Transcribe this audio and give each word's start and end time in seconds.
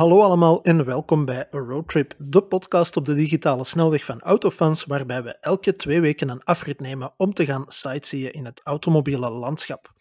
Hallo 0.00 0.20
allemaal 0.20 0.62
en 0.62 0.84
welkom 0.84 1.24
bij 1.24 1.48
A 1.54 1.58
Roadtrip, 1.58 2.14
de 2.18 2.42
podcast 2.42 2.96
op 2.96 3.04
de 3.04 3.14
digitale 3.14 3.64
snelweg 3.64 4.04
van 4.04 4.20
Autofans, 4.20 4.84
waarbij 4.84 5.22
we 5.22 5.36
elke 5.40 5.72
twee 5.72 6.00
weken 6.00 6.28
een 6.28 6.42
afrit 6.42 6.80
nemen 6.80 7.12
om 7.16 7.32
te 7.32 7.44
gaan 7.44 7.64
sightseeën 7.66 8.32
in 8.32 8.44
het 8.44 8.60
automobiele 8.64 9.30
landschap. 9.30 9.92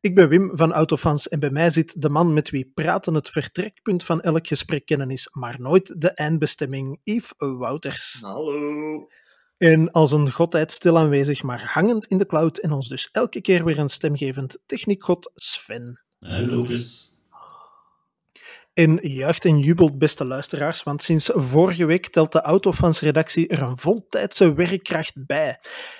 Ik 0.00 0.14
ben 0.14 0.28
Wim 0.28 0.50
van 0.56 0.72
Autofans 0.72 1.28
en 1.28 1.40
bij 1.40 1.50
mij 1.50 1.70
zit 1.70 2.02
de 2.02 2.08
man 2.08 2.32
met 2.32 2.50
wie 2.50 2.70
praten 2.74 3.14
het 3.14 3.28
vertrekpunt 3.28 4.04
van 4.04 4.20
elk 4.20 4.46
gesprek 4.46 4.86
kennen 4.86 5.10
is, 5.10 5.28
maar 5.32 5.60
nooit 5.60 6.00
de 6.00 6.10
eindbestemming, 6.10 7.00
Yves 7.02 7.32
Wouters. 7.36 8.18
Hallo. 8.20 9.06
En 9.56 9.90
als 9.90 10.12
een 10.12 10.30
godheid 10.30 10.72
stil 10.72 10.98
aanwezig, 10.98 11.42
maar 11.42 11.72
hangend 11.72 12.06
in 12.06 12.18
de 12.18 12.26
cloud 12.26 12.58
en 12.58 12.72
ons 12.72 12.88
dus 12.88 13.08
elke 13.12 13.40
keer 13.40 13.64
weer 13.64 13.78
een 13.78 13.88
stemgevend 13.88 14.58
techniekgod 14.66 15.30
Sven. 15.34 16.00
Hallo, 16.18 16.62
Lucas. 16.62 17.13
En 18.74 18.98
juicht 19.02 19.44
en 19.44 19.58
jubelt, 19.58 19.98
beste 19.98 20.24
luisteraars, 20.24 20.82
want 20.82 21.02
sinds 21.02 21.30
vorige 21.34 21.84
week 21.84 22.08
telt 22.08 22.32
de 22.32 22.40
Autofans-redactie 22.40 23.48
er 23.48 23.62
een 23.62 23.78
voltijdse 23.78 24.54
werkkracht 24.54 25.26
bij. 25.26 25.58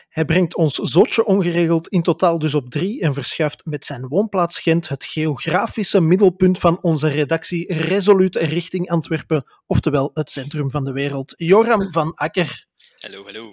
Hij 0.08 0.24
brengt 0.24 0.56
ons 0.56 0.74
zotje 0.74 1.24
ongeregeld 1.24 1.88
in 1.88 2.02
totaal 2.02 2.38
dus 2.38 2.54
op 2.54 2.70
drie 2.70 3.00
en 3.00 3.12
verschuift 3.12 3.64
met 3.64 3.84
zijn 3.84 4.08
woonplaats 4.08 4.60
Gent 4.60 4.88
het 4.88 5.04
geografische 5.04 6.00
middelpunt 6.00 6.58
van 6.58 6.82
onze 6.82 7.08
redactie 7.08 7.74
resoluut 7.74 8.36
richting 8.36 8.90
Antwerpen, 8.90 9.44
oftewel 9.66 10.10
het 10.14 10.30
centrum 10.30 10.70
van 10.70 10.84
de 10.84 10.92
wereld. 10.92 11.34
Joram 11.36 11.92
van 11.92 12.14
Akker. 12.14 12.66
Hallo, 12.98 13.24
hallo. 13.24 13.52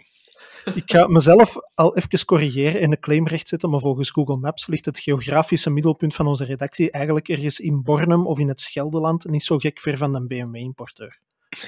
Ik 0.65 0.91
ga 0.91 1.07
mezelf 1.07 1.55
al 1.73 1.95
even 1.97 2.25
corrigeren 2.25 2.81
en 2.81 2.91
een 2.91 2.99
claim 2.99 3.27
rechtzetten, 3.27 3.70
maar 3.70 3.79
volgens 3.79 4.09
Google 4.11 4.38
Maps 4.38 4.67
ligt 4.67 4.85
het 4.85 4.99
geografische 4.99 5.70
middelpunt 5.70 6.15
van 6.15 6.27
onze 6.27 6.45
redactie 6.45 6.91
eigenlijk 6.91 7.29
ergens 7.29 7.59
in 7.59 7.84
Bornem 7.84 8.27
of 8.27 8.40
in 8.40 8.48
het 8.48 8.59
Scheldeland, 8.59 9.26
niet 9.26 9.43
zo 9.43 9.57
gek 9.57 9.79
ver 9.79 9.98
van 9.98 10.15
een 10.15 10.27
BMW-importeur. 10.27 11.20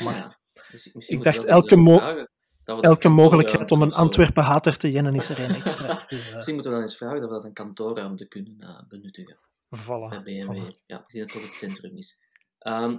Maar 0.03 0.15
Ja, 0.15 0.37
dus 0.71 0.87
ik 1.07 1.23
dacht, 1.23 1.45
elke, 1.45 1.75
mo- 1.75 1.97
vragen, 1.97 2.29
dat 2.63 2.83
elke 2.83 3.09
mogelijkheid 3.09 3.71
om 3.71 3.81
een 3.81 3.87
of 3.91 3.95
Antwerpen-hater 3.95 4.77
te 4.77 4.91
jennen 4.91 5.13
is 5.15 5.29
er 5.29 5.39
één 5.39 5.55
extra. 5.55 5.87
Dus, 6.07 6.27
eh, 6.27 6.35
Misschien 6.35 6.53
moeten 6.53 6.71
we 6.71 6.77
dan 6.77 6.87
eens 6.87 6.97
vragen 6.97 7.19
dat 7.19 7.29
we 7.29 7.35
dat 7.35 7.43
een 7.43 7.53
kantoorruimte 7.53 8.27
kunnen 8.27 8.55
eh, 8.59 8.79
benuttigen 8.87 9.37
voilà, 9.77 10.09
bij 10.09 10.21
BMW. 10.23 10.55
voilà. 10.55 10.83
Ja, 10.85 11.03
gezien 11.05 11.21
dat 11.23 11.31
het 11.33 11.41
toch 11.41 11.41
het 11.41 11.53
centrum 11.53 11.97
is. 11.97 12.21
Ehm, 12.59 12.97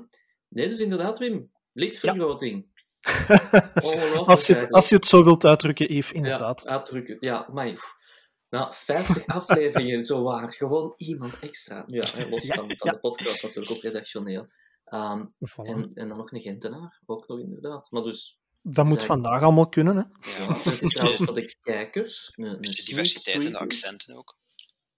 nee, 0.49 0.69
dus 0.69 0.79
inderdaad, 0.79 1.19
Wim. 1.19 1.51
Lichtvergroting. 1.73 2.53
Ongelooflijk 2.55 2.74
Als 4.25 4.47
je, 4.47 4.53
het, 4.53 4.71
als 4.71 4.89
je 4.89 4.95
het 4.95 5.07
zo 5.07 5.25
wilt 5.25 5.45
uitdrukken, 5.45 5.95
Yves, 5.95 6.13
inderdaad. 6.13 6.63
Ja, 6.63 6.71
uitdrukken. 6.71 7.17
Ja, 7.19 7.49
maar 7.53 7.75
na 8.49 8.73
50 8.73 9.27
afleveringen, 9.39 10.03
zo 10.03 10.23
waar. 10.23 10.53
Gewoon 10.53 10.93
iemand 10.97 11.39
extra. 11.39 11.85
Ja, 11.87 12.05
los 12.31 12.47
van, 12.47 12.75
van 12.77 12.91
de 12.91 12.99
podcast 13.01 13.43
natuurlijk, 13.43 13.73
ook 13.73 13.83
redactioneel. 13.83 14.47
Ehm, 14.85 15.25
en, 15.63 15.91
en 15.95 16.09
dan 16.09 16.19
nog 16.19 16.33
een 16.33 16.41
Gentenaar, 16.41 17.03
ook 17.07 17.29
nog 17.29 17.39
inderdaad. 17.39 17.91
Maar 17.91 18.03
dus, 18.03 18.39
Dat 18.63 18.87
moet 18.87 19.05
vandaag 19.05 19.43
allemaal 19.43 19.69
kunnen. 19.69 19.97
Hè? 19.97 20.03
ja, 20.45 20.59
het 20.59 20.83
is 20.83 20.93
trouwens 20.93 21.23
voor 21.23 21.35
de 21.35 21.57
kijkers 21.63 22.33
een, 22.35 22.45
een 22.45 22.61
beetje 22.61 22.83
sneak 22.83 22.87
diversiteit 22.89 23.45
in 23.45 23.53
de 23.53 23.59
accenten 23.59 24.17
ook. 24.17 24.37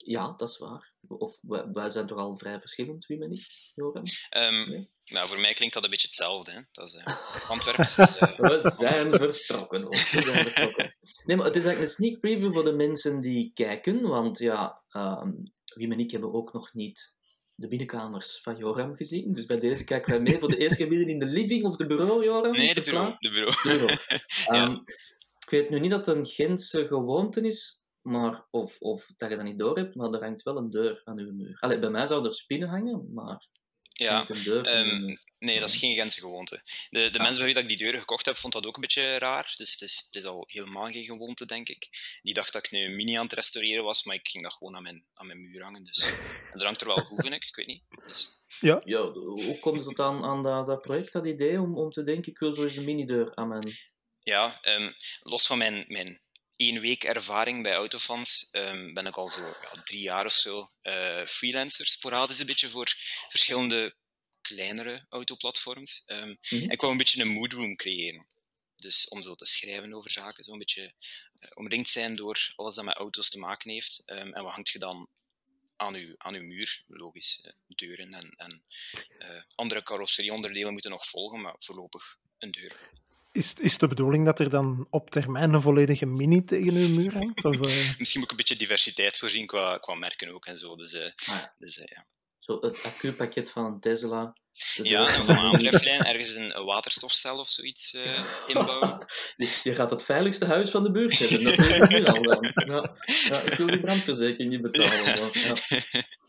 Ja, 0.06 0.32
dat 0.36 0.48
is 0.48 0.58
waar. 0.58 0.92
Of 1.08 1.38
wij, 1.42 1.64
wij 1.72 1.90
zijn 1.90 2.06
toch 2.06 2.18
al 2.18 2.36
vrij 2.38 2.60
verschillend, 2.60 3.06
wie 3.06 3.18
ben 3.18 3.32
ik, 3.32 3.46
Joram? 3.74 4.02
Ehm, 4.28 4.68
Nee. 4.70 4.90
nou, 5.04 5.28
voor 5.28 5.40
mij 5.40 5.52
klinkt 5.54 5.74
dat 5.74 5.84
een 5.84 5.90
beetje 5.90 6.06
hetzelfde. 6.06 6.52
Hè. 6.52 6.60
Dat 6.72 6.88
is 6.88 6.94
uh, 6.94 7.50
Antwerps. 7.50 7.96
eh, 7.98 8.06
We 8.38 8.72
zijn 8.78 9.10
vertrokken. 9.10 9.80
hoor. 9.82 9.90
We 9.90 10.20
zijn 10.20 10.42
vertrokken. 10.44 10.96
Nee, 11.24 11.36
maar 11.36 11.46
het 11.46 11.56
is 11.56 11.64
eigenlijk 11.64 11.80
een 11.80 12.04
sneak 12.04 12.20
preview 12.20 12.52
voor 12.52 12.64
de 12.64 12.72
mensen 12.72 13.20
die 13.20 13.50
kijken, 13.54 14.00
want 14.02 14.38
ja, 14.38 14.82
ehm 14.88 15.32
Wim 15.74 15.92
en 15.92 16.00
ik 16.00 16.10
hebben 16.10 16.32
ook 16.32 16.52
nog 16.52 16.74
niet 16.74 17.14
de 17.54 17.68
binnenkamers 17.68 18.40
van 18.42 18.56
Joram 18.56 18.96
gezien. 18.96 19.32
Dus 19.32 19.46
bij 19.46 19.58
deze 19.60 19.84
kijken 19.84 20.10
wij 20.10 20.20
mee 20.20 20.38
voor 20.38 20.48
de 20.48 20.56
eerste 20.56 20.86
keer 20.86 21.08
in 21.08 21.18
de 21.18 21.26
living 21.26 21.64
of 21.64 21.76
de 21.76 21.86
bureau, 21.86 22.24
Joram? 22.24 22.52
nee, 22.52 22.74
de 22.74 22.82
bureau. 22.82 23.14
De 23.18 23.30
bureau. 23.30 23.56
Ja. 24.46 24.46
Ehm, 24.46 24.72
ik 25.38 25.50
weet 25.50 25.70
nu 25.70 25.80
niet 25.80 25.90
dat 25.90 26.06
het 26.06 26.16
een 26.16 26.26
Gentse 26.26 26.86
gewoonte 26.86 27.40
is, 27.40 27.82
maar, 28.06 28.46
of, 28.50 28.78
of 28.78 29.12
dat 29.16 29.30
je 29.30 29.36
dat 29.36 29.44
niet 29.44 29.58
door 29.58 29.76
hebt, 29.76 29.94
maar 29.94 30.10
er 30.12 30.22
hangt 30.22 30.42
wel 30.42 30.56
een 30.56 30.70
deur 30.70 31.00
aan 31.04 31.18
uw 31.18 31.32
muur. 31.32 31.56
Allee, 31.60 31.78
bij 31.78 31.90
mij 31.90 32.06
zou 32.06 32.24
er 32.26 32.32
spinnen 32.34 32.68
hangen, 32.68 33.12
maar 33.14 33.30
er 33.30 33.48
Ja, 34.04 34.26
ehm, 34.26 35.00
muur. 35.04 35.20
nee, 35.38 35.60
dat 35.60 35.68
is 35.68 35.76
geen 35.76 35.94
Gentse 35.94 36.20
gewoonte. 36.20 36.62
De, 36.90 37.10
de 37.10 37.18
Ah. 37.18 37.24
mensen 37.24 37.36
bij 37.36 37.44
wie 37.44 37.54
dat 37.54 37.62
ik 37.62 37.68
die 37.68 37.78
deuren 37.78 38.00
gekocht 38.00 38.26
heb, 38.26 38.36
vond 38.36 38.52
dat 38.52 38.66
ook 38.66 38.74
een 38.74 38.80
beetje 38.80 39.18
raar. 39.18 39.54
Dus 39.56 39.70
het 39.72 39.80
is, 39.80 40.02
het 40.06 40.14
is 40.14 40.24
al 40.24 40.44
helemaal 40.46 40.88
geen 40.90 41.04
gewoonte, 41.04 41.46
denk 41.46 41.68
ik. 41.68 41.88
Die 42.22 42.34
dacht 42.34 42.52
dat 42.52 42.64
ik 42.64 42.70
nu 42.70 42.78
een 42.84 42.96
mini 42.96 43.14
aan 43.16 43.22
het 43.24 43.32
restaureren 43.32 43.84
was, 43.84 44.04
maar 44.04 44.14
ik 44.14 44.28
ging 44.28 44.42
dat 44.44 44.52
gewoon 44.52 44.76
aan 44.76 44.82
mijn, 44.82 45.04
aan 45.14 45.26
mijn 45.26 45.40
muur 45.40 45.62
hangen. 45.62 45.84
Dus. 45.84 45.98
En 46.52 46.58
er 46.60 46.64
hangt 46.64 46.80
er 46.80 46.86
wel 46.86 46.96
goed, 47.04 47.20
vind 47.20 47.34
ik. 47.34 47.44
Ik 47.44 47.56
weet 47.56 47.66
niet. 47.66 47.82
Dus, 48.06 48.28
Ja, 48.60 48.80
hoe 49.12 49.58
komt 49.60 49.84
het 49.84 50.00
aan, 50.00 50.24
aan 50.24 50.42
dat, 50.42 50.66
dat 50.66 50.80
project, 50.80 51.12
dat 51.12 51.26
idee, 51.26 51.60
om, 51.60 51.76
om 51.78 51.90
te 51.90 52.02
denken, 52.02 52.32
ik 52.32 52.38
wil 52.38 52.52
zo 52.52 52.62
eens 52.62 52.76
een 52.76 52.84
minideur 52.84 53.34
aan 53.36 53.48
mijn... 53.48 53.72
Ja, 54.20 54.58
ehm, 54.62 54.92
los 55.22 55.46
van 55.46 55.58
mijn, 55.58 55.84
mijn 55.88 56.20
één 56.56 56.80
week 56.80 57.04
ervaring 57.04 57.62
bij 57.62 57.72
Autofans 57.74 58.48
ehm, 58.50 58.92
ben 58.92 59.06
ik 59.06 59.16
al 59.16 59.28
zo 59.28 59.40
ja, 59.46 59.82
drie 59.84 60.00
jaar 60.00 60.24
of 60.24 60.32
zo 60.32 60.70
eh, 60.82 61.26
freelancer, 61.26 61.86
sporadisch 61.86 62.38
een 62.38 62.46
beetje 62.46 62.68
voor 62.70 62.94
verschillende 63.28 63.94
kleinere 64.40 65.06
autoplatforms. 65.08 66.02
Ehm, 66.06 66.34
Mhm. 66.50 66.70
Ik 66.70 66.80
wou 66.80 66.92
een 66.92 66.98
beetje 66.98 67.20
een 67.22 67.28
moodroom 67.28 67.76
creëren. 67.76 68.26
Dus 68.76 69.08
om 69.08 69.22
zo 69.22 69.34
te 69.34 69.44
schrijven 69.44 69.94
over 69.94 70.10
zaken, 70.10 70.44
zo 70.44 70.52
een 70.52 70.58
beetje 70.58 70.94
eh, 71.38 71.50
omringd 71.54 71.88
zijn 71.88 72.16
door 72.16 72.52
alles 72.56 72.74
dat 72.74 72.84
met 72.84 72.96
auto's 72.96 73.28
te 73.30 73.38
maken 73.38 73.70
heeft. 73.70 74.02
Ehm, 74.06 74.32
en 74.32 74.42
wat 74.42 74.52
hangt 74.52 74.68
je 74.68 74.78
dan 74.78 75.08
aan 75.76 75.94
uw, 75.94 76.14
aan 76.18 76.34
uw 76.34 76.42
muur? 76.42 76.82
Logisch, 76.86 77.40
eh, 77.42 77.52
deuren 77.66 78.14
en, 78.14 78.32
en 78.36 78.62
andere 79.54 79.82
carrosserieonderdelen 79.82 80.72
moeten 80.72 80.90
nog 80.90 81.08
volgen, 81.08 81.40
maar 81.40 81.54
voorlopig 81.58 82.16
een 82.38 82.50
deur. 82.50 82.90
Is, 83.36 83.54
is 83.54 83.78
de 83.78 83.86
bedoeling 83.86 84.24
dat 84.24 84.38
er 84.38 84.50
dan 84.50 84.86
op 84.90 85.10
termijn 85.10 85.52
een 85.52 85.60
volledige 85.60 86.06
mini 86.06 86.44
tegen 86.44 86.74
uw 86.74 86.88
muur 86.88 87.12
hangt? 87.12 87.44
Of, 87.44 87.54
eh, 87.54 87.98
Misschien 87.98 88.20
moet 88.20 88.22
ik 88.22 88.30
een 88.30 88.36
beetje 88.36 88.56
diversiteit 88.56 89.18
voorzien 89.18 89.46
qua, 89.46 89.78
qua 89.78 89.94
merken 89.94 90.34
ook 90.34 90.46
en 90.46 90.58
zo. 90.58 90.76
Dus, 90.76 90.92
eh, 90.92 91.10
Ah, 91.26 91.44
dus 91.58 91.78
eh, 91.78 91.84
ja. 91.86 92.06
Zo 92.38 92.58
het 92.60 92.82
accupakket 92.82 93.50
van 93.50 93.64
een 93.64 93.80
Tesla. 93.80 94.36
ja, 94.74 95.14
en 95.14 95.28
een 95.28 95.36
aandrijflijn 95.36 96.04
ergens 96.04 96.34
een, 96.34 96.64
waterstofcel 96.64 97.38
of 97.38 97.48
zoiets 97.48 97.94
eh, 97.94 98.24
inbouwen. 98.46 99.04
Je, 99.62 99.74
gaat 99.74 99.90
het 99.90 100.04
veiligste 100.04 100.44
huis 100.44 100.70
van 100.70 100.82
de 100.82 100.90
buurt 100.90 101.18
hebben, 101.18 101.44
dat 101.44 101.56
weet 101.56 101.82
ik 101.82 101.88
nu 101.88 102.04
al 102.04 102.22
dan. 102.22 102.52
Ja, 102.54 102.96
ja, 103.28 103.40
ik 103.40 103.54
wil 103.54 103.66
die 103.66 103.80
brandverzekering 103.80 104.50
niet 104.50 104.62
betalen. 104.62 105.04
maar, 105.04 105.30
ja. 105.32 106.02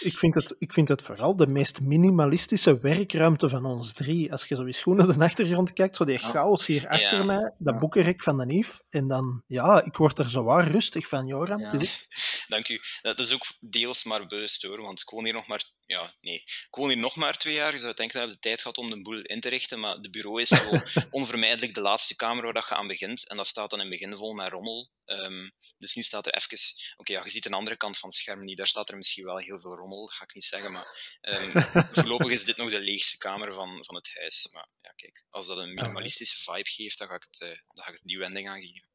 ik, 0.00 0.18
vind 0.18 0.34
het, 0.34 0.54
ik 0.58 0.72
vind 0.72 0.88
het 0.88 1.02
vooral 1.02 1.36
de 1.36 1.46
meest 1.46 1.80
minimalistische 1.80 2.78
werkruimte 2.78 3.48
van 3.48 3.64
ons 3.64 3.92
drie. 3.92 4.32
Als 4.32 4.44
je 4.46 4.54
zo 4.54 4.64
eens 4.64 4.82
goed 4.82 4.96
naar 4.96 5.06
de 5.06 5.24
achtergrond 5.24 5.72
kijkt, 5.72 5.96
zo 5.96 6.04
die 6.04 6.18
Ja. 6.20 6.28
chaos 6.28 6.66
hier 6.66 6.88
achter 6.88 7.18
Ja. 7.18 7.24
mij, 7.24 7.54
dat 7.58 7.78
boekenrek 7.78 8.22
van 8.22 8.36
de 8.38 8.46
Nief. 8.46 8.80
En 8.90 9.08
dan, 9.08 9.42
ja, 9.46 9.84
ik 9.84 9.96
word 9.96 10.18
er 10.18 10.30
zo 10.30 10.42
waar 10.44 10.70
rustig 10.70 11.08
van, 11.08 11.26
Joram. 11.26 11.58
Ja. 11.58 11.64
Het 11.70 11.80
is 11.80 11.88
echt... 11.88 12.08
Dank 12.48 12.68
u. 12.68 12.80
Dat 13.02 13.18
is 13.18 13.32
ook 13.32 13.44
deels 13.60 14.04
maar 14.04 14.26
bewust 14.26 14.62
hoor, 14.62 14.80
want 14.82 15.00
ik 15.00 15.10
woon 15.10 15.24
hier 15.24 15.32
nog 15.34 15.46
maar, 15.46 15.64
ja, 15.86 16.14
nee, 16.20 16.34
ik 16.44 16.66
woon 16.70 16.88
hier 16.88 16.98
nog 16.98 17.16
maar 17.16 17.36
twee 17.36 17.54
jaar. 17.54 17.72
Je 17.72 17.78
zou 17.78 17.94
denken 17.94 18.20
dat 18.20 18.28
ik 18.28 18.34
de 18.34 18.40
tijd 18.40 18.60
gehad 18.60 18.78
om 18.78 18.90
de 18.90 19.02
boel 19.02 19.20
in 19.20 19.40
te 19.40 19.48
richten, 19.48 19.80
maar 19.80 20.00
de 20.00 20.10
bureau 20.10 20.40
is 20.40 20.48
zo 20.48 20.82
onvermijdelijk 21.10 21.74
de 21.74 21.80
laatste 21.80 22.16
kamer 22.16 22.44
waar 22.44 22.52
dat 22.52 22.68
je 22.68 22.74
aan 22.74 22.86
begint. 22.86 23.28
En 23.28 23.36
dat 23.36 23.46
staat 23.46 23.70
dan 23.70 23.80
in 23.80 23.90
het 23.90 23.98
begin 23.98 24.16
vol 24.16 24.32
met 24.32 24.52
rommel. 24.52 24.90
Ehm, 25.04 25.50
dus 25.78 25.94
nu 25.94 26.02
staat 26.02 26.26
er 26.26 26.34
even, 26.34 26.58
oké, 26.96 27.12
ja, 27.12 27.24
je 27.24 27.30
ziet 27.30 27.44
een 27.44 27.52
andere 27.52 27.76
kant 27.76 27.98
van 27.98 28.08
het 28.08 28.18
scherm 28.18 28.44
niet, 28.44 28.56
daar 28.56 28.66
staat 28.66 28.88
er 28.88 28.96
misschien 28.96 29.24
wel 29.24 29.38
heel 29.38 29.60
veel 29.60 29.76
rommel, 29.76 30.06
ga 30.06 30.24
ik 30.24 30.34
niet 30.34 30.44
zeggen, 30.44 30.72
maar 30.72 31.16
ehm, 31.20 31.50
voorlopig 31.94 32.30
is 32.30 32.44
dit 32.44 32.56
nog 32.56 32.70
de 32.70 32.80
leegste 32.80 33.18
kamer 33.18 33.52
van, 33.52 33.84
van 33.84 33.94
het 33.94 34.10
huis. 34.14 34.48
Maar 34.52 34.68
ja, 34.80 34.92
kijk, 34.96 35.24
als 35.30 35.46
dat 35.46 35.58
een 35.58 35.74
minimalistische 35.74 36.42
vibe 36.42 36.70
geeft, 36.70 36.98
dan 36.98 37.08
ga 37.08 37.14
ik 37.14 37.26
het, 37.30 37.40
eh, 37.40 37.48
dan 37.48 37.84
ga 37.84 37.90
ik 37.90 37.98
het 37.98 38.08
die 38.08 38.18
wending 38.18 38.48
aangeven. 38.48 38.92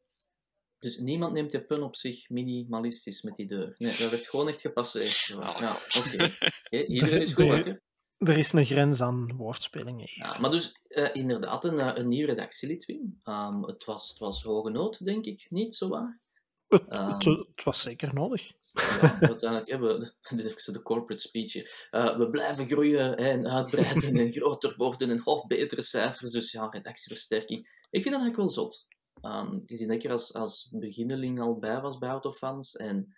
Dus 0.79 0.97
niemand 0.97 1.33
neemt 1.33 1.51
de 1.51 1.65
pun 1.65 1.83
op 1.83 1.95
zich 1.95 2.29
minimalistisch 2.29 3.21
met 3.21 3.35
die 3.35 3.47
deur. 3.47 3.75
Nee, 3.77 3.97
dat 3.97 4.09
werd 4.09 4.27
gewoon 4.27 4.47
echt 4.47 4.61
gepasseerd. 4.61 5.25
Ja, 5.25 5.77
oké. 5.99 6.31
Iedereen 6.85 7.21
is 7.21 7.33
wakker. 7.33 7.81
Er 8.17 8.37
is 8.37 8.51
een 8.51 8.65
grens 8.65 9.01
aan 9.01 9.35
woordspelingen 9.35 10.07
hier. 10.09 10.25
Ja, 10.25 10.39
maar 10.39 10.51
dus 10.51 10.81
eh, 10.87 11.09
inderdaad 11.13 11.65
een, 11.65 11.79
eh, 11.79 11.91
een 11.93 12.07
nieuw 12.07 12.25
redactielid, 12.25 12.85
Wim. 12.85 13.19
Ehm, 13.23 13.61
het, 13.61 13.85
was, 13.85 14.09
het 14.09 14.17
was 14.17 14.43
hoge 14.43 14.69
nood, 14.69 15.05
denk 15.05 15.25
ik. 15.25 15.45
Niet 15.49 15.75
zo 15.75 15.89
waar? 15.89 16.19
Het, 16.67 16.87
Ehm. 16.87 17.13
het, 17.13 17.25
het 17.25 17.63
was 17.63 17.81
zeker 17.81 18.13
nodig. 18.13 18.51
Ja, 18.73 19.17
uiteindelijk 19.19 19.69
hebben 19.69 19.99
we, 19.99 20.13
dit 20.35 20.45
is 20.45 20.45
even 20.55 20.73
de 20.73 20.81
corporate 20.81 21.21
speech. 21.21 21.53
hier. 21.53 21.87
Eh, 21.91 22.17
we 22.17 22.29
blijven 22.29 22.67
groeien 22.67 23.09
hè, 23.09 23.15
en 23.15 23.47
uitbreiden 23.47 24.17
en 24.19 24.31
groter 24.31 24.73
worden 24.77 25.09
en 25.09 25.25
oh, 25.25 25.47
betere 25.47 25.81
cijfers. 25.81 26.31
Dus 26.31 26.51
ja, 26.51 26.67
redactieversterking. 26.69 27.59
Ik 27.89 28.01
vind 28.01 28.15
dat 28.15 28.21
eigenlijk 28.23 28.35
wel 28.35 28.49
zot. 28.49 28.87
Ehm 29.21 29.59
gezien 29.65 29.87
dat 29.87 29.97
ik 29.97 30.03
er 30.03 30.11
als, 30.11 30.33
als 30.33 30.69
beginneling 30.71 31.39
al 31.41 31.57
bij 31.59 31.81
was 31.81 31.97
bij 31.97 32.09
Autofans. 32.09 32.75
En 32.75 33.15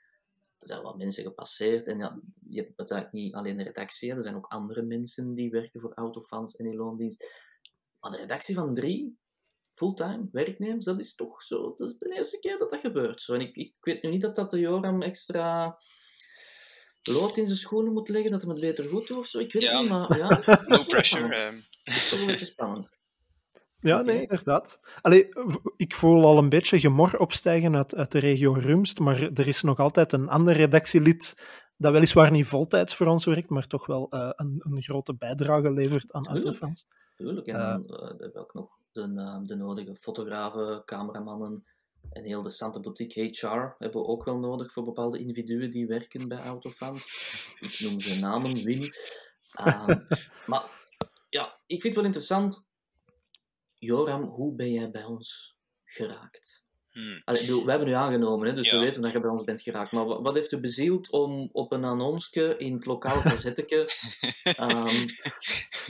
er 0.57 0.67
zijn 0.67 0.81
wel 0.81 0.95
mensen 0.95 1.23
gepasseerd. 1.23 1.87
En 1.87 1.97
ja, 1.97 2.19
je 2.49 2.61
hebt 2.61 2.77
natuurlijk 2.77 3.11
niet 3.11 3.33
alleen 3.33 3.57
de 3.57 3.63
redactie. 3.63 4.11
Er 4.11 4.21
zijn 4.21 4.35
ook 4.35 4.45
andere 4.47 4.81
mensen 4.81 5.33
die 5.33 5.49
werken 5.49 5.81
voor 5.81 5.93
Autofans 5.93 6.55
en 6.55 6.65
in 6.65 6.75
loondienst. 6.75 7.25
Maar 7.99 8.11
de 8.11 8.17
redactie 8.17 8.55
van 8.55 8.73
drie 8.73 9.19
fulltime 9.71 10.27
werknemers, 10.31 10.85
dat 10.85 10.99
is 10.99 11.15
toch 11.15 11.43
zo. 11.43 11.75
Dat 11.77 11.89
is 11.89 11.97
de 11.97 12.15
eerste 12.15 12.39
keer 12.39 12.57
dat 12.57 12.69
dat 12.69 12.79
gebeurt. 12.79 13.21
Zo. 13.21 13.33
En 13.33 13.41
ik, 13.41 13.55
ik 13.55 13.75
weet 13.81 14.01
nu 14.03 14.09
niet 14.09 14.21
dat 14.21 14.35
dat 14.35 14.51
de 14.51 14.59
Joram 14.59 15.01
extra 15.01 15.77
lood 17.01 17.37
in 17.37 17.45
zijn 17.45 17.57
schoenen 17.57 17.93
moet 17.93 18.09
leggen, 18.09 18.31
dat 18.31 18.41
hij 18.41 18.51
het 18.51 18.59
beter 18.61 18.85
goed 18.85 19.07
doet 19.07 19.17
of 19.17 19.25
zo. 19.27 19.39
Ik 19.39 19.53
weet 19.53 19.61
Ja. 19.61 19.71
het 19.71 19.81
niet, 19.81 19.89
maar 19.89 20.17
ja. 20.17 20.27
No 20.67 20.83
pressure. 20.83 21.35
ehm. 21.35 21.59
Dat 21.83 21.95
is 21.95 22.09
toch 22.09 22.19
een 22.19 22.25
beetje 22.25 22.45
spannend. 22.45 22.89
Ja, 23.81 24.01
nee, 24.01 24.21
inderdaad. 24.21 24.79
Allee, 25.01 25.29
ik 25.77 25.95
voel 25.95 26.25
al 26.25 26.37
een 26.37 26.49
beetje 26.49 26.79
gemor 26.79 27.17
opstijgen 27.19 27.75
uit, 27.75 27.95
uit 27.95 28.11
de 28.11 28.19
regio 28.19 28.51
Rumst, 28.53 28.99
maar 28.99 29.21
er 29.21 29.47
is 29.47 29.61
nog 29.61 29.79
altijd 29.79 30.13
een 30.13 30.29
ander 30.29 30.53
redactielid 30.55 31.35
dat 31.77 31.91
weliswaar 31.91 32.31
niet 32.31 32.45
voltijds 32.47 32.95
voor 32.95 33.07
ons 33.07 33.25
werkt, 33.25 33.49
maar 33.49 33.67
toch 33.67 33.85
wel 33.85 34.09
eh, 34.09 34.29
een, 34.35 34.61
een 34.69 34.81
grote 34.81 35.15
bijdrage 35.15 35.71
levert 35.73 36.11
aan. 36.13 36.25
Autofans. 36.27 36.87
Tuurlijk. 37.17 37.47
En 37.47 37.55
Eh. 37.55 37.69
dan 37.71 37.85
eh, 37.85 38.07
hebben 38.07 38.31
we 38.33 38.39
ook 38.39 38.53
nog 38.53 38.69
de, 38.91 39.01
eh, 39.15 39.37
de 39.43 39.55
nodige 39.55 39.95
fotografen, 39.95 40.85
cameramannen 40.85 41.65
en 42.09 42.23
heel 42.23 42.41
de 42.41 42.49
Sante 42.49 42.79
Boutique 42.79 43.21
HR 43.21 43.75
hebben 43.77 44.01
we 44.01 44.07
ook 44.07 44.23
wel 44.25 44.37
nodig 44.37 44.71
voor 44.71 44.83
bepaalde 44.83 45.19
individuen 45.19 45.71
die 45.71 45.87
werken 45.87 46.27
bij 46.27 46.39
Autofans. 46.39 47.05
Ik 47.59 47.79
noem 47.79 47.99
ze 47.99 48.19
namen, 48.19 48.63
Wim. 48.63 48.89
Ehm, 49.51 49.99
maar 50.47 50.63
ja, 51.29 51.43
ik 51.65 51.81
vind 51.81 51.83
het 51.83 51.95
wel 51.95 52.05
interessant. 52.05 52.69
Joram, 53.83 54.23
hoe 54.23 54.55
ben 54.55 54.71
jij 54.71 54.91
bij 54.91 55.03
ons 55.03 55.55
geraakt? 55.83 56.63
Hmm. 56.89 57.21
Allee, 57.25 57.41
ik 57.41 57.47
bedoel, 57.47 57.63
we 57.65 57.69
hebben 57.69 57.87
u 57.89 57.91
aangenomen, 57.93 58.47
hè, 58.47 58.53
dus 58.53 58.69
Ja. 58.69 58.77
we 58.77 58.83
weten 58.85 59.01
dat 59.01 59.11
je 59.11 59.19
bij 59.19 59.29
ons 59.29 59.43
bent 59.43 59.61
geraakt. 59.61 59.91
Maar 59.91 60.05
wat, 60.05 60.21
wat 60.21 60.35
heeft 60.35 60.51
u 60.51 60.59
bezield 60.59 61.09
om 61.11 61.49
op 61.51 61.71
een 61.71 61.83
annonsje 61.83 62.57
in 62.57 62.73
het 62.73 62.85
lokaal 62.85 63.21
gazetteke 63.21 63.89
ehm, 64.43 65.07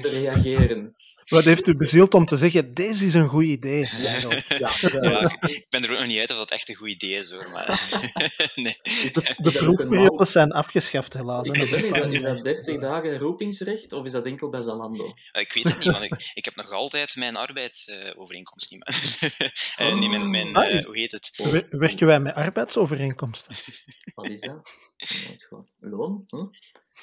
te 0.02 0.10
reageren? 0.10 0.96
Wat 1.26 1.44
heeft 1.44 1.68
u 1.68 1.76
bezield 1.76 2.14
om 2.14 2.26
te 2.26 2.38
zeggen, 2.38 2.74
deze 2.74 3.06
is 3.06 3.14
een 3.14 3.28
goed 3.28 3.44
idee? 3.44 3.88
Ja, 4.02 4.18
Ja, 5.02 5.22
ik, 5.22 5.46
ik 5.50 5.66
ben 5.70 5.84
er 5.84 5.92
ook 5.92 5.98
nog 5.98 6.08
niet 6.08 6.20
uit 6.20 6.32
of 6.32 6.38
dat 6.38 6.52
echt 6.52 6.70
een 6.70 6.76
goed 6.76 6.90
idee 6.90 7.12
is 7.14 7.32
hoor. 7.32 7.50
Maar... 7.52 7.88
nee. 8.56 8.78
De, 8.84 9.34
een 9.38 9.54
proefperiodes 9.54 10.32
zijn 10.32 10.52
afgeschaft, 10.52 11.14
helaas. 11.14 11.48
hè. 11.48 11.54
Dat 11.54 11.62
niet, 11.62 11.72
is, 11.72 11.90
dat, 11.90 12.06
niet 12.06 12.16
is 12.16 12.22
meer. 12.24 12.34
dat 12.36 12.44
30 12.44 12.78
dagen 12.80 13.18
roepingsrecht 13.18 13.94
of 13.94 14.06
is 14.06 14.12
dat 14.12 14.26
enkel 14.26 14.50
bij 14.50 14.62
Zalando? 14.62 15.14
Ik 15.32 15.54
weet 15.54 15.64
het 15.68 15.78
niet, 15.78 15.92
want 15.92 16.04
ik, 16.04 16.32
ik 16.34 16.46
heb 16.46 16.56
nog 16.56 16.72
altijd 16.72 17.16
mijn 17.16 17.36
arbeidsovereenkomst 17.36 18.72
niet 18.72 18.80
meer. 18.86 19.20
Eh, 19.78 19.96
nee, 19.96 20.10
mijn, 20.10 20.30
mijn, 20.30 20.56
Ah, 20.56 20.66
eh, 20.70 20.76
is- 20.76 20.84
hoe 20.84 20.98
heet 20.98 21.12
het? 21.12 21.32
Wer- 21.36 21.68
Werken 21.70 22.08
wij 22.08 22.20
met 22.20 22.34
arbeidsovereenkomsten? 22.36 23.56
Wat 24.16 24.30
is 24.30 24.40
dat? 24.40 24.72
Loon? 25.80 26.26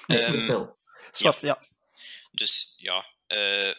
Nee, 0.06 0.18
Ehm, 0.22 0.30
vertel. 0.30 0.76
Zwat, 1.12 1.40
ja. 1.40 1.62
Dus 2.32 2.74
ja, 2.76 3.06
eh, 3.26 3.72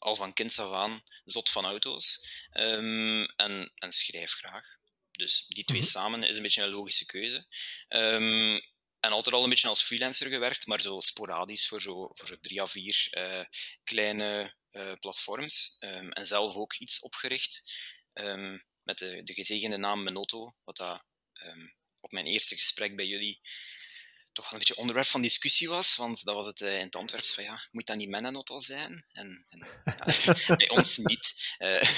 al 0.00 0.16
van 0.16 0.32
kinds 0.32 0.58
af 0.58 0.72
aan 0.72 1.02
zot 1.24 1.50
van 1.50 1.64
auto's 1.64 2.26
ehm, 2.52 3.22
en, 3.36 3.72
en 3.74 3.92
schrijf 3.92 4.32
graag. 4.32 4.78
Dus 5.10 5.44
die 5.48 5.64
twee 5.64 5.80
Mhm. 5.80 5.88
samen 5.90 6.22
is 6.22 6.36
een 6.36 6.42
beetje 6.42 6.62
een 6.62 6.70
logische 6.70 7.06
keuze. 7.06 7.46
Ehm, 7.88 8.60
en 9.00 9.12
altijd 9.12 9.34
al 9.34 9.42
een 9.42 9.48
beetje 9.50 9.68
als 9.68 9.82
freelancer 9.82 10.28
gewerkt, 10.28 10.66
maar 10.66 10.80
zo 10.80 11.00
sporadisch 11.00 11.68
voor 11.68 11.80
zo, 11.80 12.10
voor 12.14 12.28
zo 12.28 12.36
drie 12.40 12.60
à 12.62 12.66
vier 12.66 13.06
eh, 13.10 13.44
kleine 13.84 14.56
eh, 14.70 14.92
platforms. 14.98 15.76
Ehm, 15.78 16.10
en 16.10 16.26
zelf 16.26 16.54
ook 16.54 16.74
iets 16.74 17.00
opgericht 17.00 17.72
met 18.82 18.98
de, 18.98 19.22
de 19.22 19.34
gezegende 19.34 19.76
naam 19.76 20.02
Menotto, 20.02 20.54
wat 20.64 20.76
dat, 20.76 21.04
op 22.00 22.12
mijn 22.12 22.26
eerste 22.26 22.54
gesprek 22.54 22.96
bij 22.96 23.06
jullie 23.06 23.40
toch 24.32 24.44
wel 24.44 24.52
een 24.52 24.58
beetje 24.58 24.76
onderwerp 24.80 25.06
van 25.06 25.22
discussie 25.22 25.68
was, 25.68 25.96
want 25.96 26.24
dat 26.24 26.34
was 26.34 26.46
het 26.46 26.60
eh, 26.60 26.74
in 26.74 26.84
het 26.84 26.96
Antwerps 26.96 27.34
van 27.34 27.44
ja, 27.44 27.68
moet 27.70 27.86
dat 27.86 27.96
niet 27.96 28.08
Menotto 28.08 28.60
zijn? 28.60 29.06
En, 29.12 29.46
en 29.48 29.66
ja, 29.84 30.56
bij 30.56 30.68
ons 30.68 30.96
niet, 30.96 31.54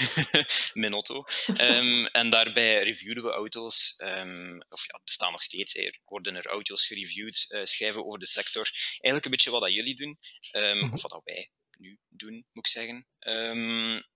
Menotto. 0.74 1.24
Ehm, 1.56 2.04
en 2.04 2.30
daarbij 2.30 2.82
reviewden 2.82 3.24
we 3.24 3.30
auto's, 3.30 3.94
ehm, 3.96 4.60
of 4.68 4.86
ja, 4.86 4.94
het 4.94 5.04
bestaan 5.04 5.32
nog 5.32 5.42
steeds, 5.42 5.74
er 5.74 5.98
worden 6.04 6.36
er 6.36 6.46
auto's 6.46 6.86
gereviewd, 6.86 7.44
eh, 7.48 7.64
schrijven 7.64 8.04
over 8.06 8.18
de 8.18 8.26
sector. 8.26 8.70
Eigenlijk 8.90 9.24
een 9.24 9.30
beetje 9.30 9.50
wat 9.50 9.60
dat 9.62 9.72
jullie 9.72 9.94
doen, 9.94 10.18
ehm, 10.50 10.76
Mhm. 10.78 10.92
of 10.92 11.02
wat 11.02 11.10
dat 11.10 11.24
wij 11.24 11.50
nu 11.78 11.98
doen, 12.08 12.34
moet 12.52 12.66
ik 12.66 12.72
zeggen. 12.72 13.06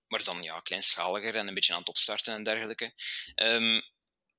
Maar 0.07 0.23
dan 0.23 0.43
ja, 0.43 0.59
kleinschaliger 0.59 1.35
en 1.35 1.47
een 1.47 1.53
beetje 1.53 1.73
aan 1.73 1.79
het 1.79 1.87
opstarten 1.87 2.33
en 2.33 2.43
dergelijke. 2.43 2.93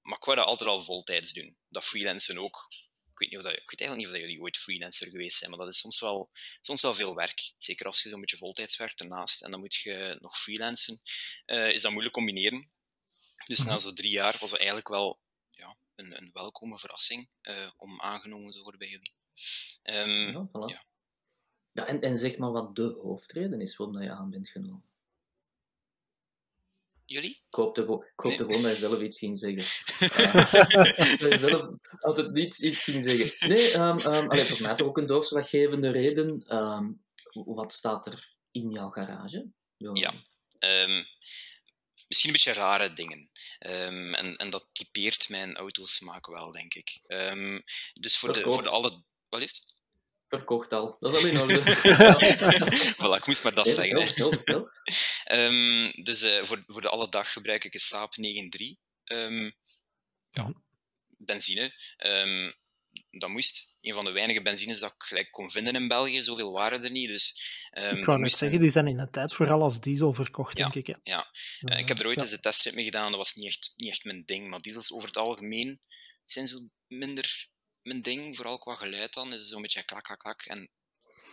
Maar 0.02 0.18
ik 0.18 0.24
wou 0.24 0.36
dat 0.36 0.46
altijd 0.46 0.68
al 0.70 0.82
voltijds 0.84 1.32
doen. 1.32 1.56
Dat 1.68 1.84
freelancen 1.84 2.38
ook. 2.38 2.68
Ik 3.20 3.28
weet, 3.30 3.30
niet 3.38 3.46
of 3.46 3.52
dat, 3.52 3.62
ik 3.62 3.70
weet 3.70 3.80
eigenlijk 3.80 3.96
niet 3.98 4.06
of 4.06 4.12
dat 4.12 4.20
jullie 4.20 4.40
ooit 4.42 4.56
freelancer 4.56 5.08
geweest 5.08 5.38
zijn, 5.38 5.50
maar 5.50 5.58
dat 5.58 5.68
is 5.68 5.78
soms 5.78 6.00
wel, 6.00 6.30
soms 6.60 6.82
wel 6.82 6.94
veel 6.94 7.14
werk. 7.14 7.52
Zeker 7.58 7.86
als 7.86 8.02
je 8.02 8.08
zo'n 8.08 8.20
beetje 8.20 8.36
voltijds 8.36 8.76
werkt 8.76 9.00
ernaast 9.00 9.42
en 9.42 9.50
dan 9.50 9.60
moet 9.60 9.74
je 9.74 10.16
nog 10.20 10.38
freelancen. 10.40 11.00
eh, 11.44 11.68
is 11.70 11.82
dat 11.82 11.90
moeilijk 11.90 12.14
combineren. 12.14 12.70
Dus 13.44 13.58
na 13.64 13.70
Mhm. 13.72 13.80
zo'n 13.80 13.94
drie 13.94 14.10
jaar 14.10 14.36
was 14.40 14.50
het 14.50 14.58
eigenlijk 14.58 14.88
wel 14.88 15.20
ja, 15.50 15.76
een, 15.94 16.16
een 16.22 16.30
welkome 16.32 16.78
verrassing 16.78 17.28
eh, 17.40 17.70
om 17.76 18.00
aangenomen 18.00 18.52
te 18.52 18.60
worden 18.60 18.78
bij 18.78 18.88
jullie. 18.88 19.14
Ehm, 19.82 20.08
Ja, 20.30 20.48
voilà. 20.48 20.70
ja. 20.72 20.84
Ja, 21.72 21.86
en, 21.86 22.00
en 22.00 22.16
zeg 22.16 22.36
maar 22.38 22.52
wat 22.52 22.76
de 22.76 22.98
hoofdreden 23.02 23.60
is 23.60 23.76
waarom 23.76 23.96
dat 23.96 24.04
je 24.06 24.10
aan 24.12 24.30
bent 24.30 24.48
genomen. 24.48 24.87
Jullie? 27.10 27.30
Ik 27.30 27.54
hoopte, 27.54 27.80
gewoon- 27.80 28.02
ik 28.02 28.20
hoopte 28.20 28.44
Nee. 28.44 28.46
gewoon 28.46 28.62
dat 28.70 28.78
je 28.80 28.86
zelf 28.86 29.00
iets 29.00 29.18
ging 29.18 29.38
zeggen. 29.38 29.62
dat 31.20 31.32
je 31.32 31.36
zelf 31.38 31.68
altijd 32.00 32.32
niet 32.32 32.58
iets 32.58 32.82
ging 32.82 33.02
zeggen. 33.02 33.48
Nee, 33.48 33.74
um, 33.74 33.98
allee, 33.98 34.44
voor 34.44 34.62
mij 34.62 34.74
toch 34.74 34.88
ook 34.88 34.98
een 34.98 35.06
doorslaggevende 35.06 35.90
reden. 35.90 36.44
Ehm, 36.46 36.92
wat 37.32 37.72
staat 37.72 38.06
er 38.06 38.34
in 38.50 38.70
jouw 38.70 38.90
garage? 38.90 39.50
Ja. 39.76 40.14
Misschien 42.08 42.30
een 42.30 42.32
beetje 42.32 42.52
rare 42.52 42.92
dingen. 42.92 43.30
En, 43.58 44.36
en 44.36 44.50
dat 44.50 44.68
typeert 44.72 45.28
mijn 45.28 45.56
autosmaak 45.56 46.26
wel, 46.26 46.52
denk 46.52 46.74
ik. 46.74 47.00
Dus 47.94 48.18
voor 48.18 48.32
de, 48.32 48.42
voor 48.42 48.62
de 48.62 48.68
alle... 48.68 49.02
Wat 49.28 49.40
heeft? 49.40 49.76
Verkocht 50.28 50.72
al. 50.72 50.96
Dat 51.00 51.12
is 51.12 51.18
al 51.18 51.26
in 51.28 51.40
orde. 51.40 51.60
voilà, 53.00 53.16
ik 53.20 53.26
moest 53.26 53.42
maar 53.42 53.54
dat 53.54 53.68
zeggen. 53.68 53.96
Ehm, 55.24 56.02
dus 56.02 56.22
eh, 56.22 56.44
voor, 56.44 56.64
voor 56.66 56.80
de 56.80 56.88
alle 56.88 57.08
dag 57.08 57.32
gebruik 57.32 57.64
ik 57.64 57.74
een 57.74 57.80
Saab 57.80 58.12
9.3. 58.16 58.78
Ehm 59.04 59.50
ja, 60.30 60.52
benzine. 61.18 61.72
Ehm, 61.96 62.52
dat 63.10 63.30
moest. 63.30 63.76
Een 63.80 63.92
van 63.92 64.04
de 64.04 64.10
weinige 64.10 64.42
benzines 64.42 64.78
dat 64.78 64.92
ik 64.92 65.02
gelijk 65.02 65.30
kon 65.30 65.50
vinden 65.50 65.74
in 65.74 65.88
België. 65.88 66.22
Zoveel 66.22 66.52
waren 66.52 66.84
er 66.84 66.90
niet. 66.90 67.08
Dus, 67.08 67.40
ehm, 67.70 67.96
Ik 67.96 68.04
wou 68.04 68.18
moest 68.18 68.36
zeggen, 68.36 68.60
die 68.60 68.70
zijn 68.70 68.86
in 68.86 68.96
de 68.96 69.10
tijd 69.10 69.34
vooral 69.34 69.62
als 69.62 69.80
diesel 69.80 70.12
verkocht, 70.12 70.56
Ja, 70.58 70.68
denk 70.68 70.86
ik. 70.86 70.86
Hè. 70.86 71.10
ja. 71.12 71.26
Eh, 71.60 71.74
Eh, 71.74 71.78
ik 71.78 71.88
heb 71.88 71.98
er 71.98 72.06
ooit 72.06 72.16
ja. 72.16 72.22
eens 72.22 72.32
een 72.32 72.40
testrit 72.40 72.74
mee 72.74 72.84
gedaan, 72.84 73.08
dat 73.08 73.16
was 73.16 73.34
niet 73.34 73.46
echt, 73.46 73.72
niet 73.76 73.90
echt 73.90 74.04
mijn 74.04 74.22
ding. 74.24 74.48
Maar 74.48 74.60
diesels 74.60 74.92
over 74.92 75.06
het 75.08 75.16
algemeen 75.16 75.80
zijn 76.24 76.46
zo 76.46 76.58
minder 76.86 77.48
mijn 77.88 78.02
ding, 78.02 78.36
vooral 78.36 78.58
qua 78.58 78.74
geluid 78.74 79.14
dan. 79.14 79.32
Is 79.32 79.40
het 79.40 79.48
zo'n 79.48 79.62
beetje 79.62 79.82
klak, 79.84 80.02
klak, 80.04 80.18
klak. 80.18 80.42
En 80.42 80.70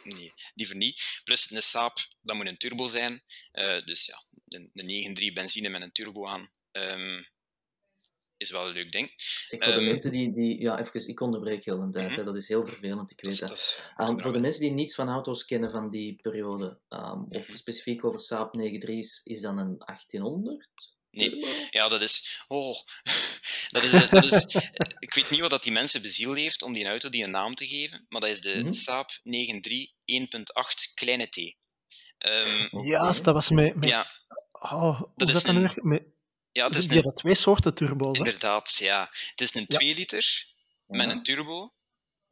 nee, 0.04 0.34
liever 0.54 0.76
niet. 0.76 1.22
Plus 1.24 1.52
een 1.52 1.62
Saab, 1.64 1.98
dat 2.22 2.36
moet 2.36 2.48
een 2.48 2.58
turbo 2.58 2.88
zijn. 2.88 3.24
Eh, 3.52 3.80
dus 3.80 4.06
ja, 4.06 4.18
de, 4.46 4.70
de 4.74 5.26
9.3 5.30 5.34
benzine 5.34 5.70
met 5.70 5.82
een 5.82 5.92
turbo 5.92 6.28
aan 6.28 6.52
ehm, 6.72 7.24
is 8.38 8.50
wel 8.52 8.68
een 8.68 8.74
leuk 8.74 8.92
ding. 8.92 9.14
Zeg, 9.46 9.64
voor 9.64 9.72
de 9.74 9.78
Ehm, 9.80 9.86
mensen 9.90 10.12
die, 10.12 10.32
die... 10.34 10.62
Ja, 10.62 10.80
even, 10.80 11.08
ik 11.08 11.20
onderbreek 11.20 11.66
heel 11.66 11.80
de 11.80 11.90
tijd. 11.90 12.10
Mhm. 12.10 12.18
hè, 12.18 12.24
dat 12.24 12.36
is 12.36 12.48
heel 12.48 12.66
vervelend, 12.66 13.12
ik 13.12 13.22
Dat 13.22 13.26
weet 13.32 13.42
is, 13.42 13.48
dat. 13.50 13.58
is- 13.58 13.92
Um, 13.98 14.22
voor 14.22 14.34
de 14.34 14.40
mensen 14.40 14.62
die 14.62 14.72
niets 14.72 14.96
van 14.96 15.08
auto's 15.10 15.46
kennen 15.46 15.72
van 15.72 15.90
die 15.90 16.16
periode, 16.22 16.80
um, 16.90 17.26
of 17.30 17.50
specifiek 17.54 18.06
over 18.06 18.20
Saab 18.20 18.54
9.3, 18.58 18.98
is, 18.98 19.22
is 19.24 19.42
dan 19.42 19.58
een 19.58 19.78
1800? 19.78 20.95
Nee? 21.16 21.46
Ja, 21.72 21.88
dat 21.90 22.02
is. 22.02 22.44
Oh, 22.48 22.76
dat 23.74 23.84
is, 23.84 23.94
eh, 23.94 24.12
dat 24.12 24.24
is. 24.24 24.46
eh, 24.46 24.62
Ik 25.00 25.14
weet 25.14 25.30
niet 25.30 25.40
wat 25.40 25.50
dat 25.50 25.64
die 25.64 25.72
mensen 25.72 26.02
bezield 26.02 26.38
heeft 26.38 26.62
om 26.62 26.74
die 26.74 26.86
auto 26.86 27.10
die 27.10 27.24
een 27.24 27.32
naam 27.32 27.56
te 27.56 27.68
geven, 27.68 28.06
maar 28.10 28.22
dat 28.22 28.30
is 28.30 28.42
de 28.42 28.56
Mhm. 28.56 28.72
Saab 28.72 29.10
9.3 29.24 29.94
1.8 30.06 30.92
kleine 30.94 31.28
T. 31.30 31.56
Ehm. 32.18 32.80
Juist, 32.86 33.24
dat 33.24 33.34
was 33.34 33.50
met... 33.50 33.76
met 33.76 33.90
ja, 33.90 34.12
oh, 34.52 35.00
hoe 35.00 35.12
dat 35.16 35.28
is 35.30 35.44
dat 35.44 35.54
nu 35.56 35.64
een-? 35.64 35.72
Met, 35.82 36.04
ja, 36.52 36.66
het 36.68 36.74
is 36.76 36.80
die 36.80 36.90
een, 36.90 36.96
hadden 36.96 37.16
twee 37.16 37.36
soorten 37.36 37.74
turbo's. 37.74 38.18
Hè? 38.18 38.24
inderdaad, 38.26 38.76
ja. 38.80 39.10
Het 39.30 39.42
is 39.42 39.56
een 39.56 39.66
Ja. 39.68 39.78
2 39.78 39.96
liter 39.96 40.54
met 40.86 41.06
Ja, 41.06 41.12
een 41.12 41.24
turbo, 41.24 41.60
ja. 41.62 41.74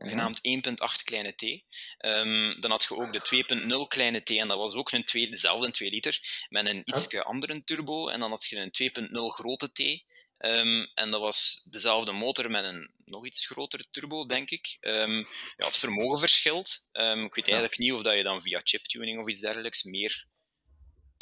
Genaamd 0.09 0.39
1.8 0.41 1.03
kleine 1.03 1.31
T. 1.35 1.63
Ehm, 1.97 2.59
dan 2.59 2.71
had 2.71 2.83
je 2.83 2.95
ook 2.95 3.11
de 3.11 3.21
2.0 3.21 3.87
kleine 3.87 4.23
T, 4.23 4.29
en 4.29 4.47
dat 4.47 4.57
was 4.57 4.73
ook 4.73 4.91
een 4.91 5.03
2, 5.03 5.29
dezelfde 5.29 5.71
2 5.71 5.89
liter, 5.89 6.45
met 6.49 6.65
een 6.65 6.81
ietsje 6.85 7.23
andere 7.23 7.63
turbo. 7.63 8.07
En 8.07 8.19
dan 8.19 8.29
had 8.29 8.45
je 8.45 8.55
een 8.57 8.71
2.0 8.71 9.29
grote 9.29 9.71
T. 9.71 10.03
Ehm, 10.37 10.85
en 10.93 11.11
dat 11.11 11.21
was 11.21 11.67
dezelfde 11.69 12.11
motor 12.11 12.51
met 12.51 12.63
een 12.63 12.91
nog 13.05 13.25
iets 13.25 13.47
grotere 13.47 13.85
turbo, 13.91 14.25
denk 14.25 14.49
ik. 14.49 14.77
Ehm, 14.79 15.17
ja, 15.57 15.65
het 15.65 15.77
vermogen 15.77 16.19
verschilt. 16.19 16.89
Ik 16.91 17.35
weet 17.35 17.47
eigenlijk 17.47 17.77
niet 17.77 17.91
of 17.91 18.01
dat 18.01 18.15
je 18.15 18.23
dan 18.23 18.41
via 18.41 18.61
chiptuning 18.63 19.19
of 19.19 19.27
iets 19.27 19.39
dergelijks 19.39 19.83
meer 19.83 20.25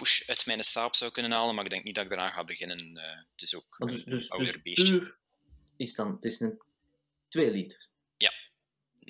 push 0.01 0.21
uit 0.27 0.45
mijn 0.45 0.63
Saab 0.63 0.95
zou 0.95 1.11
kunnen 1.11 1.31
halen, 1.31 1.55
maar 1.55 1.63
ik 1.63 1.69
denk 1.69 1.83
niet 1.83 1.95
dat 1.95 2.05
ik 2.05 2.11
eraan 2.11 2.31
ga 2.31 2.43
beginnen. 2.43 2.97
Eh, 2.97 3.17
het 3.31 3.41
is 3.41 3.55
ook 3.55 3.77
dus, 3.77 4.05
een 4.05 4.11
dus, 4.11 4.29
ouder 4.29 4.53
dus 4.53 4.61
beestje. 4.61 4.97
puur 4.97 5.17
is 5.77 5.95
dan... 5.95 6.11
Het 6.11 6.25
is 6.25 6.39
een 6.39 6.61
2 7.27 7.51
liter. 7.51 7.89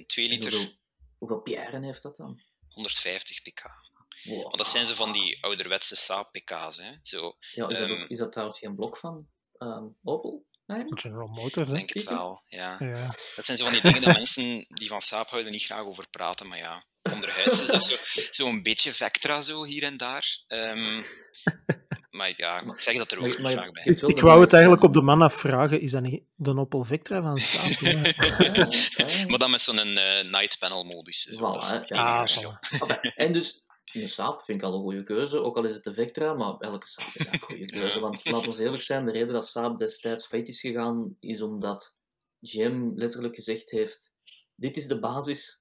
Een 0.02 0.08
2 0.08 0.26
En 0.26 0.32
liter, 0.32 0.52
Hoeveel, 1.18 1.44
hoeveel 1.44 1.82
heeft 1.82 2.02
dat 2.02 2.16
dan? 2.16 2.42
150 2.68 3.42
pk. 3.42 3.62
Wow. 4.24 4.42
Want 4.42 4.58
dat 4.58 4.68
zijn 4.68 4.86
ze 4.86 4.96
van 4.96 5.12
die 5.12 5.44
ouderwetse 5.44 5.96
Saab 5.96 6.32
pk's. 6.32 6.78
Hè. 6.78 6.94
Zo, 7.02 7.38
Ja, 7.54 7.68
is, 7.68 7.78
dat 7.78 7.90
ehm, 7.90 8.02
ook, 8.02 8.10
is 8.10 8.18
dat 8.18 8.32
trouwens 8.32 8.60
geen 8.60 8.76
blok 8.76 8.98
van 8.98 9.28
ehm, 9.58 9.86
Opel? 10.04 10.46
eigenlijk? 10.66 11.02
General 11.02 11.28
Motors, 11.28 11.70
hè? 11.70 11.76
denk 11.76 11.94
het 11.94 12.02
Zeker? 12.02 12.18
wel, 12.18 12.44
ja. 12.46 12.76
Ja. 12.80 13.06
Dat 13.36 13.46
zijn 13.46 13.58
zo 13.58 13.64
van 13.64 13.74
die 13.74 13.82
dingen 13.82 14.02
dat 14.02 14.14
mensen 14.14 14.66
die 14.68 14.88
van 14.88 15.02
saap 15.02 15.28
houden 15.28 15.52
niet 15.52 15.64
graag 15.64 15.86
over 15.86 16.10
praten, 16.10 16.48
maar 16.48 16.58
ja, 16.58 16.86
onderhuids 17.02 17.62
is 17.62 17.68
dat 17.68 17.84
zo, 17.84 17.96
zo 18.30 18.48
een 18.48 18.64
beetje 18.64 18.94
Vectra 18.94 19.42
zo 19.42 19.64
hier 19.66 19.84
en 19.84 19.98
daar. 19.98 20.44
Ehm, 20.48 21.02
maar 22.12 22.34
ja, 22.38 22.62
ik 22.62 22.80
zeg 22.80 22.98
dat 22.98 23.12
er 23.12 23.18
ook 23.18 23.40
Maar- 23.40 23.52
graag 23.52 23.72
bij. 23.72 23.84
Ik, 23.84 24.02
ik 24.02 24.20
wou 24.20 24.42
het 24.42 24.54
eigenlijk 24.54 24.84
op 24.84 24.94
de 24.94 25.02
man 25.02 25.22
afvragen. 25.22 25.82
Is 25.82 25.92
dat 25.92 26.02
niet 26.02 26.24
de 26.36 26.58
Opel 26.58 26.84
Vectra 26.84 27.22
van 27.22 27.38
Saab? 27.50 27.70
Ja. 27.80 28.70
Maar 29.28 29.40
dan 29.40 29.52
met 29.52 29.62
zo'n 29.62 29.78
eh, 29.80 30.24
night 30.32 30.60
panel 30.60 30.84
modus. 30.84 31.24
Dus 31.24 31.36
Voilà, 31.38 31.40
dat 31.72 31.84
is 31.84 31.92
Ah, 31.92 32.28
voilà. 32.28 32.80
Enfin, 32.80 33.12
en 33.16 33.34
dus, 33.34 33.66
een 33.92 34.08
Saab 34.08 34.42
vind 34.42 34.58
ik 34.58 34.64
al 34.64 34.74
een 34.74 34.82
goede 34.82 35.04
keuze, 35.04 35.42
ook 35.44 35.58
al 35.58 35.66
is 35.66 35.74
het 35.76 35.84
de 35.84 35.94
Vectra, 35.94 36.34
maar 36.34 36.56
elke 36.58 36.88
Saab 36.88 37.08
is 37.14 37.26
eigenlijk 37.28 37.52
een 37.52 37.58
goede 37.58 37.66
keuze. 37.80 38.00
Want 38.00 38.26
laten 38.30 38.52
we 38.54 38.64
eerlijk 38.64 38.84
zijn, 38.84 39.06
de 39.06 39.12
reden 39.12 39.34
dat 39.34 39.48
Saab 39.48 39.78
destijds 39.78 40.26
failliet 40.28 40.48
is 40.50 40.60
gegaan, 40.60 41.16
is 41.20 41.42
omdat 41.42 41.96
GM 42.42 42.92
letterlijk 42.96 43.36
gezegd 43.36 43.70
heeft, 43.72 44.12
dit 44.56 44.78
is 44.78 44.88
de 44.88 45.00
basis, 45.00 45.61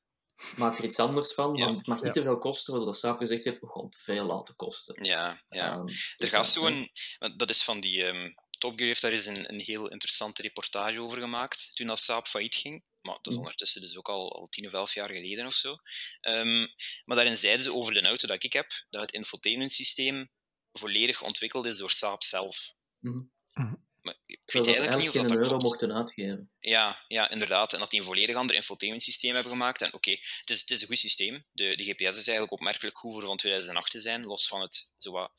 maak 0.57 0.79
er 0.79 0.85
iets 0.85 0.99
anders 0.99 1.33
van, 1.35 1.55
Ja. 1.55 1.67
maar 1.67 1.75
het 1.77 1.87
mag 1.87 2.03
niet 2.03 2.07
Ja. 2.07 2.13
te 2.15 2.23
veel 2.23 2.39
kosten, 2.39 2.75
waardoor 2.75 2.95
Saab 2.95 3.19
gezegd 3.19 3.45
heeft, 3.45 3.61
we 3.61 3.67
gaan 3.69 3.85
het 3.85 3.97
veel 3.97 4.25
laten 4.25 4.57
kosten. 4.57 5.05
Ja, 5.05 5.43
ja. 5.49 5.73
Ehm, 5.73 5.89
Er 5.89 5.95
dus 6.17 6.29
gaat 6.29 6.53
ja, 6.59 6.61
zo'n, 6.61 6.91
dat 7.37 7.51
is 7.51 7.63
van 7.65 7.81
die, 7.81 8.05
ehm 8.07 8.33
Top 8.59 8.73
Gear 8.77 8.87
heeft 8.89 9.01
daar 9.01 9.13
eens 9.13 9.27
een, 9.27 9.53
een 9.53 9.61
heel 9.61 9.89
interessante 9.91 10.43
reportage 10.43 11.01
over 11.01 11.21
gemaakt, 11.21 11.77
toen 11.77 11.87
dat 11.87 11.99
Saab 11.99 12.27
failliet 12.29 12.55
ging. 12.55 12.85
Maar 13.01 13.15
dat 13.15 13.27
is 13.27 13.33
Mhm. 13.33 13.39
ondertussen 13.39 13.81
dus 13.81 13.97
ook 13.97 14.09
al, 14.09 14.33
al 14.37 14.49
tien 14.49 14.67
of 14.67 14.73
elf 14.73 14.95
jaar 14.95 15.11
geleden 15.11 15.47
of 15.47 15.53
zo. 15.55 15.77
Ehm, 16.21 16.67
maar 17.05 17.17
daarin 17.17 17.37
zeiden 17.37 17.63
ze 17.63 17.75
over 17.75 17.93
de 17.95 18.01
auto 18.03 18.27
dat 18.27 18.43
ik 18.45 18.53
heb, 18.53 18.71
dat 18.91 19.01
het 19.01 19.13
infotainment 19.13 19.73
systeem 19.73 20.31
volledig 20.73 21.23
ontwikkeld 21.23 21.67
is 21.67 21.77
door 21.77 21.91
Saab 21.91 22.23
zelf. 22.23 22.73
Mhm. 22.99 23.75
Maar 24.03 24.15
ik 24.27 24.41
weet 24.45 24.67
eigenlijk 24.67 24.97
niet 24.99 25.09
of 25.09 25.15
dat, 25.15 25.29
dat 25.29 25.39
euro 25.39 25.59
mochten 25.59 25.95
uitgeven. 25.95 26.51
Ja, 26.61 27.05
ja, 27.09 27.31
inderdaad. 27.31 27.73
En 27.73 27.79
dat 27.79 27.91
die 27.91 28.01
een 28.01 28.07
volledig 28.07 28.37
ander 28.37 28.57
infotainment 28.57 29.05
systeem 29.05 29.35
hebben 29.35 29.53
gemaakt. 29.53 29.83
En 29.83 29.95
oké, 29.95 30.11
het, 30.11 30.51
is, 30.51 30.61
het 30.61 30.71
is 30.71 30.81
een 30.81 30.87
goed 30.87 30.99
systeem. 30.99 31.45
De, 31.53 31.77
de 31.77 31.85
GPS 31.85 32.01
is 32.01 32.15
eigenlijk 32.15 32.53
opmerkelijk 32.53 32.99
goed 32.99 33.13
voor 33.13 33.23
van 33.23 33.37
2008 33.37 33.91
te 33.91 34.01
zijn, 34.01 34.25
los 34.25 34.49
van 34.49 34.61
het 34.61 34.93
zo 34.99 35.13
wat 35.13 35.33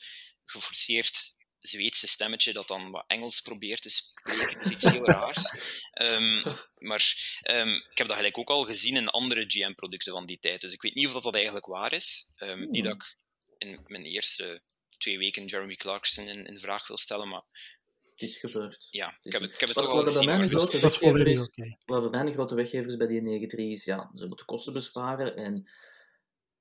geforceerd 0.46 1.39
Zweedse 1.62 2.08
stemmetje 2.08 2.53
dat 2.53 2.68
dan 2.68 2.91
wat 2.91 3.03
Engels 3.08 3.41
probeert 3.41 3.82
te 3.82 3.89
spreken. 3.89 4.53
Dat 4.58 4.65
is 4.65 4.72
iets 4.72 4.84
heel 4.84 5.06
raars. 5.06 5.44
Ehm, 5.91 6.53
maar 6.77 7.38
ehm, 7.41 7.70
ik 7.70 7.98
heb 7.98 8.08
dat 8.08 8.15
gelijk 8.15 8.38
ook 8.38 8.50
al 8.50 8.65
gezien 8.65 8.96
in 8.96 9.08
andere 9.08 9.46
GM-producten 9.48 10.13
van 10.13 10.25
die 10.25 10.39
tijd. 10.39 10.62
Dus 10.62 10.74
ik 10.74 10.82
weet 10.82 10.96
niet 10.96 11.08
of 11.08 11.13
dat, 11.13 11.24
dat 11.24 11.36
eigenlijk 11.36 11.65
waar 11.65 11.94
is. 11.94 12.34
Ehm, 12.36 12.70
Niet 12.70 12.84
dat 12.84 12.94
ik 12.94 13.18
in 13.58 13.80
mijn 13.88 14.06
eerste 14.06 14.62
twee 14.98 15.18
weken 15.18 15.46
Jeremy 15.46 15.75
Clarkson 15.75 16.27
in, 16.27 16.46
in 16.46 16.60
vraag 16.60 16.88
wil 16.88 16.98
stellen, 16.98 17.27
maar 17.27 17.44
Het 18.22 18.30
is 18.30 18.38
gebeurd. 18.38 18.88
ja, 18.92 19.08
ik 19.10 19.18
Dus 19.22 19.34
heb 19.34 19.42
ik 19.42 19.60
heb 19.60 19.70
het 19.70 19.78
wat- 19.78 19.88
al 19.88 19.94
wat 19.96 20.04
bij 20.04 20.13
gezien. 20.13 20.25
mij 20.28 20.36
maar 20.36 20.44
een 20.46 20.50
dus- 20.51 20.62
grote 20.62 20.80
Dat 20.80 20.92
is 20.92 21.00
wat 21.86 22.12
bij 22.12 22.32
grote 22.34 22.56
weggever 22.56 22.88
is 22.88 22.98
bij 22.98 23.08
die 23.08 23.22
9.3 23.22 23.72
is, 23.72 23.86
ja, 23.86 24.10
ze 24.13 24.28
moeten 24.28 24.46
kosten 24.46 24.74
besparen. 24.74 25.36
En 25.36 25.70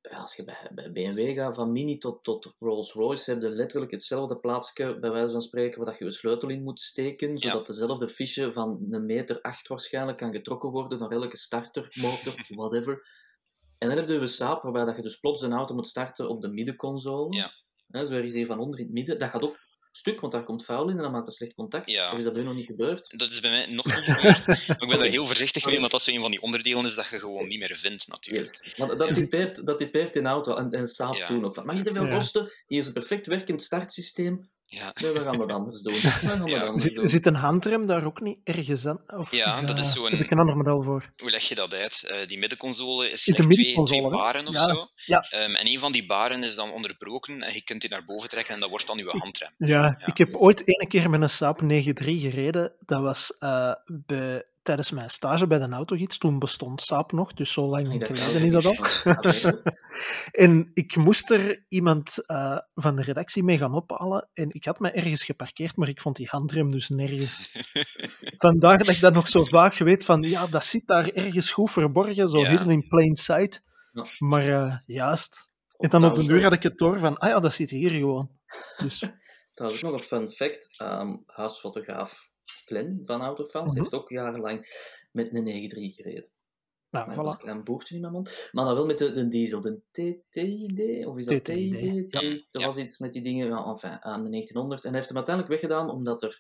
ja, 0.00 0.17
als 0.19 0.37
je 0.37 0.45
bij, 0.45 0.71
bij 0.75 0.93
BMW 0.93 1.35
gaat, 1.35 1.55
van 1.55 1.73
Mini 1.73 1.99
tot, 1.99 2.25
tot 2.25 2.55
Rolls-Royce, 2.59 3.31
heb 3.31 3.43
je 3.43 3.49
letterlijk 3.50 3.90
hetzelfde 3.93 4.37
plaatsje, 4.38 4.99
bij 4.99 5.11
wijze 5.11 5.31
van 5.31 5.40
spreken, 5.43 5.76
waar 5.79 5.90
dat 5.90 5.99
je 5.99 6.05
je 6.05 6.11
sleutel 6.11 6.49
in 6.49 6.62
moet 6.62 6.81
steken, 6.81 7.38
zodat 7.38 7.67
dezelfde 7.67 8.09
fiche 8.09 8.52
van 8.52 8.87
een 8.90 9.07
meter 9.07 9.40
acht 9.40 9.69
waarschijnlijk 9.69 10.19
kan 10.19 10.33
getrokken 10.33 10.71
worden 10.71 10.99
naar 10.99 11.11
elke 11.11 11.37
starter, 11.37 11.93
motor, 12.00 12.35
whatever. 12.61 13.07
En 13.79 13.88
dan 13.88 13.97
heb 13.97 14.09
je 14.09 14.14
een 14.14 14.29
Saab, 14.29 14.62
waarbij 14.62 14.85
dat 14.85 14.97
je 14.97 15.02
dus 15.02 15.17
plots 15.17 15.43
een 15.43 15.52
auto 15.52 15.75
moet 15.75 15.87
starten 15.88 16.29
op 16.29 16.40
de 16.43 16.49
middenconsole. 16.49 17.37
Ja. 17.37 17.52
Hè, 17.87 18.05
zo 18.07 18.14
ergens 18.14 18.35
hier 18.35 18.47
van 18.47 18.59
onder 18.59 18.79
in 18.79 18.85
het 18.85 18.95
midden. 18.95 19.19
Dat 19.19 19.29
gaat 19.31 19.43
ook 19.43 19.59
stuk, 19.92 20.20
want 20.20 20.32
daar 20.32 20.44
komt 20.44 20.64
vuil 20.64 20.88
in 20.88 20.97
en 20.97 21.02
dan 21.02 21.12
maakt 21.12 21.26
dat 21.26 21.35
slecht 21.35 21.54
contact. 21.54 21.90
Ja. 21.90 22.12
Of 22.12 22.18
is 22.18 22.25
dat 22.25 22.32
bij 22.32 22.42
u 22.42 22.44
nog 22.44 22.54
niet 22.54 22.66
gebeurd? 22.66 23.18
Dat 23.18 23.30
is 23.30 23.40
bij 23.40 23.50
mij 23.50 23.66
nog 23.66 23.85
niet 23.87 23.94
gebeurd. 23.94 24.47
maar 24.47 24.66
ik 24.68 24.88
ben 24.88 24.99
daar 24.99 25.06
heel 25.09 25.26
voorzichtig 25.26 25.64
mee, 25.66 25.78
want 25.80 25.90
dat 25.92 26.02
zo 26.02 26.11
een 26.11 26.20
van 26.20 26.30
die 26.30 26.42
onderdelen 26.42 26.87
is 26.87 26.94
dat 26.94 27.09
je 27.09 27.18
gewoon 27.18 27.49
niet 27.49 27.59
meer 27.59 27.76
vindt, 27.76 28.09
natuurlijk. 28.09 28.47
Yes. 28.62 28.75
Want 28.76 28.99
dat 28.99 29.11
Is 29.11 29.16
het- 29.20 29.30
typeert, 29.30 29.66
dat 29.66 29.78
typeert 29.78 30.16
in 30.16 30.26
auto 30.26 30.54
en, 30.54 30.70
en 30.70 30.87
Saab 30.87 31.14
Ja. 31.14 31.26
toen 31.26 31.44
ook. 31.44 31.54
Van, 31.54 31.66
mag 31.66 31.76
je 31.76 31.82
te 31.82 31.92
veel 31.92 32.06
Ja. 32.06 32.14
kosten? 32.14 32.52
Hier 32.66 32.78
is 32.78 32.87
een 32.87 32.92
perfect 32.92 33.26
werkend 33.26 33.62
startsysteem. 33.62 34.50
Ja, 34.73 34.93
Nee, 35.03 35.12
we 35.12 35.19
gaan 35.21 35.39
dat 35.39 35.53
anders 35.53 35.83
doen. 35.83 35.93
We 36.45 36.50
Ja. 36.50 36.61
anders 36.61 36.83
Zit, 36.83 36.95
doen. 36.95 37.09
zit 37.09 37.27
een 37.27 37.35
handrem 37.35 37.87
daar 37.87 38.05
ook 38.05 38.21
niet 38.21 38.39
ergens 38.45 38.87
aan? 38.87 39.00
Of 39.07 39.31
Ja, 39.31 39.61
dat 39.61 39.79
is 39.79 39.93
zo'n- 39.93 40.11
Heb 40.11 40.21
ik 40.21 40.31
een 40.31 40.39
ander 40.39 40.57
model 40.57 40.83
voor? 40.83 41.12
hoe 41.23 41.31
leg 41.31 41.43
je 41.49 41.55
dat 41.55 41.73
uit? 41.75 42.05
Eh, 42.09 42.29
die 42.29 42.39
middenconsole 42.39 43.11
is 43.11 43.25
gelijk 43.25 43.43
twee, 43.43 43.57
middenconsole, 43.57 44.00
twee 44.09 44.21
baren 44.21 44.47
of 44.47 44.55
Ja, 44.55 44.69
zo. 44.69 44.89
ja. 44.95 45.21
Ehm, 45.31 45.55
en 45.55 45.67
een 45.67 45.79
van 45.79 45.93
die 45.93 46.07
baren 46.07 46.43
is 46.45 46.55
dan 46.55 46.71
onderbroken 46.73 47.43
en 47.43 47.55
je 47.55 47.62
kunt 47.62 47.81
die 47.81 47.91
naar 47.91 48.05
boven 48.05 48.29
trekken 48.29 48.55
en 48.55 48.61
dat 48.61 48.69
wordt 48.71 48.87
dan 48.87 48.99
uw 48.99 49.09
handrem. 49.11 49.50
Ja, 49.57 49.69
Ja, 49.69 50.07
ik 50.07 50.19
heb 50.19 50.35
ooit 50.37 50.61
ene 50.69 50.87
keer 50.89 51.11
met 51.11 51.23
een 51.23 51.29
Saab 51.31 51.61
9.3 51.62 52.21
gereden. 52.21 52.73
Dat 52.87 53.00
was 53.03 53.37
eh, 53.39 53.73
bij, 54.07 54.45
tijdens 54.62 54.90
mijn 54.90 55.11
stage 55.11 55.47
bij 55.47 55.59
de 55.59 55.69
autogids. 55.69 56.19
Toen 56.19 56.38
bestond 56.38 56.81
Saab 56.81 57.12
nog, 57.12 57.33
dus 57.33 57.52
zo 57.52 57.67
lang 57.67 57.99
dacht, 57.99 58.19
geleden 58.19 58.43
is 58.47 58.52
dat 58.52 58.64
al. 58.67 58.76
Nee. 59.23 59.43
En 60.31 60.71
ik 60.75 60.97
moest 60.97 61.31
er 61.31 61.64
iemand 61.69 62.26
eh, 62.26 62.59
van 62.75 62.97
de 62.97 63.02
redactie 63.02 63.43
mee 63.43 63.59
gaan 63.59 63.75
ophalen. 63.75 64.29
En 64.33 64.50
ik 64.50 64.64
had 64.64 64.79
me 64.81 64.90
ergens 64.90 65.25
geparkeerd, 65.25 65.76
maar 65.76 65.88
ik 65.88 66.00
vond 66.00 66.17
die 66.17 66.29
handrem 66.31 66.71
dus 66.71 66.88
nergens. 66.88 67.50
Vandaar 68.37 68.79
dat 68.79 68.88
ik 68.88 69.00
dat 69.00 69.12
nog 69.14 69.29
zo 69.29 69.45
vaak 69.45 69.75
weet 69.75 70.05
van, 70.05 70.23
ja, 70.23 70.47
dat 70.47 70.64
zit 70.64 70.87
daar 70.87 71.09
ergens 71.09 71.50
goed 71.50 71.71
verborgen, 71.71 72.29
zo 72.29 72.38
Ja. 72.40 72.49
hidden 72.49 72.71
in 72.71 72.88
plain 72.88 73.14
sight. 73.14 73.62
Ja. 73.93 74.05
Maar 74.19 74.49
eh, 74.49 74.76
juist. 74.87 75.49
En 75.76 75.90
dan 75.90 76.05
op 76.05 76.14
de 76.14 76.25
duur 76.25 76.37
ook- 76.37 76.43
had 76.43 76.52
ik 76.52 76.62
het 76.62 76.79
door 76.79 76.99
van, 76.99 77.17
ah 77.19 77.29
ja, 77.29 77.40
dat 77.40 77.52
zit 77.52 77.71
hier 77.71 77.90
gewoon. 77.90 78.31
Dus 78.76 79.05
Trouwens, 79.55 79.83
nog 79.83 79.93
een 79.93 79.99
fun 79.99 80.31
fact. 80.31 80.75
Ehm, 80.76 81.17
huisfotograaf 81.26 82.30
Glenn 82.71 83.00
van 83.05 83.21
Autofans 83.21 83.71
Mhm. 83.73 83.81
heeft 83.81 83.95
ook 83.95 84.09
jarenlang 84.11 84.67
met 85.12 85.35
een 85.35 85.45
9.3 85.45 85.93
gereden. 85.93 86.29
nou, 86.91 87.07
dat 87.07 87.15
voilà. 87.17 87.29
een 87.29 87.37
klein 87.39 87.65
boertje 87.65 87.95
in 87.95 88.00
mijn 88.00 88.12
mond. 88.12 88.49
Maar 88.53 88.65
dan 88.65 88.75
wel 88.75 88.87
met 88.87 88.99
de, 88.99 89.12
de 89.12 89.29
diesel, 89.29 89.61
de 89.61 89.81
TTID, 89.91 91.07
of 91.07 91.17
is 91.17 91.27
dat 91.27 91.45
TTID. 91.45 92.07
Ja. 92.09 92.21
Er 92.21 92.41
Ja. 92.50 92.65
was 92.67 92.77
iets 92.77 92.99
met 92.99 93.12
die 93.12 93.23
dingen, 93.23 93.53
enfin, 93.65 94.03
aan 94.03 94.25
de 94.25 94.31
1900. 94.31 94.83
En 94.83 94.89
hij 94.89 94.97
heeft 94.99 95.09
hem 95.09 95.17
uiteindelijk 95.17 95.61
weggedaan 95.61 95.91
omdat 95.91 96.23
er 96.23 96.39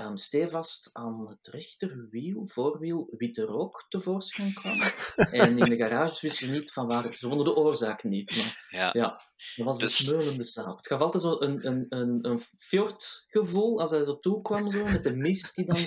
um, 0.00 0.16
stevast 0.16 0.90
aan 0.92 1.28
het 1.28 1.46
rechterwiel, 1.54 2.46
voorwiel, 2.46 3.08
witte 3.16 3.42
rook 3.42 3.86
tevoorschijn 3.88 4.52
kwam. 4.54 4.80
en 5.42 5.58
in 5.58 5.70
de 5.70 5.76
garages 5.76 6.20
wisten 6.20 6.46
ze 6.46 6.52
niet 6.52 6.72
van 6.72 6.86
waar 6.86 7.02
het... 7.02 7.14
Ze 7.14 7.28
vonden 7.28 7.44
de 7.46 7.56
oorzaak 7.56 8.04
niet, 8.04 8.36
maar 8.36 8.66
Ja. 8.68 8.90
ja, 8.92 9.20
dat 9.56 9.66
was 9.66 9.78
Dus- 9.78 9.96
de 9.96 10.02
smeulende 10.04 10.44
saap. 10.44 10.76
Het 10.76 10.86
gaf 10.86 11.00
altijd 11.00 11.22
zo 11.22 11.36
een, 11.40 11.66
een, 11.66 11.86
een, 11.88 12.18
een 12.22 12.40
fjordgevoel 12.56 13.80
als 13.80 13.90
hij 13.90 14.04
zo 14.04 14.18
toekwam, 14.20 14.70
zo, 14.70 14.84
met 14.84 15.02
de 15.02 15.14
mist 15.16 15.54
die 15.56 15.64
dan... 15.66 15.76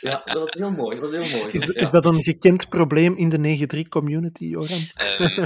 Ja, 0.00 0.22
dat 0.24 0.38
was 0.38 0.52
heel 0.52 0.70
mooi. 0.70 1.00
Dat 1.00 1.10
was 1.10 1.26
heel 1.26 1.38
mooi. 1.38 1.52
Is, 1.52 1.66
Ja. 1.66 1.74
is 1.74 1.90
dat 1.90 2.04
een 2.04 2.22
gekend 2.22 2.68
probleem 2.68 3.16
in 3.16 3.28
de 3.28 3.66
9.3 3.82 3.88
community, 3.88 4.44
Joran? 4.44 4.90
Ehm, 4.94 5.22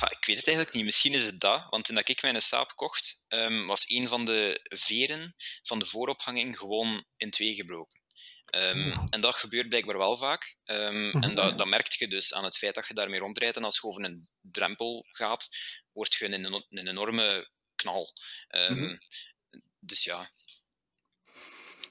ja, 0.00 0.10
ik 0.10 0.24
weet 0.26 0.36
het 0.36 0.46
eigenlijk 0.46 0.72
niet. 0.72 0.84
Misschien 0.84 1.12
is 1.12 1.24
het 1.24 1.40
dat. 1.40 1.66
Want 1.70 1.84
toen 1.84 1.94
dat 1.94 2.08
ik 2.08 2.22
mijn 2.22 2.40
saap 2.40 2.72
kocht, 2.76 3.24
ehm, 3.28 3.66
was 3.66 3.84
een 3.90 4.08
van 4.08 4.24
de 4.24 4.60
veren 4.62 5.34
van 5.62 5.78
de 5.78 5.84
voorophanging 5.84 6.58
gewoon 6.58 6.97
in 7.16 7.30
twee 7.30 7.54
gebroken. 7.54 8.00
Ehm, 8.46 8.92
En 9.10 9.20
dat 9.20 9.34
gebeurt 9.36 9.68
blijkbaar 9.68 9.98
wel 9.98 10.16
vaak. 10.16 10.56
Ehm, 10.64 11.06
Mhm. 11.06 11.22
En 11.22 11.34
dat, 11.34 11.58
dat 11.58 11.66
merk 11.66 11.92
je 11.92 12.08
dus 12.08 12.34
aan 12.34 12.44
het 12.44 12.58
feit 12.58 12.74
dat 12.74 12.86
je 12.86 12.94
daarmee 12.94 13.20
rondrijdt. 13.20 13.56
En 13.56 13.64
als 13.64 13.76
je 13.80 13.82
over 13.86 14.04
een 14.04 14.28
drempel 14.40 15.06
gaat, 15.10 15.48
word 15.92 16.14
je 16.14 16.32
een, 16.32 16.64
een 16.68 16.88
enorme 16.88 17.50
knal. 17.74 18.12
Ehm, 18.48 18.74
Mhm. 18.82 18.96
Dus 19.80 20.04
ja. 20.04 20.30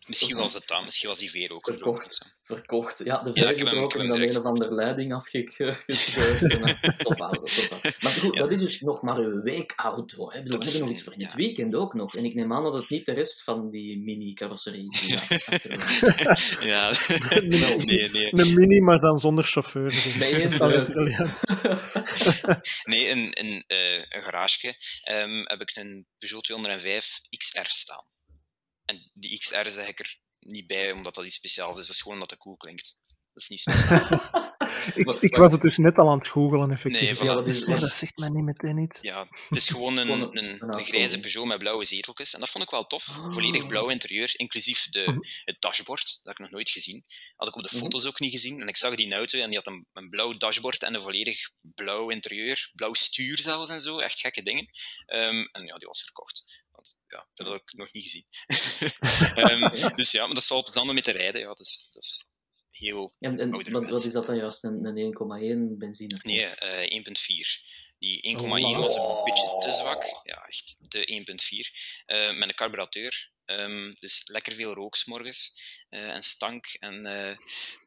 Misschien 0.07 0.37
was 0.37 0.53
het 0.53 0.67
dat. 0.67 0.85
Misschien 0.85 1.09
was 1.09 1.19
die 1.19 1.29
veer 1.29 1.51
ook. 1.51 1.65
Verkocht. 1.65 2.35
Verkocht. 2.41 3.01
Ja, 3.03 3.17
de 3.21 3.31
Ja, 3.33 3.47
gebroken 3.53 3.99
heb 3.99 4.09
en 4.11 4.19
dan 4.19 4.29
een 4.29 4.37
of 4.37 4.43
andere 4.43 4.73
leiding 4.73 5.13
afgescheurd. 5.13 5.85
top 6.97 7.19
houden, 7.19 7.43
top. 7.69 7.81
Maar 7.99 8.11
goed, 8.11 8.33
Ja. 8.33 8.39
dat 8.39 8.51
is 8.51 8.59
dus 8.59 8.81
nog 8.81 9.01
maar 9.01 9.17
een. 9.17 9.41
Hè. 9.43 9.51
Ik 9.53 9.73
bedoel, 9.75 10.31
we 10.31 10.43
Dat 10.49 10.63
is- 10.63 10.69
hebben 10.69 10.81
nog 10.81 10.89
iets 10.89 11.03
voor 11.03 11.13
in 11.13 11.21
het 11.21 11.31
ja. 11.31 11.37
weekend 11.37 11.75
ook 11.75 11.93
nog. 11.93 12.15
En 12.15 12.25
ik 12.25 12.33
neem 12.33 12.53
aan 12.53 12.63
dat 12.63 12.73
het 12.73 12.89
niet 12.89 13.05
de 13.05 13.13
rest 13.13 13.43
van 13.43 13.69
die 13.69 13.97
mini-carrosserie 13.99 14.91
is. 14.91 15.01
Ja. 16.61 16.93
Nee. 17.47 17.75
nee, 17.77 18.09
nee. 18.09 18.33
Een 18.39 18.53
mini, 18.53 18.79
maar 18.81 18.99
dan 18.99 19.17
zonder 19.17 19.43
chauffeur. 19.43 19.89
Dus 19.89 20.15
Nee, 20.15 20.31
is. 20.31 20.57
Nee, 22.83 23.05
in, 23.05 23.31
in 23.31 23.63
eh, 23.67 23.93
een 23.95 24.21
garage 24.21 24.75
ehm, 25.03 25.43
heb 25.43 25.61
ik 25.61 25.75
een 25.75 26.05
Peugeot 26.17 26.43
205 26.43 27.19
XR 27.37 27.59
staan. 27.63 28.05
En 28.88 29.12
die 29.13 29.39
XR 29.39 29.70
zeg 29.70 29.88
ik 29.88 30.00
er 30.00 30.20
niet 30.39 30.67
bij 30.67 30.91
omdat 30.91 31.15
dat 31.15 31.25
iets 31.25 31.36
speciaals 31.36 31.79
is, 31.79 31.86
dat 31.86 31.96
is 31.96 32.01
gewoon 32.01 32.17
omdat 32.17 32.32
het 32.32 32.39
cool 32.39 32.58
klinkt. 32.58 32.98
Dat 33.38 33.50
is 33.50 33.50
niet 33.50 33.60
speciaal. 33.60 34.56
Ik, 35.20 35.36
was 35.36 35.51
het 35.53 35.62
dus 35.62 35.77
net 35.77 35.98
al 35.98 36.10
aan 36.10 36.17
het 36.17 36.27
googelen, 36.27 36.72
effectief. 36.72 37.01
Nee, 37.01 37.15
voilà. 37.15 37.20
Ja, 37.24 37.34
wat 37.34 37.48
is 37.48 37.65
dat 37.79 37.96
zegt 37.96 38.17
mij 38.17 38.29
niet 38.29 38.44
meteen 38.44 38.77
iets. 38.77 38.98
Ja, 39.01 39.27
het 39.48 39.58
is 39.58 39.67
gewoon 39.67 39.98
een, 39.98 40.10
een, 40.10 40.38
een- 40.77 40.84
grijze. 40.84 41.20
Peugeot 41.20 41.46
met 41.46 41.58
blauwe 41.58 41.86
zeteltjes. 41.86 42.34
En 42.34 42.39
dat 42.39 42.50
vond 42.50 42.63
ik 42.63 42.70
wel 42.70 42.88
tof. 42.88 43.08
Ah. 43.10 43.32
Volledig 43.32 43.67
blauw 43.67 43.89
interieur, 43.89 44.34
inclusief 44.36 44.88
Mhm. 44.89 44.91
de, 44.91 45.27
het 45.46 45.56
dashboard. 45.62 46.06
Dat 46.06 46.20
heb 46.24 46.34
ik 46.34 46.39
nog 46.39 46.50
nooit 46.51 46.70
gezien. 46.70 47.06
Had 47.36 47.48
ik 47.48 47.56
op 47.56 47.63
de 47.63 47.70
Mhm. 47.72 47.84
foto's 47.84 48.06
ook 48.06 48.20
niet 48.20 48.32
gezien. 48.32 48.62
En 48.62 48.67
ik 48.67 48.77
zag 48.77 48.96
die 48.96 49.13
auto 49.13 49.39
en 49.39 49.50
die 49.50 49.58
had 49.58 49.67
een, 49.67 49.88
een 49.94 50.10
blauw 50.10 50.38
dashboard 50.38 50.84
en 50.84 50.94
een 50.94 51.01
volledig 51.01 51.50
blauw 51.62 52.10
interieur. 52.10 52.70
Blauw 52.74 52.94
stuur 52.94 53.38
zelfs 53.39 53.70
en 53.70 53.82
zo. 53.82 54.00
Echt 54.00 54.20
gekke 54.20 54.44
dingen. 54.44 54.67
Ehm, 55.06 55.48
en 55.51 55.65
ja, 55.65 55.77
die 55.77 55.88
was 55.88 56.01
verkocht. 56.03 56.63
Want 56.72 56.98
ja, 57.08 57.27
dat 57.34 57.48
had 57.48 57.56
ik 57.56 57.74
nog 57.74 57.94
niet 57.94 58.03
gezien. 58.03 58.25
Ehm, 59.36 59.96
dus 59.96 60.12
ja, 60.12 60.25
maar 60.25 60.34
dat 60.34 60.44
is 60.44 60.50
wel 60.50 60.63
plezant 60.63 60.88
om 60.88 60.94
mee 60.94 61.03
te 61.03 61.12
rijden. 61.12 61.41
Ja, 61.41 61.53
dus, 61.53 61.89
dat 61.94 62.03
is 62.03 62.25
heel... 62.77 63.13
En, 63.19 63.51
wat, 63.72 63.89
wat 63.89 64.03
is 64.03 64.12
dat 64.12 64.25
dan 64.25 64.36
juist? 64.38 64.63
Een, 64.63 64.86
een 64.86 65.74
1,1 65.74 65.77
benzine? 65.77 66.19
Nee, 66.24 66.46
eh 66.46 67.03
1.4. 67.05 67.75
Die 68.00 68.38
1,1 68.38 68.41
Oh. 68.43 68.77
was 68.79 68.96
een 68.96 69.24
beetje 69.24 69.55
te 69.60 69.72
zwak. 69.72 70.03
Ja, 70.24 70.43
echt 70.46 70.75
de 70.91 71.05
1.4. 71.07 71.72
Eh, 72.05 72.38
met 72.38 72.50
een 72.50 72.55
carburateur. 72.55 73.31
Ehm, 73.46 73.93
dus 74.00 74.27
lekker 74.27 74.53
veel 74.53 74.74
rook 74.74 74.96
's 74.96 75.05
morgens. 75.05 75.62
eh, 75.89 76.10
en 76.15 76.24
stank. 76.24 76.65
En, 76.79 77.05
eh, 77.05 77.38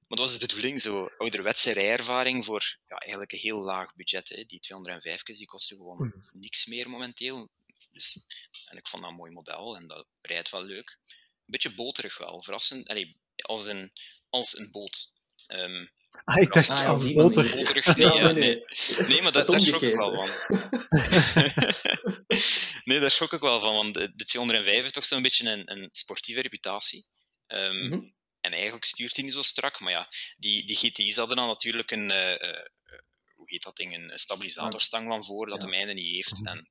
maar 0.08 0.18
dat 0.18 0.18
was 0.18 0.32
de 0.38 0.46
bedoeling, 0.46 0.80
zo 0.80 1.10
ouderwetse 1.18 1.72
rijervaring 1.72 2.44
voor 2.44 2.76
ja, 2.88 2.96
eigenlijk 2.96 3.32
een 3.32 3.38
heel 3.38 3.60
laag 3.60 3.94
budget. 3.94 4.28
Hè. 4.28 4.44
Die 4.44 4.60
205 4.60 5.22
die 5.22 5.46
kosten 5.46 5.76
gewoon 5.76 6.12
niks 6.32 6.66
meer 6.66 6.90
momenteel. 6.90 7.48
Dus, 7.92 8.24
en 8.68 8.76
ik 8.76 8.86
vond 8.88 9.02
dat 9.02 9.10
een 9.10 9.16
mooi 9.18 9.32
model 9.32 9.76
en 9.76 9.86
dat 9.86 10.06
rijdt 10.20 10.50
wel 10.50 10.62
leuk. 10.62 10.98
Een 11.06 11.16
beetje 11.46 11.74
boterig 11.74 12.18
wel, 12.18 12.42
verrassend. 12.42 12.88
Allee, 12.88 13.16
als, 13.42 13.66
een, 13.66 13.92
als 14.28 14.58
een 14.58 14.70
boot. 14.70 15.12
Ehm, 15.46 15.86
Ah, 16.24 16.42
ik 16.42 16.52
dacht 16.52 16.70
Ah, 16.70 16.88
als 16.88 17.12
boter. 17.12 17.44
manier. 17.44 17.56
boterig, 17.64 17.86
nee, 17.96 18.06
Ja, 18.06 18.30
nee, 18.32 18.62
nee. 19.08 19.22
maar 19.22 19.32
dat, 19.32 19.46
daar 19.46 19.60
schrok 19.60 19.82
ik 19.82 19.94
wel 19.94 20.14
van. 20.14 20.28
nee, 22.84 23.00
daar 23.00 23.10
schrok 23.10 23.32
ik 23.32 23.40
wel 23.40 23.60
van, 23.60 23.74
want 23.74 23.94
de, 23.94 24.12
de 24.14 24.24
205 24.24 24.74
heeft 24.80 24.92
toch 24.94 25.04
zo'n 25.06 25.22
beetje 25.22 25.50
een, 25.50 25.70
een 25.72 25.88
sportieve 25.90 26.40
reputatie. 26.40 27.06
Ehm, 27.46 27.84
Mhm. 27.86 28.00
En 28.40 28.52
eigenlijk 28.52 28.84
stuurt 28.84 29.16
hij 29.16 29.24
niet 29.24 29.34
zo 29.34 29.42
strak, 29.42 29.80
maar 29.80 29.92
ja, 29.92 30.08
die, 30.36 30.66
die 30.66 30.76
GTI's 30.76 31.16
hadden 31.16 31.36
dan 31.36 31.46
natuurlijk 31.46 31.90
een, 31.90 32.10
eh, 32.10 32.32
eh, 32.50 32.64
hoe 33.34 33.50
heet 33.50 33.62
dat 33.62 33.76
ding, 33.76 33.94
een 33.94 34.18
stabilisatorstang 34.18 35.08
van 35.08 35.24
voor, 35.24 35.46
dat 35.46 35.60
Ja. 35.60 35.64
de 35.68 35.70
mijne 35.76 35.92
niet 35.92 36.14
heeft. 36.14 36.38
Mhm. 36.40 36.46
En, 36.46 36.68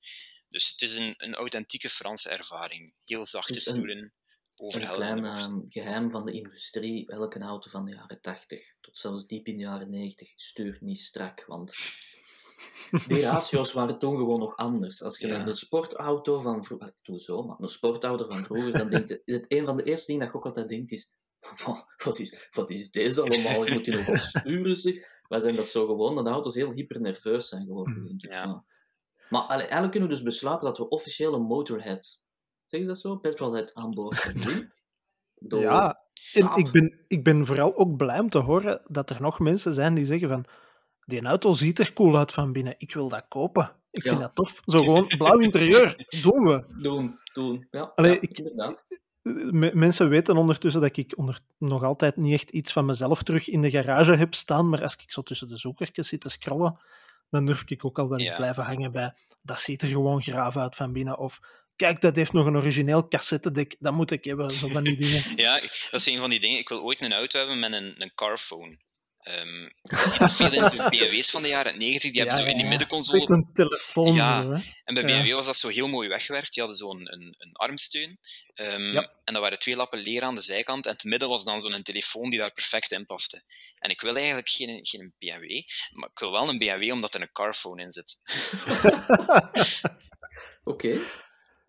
dus 0.49 0.69
het 0.69 0.81
is 0.81 0.93
een, 0.93 1.13
een 1.17 1.35
authentieke 1.35 1.89
Franse 1.89 2.29
ervaring. 2.29 2.93
Heel 3.05 3.25
zachte 3.25 3.53
een- 3.55 3.61
stoelen, 3.61 4.13
Een 4.59 4.87
klein 4.91 5.25
ehm, 5.25 5.59
geheim 5.69 6.09
van 6.09 6.25
de 6.25 6.31
industrie. 6.31 7.11
Elke 7.11 7.39
auto 7.39 7.69
van 7.69 7.85
de 7.85 7.91
jaren 7.91 8.21
80 8.21 8.75
tot 8.81 8.97
zelfs 8.97 9.27
diep 9.27 9.47
in 9.47 9.57
de 9.57 9.63
jaren 9.63 9.89
90 9.89 10.31
stuurt 10.35 10.81
niet 10.81 10.99
strak. 10.99 11.45
Want 11.47 11.73
die 13.07 13.21
ratio's 13.29 13.73
waren 13.73 13.99
toen 13.99 14.17
gewoon 14.17 14.39
nog 14.39 14.55
anders. 14.55 15.03
Als 15.03 15.17
je 15.17 15.27
Ja. 15.27 15.47
een 15.47 15.53
sportauto 15.53 16.39
van 16.39 16.63
vroeger... 16.63 16.87
Ik 16.87 16.93
doe 17.01 17.19
zo, 17.19 17.41
maar 17.43 17.57
een 17.59 17.67
sportauto 17.67 18.25
van 18.25 18.43
vroeger, 18.43 18.71
dan 18.71 18.89
denkt. 18.89 19.09
Het, 19.25 19.45
een 19.47 19.65
van 19.65 19.77
de 19.77 19.83
eerste 19.83 20.05
dingen 20.05 20.21
dat 20.21 20.31
je 20.31 20.37
ook 20.37 20.45
altijd 20.45 20.69
denkt 20.69 20.91
is... 20.91 21.13
"Wow, 21.65 21.77
Wat 22.03 22.19
is, 22.19 22.47
wat 22.51 22.69
is 22.69 22.91
deze 22.91 23.21
allemaal? 23.21 23.65
Ik 23.65 23.73
moet 23.73 23.85
je 23.85 23.91
nog 23.91 24.05
wel 24.05 24.17
sturen. 24.17 25.03
Wij 25.27 25.39
zijn 25.39 25.55
dat 25.55 25.67
zo 25.67 25.85
gewoon, 25.85 26.15
dat 26.15 26.25
de 26.25 26.31
auto's 26.31 26.55
heel 26.55 26.71
hypernerveus 26.71 27.47
zijn 27.47 27.65
geworden. 27.65 28.13
Ja. 28.17 28.45
Maar, 28.45 28.63
maar 29.29 29.41
allee, 29.41 29.61
eigenlijk 29.61 29.91
kunnen 29.91 30.09
we 30.09 30.15
dus 30.15 30.23
besluiten 30.23 30.67
dat 30.67 30.77
we 30.77 30.89
officieel 30.89 31.33
een 31.33 31.41
motorhead... 31.41 32.23
Zeg 32.69 32.79
je 32.81 32.85
dat 32.87 32.99
zo? 32.99 33.19
Boord 33.89 34.23
hebben. 34.23 34.73
Door 35.35 35.61
Ja, 35.61 35.99
en 36.33 36.49
ik 36.55 36.71
ben, 36.71 36.99
ik 37.07 37.23
ben 37.23 37.45
vooral 37.45 37.75
ook 37.77 37.97
blij 37.97 38.19
om 38.19 38.29
te 38.29 38.37
horen 38.37 38.81
dat 38.87 39.09
er 39.09 39.21
nog 39.21 39.39
mensen 39.39 39.73
zijn 39.73 39.93
die 39.93 40.05
zeggen 40.05 40.29
van 40.29 40.45
die 41.05 41.21
auto 41.23 41.53
ziet 41.53 41.79
er 41.79 41.93
cool 41.93 42.17
uit 42.17 42.31
van 42.31 42.51
binnen, 42.51 42.73
ik 42.77 42.93
wil 42.93 43.09
dat 43.09 43.25
kopen. 43.27 43.75
Ik 43.91 44.03
Ja. 44.03 44.09
vind 44.09 44.21
dat 44.21 44.35
tof. 44.35 44.61
Zo 44.65 44.83
gewoon 44.83 45.07
blauw 45.17 45.37
interieur, 45.39 45.95
doen 46.23 46.43
we. 46.43 46.63
Doen, 46.81 47.19
doen. 47.33 47.67
Ja, 47.71 47.91
Allee, 47.95 48.11
ja, 48.11 48.17
ik- 48.21 48.37
inderdaad. 48.37 48.83
Mensen 49.73 50.09
weten 50.09 50.37
ondertussen 50.37 50.81
dat 50.81 50.97
ik 50.97 51.13
onder, 51.17 51.39
nog 51.57 51.83
altijd 51.83 52.15
niet 52.15 52.33
echt 52.33 52.49
iets 52.49 52.71
van 52.73 52.85
mezelf 52.85 53.23
terug 53.23 53.49
in 53.49 53.61
de 53.61 53.69
garage 53.69 54.13
heb 54.15 54.33
staan, 54.35 54.69
maar 54.69 54.81
als 54.81 54.93
ik 54.95 55.11
zo 55.11 55.21
tussen 55.21 55.47
de 55.47 55.57
zoekertjes 55.57 56.07
zit 56.07 56.21
te 56.21 56.29
scrollen, 56.29 56.79
dan 57.29 57.45
durf 57.45 57.63
ik 57.65 57.85
ook 57.85 57.99
al 57.99 58.09
wel 58.09 58.19
eens 58.19 58.29
Ja. 58.29 58.35
blijven 58.35 58.63
hangen 58.63 58.91
bij 58.91 59.13
dat 59.41 59.59
ziet 59.59 59.81
er 59.81 59.87
gewoon 59.87 60.21
graaf 60.21 60.57
uit 60.57 60.75
van 60.75 60.93
binnen. 60.93 61.17
Of 61.17 61.39
kijk, 61.79 62.01
dat 62.01 62.15
heeft 62.15 62.33
nog 62.33 62.45
een 62.45 62.55
origineel 62.57 63.07
cassettedek, 63.07 63.75
dat 63.79 63.93
moet 63.93 64.11
ik 64.11 64.23
hebben, 64.23 64.49
zo 64.49 64.67
van 64.67 64.83
die 64.83 64.97
dingen. 64.97 65.23
Ja, 65.45 65.55
dat 65.91 65.99
is 65.99 66.05
een 66.05 66.19
van 66.19 66.29
die 66.29 66.39
dingen. 66.39 66.57
Ik 66.57 66.69
wil 66.69 66.81
ooit 66.81 67.01
een 67.01 67.13
auto 67.13 67.37
hebben 67.39 67.59
met 67.59 67.73
een, 67.73 68.01
een 68.01 68.11
carphone. 68.15 68.77
Ehm 69.19 69.69
dat 69.81 70.33
veel 70.33 70.53
in 70.53 70.69
zo'n 70.69 70.89
BMW's 70.93 71.29
van 71.29 71.41
de 71.41 71.47
jaren 71.47 71.77
90, 71.77 72.11
die 72.11 72.21
hebben 72.21 72.39
zo 72.39 72.45
in 72.45 72.57
die 72.57 72.65
middenconsole. 72.65 73.21
echt 73.21 73.29
een 73.29 73.49
telefoon. 73.53 74.13
Ja. 74.15 74.41
Zo, 74.41 74.51
hè. 74.51 74.59
En 74.83 74.93
bij 74.93 75.03
ja. 75.03 75.21
BMW 75.21 75.33
was 75.33 75.45
dat 75.45 75.57
zo 75.57 75.67
heel 75.67 75.87
mooi 75.87 76.07
weggewerkt. 76.07 76.53
Die 76.53 76.63
hadden 76.63 76.81
zo'n 76.81 77.13
een, 77.13 77.35
een 77.37 77.51
armsteun. 77.53 78.19
Ehm, 78.53 78.81
Ja. 78.81 79.11
En 79.23 79.33
dat 79.33 79.41
waren 79.41 79.59
twee 79.59 79.75
lappen 79.75 79.99
leer 79.99 80.21
aan 80.21 80.35
de 80.35 80.41
zijkant. 80.41 80.85
En 80.85 80.91
het 80.91 81.03
midden 81.03 81.29
was 81.29 81.43
dan 81.43 81.61
zo'n 81.61 81.81
telefoon 81.81 82.29
die 82.29 82.39
daar 82.39 82.53
perfect 82.53 82.91
in 82.91 83.05
paste. 83.05 83.41
En 83.79 83.89
ik 83.89 84.01
wil 84.01 84.15
eigenlijk 84.15 84.49
geen, 84.49 84.85
geen 84.85 85.13
BMW, 85.19 85.61
maar 85.91 86.09
ik 86.09 86.19
wil 86.19 86.31
wel 86.31 86.49
een 86.49 86.57
BMW 86.57 86.91
omdat 86.91 87.13
er 87.13 87.21
een 87.21 87.31
carphone 87.31 87.81
in 87.81 87.91
zit. 87.91 88.17
Oké. 90.63 90.99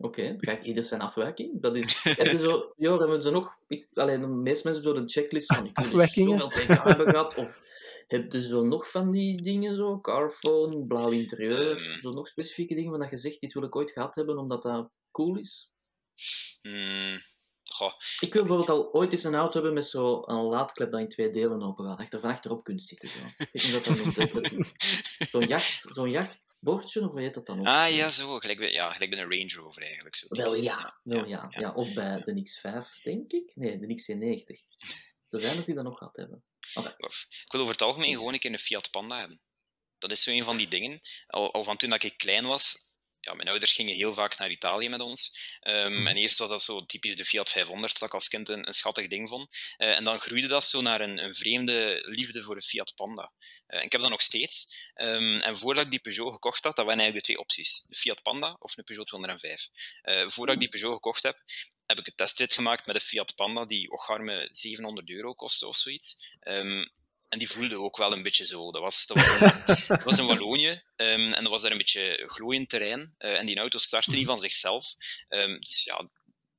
Oké, 0.01 0.35
kijk, 0.39 0.61
ieder 0.63 0.83
zijn 0.83 1.01
afwijking. 1.01 1.61
Dat 1.61 1.75
is, 1.75 2.03
heb 2.03 2.31
je 2.31 2.39
zo, 2.39 2.73
dan 2.77 2.99
hebben 2.99 3.21
ze 3.21 3.29
nog, 3.31 3.57
ik, 3.67 3.87
alleen 3.93 4.21
de 4.21 4.27
meeste 4.27 4.67
mensen 4.67 4.83
hebben 4.83 5.01
zo 5.01 5.05
de 5.05 5.11
checklist 5.21 5.53
van, 5.55 5.65
ik 5.65 5.77
Afwijkingen? 5.77 6.37
zoveel 6.37 6.65
pk 6.65 6.83
hebben 6.83 7.09
gehad, 7.09 7.35
of 7.35 7.59
heb 8.07 8.31
je 8.31 8.43
zo 8.43 8.63
nog 8.65 8.91
van 8.91 9.11
die 9.11 9.41
dingen 9.41 9.75
zo, 9.75 9.99
carphone, 9.99 10.85
blauw 10.85 11.09
interieur, 11.09 11.77
Ehm. 11.87 11.99
zo 12.01 12.11
nog 12.11 12.27
specifieke 12.27 12.75
dingen 12.75 12.89
waarvan 12.91 13.09
je 13.11 13.17
zegt, 13.17 13.41
dit 13.41 13.53
wil 13.53 13.63
ik 13.63 13.75
ooit 13.75 13.91
gehad 13.91 14.15
hebben, 14.15 14.37
omdat 14.37 14.61
dat 14.61 14.89
cool 15.11 15.37
is? 15.37 15.73
Hmm, 16.61 17.19
goh, 17.63 17.91
Ik 18.19 18.33
wil 18.33 18.45
bijvoorbeeld 18.45 18.69
al 18.79 18.93
ooit 18.93 19.11
eens 19.11 19.23
een 19.23 19.35
auto 19.35 19.53
hebben 19.53 19.73
met 19.73 19.85
zo'n 19.85 20.23
laadklep 20.25 20.91
dat 20.91 20.99
in 20.99 21.09
twee 21.09 21.29
delen 21.29 21.61
open 21.61 21.85
gaat, 21.85 21.97
dat 21.97 22.07
je 22.07 22.13
er 22.13 22.19
van 22.19 22.29
achterop 22.29 22.63
kunt 22.63 22.83
zitten. 22.83 23.09
Zo. 23.09 23.17
Ik 23.37 23.49
weet 23.51 23.63
niet 23.63 24.15
dat 24.15 24.31
dat- 24.31 25.29
Zo'n 25.29 25.47
jacht, 25.47 25.85
zo'n 25.89 26.09
jachtbordje, 26.61 27.01
of 27.05 27.11
hoe 27.11 27.21
heet 27.21 27.33
dat 27.33 27.45
dan 27.45 27.59
ook? 27.59 27.65
Ah 27.65 27.93
ja, 27.95 28.09
zo. 28.09 28.39
Gelijk 28.39 28.59
bij, 28.59 28.71
ja, 28.71 28.91
gelijk 28.91 29.11
bij 29.11 29.19
een 29.19 29.29
Range 29.37 29.53
Rover 29.63 29.81
eigenlijk. 29.81 30.15
Zo. 30.15 30.25
Wel 30.29 30.51
Dus, 30.51 30.65
ja, 30.65 30.99
wel 31.03 31.25
ja, 31.25 31.47
ja. 31.49 31.59
ja. 31.59 31.73
Of 31.73 31.93
bij 31.93 32.21
de 32.23 32.49
X5, 32.49 33.01
denk 33.03 33.31
ik. 33.31 33.51
Nee, 33.55 33.79
de 33.79 33.87
XC90. 33.87 34.77
Ze 35.27 35.37
zijn 35.39 35.55
dat 35.55 35.65
die 35.65 35.75
dat 35.75 35.83
nog 35.83 35.97
gehad 35.97 36.15
hebben. 36.15 36.43
Enfin, 36.73 36.93
Of- 36.97 37.25
Ik 37.29 37.51
wil 37.51 37.61
over 37.61 37.73
het 37.73 37.81
algemeen 37.81 38.15
gewoon 38.15 38.33
een 38.33 38.39
keer 38.39 38.51
een 38.51 38.57
Fiat 38.59 38.91
Panda 38.91 39.19
hebben. 39.19 39.41
Dat 39.97 40.11
is 40.11 40.23
zo 40.23 40.31
een 40.31 40.43
van 40.43 40.57
die 40.57 40.67
dingen. 40.67 40.99
Al, 41.27 41.53
al 41.53 41.63
van 41.63 41.77
toen 41.77 41.89
dat 41.89 42.03
ik 42.03 42.17
klein 42.17 42.45
was, 42.45 42.90
ja, 43.21 43.33
mijn 43.33 43.47
ouders 43.47 43.71
gingen 43.71 43.95
heel 43.95 44.13
vaak 44.13 44.37
naar 44.37 44.51
Italië 44.51 44.89
met 44.89 45.01
ons. 45.01 45.37
Ehm, 45.59 46.07
en 46.07 46.15
eerst 46.15 46.37
was 46.37 46.49
dat 46.49 46.61
zo 46.61 46.85
typisch 46.85 47.15
de 47.15 47.25
Fiat 47.25 47.49
500, 47.49 47.99
dat 47.99 48.07
ik 48.07 48.13
als 48.13 48.27
kind 48.27 48.49
een, 48.49 48.67
een 48.67 48.73
schattig 48.73 49.07
ding 49.07 49.29
vond. 49.29 49.57
Eh, 49.77 49.95
en 49.97 50.03
dan 50.03 50.19
groeide 50.19 50.47
dat 50.47 50.65
zo 50.65 50.81
naar 50.81 51.01
een, 51.01 51.23
een 51.23 51.35
vreemde 51.35 52.03
liefde 52.05 52.41
voor 52.41 52.55
de 52.55 52.61
Fiat 52.61 52.95
Panda. 52.95 53.31
Eh, 53.67 53.79
en 53.79 53.85
ik 53.85 53.91
heb 53.91 54.01
dat 54.01 54.09
nog 54.09 54.21
steeds. 54.21 54.75
Ehm, 54.93 55.37
en 55.37 55.57
voordat 55.57 55.85
ik 55.85 55.91
die 55.91 55.99
Peugeot 55.99 56.33
gekocht 56.33 56.63
had, 56.63 56.75
dat 56.75 56.85
waren 56.85 57.01
eigenlijk 57.01 57.27
de 57.27 57.33
twee 57.33 57.43
opties. 57.43 57.85
De 57.87 57.95
Fiat 57.95 58.21
Panda 58.21 58.55
of 58.59 58.77
een 58.77 58.83
Peugeot 58.83 59.07
205. 59.07 59.69
Eh, 60.01 60.27
voordat 60.27 60.55
ik 60.55 60.61
die 60.61 60.69
Peugeot 60.69 60.93
gekocht 60.93 61.23
heb, 61.23 61.43
heb 61.85 61.99
ik 61.99 62.07
een 62.07 62.15
testrit 62.15 62.53
gemaakt 62.53 62.85
met 62.85 62.95
een 62.95 63.01
Fiat 63.01 63.35
Panda 63.35 63.65
die 63.65 63.91
ocharme 63.91 64.49
700 64.51 65.09
euro 65.09 65.33
kostte 65.33 65.67
of 65.67 65.75
zoiets. 65.77 66.35
Ehm, 66.39 66.85
en 67.31 67.39
die 67.39 67.49
voelde 67.49 67.79
ook 67.79 67.97
wel 67.97 68.13
een 68.13 68.23
beetje 68.23 68.45
zo. 68.45 68.71
Dat 68.71 68.81
was, 68.81 69.05
dat 69.05 69.17
was, 69.17 69.39
een, 69.39 69.83
dat 69.87 70.03
was 70.03 70.17
in 70.17 70.25
Wallonië 70.25 70.83
ehm, 70.95 71.33
en 71.33 71.43
dat 71.43 71.51
was 71.51 71.61
daar 71.61 71.71
een 71.71 71.77
beetje 71.77 72.23
glooiend 72.27 72.69
terrein. 72.69 73.15
eh, 73.17 73.39
en 73.39 73.45
die 73.45 73.57
auto 73.57 73.77
startte 73.77 74.15
niet 74.15 74.25
van 74.25 74.39
zichzelf. 74.39 74.85
Ehm, 75.27 75.59
dus 75.59 75.83
ja, 75.83 76.09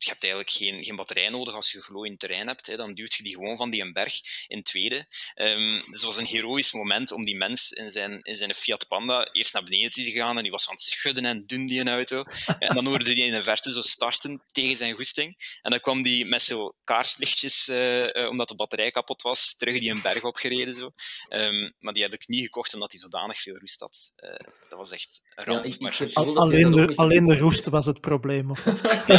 je 0.05 0.11
hebt 0.11 0.23
eigenlijk 0.23 0.53
geen, 0.53 0.85
geen 0.85 0.97
batterij 0.97 1.29
nodig 1.29 1.55
als 1.55 1.73
je 1.73 1.83
glooiend 1.83 2.19
terrein 2.19 2.47
hebt. 2.47 2.67
Hè. 2.67 2.77
Dan 2.77 2.95
duwt 2.95 3.15
je 3.15 3.23
die 3.23 3.35
gewoon 3.35 3.57
van 3.57 3.71
die 3.71 3.83
een 3.83 3.93
berg 3.93 4.21
in 4.47 4.62
tweede. 4.62 5.07
Ehm, 5.35 5.67
dus 5.67 5.85
het 5.87 6.03
was 6.03 6.17
een 6.17 6.27
heroïsch 6.27 6.73
moment 6.73 7.12
om 7.12 7.25
die 7.25 7.37
mens 7.37 7.71
in 7.71 7.91
zijn, 7.91 8.21
in 8.23 8.37
zijn 8.37 8.55
Fiat 8.55 8.88
Panda 8.88 9.29
eerst 9.33 9.53
naar 9.53 9.65
beneden 9.65 9.91
te 9.91 10.11
gaan. 10.11 10.37
En 10.37 10.43
die 10.43 10.53
was 10.53 10.69
aan 10.69 10.75
het 10.75 10.83
schudden 10.83 11.25
en 11.25 11.47
doen 11.47 11.67
die 11.67 11.81
een 11.81 11.88
auto. 11.88 12.23
En 12.59 12.75
dan 12.75 12.87
hoorde 12.87 13.05
hij 13.15 13.15
in 13.15 13.33
de 13.33 13.43
verte 13.43 13.73
zo 13.73 13.81
starten 13.81 14.43
tegen 14.47 14.77
zijn 14.77 14.95
goesting. 14.95 15.59
En 15.62 15.71
dan 15.71 15.81
kwam 15.81 16.03
die 16.03 16.25
met 16.25 16.43
zo 16.43 16.75
kaarslichtjes, 16.85 17.69
eh, 17.69 18.17
eh, 18.17 18.29
omdat 18.29 18.49
de 18.49 18.55
batterij 18.55 18.91
kapot 18.91 19.23
was, 19.23 19.57
terug 19.57 19.81
die 19.81 19.91
een 19.91 20.03
berg 20.03 20.25
opgereden. 20.25 20.75
Zo. 20.75 20.91
Ehm, 21.29 21.71
maar 21.79 21.93
die 21.93 22.03
heb 22.03 22.12
ik 22.12 22.29
niet 22.29 22.45
gekocht 22.45 22.75
omdat 22.75 22.93
hij 22.93 23.01
zodanig 23.01 23.41
veel 23.41 23.59
roest 23.59 23.81
had. 23.81 24.12
Eh, 24.17 24.31
dat 24.69 24.79
was 24.79 24.91
echt 24.91 25.23
een 25.35 25.53
ja, 25.53 25.62
ik, 25.62 25.81
maar... 25.81 26.11
Alleen 26.15 26.71
de, 26.71 26.93
alleen 26.97 27.25
de 27.25 27.38
roest 27.38 27.67
was 27.67 27.87
het 27.87 28.01
probleem. 28.01 28.51
Of... 28.51 28.65
Nee, 29.07 29.19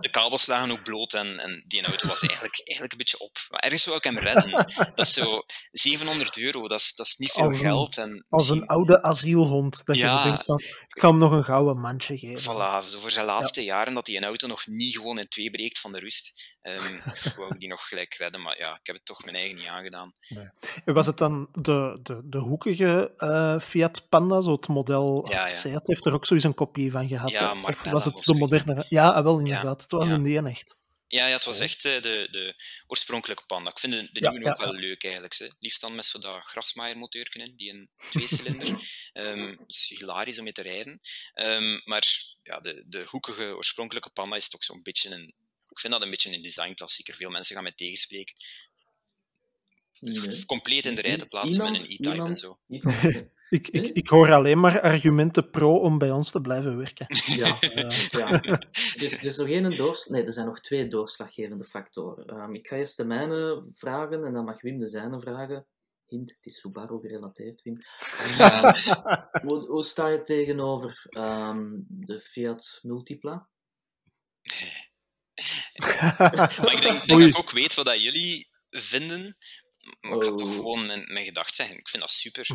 de 0.00 0.08
kabels 0.18 0.46
lagen 0.46 0.70
ook 0.70 0.82
bloot 0.82 1.12
en, 1.14 1.38
en 1.38 1.64
die 1.66 1.82
auto 1.86 2.08
was 2.08 2.20
eigenlijk, 2.20 2.60
eigenlijk 2.64 2.92
een 2.92 2.98
beetje 2.98 3.18
op. 3.18 3.36
Maar 3.48 3.60
ergens 3.60 3.84
wil 3.84 3.96
ik 3.96 4.04
hem 4.04 4.18
redden. 4.18 4.50
Dat 4.94 5.06
is 5.06 5.12
zo 5.12 5.42
700 5.70 6.36
euro, 6.38 6.68
dat 6.68 6.78
is, 6.78 6.94
dat 6.94 7.06
is 7.06 7.16
niet 7.16 7.32
veel 7.32 7.44
Als 7.44 7.54
een- 7.54 7.60
geld. 7.60 7.96
En 7.98 8.26
Als 8.28 8.48
een 8.48 8.66
oude 8.66 9.02
asielhond, 9.02 9.84
dat 9.84 9.96
je 9.96 10.02
Ja. 10.02 10.22
denkt 10.22 10.44
van, 10.44 10.58
ik 10.58 11.00
ga 11.00 11.08
hem 11.08 11.18
nog 11.18 11.32
een 11.32 11.44
gouden 11.44 11.80
mandje 11.80 12.18
geven. 12.18 12.42
Voilà, 12.54 12.88
zo 12.88 13.00
voor 13.00 13.10
zijn 13.10 13.26
laatste 13.26 13.64
jaren 13.64 13.94
dat 13.94 14.06
hij 14.06 14.16
een 14.16 14.24
auto 14.24 14.46
nog 14.46 14.66
niet 14.66 14.96
gewoon 14.96 15.18
in 15.18 15.28
twee 15.28 15.50
breekt 15.50 15.78
van 15.78 15.92
de 15.92 15.98
rust. 15.98 16.56
Ik 16.62 17.32
wou 17.36 17.58
die 17.58 17.68
nog 17.68 17.88
gelijk 17.88 18.14
redden, 18.14 18.42
maar 18.42 18.58
ja, 18.58 18.70
ik 18.70 18.86
heb 18.86 18.96
het 18.96 19.04
toch 19.04 19.24
mijn 19.24 19.36
eigen 19.36 19.56
niet 19.56 19.66
aangedaan. 19.66 20.14
En 20.84 20.94
Was 20.94 21.06
het 21.06 21.18
dan 21.18 21.48
de, 21.52 21.98
de, 22.02 22.20
de 22.24 22.38
hoekige 22.38 23.12
eh, 23.16 23.60
Fiat 23.60 24.08
Panda, 24.08 24.40
zo 24.40 24.52
het 24.52 24.68
model 24.68 25.28
Ja, 25.30 25.46
ja. 25.46 25.52
Seat 25.52 25.86
heeft 25.86 26.04
er 26.04 26.12
ook 26.12 26.24
sowieso 26.24 26.48
een 26.48 26.54
kopie 26.54 26.90
van 26.90 27.08
gehad? 27.08 27.30
Ja, 27.30 27.60
of 27.62 27.82
was 27.82 28.04
het 28.04 28.16
de 28.16 28.34
moderne? 28.34 28.86
Ja, 28.88 29.08
ah, 29.08 29.24
wel 29.24 29.38
inderdaad. 29.38 29.82
Het 29.82 29.90
was 29.90 30.10
een 30.10 30.22
die 30.22 30.42
echt. 30.42 30.76
Ja, 31.08 31.26
ja 31.26 31.34
het 31.34 31.44
was 31.44 31.60
echt 31.60 31.84
eh, 31.84 32.02
de, 32.02 32.28
de 32.30 32.54
oorspronkelijke 32.86 33.44
Panda. 33.46 33.70
Ik 33.70 33.78
vind 33.78 34.14
de, 34.14 34.30
nieuwe 34.30 34.50
ook 34.50 34.58
wel 34.58 34.72
leuk 34.72 35.04
eigenlijk. 35.04 35.34
Hè. 35.38 35.48
Liefst 35.58 35.80
dan 35.80 35.94
met 35.94 36.06
zo'n 36.06 36.42
grasmaaiermotorken 36.42 37.40
in, 37.40 37.56
die 37.56 37.72
een 37.72 37.90
tweecilinder. 38.10 38.68
Dat 39.12 39.64
is 39.66 39.94
hilarisch 39.98 40.38
om 40.38 40.44
mee 40.44 40.52
te 40.52 40.62
rijden. 40.62 41.00
Ehm, 41.34 41.80
maar 41.84 42.36
ja, 42.42 42.58
de, 42.58 42.84
de 42.86 43.04
hoekige 43.06 43.56
oorspronkelijke 43.56 44.10
Panda 44.10 44.36
is 44.36 44.48
toch 44.48 44.64
zo'n 44.64 44.82
beetje 44.82 45.10
een... 45.10 45.34
Ik 45.78 45.84
vind 45.84 45.92
dat 45.92 46.02
een 46.02 46.10
beetje 46.10 46.34
een 46.34 46.42
designklassieker. 46.42 47.14
Veel 47.14 47.30
mensen 47.30 47.54
gaan 47.54 47.62
mij 47.62 47.72
tegenspreken. 47.72 48.34
Nee. 50.00 50.44
Compleet 50.46 50.86
in 50.86 50.94
de 50.94 51.00
rij 51.00 51.16
te 51.16 51.26
plaatsen 51.26 51.72
met 51.72 51.82
een 51.82 51.90
e-type 51.90 52.28
en 52.28 52.36
zo. 52.36 52.58
Ik, 53.48 53.68
ik, 53.68 53.86
ik 53.86 54.08
hoor 54.08 54.32
alleen 54.32 54.60
maar 54.60 54.80
argumenten 54.80 55.50
pro 55.50 55.76
om 55.78 55.98
bij 55.98 56.10
ons 56.10 56.30
te 56.30 56.40
blijven 56.40 56.76
werken. 56.76 57.06
Ja, 57.36 57.56
Eh, 57.60 58.08
ja. 58.10 58.38
Dus 58.96 59.12
er 59.12 59.24
is 59.24 59.36
nog 59.36 59.48
één 59.48 59.76
doors... 59.76 60.06
Nee, 60.06 60.24
er 60.24 60.32
zijn 60.32 60.46
nog 60.46 60.60
twee 60.60 60.86
doorslaggevende 60.86 61.64
factoren. 61.64 62.26
Ehm, 62.26 62.54
ik 62.54 62.66
ga 62.66 62.76
eerst 62.76 62.96
de 62.96 63.04
mijne 63.04 63.64
vragen 63.72 64.24
en 64.24 64.32
dan 64.32 64.44
mag 64.44 64.60
Wim 64.60 64.78
de 64.78 64.86
zijne 64.86 65.20
vragen. 65.20 65.66
Hint, 66.06 66.30
het 66.30 66.46
is 66.46 66.60
Subaru 66.60 67.00
gerelateerd, 67.00 67.62
Wim. 67.62 67.80
Ehm, 68.38 68.72
hoe, 69.46 69.66
hoe 69.66 69.84
sta 69.84 70.08
je 70.08 70.22
tegenover 70.22 71.06
ehm, 71.10 71.66
de 71.88 72.20
Fiat 72.20 72.78
Multipla? 72.82 73.48
Maar 76.62 76.72
ik 76.72 76.82
denk, 76.82 77.06
denk 77.06 77.20
dat 77.20 77.28
ik 77.28 77.38
ook 77.38 77.50
weet 77.50 77.74
wat 77.74 77.84
dat 77.86 78.02
jullie 78.02 78.48
vinden. 78.70 79.36
Maar 80.00 80.16
ik 80.16 80.22
ga 80.22 80.28
toch 80.34 80.48
Oh. 80.48 80.54
gewoon 80.54 80.86
mijn, 80.86 81.12
mijn 81.12 81.24
gedacht 81.24 81.54
zeggen. 81.54 81.78
Ik 81.78 81.88
vind 81.88 82.02
dat 82.02 82.10
super. 82.12 82.46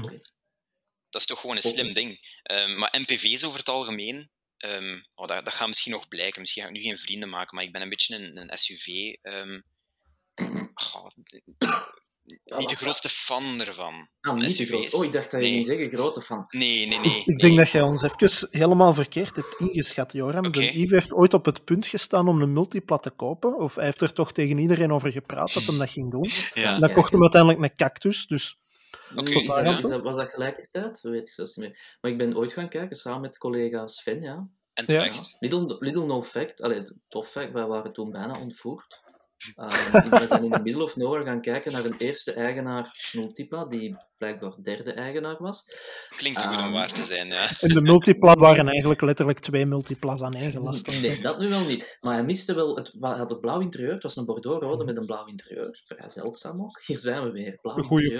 Dat 1.09 1.21
is 1.21 1.27
toch 1.27 1.39
gewoon 1.39 1.55
een 1.57 1.63
Oh. 1.63 1.71
slim 1.71 1.93
ding. 1.93 2.39
Ehm, 2.43 2.77
maar 2.77 2.95
MPV's 2.99 3.43
over 3.43 3.59
het 3.59 3.69
algemeen, 3.69 4.31
ehm, 4.57 5.01
oh, 5.15 5.27
dat, 5.27 5.45
dat 5.45 5.53
gaat 5.53 5.67
misschien 5.67 5.91
nog 5.91 6.07
blijken. 6.07 6.41
Misschien 6.41 6.63
ga 6.63 6.69
ik 6.69 6.75
nu 6.75 6.81
geen 6.81 6.97
vrienden 6.97 7.29
maken, 7.29 7.55
maar 7.55 7.63
ik 7.65 7.71
ben 7.71 7.81
een 7.81 7.89
beetje 7.89 8.15
een, 8.15 8.37
een 8.37 8.57
SUV. 8.57 8.87
ehm, 9.21 9.61
goh, 10.73 11.07
Ja, 11.57 11.93
niet 12.57 12.69
de 12.69 12.75
grootste 12.75 13.09
fan 13.09 13.61
ervan. 13.61 14.07
Ah, 14.21 14.35
niet 14.35 14.57
de 14.57 14.65
grootste. 14.65 14.97
Oh, 14.97 15.03
ik 15.05 15.11
dacht 15.11 15.31
dat 15.31 15.41
je 15.41 15.47
Nee. 15.47 15.55
ging 15.55 15.65
zeggen 15.65 15.89
grote 15.89 16.21
van. 16.21 16.45
Nee, 16.49 16.87
nee, 16.87 16.99
nee. 16.99 17.19
ik 17.19 17.25
nee. 17.25 17.35
denk 17.35 17.57
dat 17.57 17.69
jij 17.69 17.81
ons 17.81 18.01
even 18.03 18.47
helemaal 18.51 18.93
verkeerd 18.93 19.35
hebt 19.35 19.55
ingeschat, 19.59 20.11
Joram. 20.11 20.45
Oké. 20.45 20.59
De 20.59 20.79
Yves 20.79 20.91
heeft 20.91 21.13
ooit 21.13 21.33
op 21.33 21.45
het 21.45 21.63
punt 21.63 21.85
gestaan 21.85 22.27
om 22.27 22.41
een 22.41 22.53
multipla 22.53 22.97
te 22.97 23.09
kopen. 23.09 23.57
Of 23.57 23.75
hij 23.75 23.85
heeft 23.85 24.01
er 24.01 24.13
toch 24.13 24.31
tegen 24.31 24.57
iedereen 24.57 24.91
over 24.91 25.11
gepraat 25.11 25.53
dat 25.53 25.63
hij 25.63 25.77
dat 25.77 25.89
ging 25.89 26.11
doen. 26.11 26.29
Ja. 26.53 26.73
En 26.73 26.79
dan 26.79 26.89
Ja. 26.89 26.95
kocht 26.95 27.11
hem 27.11 27.21
uiteindelijk 27.21 27.61
een 27.63 27.75
cactus. 27.75 28.27
Dus 28.27 28.57
is 29.15 29.45
dat, 29.47 29.77
is 29.77 29.81
dat- 29.89 30.01
was 30.01 30.15
dat 30.15 30.29
gelijkertijd? 30.29 31.01
Dat 31.01 31.11
weet 31.11 31.27
ik 31.27 31.33
zelfs 31.33 31.55
niet 31.55 31.67
meer. 31.69 31.97
Maar 32.01 32.11
ik 32.11 32.17
ben 32.17 32.37
ooit 32.37 32.53
gaan 32.53 32.69
kijken 32.69 32.95
samen 32.95 33.21
met 33.21 33.37
collega 33.37 33.87
Sven, 33.87 34.21
ja. 34.21 34.47
En 34.73 34.83
Ja. 34.87 35.03
terecht. 35.03 35.35
Little, 35.39 35.75
little 35.79 36.05
no 36.05 36.23
fact, 36.23 36.61
allee, 36.61 36.81
tof 37.07 37.27
fact, 37.29 37.51
wij 37.51 37.65
waren 37.67 37.93
toen 37.93 38.11
bijna 38.11 38.39
ontvoerd. 38.39 39.01
Ehm, 39.55 40.09
we 40.09 40.27
zijn 40.27 40.43
in 40.43 40.51
the 40.51 40.61
middle 40.63 40.83
of 40.83 40.95
nowhere 40.95 41.25
gaan 41.25 41.41
kijken 41.41 41.71
naar 41.71 41.85
een 41.85 41.97
eerste 41.97 42.33
eigenaar 42.33 43.09
Multipla, 43.11 43.65
die 43.65 43.95
blijkbaar 44.17 44.53
derde 44.63 44.93
eigenaar 44.93 45.35
was. 45.39 45.65
Klinkt 46.17 46.41
goed 46.41 46.49
om 46.57 46.63
Ehm, 46.63 46.71
waar 46.71 46.91
te 46.93 47.03
zijn, 47.03 47.27
ja. 47.27 47.49
en 47.59 47.69
de 47.69 47.81
multipla 47.81 48.33
waren 48.35 48.67
eigenlijk 48.67 49.01
letterlijk 49.01 49.39
twee 49.39 49.65
multipla's 49.65 50.21
aan 50.21 50.33
één 50.33 50.51
gelast. 50.51 51.01
Nee, 51.01 51.21
dat 51.21 51.39
nu 51.39 51.49
wel 51.49 51.65
niet. 51.65 51.97
Maar 52.01 52.13
hij 52.13 52.23
miste 52.23 52.53
wel, 52.55 52.75
het 52.75 52.91
had 52.99 53.29
het 53.29 53.39
blauw 53.41 53.59
interieur, 53.59 53.93
het 53.93 54.03
was 54.03 54.15
een 54.15 54.25
Bordeaux-rode 54.25 54.85
met 54.85 54.97
een 54.97 55.05
blauw 55.05 55.25
interieur. 55.25 55.81
Vrij 55.85 56.09
zeldzaam 56.09 56.61
ook. 56.61 56.81
Hier 56.85 56.99
zijn 56.99 57.23
we 57.23 57.31
weer, 57.31 57.57
blauw 57.61 57.75
combo. 57.75 57.87
Goeie 57.89 58.19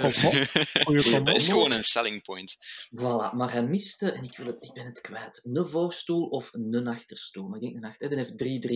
Goeie. 0.84 1.22
Dat 1.22 1.34
is 1.34 1.48
gewoon 1.48 1.70
een 1.72 1.84
selling 1.84 2.22
point. 2.22 2.56
Voilà, 3.00 3.32
maar 3.34 3.52
hij 3.52 3.62
miste, 3.62 4.10
en 4.12 4.24
ik, 4.24 4.36
wil 4.36 4.46
het, 4.46 4.62
ik 4.62 4.72
ben 4.72 4.86
het 4.86 5.00
kwijt, 5.00 5.40
een 5.42 5.66
voorstoel 5.66 6.26
of 6.28 6.48
een 6.52 6.86
achterstoel. 6.86 7.48
Maar 7.48 7.56
ik 7.58 7.62
denk 7.64 7.76
een 7.76 7.84
achter. 7.90 8.08
Die 8.08 8.18
heeft 8.18 8.30
3-3, 8.30 8.34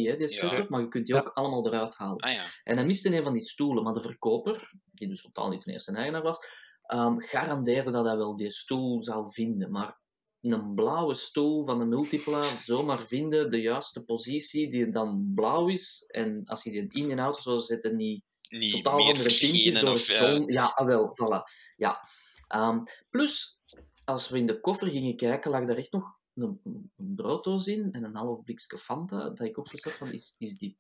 hè, 0.09 0.17
die 0.17 0.37
Ja. 0.51 0.67
maar 0.69 0.81
je 0.81 0.89
kunt 0.89 1.07
die 1.07 1.15
Ja. 1.15 1.21
ook 1.21 1.29
allemaal 1.29 1.67
eruit 1.67 1.95
halen. 1.97 2.17
Ah 2.21 2.33
ja. 2.33 2.38
En 2.63 2.77
hij 2.77 2.87
miste 2.87 3.17
een 3.17 3.23
van 3.23 3.33
die 3.33 3.43
stoelen, 3.43 3.85
maar 3.85 3.93
de 3.93 4.01
verkoper, 4.01 4.73
die 4.85 5.09
dus 5.09 5.23
totaal 5.23 5.49
niet 5.49 5.65
de 5.65 5.73
eerste 5.73 5.93
eigenaar 5.93 6.23
was, 6.23 6.39
ehm, 6.83 7.19
garandeerde 7.19 7.91
dat 7.91 8.07
hij 8.07 8.17
wel 8.17 8.37
die 8.37 8.51
stoel 8.51 9.03
zou 9.03 9.33
vinden. 9.33 9.71
Maar 9.71 10.01
een 10.41 10.75
blauwe 10.75 11.15
stoel 11.15 11.65
van 11.65 11.81
een 11.81 11.89
multipla, 11.89 12.43
zomaar 12.63 13.01
vinden, 13.01 13.51
de 13.51 13.61
juiste 13.61 14.05
positie, 14.05 14.71
die 14.71 14.91
dan 14.91 15.33
blauw 15.35 15.69
is, 15.69 16.05
en 16.07 16.45
als 16.45 16.63
je 16.63 16.71
die 16.71 16.87
in 16.89 17.09
je 17.09 17.17
auto 17.17 17.41
zou 17.41 17.61
zetten, 17.61 17.97
niet 17.97 18.27
Niet 18.49 18.73
totaal 18.73 18.99
andere 18.99 19.29
tintjes 19.29 19.81
door 19.81 19.91
ja. 19.91 19.97
zon. 19.97 20.47
Ja, 20.47 20.67
ah, 20.67 20.87
wel, 20.87 21.17
voilà. 21.17 21.43
Ja. 21.77 22.09
Ehm, 22.47 22.83
plus, 23.11 23.61
als 24.05 24.29
we 24.29 24.39
in 24.39 24.47
de 24.47 24.61
koffer 24.61 24.89
gingen 24.89 25.17
kijken, 25.17 25.51
lag 25.51 25.65
daar 25.65 25.77
echt 25.77 25.93
nog 25.93 26.19
een, 26.35 26.61
een 26.65 27.15
brooddoos 27.15 27.67
in 27.67 27.93
en 27.93 28.05
een 28.05 28.15
half 28.15 28.43
blikje 28.45 28.79
Fanta, 28.79 29.19
dat 29.29 29.41
ik 29.41 29.59
ook 29.59 29.69
zo 29.69 29.77
zat 29.77 29.93
van, 29.93 30.13
is, 30.13 30.35
is 30.39 30.59
die... 30.59 30.79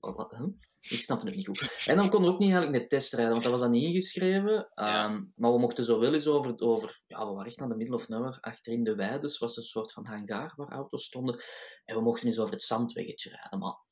Huh? 0.00 0.46
Ik 0.80 1.00
snapte 1.02 1.26
het 1.26 1.36
niet 1.36 1.46
goed. 1.46 1.84
En 1.86 1.96
dan 1.96 2.08
konden 2.08 2.28
we 2.28 2.34
ook 2.34 2.40
niet 2.40 2.50
eigenlijk 2.50 2.80
met 2.80 2.90
testrijden, 2.90 3.30
want 3.30 3.42
dat 3.42 3.52
was 3.52 3.60
dan 3.60 3.70
niet 3.70 3.84
ingeschreven. 3.84 4.52
Ja. 4.74 5.04
Ehm, 5.04 5.24
maar 5.34 5.52
we 5.52 5.58
mochten 5.58 5.84
zo 5.84 5.98
wel 5.98 6.12
eens 6.14 6.26
over, 6.26 6.54
over... 6.58 7.02
Ja, 7.06 7.26
we 7.26 7.32
waren 7.32 7.46
echt 7.46 7.58
naar 7.58 7.68
de 7.68 7.76
middle 7.76 7.94
of 7.94 8.08
nowhere. 8.08 8.40
Achterin 8.40 8.84
de 8.84 8.94
weides 8.94 9.38
was 9.38 9.56
een 9.56 9.62
soort 9.62 9.92
van 9.92 10.06
hangaar 10.06 10.52
waar 10.56 10.68
auto's 10.68 11.04
stonden. 11.04 11.42
En 11.84 11.96
we 11.96 12.02
mochten 12.02 12.26
eens 12.26 12.38
over 12.38 12.52
het 12.52 12.62
zandweggetje 12.62 13.30
rijden, 13.30 13.58
maar... 13.58 13.84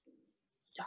Ja, 0.70 0.86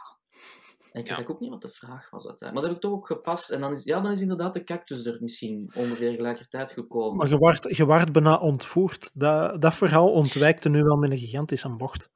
en 0.92 1.00
ik 1.00 1.08
Ja. 1.08 1.16
weet 1.16 1.28
ook 1.28 1.40
niet 1.40 1.50
wat 1.50 1.62
de 1.62 1.70
vraag 1.70 2.10
was 2.10 2.26
uiteindelijk. 2.26 2.52
Maar 2.52 2.62
dat 2.62 2.64
heb 2.64 2.74
ik 2.74 2.80
toch 2.80 2.92
ook 2.92 3.06
gepast. 3.06 3.50
En 3.50 3.60
dan 3.60 3.72
is, 3.72 3.84
ja, 3.84 4.00
dan 4.00 4.10
is 4.10 4.20
inderdaad 4.20 4.54
de 4.54 4.64
cactus 4.64 5.04
er 5.06 5.18
misschien 5.20 5.72
ongeveer 5.74 6.12
gelijkertijd 6.14 6.72
gekomen. 6.72 7.16
Maar 7.16 7.28
je 7.28 7.38
waart, 7.38 7.76
je 7.76 7.86
waart 7.86 8.12
bijna 8.12 8.38
ontvoerd. 8.38 9.10
Dat, 9.14 9.62
dat 9.62 9.74
verhaal 9.74 10.12
ontwijkte 10.12 10.68
nu 10.68 10.82
wel 10.82 10.96
met 10.96 11.10
een 11.10 11.18
gigantische 11.18 11.76
bocht. 11.76 12.10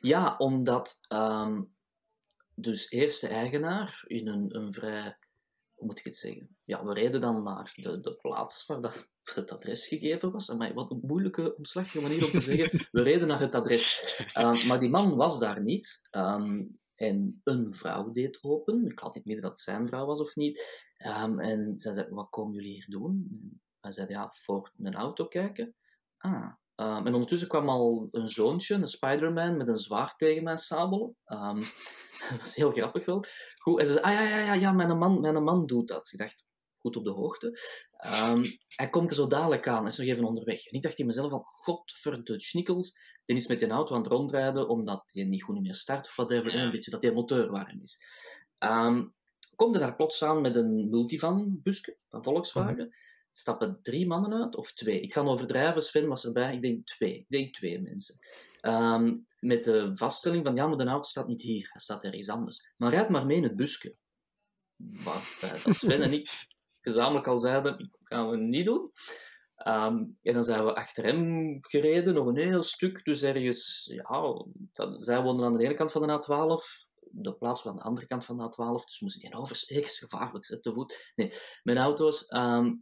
Ja, 0.00 0.34
omdat 0.38 0.98
ehm, 1.08 1.62
dus 2.62 2.90
eerste 2.90 3.28
eigenaar 3.28 4.04
in 4.06 4.28
een, 4.28 4.56
een 4.56 4.72
vrij, 4.72 5.16
hoe 5.74 5.86
moet 5.86 5.98
ik 5.98 6.04
het 6.04 6.16
zeggen? 6.16 6.56
Ja, 6.64 6.84
we 6.84 6.94
reden 6.94 7.20
dan 7.20 7.42
naar 7.42 7.72
de, 7.74 8.00
de 8.00 8.16
plaats 8.16 8.66
waar 8.66 8.80
dat, 8.80 9.10
het 9.22 9.50
adres 9.50 9.86
gegeven 9.86 10.32
was. 10.32 10.48
Maar 10.48 10.74
wat 10.74 10.90
een 10.90 11.00
moeilijke, 11.02 11.56
omslachtige 11.56 12.00
manier 12.00 12.24
om 12.24 12.30
te 12.30 12.40
zeggen. 12.40 12.88
We 12.90 13.02
reden 13.02 13.28
naar 13.28 13.40
het 13.40 13.54
adres. 13.54 14.16
Ehm, 14.32 14.66
maar 14.66 14.80
die 14.80 14.90
man 14.90 15.16
was 15.16 15.38
daar 15.38 15.62
niet. 15.62 16.06
Ehm, 16.10 16.64
en 16.94 17.40
een 17.44 17.74
vrouw 17.74 18.12
deed 18.12 18.38
open. 18.42 18.86
Ik 18.86 18.98
had 18.98 19.14
niet 19.14 19.24
midden 19.24 19.44
dat 19.44 19.52
het 19.52 19.60
zijn 19.60 19.88
vrouw 19.88 20.06
was 20.06 20.20
of 20.20 20.36
niet. 20.36 20.90
Ehm, 20.96 21.38
en 21.38 21.78
zij 21.78 21.92
zei, 21.92 22.06
wat 22.10 22.30
komen 22.30 22.54
jullie 22.54 22.72
hier 22.72 22.86
doen? 22.88 23.26
En 23.30 23.60
hij 23.80 23.92
zei, 23.92 24.08
ja, 24.08 24.30
voor 24.30 24.72
een 24.78 24.94
auto 24.94 25.26
kijken. 25.26 25.74
Ah, 26.18 26.52
Ehm, 26.82 27.06
en 27.06 27.12
ondertussen 27.12 27.48
kwam 27.48 27.68
al 27.68 28.08
een 28.10 28.28
zoontje, 28.28 28.74
een 28.74 28.86
Spider-Man, 28.86 29.56
met 29.56 29.68
een 29.68 29.78
zwaard 29.78 30.18
tegen 30.18 30.42
mij 30.42 30.56
sabelen. 30.56 31.16
Ehm, 31.24 31.60
dat 32.30 32.40
was 32.40 32.54
heel 32.54 32.70
grappig 32.70 33.04
wel. 33.04 33.24
Goed, 33.58 33.80
en 33.80 33.86
ze 33.86 33.92
zei, 33.92 34.04
ah 34.04 34.12
ja, 34.12 34.22
ja, 34.22 34.38
ja, 34.38 34.54
ja 34.54 34.72
mijn, 34.72 34.98
man, 34.98 35.20
mijn 35.20 35.42
man 35.42 35.66
doet 35.66 35.88
dat. 35.88 36.12
Ik 36.12 36.18
dacht, 36.18 36.44
goed 36.78 36.96
op 36.96 37.04
de 37.04 37.10
hoogte. 37.10 37.58
Ehm, 37.96 38.44
hij 38.68 38.90
komt 38.90 39.10
er 39.10 39.16
zo 39.16 39.26
dadelijk 39.26 39.68
aan, 39.68 39.78
hij 39.78 39.86
is 39.86 39.96
nog 39.96 40.06
even 40.06 40.24
onderweg. 40.24 40.66
En 40.66 40.72
ik 40.72 40.82
dacht 40.82 40.98
in 40.98 41.06
mezelf 41.06 41.30
van, 41.30 41.42
godverde 41.44 42.40
schnikkels, 42.40 42.98
die 43.24 43.36
is 43.36 43.46
met 43.46 43.58
die 43.58 43.68
auto 43.68 43.94
aan 43.94 44.02
het 44.02 44.10
rondrijden, 44.10 44.68
omdat 44.68 45.10
hij 45.12 45.24
niet 45.24 45.42
goed 45.42 45.60
meer 45.60 45.74
start 45.74 46.06
of 46.06 46.16
whatever, 46.16 46.54
en 46.54 46.64
een 46.64 46.70
beetje 46.70 46.90
dat 46.90 47.00
die 47.00 47.12
motor 47.12 47.50
warm 47.50 47.80
is. 47.80 48.04
Komt 49.56 49.74
er 49.74 49.80
daar 49.80 49.96
plots 49.96 50.24
aan 50.24 50.40
met 50.40 50.56
een 50.56 50.88
multivan-busje 50.90 51.96
van 52.08 52.22
Volkswagen 52.22 52.94
stappen 53.32 53.78
drie 53.82 54.06
mannen 54.06 54.42
uit, 54.42 54.56
of 54.56 54.72
twee. 54.72 55.00
Ik 55.00 55.12
ga 55.12 55.20
overdrijven, 55.20 55.82
Sven 55.82 56.08
was 56.08 56.24
erbij, 56.24 56.54
ik 56.54 56.62
denk 56.62 56.86
twee. 56.86 57.14
Ik 57.14 57.28
denk 57.28 57.54
twee 57.54 57.80
mensen. 57.80 58.18
Ehm, 58.60 59.16
met 59.38 59.64
de 59.64 59.90
vaststelling 59.94 60.44
van, 60.44 60.54
ja, 60.54 60.66
maar 60.66 60.76
de 60.76 60.84
auto 60.84 61.08
staat 61.08 61.28
niet 61.28 61.42
hier, 61.42 61.68
hij 61.72 61.80
staat 61.80 62.04
ergens 62.04 62.28
anders. 62.28 62.72
Maar 62.76 62.90
rijd 62.90 63.08
maar 63.08 63.26
mee 63.26 63.36
in 63.36 63.42
het 63.42 63.56
busje. 63.56 63.96
Wat 64.76 65.22
dat 65.40 65.74
Sven 65.74 66.02
en 66.02 66.12
ik 66.12 66.30
gezamenlijk 66.80 67.26
al 67.26 67.38
zeiden, 67.38 67.90
gaan 68.02 68.30
we 68.30 68.36
niet 68.36 68.64
doen. 68.64 68.92
Ehm, 69.56 69.96
en 70.22 70.32
dan 70.34 70.42
zijn 70.42 70.64
we 70.64 70.74
achter 70.74 71.04
hem 71.04 71.58
gereden, 71.60 72.14
nog 72.14 72.26
een 72.26 72.36
heel 72.36 72.62
stuk, 72.62 73.04
dus 73.04 73.22
ergens, 73.22 73.90
ja, 73.92 74.44
dat, 74.72 75.02
zij 75.02 75.22
woonden 75.22 75.46
aan 75.46 75.52
de 75.52 75.64
ene 75.64 75.74
kant 75.74 75.92
van 75.92 76.06
de 76.06 76.12
A12, 76.12 76.90
de 77.10 77.34
plaats 77.34 77.62
was 77.62 77.72
aan 77.72 77.78
de 77.78 77.84
andere 77.84 78.06
kant 78.06 78.24
van 78.24 78.36
de 78.36 78.44
A12, 78.44 78.84
dus 78.84 79.00
moesten 79.00 79.30
die 79.30 79.38
oversteken, 79.38 79.84
is 79.84 79.98
gevaarlijk, 79.98 80.44
zet 80.44 80.62
te 80.62 80.72
voet. 80.72 81.12
Nee, 81.14 81.32
met 81.62 81.76
auto's. 81.76 82.26
ehm, 82.26 82.72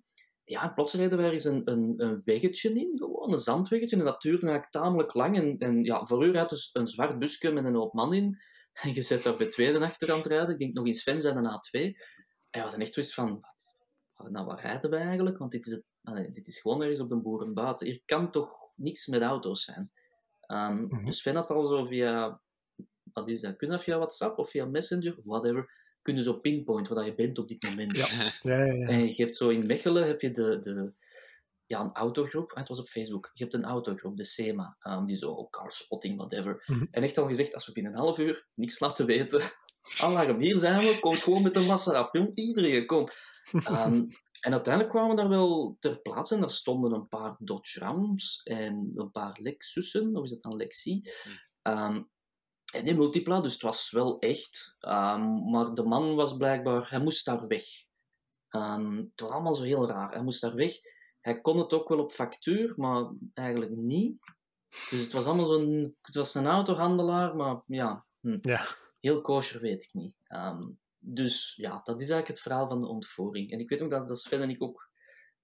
ja, 0.50 0.62
en 0.62 0.74
plots 0.74 0.94
reden 0.94 1.18
we 1.18 1.24
ergens 1.24 1.44
een, 1.44 1.62
een, 1.64 1.94
een 1.96 2.22
weggetje 2.24 2.74
in, 2.74 2.92
gewoon 2.94 3.32
een 3.32 3.38
zandweggetje. 3.38 3.96
En 3.96 4.04
dat 4.04 4.20
duurde 4.20 4.46
eigenlijk 4.46 4.72
tamelijk 4.72 5.14
lang. 5.14 5.36
En, 5.36 5.58
en 5.58 5.84
ja, 5.84 6.04
voor 6.04 6.24
u 6.24 6.30
rijdt 6.30 6.50
dus 6.50 6.70
een 6.72 6.86
zwart 6.86 7.18
busje 7.18 7.52
met 7.52 7.64
een 7.64 7.74
hoop 7.74 7.92
man 7.92 8.14
in. 8.14 8.38
En 8.82 8.94
je 8.94 9.02
zit 9.02 9.22
daar 9.22 9.36
bij 9.36 9.48
tweede 9.48 9.80
achterkant 9.80 10.26
rijden. 10.26 10.48
Ik 10.48 10.58
denk 10.58 10.74
nog 10.74 10.86
in 10.86 10.94
Sven 10.94 11.20
zijn 11.20 11.36
een 11.36 11.50
A2. 11.50 11.80
En 11.80 11.92
we 12.50 12.58
hadden 12.58 12.80
echt 12.80 12.94
zoiets 12.94 13.14
van, 13.14 13.40
wat, 13.40 13.74
wat- 14.14 14.30
nou, 14.30 14.46
waar 14.46 14.60
rijden 14.60 14.90
we 14.90 14.96
eigenlijk? 14.96 15.38
Want 15.38 15.52
dit 15.52 15.66
is, 15.66 15.72
het, 15.72 15.84
nee, 16.02 16.30
dit 16.30 16.46
is 16.46 16.60
gewoon 16.60 16.80
ergens 16.80 17.00
op 17.00 17.08
de 17.08 17.20
boeren 17.20 17.54
buiten. 17.54 17.86
Hier 17.86 18.02
kan 18.04 18.30
toch 18.30 18.58
niks 18.74 19.06
met 19.06 19.22
auto's 19.22 19.64
zijn. 19.64 19.92
Mhm. 20.46 21.04
Dus 21.04 21.18
Sven 21.18 21.34
had 21.34 21.50
al 21.50 21.62
zo 21.62 21.84
via 21.84 22.40
wat 23.12 23.28
is 23.28 23.40
dat? 23.40 23.56
Kun 23.56 23.70
je 23.70 23.78
via 23.78 23.96
WhatsApp 23.96 24.38
of 24.38 24.50
via 24.50 24.64
Messenger, 24.64 25.16
whatever, 25.24 25.79
kun 26.02 26.16
je 26.16 26.22
zo 26.22 26.38
pinpoint 26.38 26.88
waar 26.88 27.04
je 27.04 27.14
bent 27.14 27.38
op 27.38 27.48
dit 27.48 27.62
moment. 27.62 27.96
Ja. 27.96 28.06
Ja, 28.42 28.64
ja, 28.64 28.72
ja. 28.72 28.86
En 28.86 29.06
je 29.06 29.22
hebt 29.22 29.36
zo 29.36 29.48
in 29.48 29.66
Mechelen 29.66 30.06
heb 30.06 30.20
je 30.20 30.30
de, 30.30 30.58
de, 30.58 30.92
ja, 31.70 31.80
een 31.80 31.92
autogroep. 31.92 32.52
Ah, 32.52 32.58
het 32.58 32.68
was 32.68 32.78
op 32.78 32.88
Facebook. 32.88 33.30
Je 33.32 33.42
hebt 33.42 33.54
een 33.54 33.64
autogroep, 33.64 34.16
de 34.16 34.24
SEMA, 34.24 34.76
um, 34.82 35.06
die 35.06 35.16
zo 35.16 35.48
carspotting, 35.48 36.16
whatever. 36.16 36.64
Mhm. 36.66 36.86
En 36.90 37.02
echt 37.02 37.18
al 37.18 37.26
gezegd, 37.26 37.54
als 37.54 37.66
we 37.66 37.72
binnen 37.72 37.92
een 37.92 37.98
half 37.98 38.18
uur 38.18 38.46
niks 38.54 38.80
laten 38.80 39.06
weten, 39.06 39.42
alarm, 40.00 40.40
hier 40.40 40.58
zijn 40.58 40.78
we, 40.78 40.98
kom 41.00 41.14
gewoon 41.14 41.42
met 41.42 41.54
de 41.54 41.60
massa 41.60 41.92
af. 41.92 42.12
Jong, 42.12 42.34
iedereen, 42.34 42.86
kom. 42.86 43.08
Ehm, 43.64 44.04
en 44.40 44.52
uiteindelijk 44.52 44.94
kwamen 44.94 45.16
we 45.16 45.22
daar 45.22 45.28
wel 45.28 45.76
ter 45.80 46.00
plaatse 46.00 46.34
en 46.34 46.40
daar 46.40 46.50
stonden 46.50 46.92
een 46.92 47.08
paar 47.08 47.36
Dodge 47.38 47.80
Rams 47.80 48.40
en 48.42 48.92
een 48.94 49.10
paar 49.10 49.38
Lexussen, 49.40 50.16
of 50.16 50.24
is 50.24 50.30
het 50.30 50.42
dan 50.42 50.56
Lexi? 50.56 51.00
Ehm, 51.62 52.02
en 52.72 52.84
die 52.84 52.96
multipla, 52.96 53.40
dus 53.40 53.52
het 53.52 53.62
was 53.62 53.90
wel 53.90 54.18
echt. 54.18 54.76
Ehm, 54.80 55.50
maar 55.50 55.74
de 55.74 55.82
man 55.84 56.14
was 56.14 56.36
blijkbaar, 56.36 56.90
hij 56.90 57.00
moest 57.00 57.24
daar 57.24 57.46
weg. 57.46 57.64
Ehm, 58.48 58.96
het 58.96 59.20
was 59.20 59.30
allemaal 59.30 59.54
zo 59.54 59.62
heel 59.62 59.86
raar. 59.88 60.12
Hij 60.12 60.22
moest 60.22 60.40
daar 60.40 60.54
weg. 60.54 60.72
Hij 61.20 61.40
kon 61.40 61.58
het 61.58 61.72
ook 61.72 61.88
wel 61.88 61.98
op 61.98 62.12
factuur, 62.12 62.72
maar 62.76 63.10
eigenlijk 63.34 63.70
niet. 63.76 64.18
Dus 64.90 65.02
het 65.02 65.12
was 65.12 65.24
allemaal 65.24 65.44
zo'n... 65.44 65.96
Het 66.02 66.14
was 66.14 66.34
een 66.34 66.46
autohandelaar, 66.46 67.36
maar 67.36 67.62
ja, 67.66 68.04
hm, 68.20 68.38
Ja. 68.40 68.66
heel 69.00 69.20
kosher 69.20 69.60
weet 69.60 69.82
ik 69.82 69.92
niet. 69.92 70.14
Ehm, 70.24 70.62
dus 70.98 71.54
ja, 71.56 71.70
dat 71.70 72.00
is 72.00 72.08
eigenlijk 72.10 72.28
het 72.28 72.40
verhaal 72.40 72.68
van 72.68 72.80
de 72.80 72.86
ontvoering. 72.86 73.50
En 73.50 73.58
ik 73.60 73.68
weet 73.68 73.82
ook 73.82 73.90
dat, 73.90 74.08
dat 74.08 74.20
Sven 74.20 74.42
en 74.42 74.50
ik 74.50 74.62
ook 74.62 74.90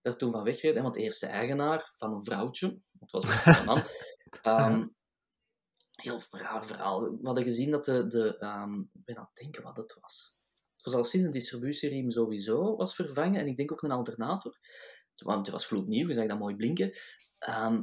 daar 0.00 0.16
toen 0.16 0.32
van 0.32 0.42
wegreden. 0.42 0.82
Want 0.82 0.94
de 0.94 1.00
eerste 1.00 1.26
eigenaar 1.26 1.92
van 1.96 2.12
een 2.12 2.24
vrouwtje, 2.24 2.78
dat 2.92 3.10
was 3.10 3.44
een 3.44 3.64
man, 3.64 3.82
ehm, 4.42 4.86
heel 6.06 6.20
raar 6.30 6.66
verhaal. 6.66 7.00
We 7.02 7.18
hadden 7.22 7.44
gezien 7.44 7.70
dat 7.70 7.84
de... 7.84 8.06
de 8.06 8.38
ehm, 8.38 8.80
ik 8.80 9.04
ben 9.04 9.16
aan 9.16 9.28
het 9.32 9.42
denken 9.42 9.62
wat 9.62 9.76
het 9.76 9.96
was. 10.00 10.38
Het 10.76 10.84
was 10.84 10.94
al 10.94 11.04
sinds 11.04 11.26
een 11.26 11.32
distributieriem 11.32 12.10
sowieso 12.10 12.76
was 12.76 12.94
vervangen. 12.94 13.40
En 13.40 13.46
ik 13.46 13.56
denk 13.56 13.72
ook 13.72 13.82
een 13.82 13.90
alternator. 13.90 14.58
Want 15.16 15.46
het 15.46 15.50
was 15.50 15.66
gloednieuw, 15.66 16.08
je 16.08 16.14
zag 16.14 16.26
dat 16.26 16.38
mooi 16.38 16.56
blinken. 16.56 16.90
Ehm, 17.38 17.82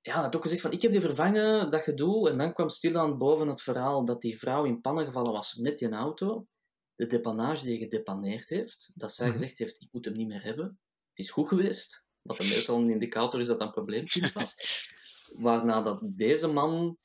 ja, 0.00 0.22
had 0.22 0.36
ook 0.36 0.42
gezegd 0.42 0.60
van, 0.60 0.72
ik 0.72 0.82
heb 0.82 0.92
die 0.92 1.00
vervangen, 1.00 1.70
dat 1.70 1.82
gedoe. 1.82 2.30
En 2.30 2.38
dan 2.38 2.52
kwam 2.52 2.68
stilaan 2.68 3.18
boven 3.18 3.48
het 3.48 3.62
verhaal 3.62 4.04
dat 4.04 4.20
die 4.20 4.38
vrouw 4.38 4.64
in 4.64 4.80
pannen 4.80 5.04
gevallen 5.04 5.32
was 5.32 5.54
met 5.54 5.78
die 5.78 5.90
auto. 5.90 6.46
De 6.94 7.06
depannage 7.06 7.64
die 7.64 7.78
gedepaneerd 7.78 8.48
heeft, 8.48 8.92
dat 8.94 9.12
zij 9.12 9.26
Mhm. 9.26 9.36
gezegd 9.36 9.58
heeft, 9.58 9.80
ik 9.80 9.88
moet 9.92 10.04
hem 10.04 10.14
niet 10.14 10.28
meer 10.28 10.42
hebben. 10.42 10.66
Het 11.08 11.18
is 11.24 11.30
goed 11.30 11.48
geweest. 11.48 12.06
Wat 12.22 12.38
meestal 12.38 12.78
een 12.78 12.90
indicator 12.90 13.40
is 13.40 13.46
dat 13.46 13.58
dat 13.58 13.66
een 13.66 13.74
probleemkind 13.74 14.32
was. 14.32 14.54
Waarna 15.46 15.82
dat 15.82 16.00
deze 16.04 16.46
man, 16.46 16.98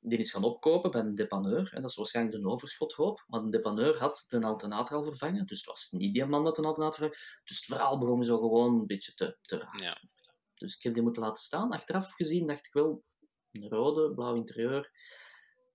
die 0.00 0.18
is 0.18 0.30
gaan 0.30 0.44
opkopen 0.44 0.90
bij 0.90 1.00
een 1.00 1.14
depanneur. 1.14 1.72
En 1.72 1.82
dat 1.82 1.90
is 1.90 1.96
waarschijnlijk 1.96 2.42
de 2.42 2.48
overschothoop. 2.48 3.24
Maar 3.26 3.40
de 3.40 3.50
depanneur 3.50 3.98
had 3.98 4.24
de 4.28 4.42
alternator 4.42 4.96
al 4.96 5.02
vervangen. 5.02 5.46
Dus 5.46 5.56
het 5.56 5.66
was 5.66 5.90
niet 5.90 6.14
die 6.14 6.24
man 6.24 6.44
dat 6.44 6.58
een 6.58 6.64
alternator 6.64 6.98
vervangen. 6.98 7.42
Dus 7.44 7.56
het 7.56 7.64
verhaal 7.64 7.98
begon 7.98 8.24
zo 8.24 8.38
gewoon 8.38 8.80
een 8.80 8.86
beetje 8.86 9.14
te, 9.14 9.36
te 9.40 9.58
raar. 9.58 9.82
Ja. 9.82 10.00
Dus 10.54 10.76
ik 10.76 10.82
heb 10.82 10.94
die 10.94 11.02
moeten 11.02 11.22
laten 11.22 11.42
staan. 11.42 11.72
Achteraf 11.72 12.12
gezien 12.12 12.46
dacht 12.46 12.66
ik 12.66 12.72
wel, 12.72 13.04
een 13.52 13.68
rode, 13.68 14.14
blauw 14.14 14.34
interieur, 14.34 14.90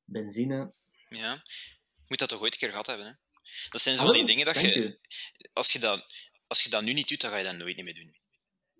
benzine. 0.05 0.73
Ja. 1.09 1.33
Je 1.95 2.03
moet 2.07 2.19
dat 2.19 2.29
toch 2.29 2.41
ooit 2.41 2.53
een 2.53 2.59
keer 2.59 2.69
gehad 2.69 2.87
hebben, 2.87 3.05
hè? 3.05 3.13
Dat 3.69 3.81
zijn 3.81 3.97
zo 3.97 4.03
Ah, 4.03 4.13
die 4.13 4.25
dingen 4.25 4.45
dat 4.45 4.59
je... 4.59 4.99
Als 5.53 5.71
je 5.71 5.79
dat, 5.79 6.05
als 6.47 6.63
je 6.63 6.69
dat 6.69 6.83
nu 6.83 6.93
niet 6.93 7.07
doet, 7.07 7.21
dan 7.21 7.31
ga 7.31 7.37
je 7.37 7.43
dat 7.43 7.55
nooit 7.55 7.75
niet 7.75 7.85
meer 7.85 7.95
doen. 7.95 8.15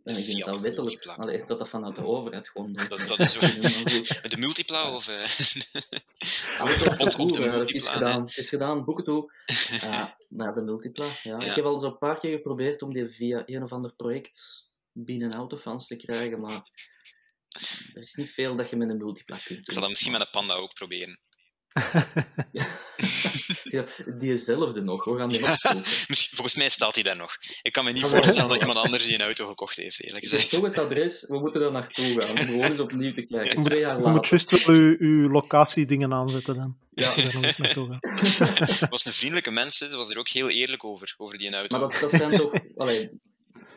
En 0.04 0.18
ik 0.18 0.26
denk 0.26 0.46
dat 0.46 0.60
wettelijk, 0.60 1.06
allee, 1.06 1.44
dat 1.46 1.60
dat 1.60 1.70
vanuit 1.70 1.96
de 1.96 2.06
overheid 2.06 2.50
gewoon 2.50 2.74
doet. 2.74 2.90
Dat, 2.90 3.08
dat 3.08 3.20
is 3.20 3.32
zo. 3.34 3.40
De 4.28 4.38
multipla 4.46 4.94
of... 4.96 5.08
eh, 5.08 5.16
Ah, 6.60 6.80
de 6.80 7.12
goed, 7.16 7.38
hè. 7.38 7.50
het 7.50 7.70
is 7.74 7.88
gedaan, 7.88 8.22
het 8.22 8.38
is 8.38 8.50
gedaan, 8.50 8.86
boeken 8.86 9.04
toe. 9.04 9.32
Uh, 9.74 10.06
maar 10.30 10.54
de 10.54 10.62
multipla, 10.62 11.06
ja. 11.24 11.40
Ja. 11.40 11.50
Ik 11.50 11.56
heb 11.56 11.66
al 11.66 11.80
zo'n 11.80 11.98
paar 11.98 12.20
keer 12.20 12.32
geprobeerd 12.36 12.82
om 12.82 12.94
die 12.94 13.08
via 13.08 13.44
een 13.46 13.64
of 13.64 13.72
ander 13.72 13.94
project 13.96 14.68
binnen 14.92 15.34
autofans 15.34 15.88
te 15.88 15.96
krijgen, 15.96 16.40
maar 16.40 16.70
er 17.94 18.02
is 18.02 18.14
niet 18.14 18.30
veel 18.32 18.56
dat 18.56 18.70
je 18.70 18.76
met 18.76 18.90
een 18.90 18.98
multipla 18.98 19.38
kunt 19.38 19.60
Ik 19.60 19.64
zal 19.66 19.74
doen. 19.74 19.82
dat 19.82 19.90
misschien 19.90 20.12
met 20.12 20.22
een 20.22 20.28
panda 20.32 20.54
ook 20.54 20.74
proberen. 20.74 21.20
Ja, 22.52 22.66
diezelfde 24.06 24.82
nog, 24.82 25.06
we 25.06 25.18
gaan 25.18 25.30
die 25.30 25.44
opzoeken. 25.44 25.80
Misschien, 26.08 26.36
volgens 26.36 26.56
mij 26.56 26.70
staat 26.70 26.94
hij 26.94 27.04
daar 27.04 27.18
nog. 27.18 27.38
Ik 27.62 27.72
kan 27.72 27.86
me 27.86 27.92
niet 27.92 28.04
voorstellen 28.04 28.50
dat 28.50 28.60
iemand 28.60 28.78
anders 28.78 29.06
die 29.06 29.14
een 29.14 29.22
auto 29.22 29.48
gekocht 29.48 29.76
heeft, 29.76 30.04
eerlijk 30.04 30.24
Ik 30.24 30.32
heb 30.32 30.40
gezegd. 30.40 30.62
toch 30.62 30.70
het 30.70 30.80
adres, 30.80 31.26
we 31.28 31.40
moeten 31.40 31.62
daar 31.62 31.72
naartoe 31.72 32.22
gaan. 32.22 32.30
Om 32.30 32.38
gewoon 32.38 32.62
eens 32.62 32.80
opnieuw 32.80 33.14
te 33.14 33.22
kijken. 33.24 33.50
Je 33.50 33.56
moet, 33.56 33.66
Twee 33.66 33.80
jaar 33.80 34.02
je 34.02 34.08
moet 34.08 34.28
juist 34.28 34.66
wel 34.66 34.76
uw, 34.76 34.96
uw 35.00 35.30
locatiedingen 35.30 36.14
aanzetten 36.14 36.56
dan. 36.56 36.78
Ja. 36.96 37.12
Het 37.14 38.90
was 38.90 39.06
een 39.06 39.14
vriendelijke 39.14 39.52
mens, 39.52 39.78
ze 39.78 39.96
was 39.96 40.10
er 40.10 40.18
ook 40.18 40.30
heel 40.30 40.50
eerlijk 40.50 40.84
over, 40.84 41.14
over 41.18 41.38
die 41.38 41.54
auto. 41.54 41.78
Maar 41.78 41.90
dat, 41.90 42.00
dat 42.00 42.12
zijn 42.12 42.36
toch... 42.36 42.52
Allee, 42.78 43.10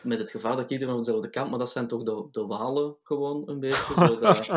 met 0.03 0.19
het 0.19 0.31
gevaar 0.31 0.55
dat 0.55 0.71
iedereen 0.71 0.93
van 0.93 1.03
dezelfde 1.03 1.29
kant, 1.29 1.49
maar 1.49 1.59
dat 1.59 1.71
zijn 1.71 1.87
toch 1.87 2.03
de, 2.03 2.27
de 2.31 2.45
walen 2.45 2.95
gewoon 3.03 3.49
een 3.49 3.59
beetje. 3.59 3.93
Zo 3.95 4.19
dat... 4.19 4.49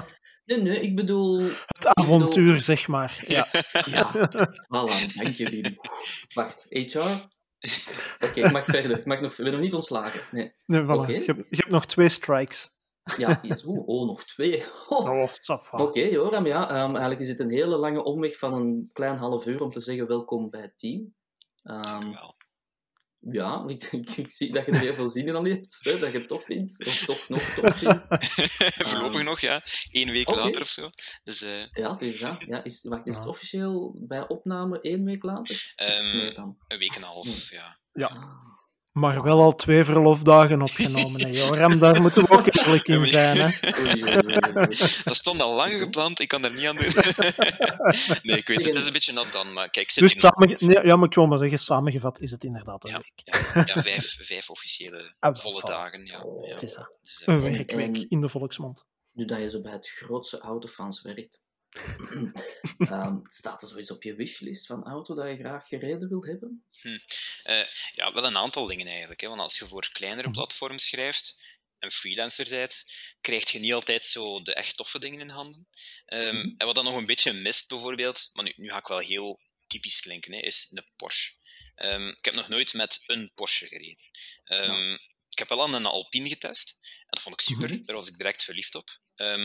Nee, 0.45 0.63
nee, 0.63 0.81
ik 0.81 0.95
bedoel... 0.95 1.41
Het 1.67 1.87
avontuur, 1.87 2.61
zeg 2.61 2.89
maar. 2.89 3.25
Ja. 3.27 3.47
Ja, 3.85 4.11
voilà, 4.51 5.15
dank 5.15 5.35
je, 5.35 5.49
Wim. 5.51 5.79
Wacht, 6.35 6.67
HR? 6.69 7.29
Oké, 8.25 8.41
ik 8.41 8.53
mag 8.53 8.65
verder. 8.65 8.99
Ik 8.99 9.05
mag 9.05 9.21
nog, 9.21 9.31
ik 9.31 9.45
ben 9.45 9.53
nog 9.53 9.61
niet 9.61 9.75
ontslagen. 9.75 10.21
Nee. 10.31 10.53
Nee, 10.67 10.83
voilà. 10.83 11.07
Je, 11.07 11.23
hebt, 11.27 11.47
je 11.51 11.57
hebt 11.57 11.71
nog 11.71 11.87
twee 11.87 12.09
strikes. 12.09 12.71
Ja, 13.17 13.39
yes. 13.43 13.65
Oeh, 13.65 13.89
oh, 13.89 14.07
nog 14.07 14.25
twee. 14.25 14.65
Oh. 14.89 15.29
Oké, 15.71 16.01
Joram, 16.01 16.47
ja. 16.47 16.69
ehm, 16.69 16.91
eigenlijk 16.91 17.21
is 17.21 17.29
het 17.29 17.41
een 17.41 17.51
hele 17.51 17.77
lange 17.77 18.03
omweg 18.03 18.39
van 18.39 18.53
een 18.53 18.91
klein 18.93 19.17
half 19.17 19.47
uur 19.47 19.63
om 19.63 19.73
te 19.73 19.81
zeggen 19.81 20.07
welkom 20.07 20.51
bij 20.51 20.61
het 20.61 20.79
team. 20.79 21.15
Ehm, 21.63 21.83
Dank 21.83 22.05
u 22.05 22.11
wel. 22.11 22.35
Ja, 23.21 23.65
ik, 23.67 23.83
ik, 23.83 24.11
ik 24.11 24.31
zie 24.31 24.53
dat 24.53 24.67
je 24.67 24.73
er 24.73 24.79
heel 24.79 24.95
veel 24.95 25.09
zin 25.09 25.27
in 25.27 25.37
aan 25.37 25.47
hebt, 25.47 25.79
hè, 25.83 25.99
dat 25.99 26.13
je 26.13 26.19
het 26.19 26.29
tof 26.29 26.45
vindt, 26.45 26.87
of 26.87 27.05
toch 27.05 27.29
nog 27.29 27.43
tof 27.43 27.77
vindt. 27.77 28.07
Voorlopig 28.89 29.15
Ehm, 29.15 29.25
nog, 29.25 29.41
ja. 29.41 29.63
Eén 29.91 30.11
week 30.11 30.29
later 30.31 30.61
of 30.61 30.69
zo. 30.69 30.89
Dus, 31.25 31.43
eh, 31.43 31.65
Ja, 31.73 31.91
het 31.93 32.03
is 32.03 32.19
dat. 32.21 32.41
Ja, 32.47 32.65
is, 32.65 32.83
wacht, 32.83 33.07
is 33.07 33.15
het 33.15 33.25
Ja. 33.25 33.31
officieel 33.31 33.97
bij 34.09 34.29
opname 34.29 34.81
één 34.81 35.05
week 35.05 35.23
later? 35.23 35.75
Meer 35.77 36.35
dan? 36.35 36.57
een 36.69 36.79
week 36.79 36.91
en 36.95 37.03
een 37.03 37.09
half, 37.09 37.51
ja. 37.51 37.79
Ah. 37.93 38.59
Maar 38.93 39.23
wel 39.23 39.41
al 39.41 39.55
twee 39.55 39.85
verlofdagen 39.85 40.63
opgenomen, 40.63 41.21
hè, 41.21 41.29
Joram. 41.29 41.79
Daar 41.79 42.01
moeten 42.03 42.23
we 42.25 42.31
ook 42.31 42.47
eerlijk 42.55 42.89
in 42.89 43.07
zijn. 43.07 43.39
Hè. 43.41 43.47
Oei, 43.81 44.03
oei, 44.03 44.15
oei, 44.27 44.39
oei. 44.57 44.77
Dat 45.05 45.17
stond 45.17 45.43
al 45.43 45.55
lang 45.55 45.75
gepland, 45.79 46.21
ik 46.21 46.29
kan 46.29 46.45
er 46.45 46.53
niet 46.55 46.67
aan 46.67 46.77
doen. 46.77 46.85
nee, 48.23 48.37
ik 48.39 48.47
weet 48.47 48.57
het, 48.57 48.67
het 48.67 48.75
is 48.75 48.87
een 48.87 48.93
beetje 48.93 49.13
nat 49.13 49.33
dan, 49.33 49.53
maar 49.53 49.71
kijk, 49.71 49.91
zit 49.91 50.03
Dus 50.03 50.21
samen, 50.21 50.57
nee, 50.59 50.85
ja, 50.87 50.97
maar 50.97 51.09
ik 51.09 51.15
wil 51.15 51.27
maar 51.27 51.39
zeggen, 51.39 51.59
samengevat 51.59 52.21
is 52.21 52.31
het 52.31 52.45
inderdaad 52.45 52.85
een 52.85 52.91
Ja, 52.91 52.97
week. 52.97 53.13
ja, 53.55 53.63
ja 53.75 53.83
vijf, 53.83 54.17
vijf 54.19 54.51
officiële 54.51 55.15
Ah, 55.19 55.37
volle 55.37 55.61
dagen. 55.61 56.07
Ja, 56.07 56.25
ja. 56.43 56.51
Het 56.51 56.63
is 56.63 56.75
dat. 56.75 56.93
Dus, 57.03 57.23
eh, 57.25 57.35
Een 57.35 57.45
En- 57.45 57.53
werkweek 57.53 57.97
en- 57.97 58.09
in 58.09 58.21
de 58.21 58.29
volksmond. 58.29 58.85
Nu 59.13 59.25
dat 59.25 59.39
je 59.39 59.51
zo 59.51 59.61
bij 59.61 59.73
het 59.73 59.89
grootste 59.89 60.39
autofans 60.39 61.03
werkt, 61.03 61.41
ehm, 62.79 63.19
staat 63.25 63.63
er 63.63 63.69
zoiets 63.69 63.91
op 63.91 64.03
je 64.03 64.15
wishlist 64.15 64.67
van 64.67 64.85
auto 64.85 65.15
dat 65.15 65.29
je 65.29 65.37
graag 65.37 65.69
gereden 65.69 66.09
wilt 66.09 66.27
hebben? 66.27 66.65
ja, 67.95 68.13
wel 68.13 68.25
een 68.25 68.37
aantal 68.37 68.67
dingen 68.67 68.87
eigenlijk. 68.87 69.21
Hè. 69.21 69.29
Want 69.29 69.41
als 69.41 69.59
je 69.59 69.67
voor 69.67 69.89
kleinere 69.93 70.29
Mhm. 70.29 70.33
platforms 70.33 70.85
schrijft 70.85 71.43
en 71.79 71.91
freelancer 71.93 72.49
bent, 72.49 72.85
krijg 73.21 73.51
je 73.51 73.59
niet 73.59 73.73
altijd 73.73 74.07
zo 74.07 74.43
de 74.43 74.55
echt 74.55 74.77
toffe 74.77 74.99
dingen 74.99 75.21
in 75.21 75.29
handen. 75.29 75.69
Ehm, 76.07 76.37
Mhm. 76.37 76.55
En 76.57 76.67
wat 76.67 76.75
dan 76.75 76.85
nog 76.85 76.97
een 76.97 77.07
beetje 77.07 77.33
mist, 77.33 77.69
bijvoorbeeld, 77.69 78.31
maar 78.33 78.45
nu, 78.45 78.53
nu 78.57 78.71
ga 78.71 78.79
ik 78.79 78.87
wel 78.87 78.99
heel 78.99 79.41
typisch 79.67 80.01
klinken, 80.01 80.33
hè, 80.33 80.39
is 80.41 80.67
een 80.71 80.85
Porsche. 80.97 81.33
Ehm, 81.75 82.09
ik 82.09 82.25
heb 82.25 82.35
nog 82.35 82.49
nooit 82.49 82.73
met 82.75 83.03
een 83.07 83.31
Porsche 83.35 83.67
gereden. 83.67 83.99
Ik 85.31 85.39
heb 85.39 85.49
wel 85.49 85.63
aan 85.63 85.75
een 85.75 85.87
Alpine 85.87 86.29
getest. 86.29 86.79
En 86.83 87.07
dat 87.11 87.23
vond 87.23 87.35
ik 87.35 87.41
super. 87.41 87.71
Mhm. 87.71 87.85
Daar 87.85 87.97
was 87.97 88.07
ik 88.07 88.17
direct 88.17 88.43
verliefd 88.43 88.75
op. 88.75 89.01
Ehm, 89.15 89.45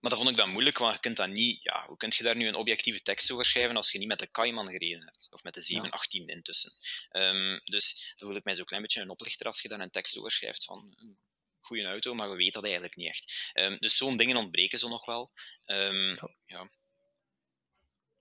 maar 0.00 0.10
dat 0.10 0.18
vond 0.18 0.30
ik 0.30 0.36
dan 0.36 0.50
moeilijk, 0.50 0.78
want 0.78 0.94
je 0.94 1.00
kunt 1.00 1.16
dat 1.16 1.28
niet... 1.28 1.62
Ja, 1.62 1.86
hoe 1.86 1.96
kun 1.96 2.12
je 2.16 2.22
daar 2.22 2.36
nu 2.36 2.48
een 2.48 2.54
objectieve 2.54 3.02
tekst 3.02 3.30
over 3.30 3.44
schrijven 3.44 3.76
als 3.76 3.92
je 3.92 3.98
niet 3.98 4.08
met 4.08 4.18
de 4.18 4.30
Cayman 4.30 4.70
gereden 4.70 5.02
hebt? 5.04 5.26
Of 5.30 5.42
met 5.42 5.54
de 5.54 5.60
718 5.60 6.28
intussen. 6.28 6.72
Ehm, 7.08 7.58
dus 7.64 8.14
dan 8.16 8.28
voel 8.28 8.36
ik 8.36 8.44
mij 8.44 8.54
zo'n 8.54 8.64
klein 8.64 8.82
beetje 8.82 9.00
een 9.00 9.10
oplichter 9.10 9.46
als 9.46 9.62
je 9.62 9.68
daar 9.68 9.80
een 9.80 9.90
tekst 9.90 10.18
over 10.18 10.30
schrijft 10.30 10.64
van 10.64 10.94
een 10.96 11.18
goede 11.60 11.84
auto, 11.84 12.14
maar 12.14 12.28
je 12.28 12.36
weet 12.36 12.52
dat 12.52 12.64
eigenlijk 12.64 12.96
niet 12.96 13.08
echt. 13.08 13.50
Ehm, 13.52 13.76
dus 13.78 13.96
zo'n 13.96 14.16
dingen 14.16 14.36
ontbreken 14.36 14.78
zo 14.78 14.88
nog 14.88 15.04
wel. 15.04 15.32
Ehm, 15.64 16.16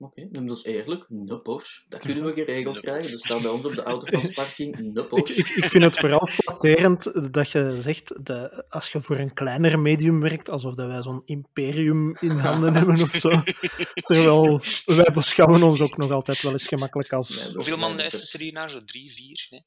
Oké, 0.03 0.21
okay, 0.27 0.45
dat 0.45 0.57
is 0.57 0.63
eerlijk. 0.63 1.05
Een 1.09 1.41
Porsche. 1.43 1.81
Dat 1.89 1.99
kunnen 2.05 2.25
we 2.25 2.33
geregeld 2.33 2.79
krijgen. 2.79 3.11
Er 3.11 3.17
staat 3.17 3.41
bij 3.41 3.51
ons 3.51 3.65
op 3.65 3.75
de 3.75 3.83
autofansparking 3.83 4.77
een 4.77 4.95
Ik, 4.97 5.07
Porsche. 5.07 5.35
ik, 5.35 5.47
ik 5.49 5.65
vind 5.65 5.83
het 5.83 5.97
vooral 5.99 6.27
flatterend 6.27 7.33
dat 7.33 7.51
je 7.51 7.73
zegt, 7.77 8.25
de, 8.25 8.65
als 8.69 8.91
je 8.91 9.01
voor 9.01 9.17
een 9.17 9.33
kleiner 9.33 9.79
medium 9.79 10.19
werkt, 10.21 10.49
alsof 10.49 10.75
dat 10.75 10.87
wij 10.87 11.01
zo'n 11.01 11.21
imperium 11.25 12.15
in 12.19 12.29
handen 12.37 12.75
hebben 12.75 13.01
of 13.01 13.11
zo. 13.15 13.29
Terwijl 14.07 14.61
wij 14.85 15.09
beschouwen 15.13 15.63
ons 15.63 15.81
ook 15.81 15.97
nog 15.97 16.11
altijd 16.11 16.41
wel 16.41 16.51
eens 16.51 16.67
gemakkelijk 16.67 17.13
als... 17.13 17.29
Nee, 17.35 17.43
dat- 17.45 17.53
hoeveel 17.53 17.77
man 17.77 17.95
nee, 17.95 18.03
dat 18.03 18.11
luistert 18.11 18.23
is- 18.23 18.33
er 18.33 18.39
hier 18.39 18.53
naar? 18.53 18.69
Zo 18.69 18.83
drie, 18.85 19.13
vier? 19.13 19.47
Nee? 19.49 19.63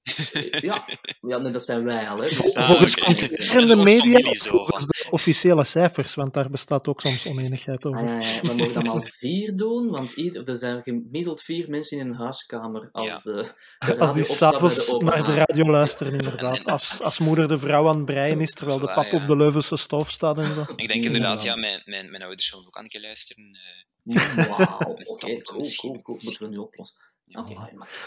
Ja, 0.60 0.84
ja 1.20 1.38
nee, 1.38 1.52
dat 1.52 1.64
zijn 1.64 1.84
wij 1.84 2.08
al. 2.08 2.16
Hè. 2.16 2.28
Dus, 2.28 2.36
Vol- 2.36 2.54
Ah, 2.56 2.66
volgens 2.66 2.94
concurrerende 2.96 3.76
media, 3.76 4.32
volgens 4.32 4.86
de 4.86 5.06
officiële 5.10 5.64
cijfers, 5.64 6.14
want 6.14 6.34
daar 6.34 6.50
bestaat 6.50 6.88
ook 6.88 7.00
soms 7.00 7.26
oneenigheid 7.26 7.84
over. 7.86 8.00
Ah, 8.00 8.06
ja, 8.06 8.18
ja, 8.18 8.40
we 8.42 8.54
mogen 8.54 8.74
dat 8.74 8.82
maar 8.84 9.10
vier 9.18 9.56
doen, 9.56 9.90
want 9.90 10.12
ieder, 10.24 10.48
er 10.48 10.56
zijn 10.56 10.82
gemiddeld 10.82 11.42
vier 11.42 11.68
mensen 11.70 11.98
in 11.98 12.06
een 12.08 12.14
huiskamer 12.14 12.88
als 12.92 13.06
Ja. 13.06 13.20
de, 13.22 13.52
de 13.78 13.98
Als 13.98 14.14
die 14.14 14.24
s'avonds 14.24 14.96
naar 14.98 15.24
de 15.24 15.34
radio 15.34 15.70
luisteren, 15.70 16.12
inderdaad. 16.12 16.64
Als, 16.74 17.00
als 17.02 17.18
moeder 17.18 17.48
de 17.48 17.58
vrouw 17.58 17.88
aan 17.88 17.96
het 17.96 18.04
breien 18.04 18.40
is, 18.40 18.52
terwijl 18.52 18.78
de 18.78 18.92
pap 18.92 19.12
op 19.12 19.26
de 19.26 19.36
Leuvense 19.36 19.76
stoof 19.76 20.10
staat 20.10 20.38
en 20.38 20.54
zo. 20.54 20.64
Ik 20.76 20.88
denk 20.88 21.04
inderdaad, 21.04 21.42
ja, 21.42 21.56
mijn, 21.56 21.82
mijn, 21.84 22.10
mijn 22.10 22.22
ouders 22.22 22.46
zullen 22.48 22.66
ook 22.66 22.76
aan 22.76 22.88
keer 22.88 23.00
luisteren. 23.00 23.58
eh, 24.04 24.48
Wauw, 24.48 24.96
oké, 25.04 25.26
Dat 25.34 25.42
cool, 25.42 25.70
cool, 25.76 26.02
cool. 26.02 26.18
Moeten 26.20 26.42
we 26.42 26.48
nu 26.48 26.56
oplossen. 26.58 26.96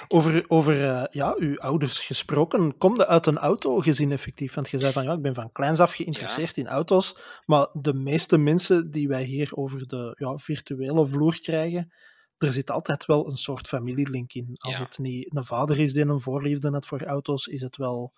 Over, 0.07 0.45
over 0.47 0.83
eh, 0.89 1.03
ja, 1.11 1.35
uw 1.37 1.57
ouders 1.59 1.99
gesproken, 1.99 2.77
kom 2.77 2.95
je 2.95 3.07
uit 3.07 3.25
een 3.25 3.37
autogezin 3.37 4.11
effectief? 4.11 4.53
Want 4.53 4.69
je 4.69 4.77
zei 4.79 4.91
van, 4.93 5.03
ja, 5.03 5.13
ik 5.13 5.21
ben 5.21 5.33
van 5.35 5.51
kleins 5.51 5.79
af 5.79 5.93
geïnteresseerd 5.93 6.57
in 6.57 6.67
auto's, 6.67 7.17
maar 7.45 7.67
de 7.73 7.93
meeste 7.93 8.37
mensen 8.37 8.91
die 8.91 9.07
wij 9.07 9.23
hier 9.23 9.49
over 9.53 9.87
de 9.87 10.15
ja, 10.17 10.37
virtuele 10.37 11.07
vloer 11.07 11.39
krijgen, 11.41 11.93
er 12.37 12.51
zit 12.53 12.71
altijd 12.71 13.05
wel 13.05 13.25
een 13.29 13.37
soort 13.37 13.67
familielink 13.67 14.33
in. 14.33 14.49
Als 14.57 14.77
Ja. 14.77 14.81
het 14.81 14.97
niet 14.97 15.35
een 15.35 15.43
vader 15.43 15.79
is 15.79 15.93
die 15.93 16.05
een 16.05 16.19
voorliefde 16.19 16.69
had 16.69 16.85
voor 16.85 17.03
auto's, 17.03 17.45
is 17.47 17.61
het 17.61 17.77
wel 17.77 18.13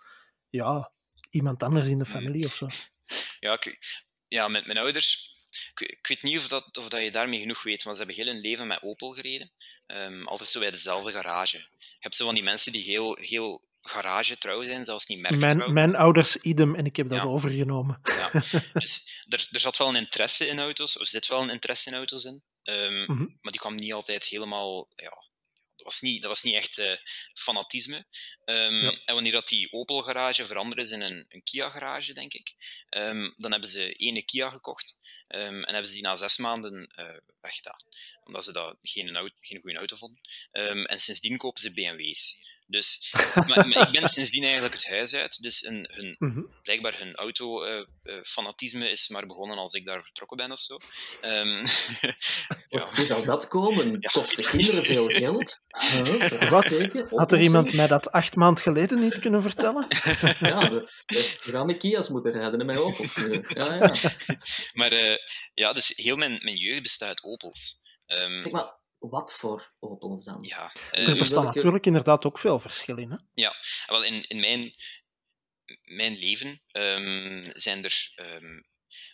ja, 0.50 0.92
iemand 1.30 1.64
anders 1.64 1.88
in 1.88 1.98
de 2.00 2.06
Mm. 2.06 2.12
familie 2.12 2.46
of 2.46 2.54
zo. 2.54 2.68
Ja, 3.40 3.60
ja, 4.28 4.48
met 4.48 4.66
mijn 4.66 4.78
ouders. 4.78 5.38
Ik, 5.74 5.80
ik 5.90 6.08
weet 6.08 6.24
niet 6.24 6.38
of, 6.38 6.48
dat, 6.48 6.78
of 6.78 6.90
dat 6.90 7.02
je 7.02 7.12
daarmee 7.12 7.40
genoeg 7.40 7.64
weet, 7.64 7.86
maar 7.86 7.94
ze 7.94 8.00
hebben 8.04 8.18
heel 8.24 8.34
hun 8.34 8.42
leven 8.42 8.68
met 8.68 8.82
Opel 8.82 9.12
gereden. 9.12 9.52
Ehm, 9.86 10.24
altijd 10.26 10.50
zo 10.50 10.60
bij 10.60 10.72
dezelfde 10.72 11.12
garage. 11.12 11.58
Je 11.78 11.96
hebt 12.00 12.16
zo 12.16 12.26
van 12.26 12.34
die 12.34 12.44
mensen 12.44 12.72
die 12.72 12.84
heel, 12.84 13.18
heel 13.22 13.68
garage 13.82 14.38
trouw 14.38 14.64
zijn, 14.64 14.86
zelfs 14.86 15.06
niet 15.06 15.20
merktrouw. 15.20 15.56
Mijn, 15.56 15.74
mijn 15.74 15.96
ouders 15.96 16.38
idem 16.38 16.76
en 16.76 16.86
ik 16.86 16.96
heb 16.96 17.08
dat 17.08 17.18
Ja. 17.24 17.30
overgenomen. 17.30 18.00
Ja. 18.04 18.32
Dus 18.74 19.24
er, 19.30 19.48
er 19.52 19.60
zat 19.60 19.78
wel 19.78 19.88
een 19.88 19.96
interesse 19.96 20.48
in 20.48 20.60
auto's, 20.60 20.98
of 20.98 21.08
zit 21.08 21.28
wel 21.28 21.42
een 21.42 21.50
interesse 21.50 21.90
in 21.90 21.96
auto's 21.96 22.24
in. 22.24 22.44
Ehm, 22.64 23.02
Mhm. 23.02 23.20
Maar 23.42 23.52
die 23.52 23.60
kwam 23.60 23.76
niet 23.76 23.94
altijd 23.94 24.24
helemaal. 24.26 24.88
Ja, 24.96 25.10
dat, 25.76 25.86
was 25.86 26.02
niet, 26.02 26.22
dat 26.22 26.30
was 26.30 26.44
niet 26.44 26.56
echt 26.56 26.78
eh, 26.78 26.98
fanatisme. 27.34 28.06
Ehm, 28.46 28.74
Ja. 28.74 28.92
En 29.06 29.14
wanneer 29.14 29.32
dat 29.32 29.48
die 29.48 29.72
Opel-garage 29.72 30.46
veranderd 30.46 30.82
is 30.82 30.92
in 30.92 31.02
een, 31.02 31.26
een 31.30 31.44
Kia-garage, 31.44 32.14
denk 32.14 32.34
ik, 32.34 32.54
dan 33.36 33.52
hebben 33.52 33.70
ze 33.70 33.94
ene 33.94 34.24
Kia 34.26 34.50
gekocht. 34.50 35.00
Ehm, 35.30 35.62
en 35.64 35.74
hebben 35.74 35.88
ze 35.88 35.94
die 35.94 36.02
na 36.02 36.16
zes 36.16 36.38
maanden 36.38 36.88
eh, 36.88 37.18
weggedaan. 37.42 37.82
Omdat 38.24 38.44
ze 38.44 38.52
dat 38.52 38.78
geen, 38.82 39.34
geen 39.42 39.62
goede 39.62 39.78
auto 39.78 39.96
vonden. 39.96 40.22
Ehm, 40.52 40.84
en 40.84 41.00
sindsdien 41.00 41.38
kopen 41.38 41.62
ze 41.62 41.74
BMW's. 41.74 42.38
Dus, 42.70 43.12
maar, 43.48 43.68
maar 43.68 43.88
ik 43.88 44.00
ben 44.00 44.10
sindsdien 44.10 44.44
eigenlijk 44.44 44.74
het 44.74 44.88
huis 44.88 45.14
uit. 45.14 45.42
Dus 45.42 45.66
een, 45.66 45.90
hun, 45.92 46.16
Mhm. 46.20 46.42
blijkbaar 46.64 46.98
hun 46.98 47.16
auto-fanatisme 47.16 48.90
is 48.90 49.08
maar 49.08 49.26
begonnen 49.26 49.58
als 49.58 49.74
ik 49.74 49.86
daar 49.86 50.04
vertrokken 50.04 50.38
ben 50.38 50.52
of 50.52 50.60
zo. 50.60 50.78
Ehm, 51.22 51.48
ja. 52.70 52.88
Hoe 52.96 53.06
zou 53.06 53.26
dat 53.26 53.48
komen? 53.48 53.98
Ja. 54.00 54.10
Kost 54.10 54.36
de 54.36 54.50
kinderen 54.50 54.84
veel 54.84 55.08
geld? 55.24 55.60
Huh? 55.68 56.06
Vraagteken, 56.26 57.08
Had 57.10 57.32
er 57.32 57.42
iemand 57.42 57.74
mij 57.74 57.88
dat 57.88 58.12
acht 58.12 58.36
maand 58.36 58.62
geleden 58.62 59.00
niet 59.00 59.20
kunnen 59.20 59.42
vertellen? 59.42 59.88
Ja, 60.40 60.70
we, 60.72 60.90
gaan 61.40 61.66
met 61.66 61.78
Kia's 61.78 62.10
moeten 62.10 62.32
rijden 62.32 62.60
en 62.60 62.66
met 62.66 62.78
Opels. 62.80 63.16
Ja, 63.48 63.74
ja. 63.74 63.94
Maar 64.74 64.92
eh, 64.92 65.18
ja, 65.54 65.74
dus 65.74 65.94
heel 65.96 66.16
mijn, 66.16 66.40
mijn 66.42 66.56
jeugd 66.56 66.82
bestaat 66.82 67.08
uit 67.10 67.24
Opels. 67.24 67.88
Ehm, 68.06 68.40
Zeg 68.40 68.52
maar, 68.52 68.74
wat 69.00 69.34
voor 69.34 69.74
Opels 69.80 70.24
dan? 70.24 70.44
ja, 70.44 70.74
Er 70.92 71.08
ehm, 71.08 71.18
bestaan 71.18 71.44
welke- 71.44 71.56
natuurlijk 71.58 71.86
inderdaad 71.86 72.26
ook 72.26 72.38
veel 72.40 72.60
verschillen. 72.60 73.12
Hè? 73.12 73.18
wel 73.88 74.04
in, 74.04 74.28
in 74.28 74.40
mijn, 74.40 74.74
mijn 75.84 76.18
leven 76.18 76.62
ehm, 76.68 77.50
zijn 77.54 77.84
er. 77.84 78.12
ehm 78.16 78.62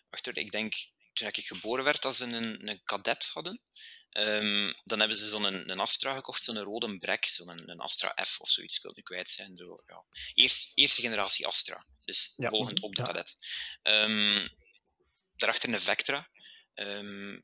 wacht 0.10 0.26
hoor, 0.26 0.38
ik 0.38 0.52
denk 0.52 0.74
toen 1.14 1.28
ik 1.28 1.38
geboren 1.46 1.84
werd, 1.84 2.02
dat 2.02 2.16
ze 2.16 2.24
een, 2.26 2.68
een 2.68 2.84
cadet 2.84 3.26
hadden. 3.26 3.62
Ehm, 4.10 4.74
dan 4.84 5.00
hebben 5.00 5.18
ze 5.18 5.28
zo'n 5.28 5.44
een, 5.44 5.70
een 5.70 5.80
Astra 5.80 6.14
gekocht, 6.14 6.44
zo'n 6.44 6.58
rode 6.60 6.98
brek, 6.98 7.26
zo'n 7.26 7.50
een, 7.50 7.70
een 7.70 7.80
Astra 7.80 8.18
F 8.26 8.40
of 8.40 8.50
zoiets, 8.50 8.76
ik 8.76 8.82
wil 8.82 8.92
het 8.92 9.00
nu 9.00 9.06
kwijt 9.06 9.30
zijn. 9.32 9.56
Zo, 9.58 9.78
ja. 9.88 10.06
Eerst, 10.34 10.72
eerste 10.76 11.02
generatie 11.02 11.48
Astra, 11.48 11.86
dus 12.06 12.34
Ja, 12.36 12.50
volgend 12.50 12.80
op 12.82 12.96
de 12.96 13.02
ja. 13.02 13.08
cadet. 13.08 13.38
Ehm, 13.82 14.48
daarachter 15.36 15.74
een 15.74 15.80
Vectra, 15.80 16.30
ehm, 16.74 17.40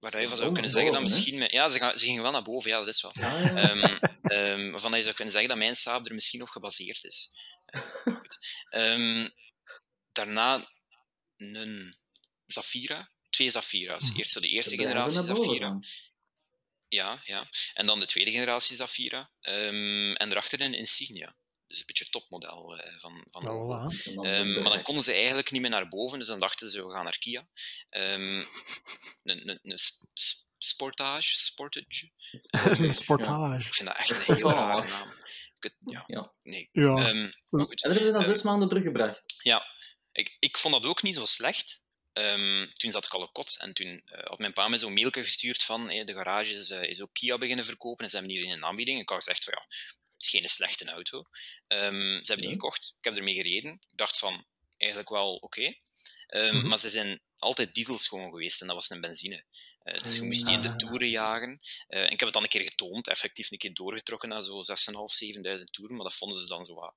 waar 0.00 0.20
je 0.20 0.28
van 0.28 0.36
zou 0.36 0.52
kunnen 0.52 0.70
zeggen 0.70 0.92
dat 0.92 1.02
misschien... 1.02 1.48
ja, 1.50 1.68
ze, 1.68 1.78
gaan, 1.78 1.98
ze 1.98 2.04
gingen 2.04 2.22
wel 2.22 2.32
naar 2.32 2.42
boven, 2.42 2.70
ja, 2.70 2.78
dat 2.78 2.88
is 2.88 3.02
wel. 3.02 3.12
Ja, 3.14 3.38
ja. 3.38 3.54
Ehm, 3.54 3.98
ehm, 4.22 4.70
waarvan 4.70 4.96
je 4.96 5.02
zou 5.02 5.14
kunnen 5.14 5.32
zeggen 5.32 5.50
dat 5.50 5.58
mijn 5.58 5.76
Saab 5.76 6.06
er 6.06 6.14
misschien 6.14 6.42
op 6.42 6.48
gebaseerd 6.48 7.04
is. 7.04 7.32
Ehm, 8.70 9.28
daarna 10.12 10.70
een 11.36 11.96
Zafira. 12.46 13.10
Twee 13.30 13.50
Zafira's. 13.50 14.08
Mhm. 14.08 14.18
Eerst 14.18 14.32
zo 14.32 14.40
de 14.40 14.48
eerste 14.48 14.76
generatie 14.76 15.22
Zafira. 15.22 15.78
Ja, 16.88 17.20
ja. 17.24 17.48
En 17.74 17.86
dan 17.86 18.00
de 18.00 18.06
tweede 18.06 18.30
generatie 18.30 18.76
Zafira. 18.76 19.30
En 19.40 20.16
daarachter 20.18 20.60
een 20.60 20.74
Insignia. 20.74 21.36
Dus 21.74 21.82
een 21.82 21.86
beetje 21.86 22.04
het 22.04 22.12
topmodel 22.12 22.78
eh, 22.78 22.98
van, 23.00 23.24
van 23.30 23.42
Ehm, 24.26 24.62
maar 24.62 24.72
dan 24.72 24.82
konden 24.82 25.04
ze 25.04 25.12
eigenlijk 25.12 25.50
niet 25.50 25.60
meer 25.60 25.70
naar 25.70 25.88
boven, 25.88 26.18
dus 26.18 26.28
dan 26.28 26.40
dachten 26.40 26.70
ze, 26.70 26.86
we 26.86 26.92
gaan 26.92 27.04
naar 27.04 27.18
Kia. 27.18 27.46
Ehm, 27.90 28.38
een, 29.22 29.48
een, 29.48 29.58
een 29.62 29.78
sp- 29.78 30.04
sp- 30.14 30.42
Sportage, 30.58 31.38
Sportage. 31.38 32.10
Een 32.50 32.94
sportage. 32.94 33.66
Ik 33.66 33.74
vind 33.74 33.88
dat 33.88 33.96
echt 33.98 34.28
een 34.28 34.34
heel 34.34 34.50
rare 34.50 34.86
Sportage. 34.86 35.04
naam. 35.04 35.14
Het- 35.58 35.76
ja, 35.84 36.04
Ja. 36.06 36.32
nee. 36.42 36.68
Ja. 36.72 36.94
Ehm, 36.96 37.30
maar 37.48 37.60
goed. 37.66 37.82
En 37.82 37.88
dat 37.88 37.98
hebben 37.98 38.04
ze 38.04 38.10
dan 38.12 38.22
zes 38.22 38.42
maanden 38.42 38.68
teruggebracht. 38.68 39.34
Ja, 39.42 39.66
ik, 40.12 40.36
ik 40.38 40.58
vond 40.58 40.74
dat 40.74 40.84
ook 40.86 41.02
niet 41.02 41.14
zo 41.14 41.24
slecht. 41.24 41.84
Ehm, 42.12 42.66
toen 42.72 42.90
zat 42.90 43.04
ik 43.04 43.12
al 43.12 43.20
op 43.22 43.32
kot 43.32 43.56
en 43.60 43.72
toen 43.74 44.02
eh, 44.04 44.24
had 44.24 44.38
mijn 44.38 44.52
pa 44.52 44.68
me 44.68 44.78
zo'n 44.78 44.92
mailje 44.92 45.22
gestuurd 45.22 45.62
van 45.62 45.88
hey, 45.90 46.04
de 46.04 46.12
garage 46.14 46.50
is, 46.52 46.70
eh, 46.70 46.82
is 46.82 47.00
ook 47.00 47.12
Kia 47.12 47.38
beginnen 47.38 47.64
verkopen 47.64 48.04
en 48.04 48.10
ze 48.10 48.16
hebben 48.16 48.34
hier 48.34 48.52
een 48.52 48.64
aanbieding. 48.64 49.00
Ik 49.00 49.08
had 49.08 49.18
gezegd 49.18 49.44
van 49.44 49.52
ja, 49.56 49.76
het 50.14 50.22
is 50.22 50.28
geen 50.28 50.48
slechte 50.48 50.84
auto. 50.90 51.24
Ehm, 51.66 52.16
ze 52.18 52.32
hebben 52.32 52.40
die 52.40 52.50
gekocht, 52.50 52.94
ik 52.98 53.04
heb 53.04 53.16
ermee 53.16 53.34
gereden. 53.34 53.72
Ik 53.72 53.86
dacht 53.90 54.18
van, 54.18 54.44
eigenlijk 54.76 55.10
wel 55.10 55.34
oké. 55.36 55.74
Ehm, 56.26 56.56
Mhm. 56.56 56.68
Maar 56.68 56.78
ze 56.78 56.90
zijn 56.90 57.20
altijd 57.38 57.74
diesels 57.74 58.08
gewoon 58.08 58.30
geweest 58.30 58.60
en 58.60 58.66
dat 58.66 58.76
was 58.76 58.90
een 58.90 59.00
benzine. 59.00 59.44
Eh, 59.82 60.02
dus 60.02 60.14
je 60.14 60.22
moest 60.22 60.44
die 60.44 60.54
in 60.54 60.62
de 60.62 60.68
Ah. 60.68 60.76
toeren 60.76 61.08
jagen. 61.08 61.60
Eh, 61.88 61.98
en 62.00 62.04
ik 62.10 62.10
heb 62.10 62.20
het 62.20 62.32
dan 62.32 62.42
een 62.42 62.48
keer 62.48 62.62
getoond, 62.68 63.08
effectief 63.08 63.50
een 63.50 63.58
keer 63.58 63.74
doorgetrokken 63.74 64.28
naar 64.28 64.42
zo'n 64.42 64.64
6.500, 64.64 65.14
7.000 65.14 65.72
toeren, 65.72 65.96
maar 65.96 66.04
dat 66.04 66.14
vonden 66.14 66.38
ze 66.38 66.46
dan 66.46 66.64
zo 66.64 66.74
wat... 66.74 66.94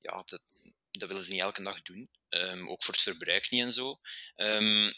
Ja, 0.00 0.22
dat, 0.26 0.40
dat 0.90 1.08
willen 1.08 1.24
ze 1.24 1.30
niet 1.30 1.40
elke 1.40 1.62
dag 1.62 1.82
doen. 1.82 2.10
Ehm, 2.28 2.68
ook 2.68 2.82
voor 2.84 2.94
het 2.94 3.02
verbruik 3.02 3.50
niet 3.50 3.62
en 3.62 3.72
zo. 3.72 4.00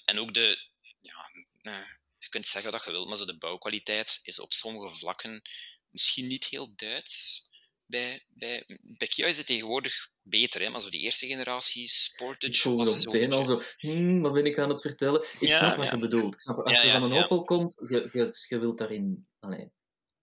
En 0.05 0.19
ook 0.19 0.35
de... 0.35 0.69
Ja, 1.01 1.31
eh, 1.63 1.89
je 2.19 2.29
kunt 2.29 2.47
zeggen 2.49 2.73
wat 2.73 2.85
je 2.85 2.91
wilt, 2.91 3.09
maar 3.09 3.17
zo 3.17 3.25
de 3.25 3.39
bouwkwaliteit 3.39 4.21
is 4.23 4.39
op 4.39 4.53
sommige 4.53 4.97
vlakken 4.97 5.43
misschien 5.91 6.27
niet 6.27 6.45
heel 6.45 6.73
Duits. 6.77 7.49
Bij, 7.93 8.23
bij, 8.29 8.65
bij 8.83 9.09
Kia 9.09 9.27
is 9.27 9.37
het 9.37 9.47
tegenwoordig 9.47 10.09
beter, 10.23 10.61
hè? 10.61 10.69
maar 10.69 10.81
zo 10.81 10.91
die 10.91 11.01
eerste 11.01 11.27
generatie 11.27 11.83
Ik 11.83 11.89
Sportage 11.91 12.61
voel 12.61 12.77
me 12.77 12.85
zo 12.85 12.95
meteen 12.95 13.33
al 13.33 13.45
zo, 13.45 13.61
hmm, 13.79 14.21
wat 14.23 14.33
ben 14.33 14.45
ik 14.45 14.59
aan 14.59 14.69
het 14.69 14.81
vertellen? 14.81 15.23
Ik 15.23 15.49
Ja, 15.49 15.59
snap 15.59 15.77
wat 15.77 15.85
ja. 15.87 15.93
je 15.93 15.99
bedoelt. 15.99 16.35
Ik 16.35 16.41
snap, 16.41 16.59
als 16.59 16.77
Ja, 16.77 16.83
je 16.83 16.87
ja, 16.89 16.99
van 16.99 17.11
een 17.11 17.17
ja. 17.17 17.23
Opel 17.25 17.43
komt, 17.43 17.75
je, 17.89 18.09
je, 18.13 18.45
je 18.49 18.59
wilt 18.59 18.79
daarin 18.79 19.27
allee, 19.41 19.71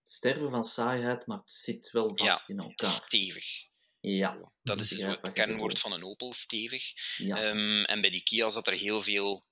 sterven 0.02 0.50
van 0.50 0.62
saaiheid, 0.64 1.26
maar 1.26 1.38
het 1.38 1.50
zit 1.50 1.90
wel 1.90 2.16
vast 2.16 2.48
in 2.48 2.58
elkaar. 2.58 2.90
stevig. 2.90 3.68
Ja, 4.00 4.52
Dat 4.62 4.80
is 4.80 4.90
het 4.90 5.32
kernwoord 5.32 5.78
van 5.78 5.92
een 5.92 6.04
Opel, 6.04 6.34
stevig. 6.34 6.82
ja. 7.16 7.36
Ehm, 7.36 7.82
en 7.84 8.00
bij 8.00 8.10
die 8.10 8.22
Kia 8.22 8.48
zat 8.50 8.66
er 8.66 8.72
heel 8.72 9.02
veel, 9.02 9.44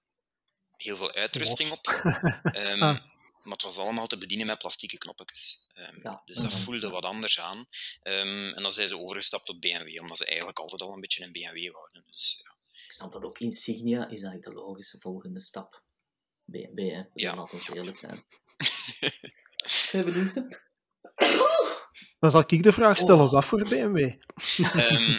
heel 0.76 0.96
veel 0.96 1.12
uitrusting 1.12 1.68
Los. 1.68 1.78
op. 1.78 1.87
Ehm, 2.54 2.83
Ah. 2.88 2.98
Maar 3.49 3.57
het 3.57 3.67
was 3.67 3.79
allemaal 3.79 4.07
te 4.07 4.19
bedienen 4.19 4.47
met 4.47 4.59
plastieke 4.59 4.99
knoppetjes. 4.99 5.67
Ehm, 5.75 5.99
Ja, 6.03 6.23
dus 6.25 6.37
dat 6.37 6.53
mhm. 6.53 6.63
voelde 6.63 6.89
wat 6.91 7.05
anders 7.05 7.41
aan. 7.41 7.67
Ehm, 8.03 8.53
en 8.55 8.63
dan 8.63 8.73
zijn 8.73 8.89
ze 8.89 8.99
overgestapt 8.99 9.49
op 9.49 9.61
BMW, 9.61 10.01
omdat 10.01 10.17
ze 10.17 10.27
eigenlijk 10.27 10.59
altijd 10.59 10.81
al 10.81 10.93
een 10.93 11.01
beetje 11.01 11.25
een 11.25 11.33
BMW 11.33 11.73
wouden. 11.73 12.03
Dus, 12.07 12.41
ja. 12.43 12.57
Ik 12.87 12.93
snap 12.93 13.13
dat 13.13 13.23
ook. 13.23 13.39
Insignia 13.39 13.99
is 14.09 14.23
eigenlijk 14.23 14.45
de 14.45 14.53
logische 14.53 15.01
volgende 15.01 15.41
stap. 15.41 15.83
BMW, 16.45 16.79
hè. 16.95 17.03
Ja. 17.15 17.35
Laten 17.35 17.59
we 17.59 17.75
eerlijk 17.75 17.97
zijn. 17.97 18.25
Even 19.93 20.15
doen 20.15 20.59
Dan 22.19 22.31
zal 22.31 22.45
ik 22.47 22.63
de 22.63 22.73
vraag 22.73 22.99
stellen, 22.99 23.25
Oh. 23.25 23.33
wat 23.33 23.45
voor 23.45 23.69
BMW? 23.69 23.97
Ehm, 23.99 25.19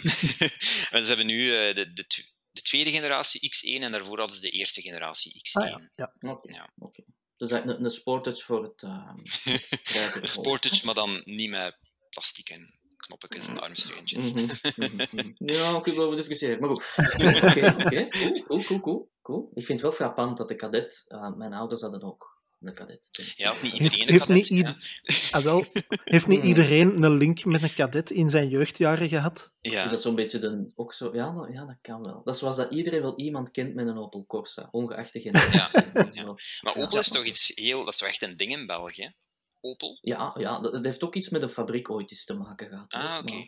en 0.94 1.02
ze 1.02 1.06
hebben 1.06 1.26
nu 1.26 1.56
eh, 1.56 1.74
de, 1.74 1.92
de, 1.92 2.04
de 2.50 2.62
tweede 2.62 2.90
generatie 2.90 3.50
X1 3.54 3.82
en 3.82 3.92
daarvoor 3.92 4.18
hadden 4.18 4.36
ze 4.36 4.42
de 4.42 4.50
eerste 4.50 4.80
generatie 4.82 5.32
X1. 5.38 5.62
Ah 5.62 5.68
ja, 5.68 5.90
ja. 5.94 6.30
Oké, 6.30 6.52
Ja. 6.54 6.72
oké. 6.78 7.02
Dus 7.40 7.50
eigenlijk 7.50 7.78
een, 7.78 7.84
een 7.84 7.90
Sportage 7.90 8.44
voor 8.44 8.62
het... 8.62 8.82
rijke 9.92 10.22
Een. 10.22 10.28
Sportage, 10.28 10.84
maar 10.84 10.94
dan 10.94 11.22
niet 11.24 11.50
met 11.50 11.76
plastic 12.10 12.48
en 12.48 12.74
knoppetjes 12.96 13.46
en 13.46 13.60
armsteuntjes. 13.60 14.32
Mhm, 14.32 14.46
mhm, 14.76 15.06
mhm. 15.10 15.32
Ja, 15.36 15.76
ik 15.76 15.84
wil 15.84 16.04
over 16.04 16.16
discussiëren, 16.16 16.60
maar 16.60 16.70
goed. 16.70 16.94
Oké, 17.48 17.76
oké. 17.84 18.08
Cool, 18.08 18.42
cool, 18.42 18.62
cool, 18.62 18.80
cool, 18.80 19.10
cool. 19.22 19.50
Ik 19.54 19.64
vind 19.64 19.80
het 19.80 19.80
wel 19.80 19.92
frappant 19.92 20.36
dat 20.36 20.48
de 20.48 20.56
cadet... 20.56 21.04
eh, 21.08 21.36
mijn 21.36 21.52
ouders 21.52 21.80
hadden 21.80 22.02
ook 22.02 22.39
een 22.60 22.74
cadet. 22.74 23.08
Ja, 23.36 23.50
of 23.52 23.62
niet 23.62 23.72
Heeft- 23.72 23.82
iedereen 23.96 24.06
een 24.06 24.12
heeft 24.12 24.26
cadet, 24.26 24.50
niet 24.50 25.20
ja. 25.30 25.38
Ah, 25.38 25.44
wel, 25.44 25.64
heeft 26.04 26.26
niet 26.26 26.42
iedereen 26.52 27.02
een 27.02 27.16
link 27.16 27.44
met 27.44 27.62
een 27.62 27.74
kadet 27.74 28.10
in 28.10 28.28
zijn 28.28 28.48
jeugdjaren 28.48 29.08
gehad? 29.08 29.52
Ja. 29.60 29.82
Is 29.82 29.90
dat 29.90 30.00
zo'n 30.00 30.14
beetje 30.14 30.38
de... 30.38 30.72
Ook 30.74 30.92
zo, 30.92 31.10
ja, 31.14 31.30
dat, 31.32 31.52
ja, 31.52 31.64
dat 31.64 31.78
kan 31.80 32.02
wel. 32.02 32.20
Dat 32.24 32.34
is 32.34 32.40
zoals 32.40 32.56
dat 32.56 32.70
iedereen 32.72 33.02
wel 33.02 33.16
iemand 33.18 33.50
kent 33.50 33.74
met 33.74 33.86
een 33.86 33.98
Opel 33.98 34.26
Corsa, 34.26 34.68
ongeacht 34.70 35.12
de 35.12 35.20
generatie. 35.30 35.82
ja. 36.12 36.24
Maar 36.60 36.74
Ja, 36.76 36.82
Opel 36.82 36.98
is 36.98 37.08
toch 37.08 37.24
iets 37.24 37.52
heel... 37.54 37.78
Dat 37.84 37.92
is 37.92 37.98
toch 37.98 38.08
echt 38.08 38.22
een 38.22 38.36
ding 38.36 38.52
in 38.52 38.66
België? 38.66 39.14
Opel? 39.60 39.98
Ja, 40.00 40.34
ja, 40.38 40.60
dat, 40.60 40.72
dat 40.72 40.84
heeft 40.84 41.02
ook 41.04 41.14
iets 41.14 41.28
met 41.28 41.40
de 41.40 41.48
fabriek 41.48 41.90
ooit 41.90 42.10
eens 42.10 42.24
te 42.24 42.34
maken 42.34 42.68
gehad. 42.68 42.92
Ah, 42.92 43.18
oké. 43.22 43.46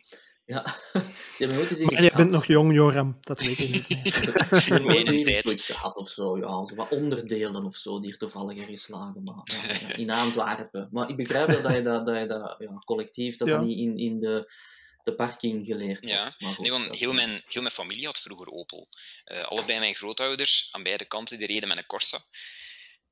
Ja, 0.52 0.62
die 0.92 1.02
hebben 1.38 1.56
nooit 1.56 1.70
eens 1.70 1.78
Maar 1.80 1.92
iets 1.92 2.00
jij 2.02 2.12
bent 2.16 2.30
nog 2.30 2.46
jong, 2.46 2.72
Joram. 2.74 3.16
Dat 3.20 3.40
weet 3.40 3.58
ik 3.58 3.88
niet 3.88 4.84
nooit 4.84 5.08
eens 5.08 5.22
tijd. 5.22 5.42
zoiets 5.42 5.66
gehad 5.66 5.96
of 5.96 6.08
zo. 6.08 6.38
Ja, 6.38 6.66
zo 6.66 6.74
wat 6.74 6.88
onderdelen 6.90 7.64
of 7.64 7.76
zo 7.76 8.00
die 8.00 8.10
er 8.12 8.18
toevallig 8.18 8.58
ergens 8.58 8.88
lagen. 8.88 9.22
Maar, 9.22 9.42
ja, 9.80 9.94
in 9.96 10.10
Antwerpen. 10.10 10.88
Maar 10.92 11.08
ik 11.08 11.16
begrijp 11.16 11.46
dat, 11.48 11.62
dat 11.62 11.72
je 11.72 11.82
dat, 11.82 12.06
dat, 12.06 12.18
je 12.18 12.26
dat 12.26 12.56
ja, 12.58 12.78
collectief, 12.84 13.36
dat 13.36 13.48
Ja. 13.48 13.54
dat 13.56 13.64
niet 13.64 13.78
in, 13.78 13.96
in 13.98 14.18
de, 14.18 14.52
de 15.02 15.14
parking 15.14 15.66
geleerd 15.66 16.04
Ja. 16.04 16.20
wordt. 16.22 16.40
Maar 16.40 16.52
goed, 16.52 16.60
Nee, 16.60 16.70
want 16.70 16.98
heel 16.98 17.12
mijn, 17.12 17.42
heel 17.48 17.62
mijn 17.62 17.74
familie 17.74 18.06
had 18.06 18.18
vroeger 18.18 18.48
Opel. 18.48 18.88
Eh, 19.24 19.42
allebei 19.44 19.78
mijn 19.78 19.94
grootouders, 19.94 20.68
aan 20.72 20.82
beide 20.82 21.04
kanten, 21.04 21.38
die 21.38 21.46
reden 21.46 21.68
met 21.68 21.76
een 21.76 21.86
Corsa. 21.86 22.20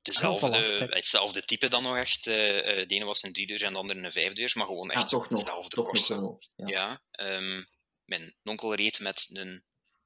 Dezelfde, 0.01 0.47
Ah, 0.47 0.81
voilà, 0.81 0.89
hetzelfde 0.89 1.45
type 1.45 1.67
dan 1.67 1.83
nog 1.83 1.97
echt. 1.97 2.27
eh, 2.27 2.57
eh, 2.81 2.87
de 2.87 2.95
ene 2.95 3.05
was 3.05 3.23
een 3.23 3.33
driedeur 3.33 3.63
en 3.63 3.73
de 3.73 3.79
andere 3.79 3.99
een 3.99 4.11
vijfdeur, 4.11 4.51
maar 4.55 4.65
gewoon 4.65 4.91
echt 4.91 5.09
toch 5.09 5.29
nog, 5.29 5.39
dezelfde 5.39 5.75
nog 5.75 6.07
wel. 6.07 6.41
Ja. 6.55 6.67
Ja, 6.67 7.01
ehm, 7.11 7.63
mijn 8.05 8.35
onkel 8.43 8.75
reed 8.75 8.99
met 8.99 9.27
een 9.33 9.63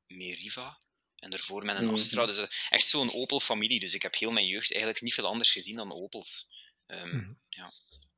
Meriva 0.07 0.79
en 1.15 1.29
daarvoor 1.29 1.65
met 1.65 1.75
een 1.77 1.83
Mhm. 1.83 1.93
Astra. 1.93 2.25
Dus 2.25 2.37
eh, 2.37 2.45
echt 2.69 2.87
zo'n 2.87 3.13
Opel-familie. 3.13 3.79
Dus 3.79 3.93
ik 3.93 4.01
heb 4.01 4.15
heel 4.15 4.31
mijn 4.31 4.47
jeugd 4.47 4.69
eigenlijk 4.71 5.01
niet 5.01 5.13
veel 5.13 5.25
anders 5.25 5.51
gezien 5.51 5.75
dan 5.75 5.91
Opels. 5.93 6.47
Ehm, 6.85 7.07
Mhm. 7.15 7.33
ja. 7.49 7.65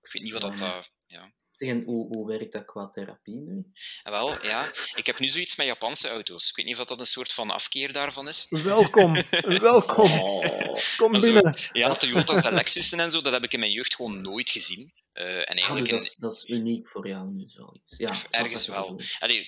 Ik 0.01 0.11
weet 0.11 0.23
niet 0.23 0.31
wat 0.33 0.41
dat... 0.41 0.53
eh, 0.53 0.83
ja. 1.05 1.33
Zeg, 1.57 1.69
en 1.69 1.83
hoe, 1.83 2.07
hoe 2.07 2.27
werkt 2.27 2.51
dat 2.51 2.65
qua 2.65 2.89
therapie 2.89 3.35
nu? 3.35 3.65
En 4.03 4.11
wel, 4.11 4.45
ja, 4.45 4.71
ik 4.95 5.05
heb 5.05 5.19
nu 5.19 5.27
zoiets 5.27 5.55
met 5.55 5.65
Japanse 5.67 6.09
auto's. 6.09 6.49
Ik 6.49 6.55
weet 6.55 6.65
niet 6.65 6.79
of 6.79 6.85
dat 6.85 6.99
een 6.99 7.05
soort 7.05 7.33
van 7.33 7.49
afkeer 7.51 7.91
daarvan 7.93 8.27
is. 8.27 8.45
Welkom, 8.49 9.13
welkom. 9.71 10.11
Oh, 10.11 10.75
Kom 10.97 11.11
Maar 11.11 11.21
zo- 11.21 11.33
binnen. 11.33 11.55
Ja, 11.71 11.93
Toyota's 11.95 12.43
en 12.43 12.53
Lexussen 12.53 12.99
en 12.99 13.11
zo, 13.11 13.21
dat 13.21 13.33
heb 13.33 13.43
ik 13.43 13.53
in 13.53 13.59
mijn 13.59 13.71
jeugd 13.71 13.95
gewoon 13.95 14.21
nooit 14.21 14.49
gezien. 14.49 14.93
Eh, 15.13 15.25
en 15.35 15.41
ah, 15.45 15.55
eigenlijk... 15.55 15.89
dus 15.89 15.91
in- 15.91 15.97
dat, 15.97 16.05
is, 16.05 16.15
dat 16.15 16.33
is 16.33 16.47
uniek 16.57 16.87
voor 16.87 17.07
jou 17.07 17.27
nu, 17.31 17.43
zoiets. 17.47 17.97
Ja, 17.97 18.13
Ergens 18.29 18.67
wel. 18.67 19.01
Allee, 19.19 19.47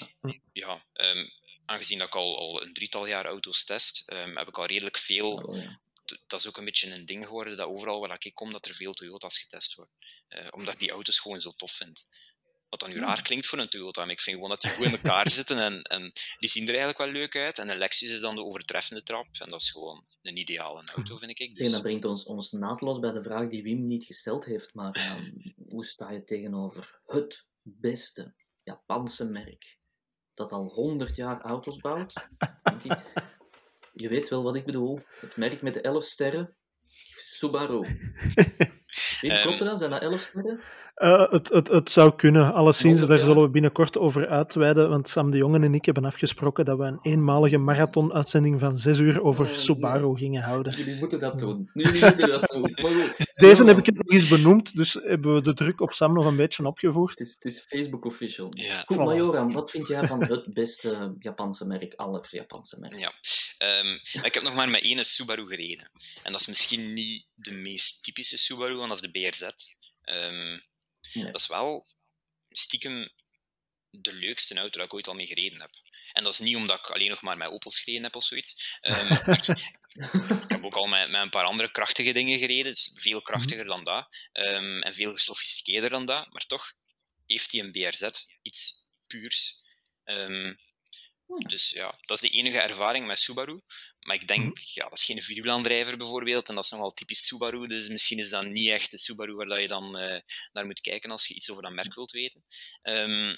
ja, 0.53 0.84
ehm, 0.93 1.26
aangezien 1.66 1.97
dat 1.97 2.07
ik 2.07 2.16
al, 2.16 2.38
al 2.38 2.62
een 2.64 2.74
drietal 2.74 3.05
jaar 3.05 3.26
auto's 3.26 3.64
test, 3.64 4.03
ehm, 4.10 4.36
heb 4.38 4.47
ik 4.47 4.57
al 4.57 4.66
redelijk 4.66 4.97
veel... 4.97 5.55
Ja. 5.55 5.80
Dat 6.28 6.39
is 6.39 6.47
ook 6.47 6.57
een 6.57 6.66
beetje 6.66 6.93
een 6.93 7.05
ding 7.05 7.26
geworden, 7.26 7.57
dat 7.57 7.68
overal 7.68 7.99
waar 7.99 8.16
ik 8.20 8.34
kom, 8.34 8.51
dat 8.51 8.66
er 8.66 8.74
veel 8.74 8.93
Toyota's 8.93 9.38
getest 9.38 9.76
worden. 9.76 9.93
Eh, 10.28 10.47
omdat 10.49 10.74
ik 10.74 10.80
die 10.80 10.91
auto's 10.91 11.20
gewoon 11.20 11.39
zo 11.39 11.51
tof 11.51 11.72
vind. 11.72 12.07
Wat 12.70 12.80
dan 12.80 12.89
nu 12.89 12.99
raar 12.99 13.22
klinkt 13.22 13.47
voor 13.47 13.60
een 13.60 13.70
Toyota, 13.70 14.01
maar 14.01 14.14
ik 14.14 14.22
vind 14.22 14.36
gewoon 14.36 14.51
dat 14.51 14.62
die 14.62 14.72
goed 14.72 14.86
in 14.86 14.91
elkaar 14.91 15.30
zitten 15.39 15.60
en, 15.60 15.82
en 15.82 16.14
die 16.39 16.49
zien 16.49 16.64
er 16.64 16.70
eigenlijk 16.70 16.97
wel 16.97 17.07
leuk 17.12 17.36
uit. 17.36 17.57
En 17.57 17.70
een 17.70 17.78
Lexus 17.78 18.10
is 18.10 18.20
dan 18.20 18.36
de 18.36 18.43
overtreffende 18.43 19.03
trap 19.03 19.28
en 19.32 19.49
dat 19.49 19.62
is 19.62 19.72
gewoon 19.72 20.05
een 20.22 20.38
ideale 20.38 20.84
auto, 20.95 21.18
vind 21.18 21.39
ik. 21.39 21.55
Dus, 21.55 21.72
dat 21.72 21.82
brengt 21.82 22.05
ons, 22.05 22.24
ons 22.24 22.51
naadloos 22.51 22.99
bij 22.99 23.12
de 23.12 23.24
vraag 23.24 23.49
die 23.49 23.64
Wim 23.64 23.88
niet 23.88 24.03
gesteld 24.03 24.45
heeft, 24.45 24.74
maar 24.74 24.91
ehm, 24.91 25.32
hoe 25.70 25.86
sta 25.86 26.12
je 26.12 26.24
tegenover 26.24 26.99
het 27.03 27.45
beste 27.62 28.36
Japanse 28.64 29.32
merk 29.32 29.78
dat 30.34 30.51
al 30.51 30.66
100 30.68 31.16
jaar 31.16 31.41
auto's 31.41 31.78
bouwt? 31.78 32.14
Denk 32.64 32.84
ik. 32.84 32.97
Je 34.00 34.10
weet 34.10 34.30
wel 34.30 34.43
wat 34.43 34.56
ik 34.56 34.66
bedoel. 34.66 35.00
Het 35.20 35.38
merk 35.38 35.62
met 35.62 35.74
de 35.74 35.82
11 35.82 36.04
sterren, 36.04 36.54
Subaru. 37.16 37.86
Ehm, 39.22 39.42
klopt 39.42 39.60
dat? 39.60 39.78
Zijn 39.78 39.92
dat 39.92 40.02
11 40.02 40.20
sterren? 40.22 40.60
Eh, 40.96 41.32
het, 41.32 41.50
het, 41.50 41.68
het 41.68 41.90
zou 41.90 42.16
kunnen. 42.16 42.54
Alleszins, 42.54 43.06
daar 43.06 43.20
zullen 43.20 43.42
we 43.42 43.50
binnenkort 43.50 43.98
over 43.98 44.28
uitweiden. 44.28 44.90
Want 44.90 45.10
Sam 45.10 45.32
de 45.32 45.38
Jongen 45.38 45.64
en 45.64 45.74
ik 45.74 45.86
hebben 45.86 46.06
afgesproken 46.06 46.66
dat 46.66 46.78
we 46.78 46.84
een 46.84 47.00
eenmalige 47.02 47.58
marathon-uitzending 47.58 48.60
van 48.60 48.78
zes 48.78 48.98
uur 48.98 49.24
over 49.24 49.46
Oh, 49.46 49.54
Subaru 49.54 50.18
gingen 50.18 50.42
houden. 50.42 50.74
Jullie 50.78 50.96
moeten 50.96 51.20
dat 51.20 51.40
doen. 51.40 51.70
Jullie 51.74 52.02
moeten 52.02 52.30
dat 52.30 52.50
doen. 52.50 52.62
Maar 52.62 52.92
goed. 52.92 53.28
Deze 53.36 53.64
heb 53.64 53.78
ik 53.78 53.86
het 53.86 53.96
nog 53.96 54.08
eens 54.08 54.28
benoemd, 54.28 54.76
dus 54.76 54.94
hebben 54.94 55.34
we 55.34 55.42
de 55.42 55.54
druk 55.54 55.82
op 55.82 55.94
Sam 55.94 56.14
nog 56.14 56.26
een 56.26 56.36
beetje 56.36 56.66
opgevoerd. 56.66 57.20
Het 57.20 57.28
is, 57.28 57.34
het 57.34 57.46
is 57.46 57.60
Facebook 57.68 58.06
official. 58.06 58.48
Ja. 58.50 58.84
Goed, 58.86 58.98
Voilà. 58.98 59.00
maar 59.04 59.16
Joram, 59.16 59.52
wat 59.52 59.72
vind 59.72 59.88
jij 59.88 60.08
van 60.08 60.24
het 60.24 60.54
beste 60.62 61.16
Japanse 61.20 61.66
merk, 61.68 61.94
aller 61.96 62.28
Japanse 62.30 62.80
merk? 62.80 62.98
Ja. 62.98 63.14
Ehm, 63.58 63.94
ik 64.26 64.34
heb 64.34 64.44
nog 64.44 64.56
maar 64.56 64.70
met 64.70 64.82
één 64.84 65.06
Subaru 65.06 65.48
gereden. 65.48 65.92
En 66.24 66.32
dat 66.32 66.42
is 66.42 66.48
misschien 66.48 66.94
niet 66.94 67.26
de 67.36 67.52
meest 67.52 68.04
typische 68.04 68.38
Subaru, 68.38 68.76
dat 68.88 69.03
is 69.03 69.11
de 69.11 69.19
BRZ. 69.19 69.49
Ehm. 70.01 70.59
Dat 71.13 71.36
is 71.36 71.47
wel 71.47 71.88
stiekem 72.49 73.09
de 73.89 74.13
leukste 74.13 74.55
auto 74.55 74.77
dat 74.77 74.86
ik 74.86 74.93
ooit 74.93 75.07
al 75.07 75.13
mee 75.13 75.27
gereden 75.27 75.61
heb. 75.61 75.71
En 76.11 76.23
dat 76.23 76.34
is 76.34 76.39
niet 76.39 76.55
omdat 76.55 76.80
ik 76.80 76.89
alleen 76.89 77.09
nog 77.09 77.21
maar 77.21 77.38
met 77.38 77.49
Opels 77.49 77.80
gereden 77.80 78.03
heb 78.03 78.15
of 78.15 78.23
zoiets. 78.23 78.77
Ehm, 78.82 79.13
ik 80.43 80.49
heb 80.49 80.65
ook 80.65 80.75
al 80.75 80.88
met, 80.88 81.09
met 81.09 81.21
een 81.21 81.30
paar 81.30 81.45
andere 81.45 81.71
krachtige 81.71 82.11
dingen 82.11 82.39
gereden, 82.39 82.71
dus 82.71 82.91
veel 82.95 83.21
krachtiger 83.21 83.65
dan 83.65 83.84
dat. 83.84 84.15
ehm, 84.32 84.82
en 84.82 84.93
veel 84.93 85.11
gesofisticeerder 85.11 85.89
dan 85.89 86.05
dat. 86.05 86.32
Maar 86.32 86.45
toch 86.45 86.73
heeft 87.25 87.51
hij 87.51 87.61
een 87.61 87.71
BRZ 87.71 88.09
iets 88.41 88.73
puurs. 89.07 89.67
Hmm. 90.03 90.59
dus 91.47 91.69
ja, 91.69 91.97
dat 92.01 92.23
is 92.23 92.30
de 92.30 92.38
enige 92.38 92.59
ervaring 92.59 93.05
met 93.05 93.19
Subaru. 93.19 93.61
Maar 94.10 94.18
ik 94.18 94.28
denk, 94.28 94.57
ja, 94.57 94.84
dat 94.84 94.97
is 94.97 95.03
geen 95.03 95.22
vierwielaandrijver 95.22 95.97
bijvoorbeeld, 95.97 96.49
en 96.49 96.55
dat 96.55 96.64
is 96.64 96.70
nogal 96.70 96.91
typisch 96.91 97.26
Subaru, 97.26 97.68
dus 97.68 97.88
misschien 97.88 98.20
is 98.20 98.30
dat 98.30 98.45
niet 98.45 98.70
echt 98.70 98.91
de 98.91 98.97
Subaru 98.97 99.34
waar 99.34 99.45
dat 99.45 99.62
je 99.62 99.68
dan 99.68 99.97
eh, 99.97 100.22
naar 100.51 100.66
moet 100.66 100.82
kijken 100.82 101.12
als 101.12 101.28
je 101.28 101.34
iets 101.34 101.49
over 101.49 101.64
dat 101.64 101.72
merk 101.72 101.95
wilt 101.95 102.12
weten. 102.12 102.43
Ehm, 102.82 103.36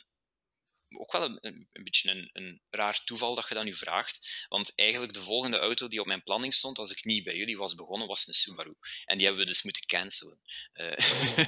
ook 0.98 1.12
wel 1.12 1.24
een, 1.24 1.40
een, 1.72 1.84
beetje 1.84 2.12
een, 2.12 2.30
een 2.34 2.62
raar 2.70 3.04
toeval 3.04 3.36
dat 3.36 3.48
je 3.48 3.56
dat 3.56 3.64
nu 3.64 3.76
vraagt, 3.76 4.46
want 4.50 4.76
eigenlijk 4.76 5.14
de 5.14 5.22
volgende 5.22 5.58
auto 5.58 5.88
die 5.88 6.00
op 6.00 6.06
mijn 6.06 6.24
planning 6.24 6.54
stond, 6.54 6.78
als 6.78 6.92
ik 6.92 7.06
niet 7.06 7.24
bij 7.24 7.36
jullie 7.36 7.58
was 7.58 7.76
begonnen, 7.76 8.08
was 8.08 8.28
een 8.28 8.34
Subaru. 8.34 8.76
En 9.06 9.18
die 9.18 9.28
hebben 9.28 9.46
we 9.46 9.52
dus 9.52 9.64
moeten 9.64 9.86
cancelen. 9.86 10.42
Eh, 10.74 10.98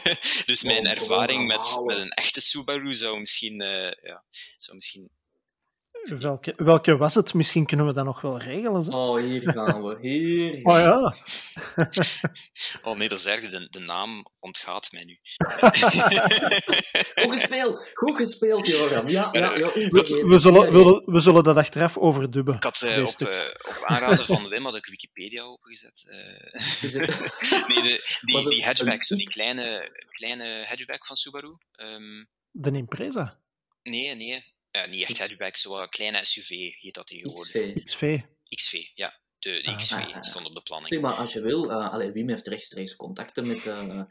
dus 0.46 0.64
mijn 0.64 0.86
ervaring 0.86 1.48
met, 1.48 1.80
met 1.84 1.98
een 1.98 2.12
echte 2.12 2.42
Subaru 2.42 2.94
zou 2.94 3.20
misschien, 3.20 3.62
eh, 3.62 3.92
ja, 4.02 4.26
zou 4.58 4.76
misschien 4.76 5.10
Welke, 6.04 6.54
welke 6.58 6.98
was 6.98 7.16
het? 7.16 7.34
Misschien 7.34 7.66
kunnen 7.66 7.86
we 7.86 7.94
dat 7.94 8.06
nog 8.06 8.22
wel 8.22 8.40
regelen. 8.40 8.84
Zo. 8.84 8.92
Oh, 8.92 9.20
hier 9.20 9.42
gaan 9.42 9.84
we. 9.84 9.98
Hier 10.02 10.54
gaan 10.54 10.64
Oh 10.74 10.80
ja, 10.80 11.16
Oh 12.90 12.98
nee, 12.98 13.10
dat 13.10 13.20
is 13.20 13.26
erg. 13.26 13.50
De, 13.50 13.68
de 13.70 13.80
naam 13.80 14.26
ontgaat 14.40 14.92
mij 14.92 15.04
nu. 15.04 15.18
Goed 17.24 17.40
gespeeld. 17.40 17.92
Goed 17.94 18.16
gespeeld, 18.16 18.68
Joram. 18.68 19.08
Ja, 19.08 19.30
ja, 19.32 19.56
ja. 19.56 19.58
we, 19.58 19.66
onvergetelijk. 19.66 20.28
we, 20.30 20.38
zullen, 20.38 20.66
Ja, 20.66 20.72
we, 20.72 21.02
we 21.06 21.20
zullen 21.20 21.44
dat 21.44 21.58
achteraf 21.58 21.98
overdubben. 21.98 22.56
Ik 22.56 22.64
had 22.64 22.82
eh, 22.82 23.04
op, 23.04 23.28
eh, 23.28 23.46
op 23.62 23.84
aanraden 23.86 24.26
van 24.26 24.48
Wim 24.48 24.66
had 24.66 24.76
ik 24.76 24.86
Wikipedia 24.86 25.44
opengezet. 25.44 26.04
Eh, 26.08 26.62
nee, 27.68 27.82
de, 27.82 28.20
die, 28.22 28.50
die 28.50 28.66
hatchback, 28.66 29.06
zo 29.06 29.16
die 29.16 29.30
kleine, 29.30 29.92
kleine 30.10 30.66
hatchback 30.68 31.06
van 31.06 31.16
Subaru. 31.16 31.58
Ehm, 31.72 32.26
De 32.52 32.72
Impreza, 32.72 33.40
nee, 33.84 34.16
nee. 34.16 34.53
Ja, 34.78 34.86
niet 34.86 35.10
echt 35.10 35.20
hatchback, 35.20 35.56
zo 35.56 35.82
een 35.82 35.90
kleine 35.90 36.26
SUV 36.26 36.50
heet 36.80 36.94
dat 36.94 37.08
tegenwoordig. 37.08 37.52
XV. 37.52 37.84
XV. 37.84 38.20
XV, 38.50 38.74
ja. 38.94 39.22
De, 39.44 39.62
de 39.62 39.70
Ah. 39.70 39.78
XV 39.78 39.92
Ah, 39.92 40.16
ah. 40.16 40.22
stond 40.24 40.46
op 40.46 40.54
de 40.54 40.62
planning. 40.62 40.90
Zeg 40.90 41.02
maar, 41.02 41.14
als 41.14 41.34
je 41.34 41.42
wil, 41.42 41.70
uh, 41.72 41.94
allee, 41.94 42.12
Wim 42.12 42.30
heeft 42.30 42.48
rechtstreeks 42.48 42.96
contacten 42.96 43.48
met, 43.48 43.66
eh, 43.68 44.02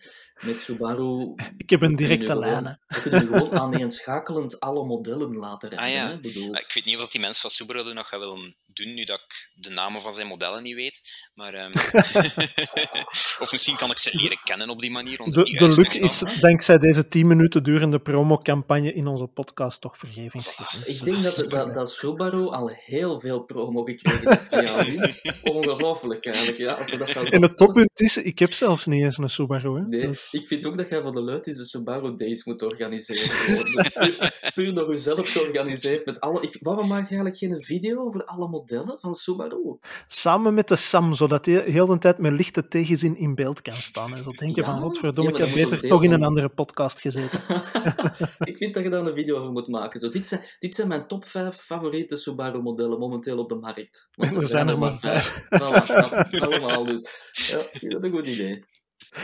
met 0.40 0.60
Subaru. 0.60 1.34
Ik 1.56 1.70
heb 1.70 1.82
een 1.82 1.96
directe 1.96 2.38
lijnen. 2.38 2.80
We 2.86 3.00
kunnen 3.00 3.26
gewoon 3.26 3.58
aaneenschakelend 3.58 4.60
alle 4.60 4.84
modellen 4.84 5.32
laten 5.36 5.68
rijden. 5.68 5.86
Ah, 5.86 5.94
ja. 5.94 6.06
hè? 6.06 6.14
Ik 6.14 6.22
bedoel, 6.22 6.54
ik 6.54 6.70
weet 6.74 6.84
niet 6.84 6.98
of 6.98 7.08
die 7.08 7.20
mensen 7.20 7.40
van 7.40 7.50
Subaru 7.50 7.84
dat 7.84 7.94
nog 7.94 8.08
gaan 8.08 8.18
willen 8.20 8.56
doen, 8.66 8.94
nu 8.94 9.04
dat 9.04 9.18
ik 9.20 9.50
de 9.54 9.70
namen 9.70 10.02
van 10.02 10.14
zijn 10.14 10.26
modellen 10.26 10.62
niet 10.62 10.74
weet. 10.74 11.00
Maar, 11.34 11.54
ehm, 11.54 11.70
of 13.42 13.48
misschien 13.50 13.76
kan 13.76 13.90
ik 13.90 13.98
ze 13.98 14.16
leren 14.16 14.40
kennen 14.44 14.68
op 14.68 14.80
die 14.80 14.90
manier. 14.90 15.18
De, 15.22 15.42
die 15.42 15.56
de 15.56 15.68
look 15.68 15.76
uitleg 15.86 16.20
dan. 16.20 16.30
is 16.30 16.40
dankzij 16.40 16.78
deze 16.78 17.08
10 17.08 17.26
minuten 17.26 17.62
durende 17.62 18.00
promocampagne 18.00 18.92
in 18.92 19.06
onze 19.06 19.26
podcast 19.26 19.80
toch 19.80 19.96
vergevingsgezind. 19.96 20.88
ik 20.88 21.04
denk 21.04 21.22
dat, 21.22 21.44
dat, 21.50 21.74
dat 21.74 21.90
Subaru 21.90 22.46
al 22.46 22.68
heel 22.68 23.20
veel 23.20 23.40
promo 23.40 23.84
gekregen 23.84 24.28
heeft. 24.28 25.20
Ongelooflijk 25.42 26.26
eigenlijk. 26.26 26.56
Ja, 26.58 26.72
als 26.72 26.90
we 26.90 26.96
dat 26.96 27.08
zouden 27.08 27.32
En 27.34 27.42
het 27.42 27.56
toppunt 27.56 28.00
is, 28.00 28.16
ik 28.16 28.38
heb 28.38 28.52
zelfs 28.52 28.86
niet 28.86 29.02
eens 29.02 29.18
een 29.18 29.28
Subaru. 29.28 29.74
Hè. 29.76 29.82
Nee, 29.82 30.00
is- 30.08 30.28
ik 30.32 30.46
vind 30.46 30.66
ook 30.66 30.76
dat 30.76 30.88
jij 30.88 31.02
van 31.02 31.12
de 31.12 31.20
Luid 31.22 31.44
de 31.44 31.64
Subaru 31.64 32.14
Days 32.16 32.44
moet 32.44 32.62
organiseren. 32.62 33.22
gewoon. 33.30 33.86
puur, 33.92 34.50
puur 34.54 34.74
door 34.74 34.90
jezelf 34.90 35.28
georganiseerd 35.32 36.04
met 36.06 36.20
alle... 36.20 36.40
Ik, 36.40 36.56
waarom 36.60 36.88
maak 36.88 37.02
je 37.08 37.14
eigenlijk 37.16 37.36
geen 37.36 37.64
video 37.64 38.04
over 38.04 38.24
alle 38.24 38.48
modellen 38.48 38.98
van 39.00 39.14
Subaru? 39.14 39.78
Samen 40.06 40.54
met 40.54 40.68
de 40.68 40.76
Sam, 40.76 41.12
zodat 41.12 41.46
hij 41.46 41.62
heel 41.66 41.86
de 41.86 41.98
tijd 41.98 42.18
met 42.18 42.32
lichte 42.32 42.68
tegenzin 42.68 43.16
in 43.16 43.34
beeld 43.34 43.62
kan 43.62 43.82
staan. 43.82 44.14
En 44.16 44.22
zo 44.22 44.30
denken 44.30 44.62
Ja? 44.62 44.70
van, 44.72 44.80
godverdomme, 44.80 45.30
Ja, 45.30 45.36
ik 45.38 45.44
heb 45.44 45.54
beter 45.54 45.88
toch 45.88 46.02
in 46.04 46.12
een 46.12 46.22
andere 46.22 46.48
podcast 46.48 47.00
gezeten. 47.00 47.40
ik 48.50 48.56
vind 48.56 48.74
dat 48.74 48.82
je 48.82 48.88
daar 48.88 49.06
een 49.06 49.14
video 49.14 49.36
over 49.38 49.52
moet 49.52 49.68
maken. 49.68 50.00
Zo, 50.00 50.08
dit, 50.08 50.28
zijn, 50.28 50.40
dit 50.58 50.74
zijn 50.74 50.88
mijn 50.88 51.06
top 51.06 51.24
5 51.24 51.54
favoriete 51.56 52.16
Subaru-modellen 52.16 52.98
momenteel 52.98 53.38
op 53.38 53.48
de 53.48 53.54
markt. 53.54 54.08
Want 54.14 54.36
Er 54.42 54.46
zijn 54.46 54.68
er 54.68 54.78
maar 54.78 54.98
Voilà, 55.20 55.86
ja, 55.86 56.26
allemaal 56.46 56.84
dus. 56.84 57.10
Ja, 57.32 57.56
dat 57.56 57.72
is 57.74 57.82
een 57.82 58.10
goed 58.10 58.26
idee. 58.26 58.64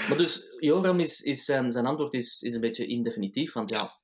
Maar 0.09 0.17
dus, 0.17 0.47
Joram 0.59 1.01
is, 1.01 1.21
is 1.21 1.45
zijn, 1.45 1.71
zijn 1.71 1.87
antwoord 1.87 2.15
is, 2.15 2.43
is 2.43 2.55
een 2.55 2.61
beetje 2.61 2.87
indefinitief, 2.87 3.53
want 3.53 3.71
ja, 3.71 4.01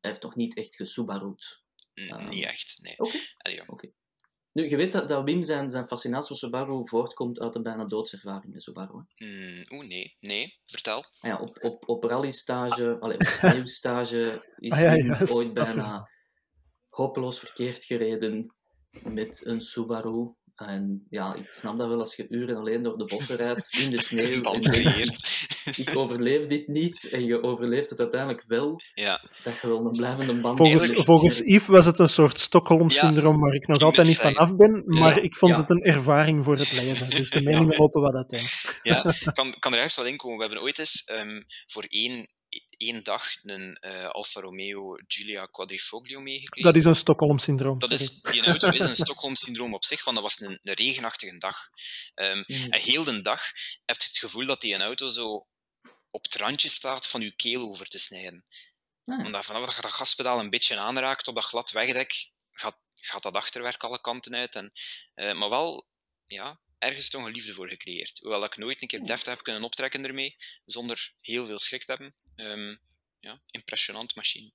hij 0.00 0.10
heeft 0.10 0.20
toch 0.20 0.34
niet 0.36 0.56
echt 0.56 0.76
gesubaru'd. 0.76 1.62
N- 2.00 2.12
Ah. 2.12 2.28
Niet 2.28 2.44
echt, 2.44 2.78
nee. 2.82 2.94
Oké. 3.66 3.90
Nu, 4.52 4.68
je 4.68 4.76
weet 4.76 4.92
dat, 4.92 5.08
dat 5.08 5.24
Wim 5.24 5.42
zijn, 5.42 5.70
zijn 5.70 5.86
fascinatie 5.86 6.28
voor 6.28 6.36
Subaru 6.36 6.86
voortkomt 6.88 7.40
uit 7.40 7.54
een 7.54 7.62
bijna 7.62 7.84
doodservaring 7.84 8.52
met 8.52 8.62
Subaru. 8.62 9.04
hè? 9.14 9.26
Hmm, 9.26 9.62
Oeh, 9.72 9.86
nee. 9.88 10.16
Nee, 10.20 10.58
vertel. 10.66 10.96
Ah 10.98 11.30
ja, 11.30 11.36
op, 11.38 11.58
op, 11.64 11.88
op 11.88 12.04
rallystage, 12.04 12.98
allee, 13.00 13.16
op 13.16 13.22
sneeuwstage, 13.22 14.52
is 14.56 14.72
Ah 14.72 14.80
ja, 14.80 14.92
Wim 14.92 15.06
juist, 15.06 15.32
ooit 15.32 15.54
dat 15.54 15.64
bijna 15.64 16.10
hopeloos 16.88 17.38
verkeerd 17.38 17.84
gereden 17.84 18.54
met 19.02 19.44
een 19.44 19.60
Subaru. 19.60 20.34
En 20.54 21.06
ja, 21.10 21.34
ik 21.34 21.52
snap 21.52 21.78
dat 21.78 21.88
wel 21.88 21.98
als 22.00 22.16
je 22.16 22.26
uren 22.28 22.56
alleen 22.56 22.82
door 22.82 22.98
de 22.98 23.04
bossen 23.04 23.36
rijdt, 23.36 23.76
in 23.78 23.90
de 23.90 24.02
sneeuw. 24.02 24.40
ik 25.84 25.96
overleef 25.96 26.46
dit 26.46 26.68
niet, 26.68 27.08
en 27.08 27.24
je 27.24 27.42
overleeft 27.42 27.90
het 27.90 28.00
uiteindelijk 28.00 28.44
wel, 28.46 28.80
Ja, 28.94 29.22
dat 29.42 29.60
je 29.60 29.68
wel 29.68 29.86
een 29.86 29.92
blijvende 29.92 30.40
band 30.40 30.56
Volgens, 30.56 30.86
hebt. 30.86 31.04
volgens 31.04 31.38
Yves 31.38 31.66
was 31.66 31.84
het 31.84 31.98
een 31.98 32.08
soort 32.08 32.38
Stockholm-syndroom 32.38 33.40
waar 33.40 33.54
ik 33.54 33.66
nog 33.66 33.76
ik 33.76 33.82
altijd 33.82 34.06
niet 34.06 34.18
van 34.18 34.36
af 34.36 34.56
ben, 34.56 34.82
maar 34.86 35.16
Ja, 35.16 35.22
ik 35.22 35.36
vond 35.36 35.54
ja. 35.54 35.60
het 35.60 35.70
een 35.70 35.82
ervaring 35.82 36.44
voor 36.44 36.56
het 36.56 36.72
leven. 36.72 37.10
Dus 37.10 37.30
de 37.30 37.42
meningen 37.50 37.76
lopen 37.76 38.00
wat 38.00 38.14
uiteen. 38.14 38.46
ja. 38.82 39.14
Kan, 39.32 39.54
kan 39.58 39.72
er 39.72 39.78
ergens 39.78 39.96
wat 39.96 40.06
in 40.06 40.16
komen. 40.16 40.36
We 40.36 40.44
hebben 40.44 40.62
ooit 40.62 40.78
eens 40.78 41.04
ehm, 41.04 41.42
voor 41.66 41.84
één, 41.88 42.28
één 42.76 43.02
dag 43.04 43.24
een 43.42 43.74
eh, 43.74 44.06
Alfa 44.06 44.40
Romeo 44.40 44.96
Giulia 45.06 45.46
Quadrifoglio 45.46 46.20
meegekregen. 46.20 46.72
Dat 46.72 46.80
is 46.80 46.84
een 46.86 46.94
Stockholm-syndroom. 46.96 47.78
Dat 47.78 47.90
is, 47.90 48.20
die 48.20 48.44
auto 48.44 48.68
is 48.68 48.84
een 48.84 48.96
Stockholm-syndroom 48.96 49.74
op 49.74 49.84
zich, 49.84 50.04
want 50.04 50.16
dat 50.16 50.24
was 50.26 50.40
een, 50.40 50.58
een 50.62 50.74
regenachtige 50.74 51.38
dag. 51.38 51.56
Ehm, 52.14 52.42
Mm. 52.46 52.72
en 52.72 52.80
heel 52.80 53.04
de 53.04 53.20
dag 53.20 53.42
heb 53.84 54.00
je 54.00 54.06
het 54.06 54.18
gevoel 54.18 54.46
dat 54.46 54.60
die 54.60 54.74
een 54.74 54.82
auto 54.82 55.08
zo 55.08 55.46
op 56.10 56.22
het 56.24 56.34
randje 56.34 56.68
staat 56.68 57.06
van 57.06 57.20
je 57.20 57.32
keel 57.36 57.68
over 57.68 57.86
te 57.86 57.98
snijden. 57.98 58.44
Ah, 59.04 59.18
ja. 59.18 59.24
Omdat 59.24 59.44
vanaf 59.44 59.64
dat 59.64 59.74
je 59.74 59.80
dat 59.82 59.92
gaspedaal 59.92 60.38
een 60.40 60.50
beetje 60.50 60.78
aanraakt 60.78 61.28
op 61.28 61.34
dat 61.34 61.44
glad 61.44 61.70
wegdek, 61.70 62.30
gaat, 62.52 62.76
gaat 62.94 63.22
dat 63.22 63.34
achterwerk 63.34 63.84
alle 63.84 64.00
kanten 64.00 64.34
uit. 64.34 64.54
En, 64.54 64.72
eh, 65.14 65.32
maar 65.34 65.50
wel, 65.50 65.86
ja, 66.26 66.60
ergens 66.78 67.10
toch 67.10 67.24
een 67.24 67.32
liefde 67.32 67.52
voor 67.52 67.68
gecreëerd. 67.68 68.18
Hoewel 68.18 68.44
ik 68.44 68.56
nooit 68.56 68.82
een 68.82 68.88
keer 68.88 69.04
deftig 69.04 69.32
heb 69.34 69.42
kunnen 69.42 69.62
optrekken 69.64 70.04
ermee, 70.04 70.36
zonder 70.64 71.12
heel 71.20 71.44
veel 71.44 71.58
schrik 71.58 71.84
te 71.84 71.92
hebben. 71.92 72.14
Ehm, 72.36 72.76
ja, 73.18 73.38
impressionant 73.50 74.16
machine. 74.16 74.50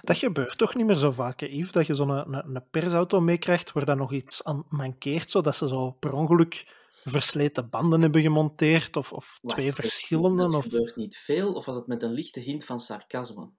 Dat 0.00 0.16
gebeurt 0.16 0.58
toch 0.58 0.74
niet 0.74 0.86
meer 0.86 0.96
zo 0.96 1.10
vaak, 1.10 1.40
hè, 1.40 1.46
Yves? 1.46 1.70
Dat 1.72 1.86
je 1.86 1.94
zo'n 1.94 2.08
een, 2.08 2.34
een 2.54 2.70
persauto 2.70 3.20
meekrijgt 3.20 3.72
waar 3.72 3.84
dan 3.84 3.96
nog 3.96 4.12
iets 4.12 4.44
aan 4.44 4.66
mankeert, 4.68 5.30
zodat 5.30 5.56
ze 5.56 5.68
zo 5.68 5.90
per 5.90 6.12
ongeluk 6.12 6.64
versleten 7.04 7.70
banden 7.70 8.02
hebben 8.02 8.22
gemonteerd, 8.22 8.96
of, 8.96 9.12
of 9.12 9.38
Wacht, 9.42 9.56
twee 9.58 9.72
verschillende, 9.72 10.42
Dat 10.42 10.54
of 10.54 10.64
gebeurt 10.64 10.96
niet 10.96 11.16
veel, 11.16 11.52
of 11.52 11.64
was 11.64 11.76
het 11.76 11.86
met 11.86 12.02
een 12.02 12.12
lichte 12.12 12.40
hint 12.40 12.64
van 12.64 12.78
sarcasme? 12.78 13.50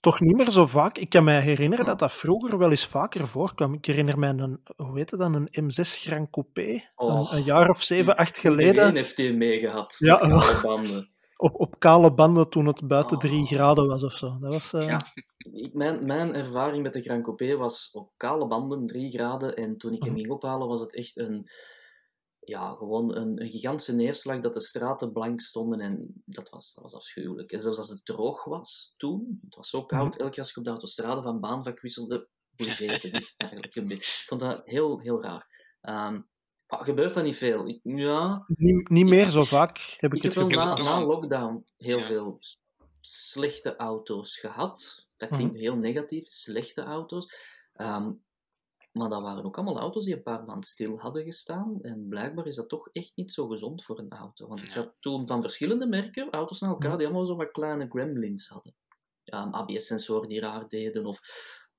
toch 0.00 0.20
niet 0.20 0.36
meer 0.36 0.50
zo 0.50 0.66
vaak. 0.66 0.98
Ik 0.98 1.08
kan 1.08 1.24
me 1.24 1.32
herinneren 1.32 1.84
dat 1.84 1.98
dat 1.98 2.12
vroeger 2.12 2.58
wel 2.58 2.70
eens 2.70 2.86
vaker 2.86 3.26
voorkwam. 3.26 3.74
Ik 3.74 3.84
herinner 3.84 4.18
mij 4.18 4.28
een, 4.28 4.60
hoe 4.76 4.98
heet 4.98 5.10
het 5.10 5.20
dan, 5.20 5.34
een 5.34 5.70
M6 5.70 5.80
Grand 6.00 6.30
Coupé, 6.30 6.80
Oh. 6.96 7.30
een, 7.30 7.36
een 7.36 7.44
jaar 7.44 7.68
of 7.68 7.82
zeven, 7.82 8.16
acht 8.16 8.36
Iedereen 8.36 8.58
geleden, 8.58 8.94
heeft 8.94 9.16
die 9.16 9.32
meegehad. 9.32 9.96
Ja, 9.98 10.26
met 10.26 10.32
alle 10.32 10.60
banden. 10.62 11.10
Op, 11.40 11.60
op 11.60 11.78
kale 11.78 12.14
banden 12.14 12.48
toen 12.50 12.66
het 12.66 12.86
buiten 12.88 13.16
Oh. 13.16 13.22
drie 13.22 13.46
graden 13.46 13.86
was 13.86 14.02
of 14.04 14.12
zo. 14.12 14.38
Dat 14.40 14.52
was... 14.52 14.72
eh, 14.72 14.86
Ja. 14.86 15.00
Ik, 15.52 15.74
mijn, 15.74 16.06
mijn 16.06 16.34
ervaring 16.34 16.82
met 16.82 16.92
de 16.92 17.02
Grand 17.02 17.22
Coupé 17.22 17.56
was 17.56 17.90
op 17.92 18.12
kale 18.16 18.46
banden, 18.46 18.86
3 18.86 19.10
graden. 19.10 19.54
En 19.56 19.76
toen 19.76 19.92
ik 19.92 20.02
hem 20.02 20.12
Mhm. 20.12 20.20
ging 20.20 20.32
ophalen, 20.32 20.68
was 20.68 20.80
het 20.80 20.94
echt 20.94 21.16
een, 21.16 21.46
ja, 22.38 22.70
gewoon 22.74 23.16
een, 23.16 23.42
een 23.42 23.50
gigantische 23.50 23.94
neerslag 23.94 24.40
dat 24.40 24.54
de 24.54 24.60
straten 24.60 25.12
blank 25.12 25.40
stonden. 25.40 25.80
En 25.80 26.22
dat 26.24 26.48
was, 26.50 26.74
dat 26.74 26.82
was 26.82 26.94
afschuwelijk. 26.94 27.52
En 27.52 27.60
zelfs 27.60 27.78
als 27.78 27.88
het 27.88 28.04
droog 28.04 28.44
was 28.44 28.94
toen, 28.96 29.40
het 29.44 29.54
was 29.54 29.68
zo 29.68 29.84
koud, 29.84 30.16
elke 30.16 30.30
keer 30.30 30.38
als 30.40 30.50
ik 30.50 30.56
op 30.56 30.64
de 30.64 30.70
autostrade 30.70 31.22
van 31.22 31.40
baanvak 31.40 31.80
wisselde, 31.80 32.28
bougeerde 32.56 33.08
die 33.10 33.34
eigenlijk 33.36 33.74
een 33.76 33.86
beetje. 33.88 34.02
Ik 34.20 34.24
vond 34.26 34.40
dat 34.40 34.60
heel, 34.64 35.00
heel 35.00 35.22
raar. 35.22 35.46
Ehm, 35.80 36.20
maar 36.68 36.80
gebeurt 36.84 37.14
dat 37.14 37.24
niet 37.24 37.36
veel? 37.36 37.68
Ik, 37.68 37.80
ja, 37.82 38.44
niet, 38.46 38.88
niet 38.88 39.06
meer 39.06 39.28
zo 39.28 39.44
vaak, 39.44 39.78
heb 39.98 40.14
ik, 40.14 40.16
ik 40.16 40.22
heb 40.22 40.34
het 40.44 40.54
wel 40.54 40.74
gevoel. 40.76 40.84
na, 41.00 41.04
lockdown 41.04 41.64
heel 41.76 41.98
Ja. 41.98 42.04
veel 42.06 42.38
slechte 43.00 43.76
auto's 43.76 44.36
gehad. 44.38 45.06
Dat 45.16 45.30
Mhm. 45.30 45.38
klinkt 45.38 45.58
heel 45.58 45.76
negatief, 45.76 46.26
slechte 46.28 46.82
auto's. 46.82 47.34
Ehm, 47.72 48.12
maar 48.92 49.08
dat 49.08 49.22
waren 49.22 49.44
ook 49.44 49.56
allemaal 49.56 49.78
auto's 49.78 50.04
die 50.04 50.14
een 50.16 50.22
paar 50.22 50.44
maanden 50.44 50.68
stil 50.70 50.98
hadden 50.98 51.24
gestaan. 51.24 51.78
En 51.82 52.06
blijkbaar 52.08 52.46
is 52.46 52.56
dat 52.56 52.68
toch 52.68 52.88
echt 52.92 53.12
niet 53.14 53.32
zo 53.32 53.46
gezond 53.46 53.84
voor 53.84 53.98
een 53.98 54.10
auto. 54.10 54.48
Want 54.48 54.62
ik 54.62 54.72
had 54.72 54.94
toen 55.00 55.26
van 55.26 55.40
verschillende 55.40 55.86
merken 55.86 56.30
auto's 56.30 56.60
naar 56.60 56.70
elkaar 56.70 56.88
Mhm. 56.88 56.98
die 56.98 57.06
allemaal 57.06 57.24
zo 57.26 57.36
wat 57.36 57.50
kleine 57.50 57.86
gremlins 57.88 58.48
hadden. 58.48 58.74
ABS-sensoren 59.30 60.28
die 60.28 60.40
raar 60.40 60.68
deden 60.68 61.06
of 61.06 61.20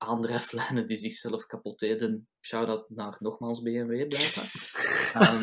aandrijflijnen 0.00 0.86
die 0.86 0.96
zichzelf 0.96 1.46
kapot 1.46 1.78
deden. 1.78 2.28
Shout-out 2.40 2.90
naar 2.90 3.16
nogmaals 3.18 3.62
BMW, 3.62 4.08
blijkbaar. 4.08 4.52
Ehm, 5.14 5.40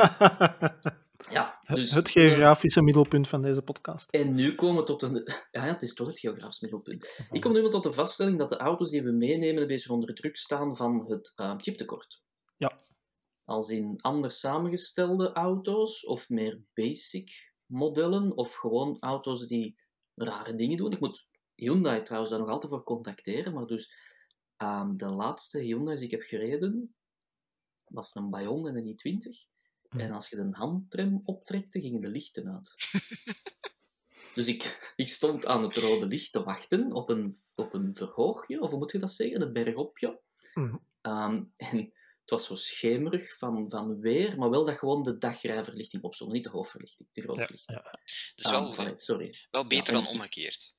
ja, 1.30 1.58
dus, 1.68 1.92
het 1.92 2.10
geografische 2.10 2.82
middelpunt 2.82 3.28
van 3.28 3.42
deze 3.42 3.62
podcast. 3.62 4.12
en 4.12 4.34
nu 4.34 4.56
komen 4.56 4.82
we 4.82 4.88
tot 4.88 5.02
een... 5.02 5.28
Ja, 5.52 5.62
het 5.62 5.82
is 5.82 5.94
toch 5.94 6.08
het 6.08 6.20
geografisch 6.20 6.60
middelpunt. 6.60 7.26
Ik 7.32 7.42
kom 7.42 7.54
nu 7.54 7.62
wel 7.62 7.70
tot 7.70 7.84
de 7.84 7.94
vaststelling 7.94 8.38
dat 8.38 8.50
de 8.50 8.58
auto's 8.58 8.90
die 8.90 9.04
we 9.04 9.12
meenemen 9.12 9.62
een 9.62 9.68
beetje 9.68 9.94
onder 9.94 10.16
druk 10.16 10.38
staan 10.38 10.76
van 10.76 11.12
het 11.12 11.32
eh, 11.36 11.54
chiptekort. 11.58 12.24
Ja. 12.58 12.80
Als 13.44 13.70
in 13.70 14.02
anders 14.02 14.40
samengestelde 14.40 15.32
auto's, 15.32 16.06
of 16.06 16.30
meer 16.30 16.62
basic 16.74 17.54
modellen, 17.66 18.38
of 18.38 18.56
gewoon 18.56 18.98
auto's 19.00 19.48
die 19.48 19.80
rare 20.16 20.56
dingen 20.56 20.78
doen. 20.78 20.92
Ik 20.92 21.00
moet 21.00 21.28
Hyundai 21.56 22.02
trouwens 22.02 22.32
daar 22.32 22.42
nog 22.42 22.50
altijd 22.50 22.72
voor 22.72 22.84
contacteren, 22.84 23.54
maar 23.54 23.66
dus 23.66 23.94
ehm, 24.58 24.96
de 24.98 25.06
laatste 25.08 25.60
Hyundai's 25.60 25.98
die 26.00 26.06
ik 26.08 26.12
heb 26.20 26.22
gereden, 26.22 26.96
was 27.86 28.16
een 28.16 28.30
Bayon 28.30 28.68
en 28.68 28.76
een 28.76 28.94
i20. 28.94 29.50
Hm. 29.90 30.00
En 30.00 30.12
als 30.12 30.30
je 30.30 30.36
de 30.36 30.48
handrem 30.52 31.22
optrekte, 31.26 31.82
gingen 31.82 32.02
de 32.02 32.10
lichten 32.10 32.54
uit. 32.54 32.74
Dus 34.34 34.48
ik, 34.48 34.94
ik 34.96 35.08
stond 35.08 35.46
aan 35.46 35.64
het 35.64 35.76
rode 35.78 36.06
licht 36.06 36.32
te 36.32 36.44
wachten 36.44 36.92
op 36.92 37.10
een, 37.10 37.36
op 37.56 37.74
een 37.74 37.94
verhoogje, 37.96 38.60
of 38.62 38.70
hoe 38.70 38.78
moet 38.80 38.92
je 38.92 38.98
dat 38.98 39.12
zeggen? 39.12 39.42
Een 39.42 39.54
bergopje. 39.54 40.22
Mhm. 40.54 40.78
Ehm, 41.02 41.44
en 41.56 41.78
het 42.22 42.30
was 42.30 42.46
zo 42.46 42.56
schemerig 42.56 43.38
van, 43.38 43.70
van 43.70 44.00
weer, 44.00 44.38
maar 44.38 44.50
wel 44.50 44.66
dat 44.66 44.78
gewoon 44.78 45.04
de 45.04 45.18
dagrijverlichting 45.18 46.04
opstond, 46.04 46.32
niet 46.32 46.44
de 46.44 46.50
hoofdverlichting, 46.50 47.10
de 47.12 47.22
grootverlichting. 47.22 47.78
ja. 47.84 48.00
Dus 48.36 48.46
Ah, 48.46 48.52
wel, 48.52 48.74
voilà, 48.92 48.96
sorry. 48.96 49.48
wel 49.52 49.68
beter 49.68 49.94
Ja, 49.94 50.00
en- 50.00 50.06
dan 50.06 50.14
omgekeerd. 50.14 50.76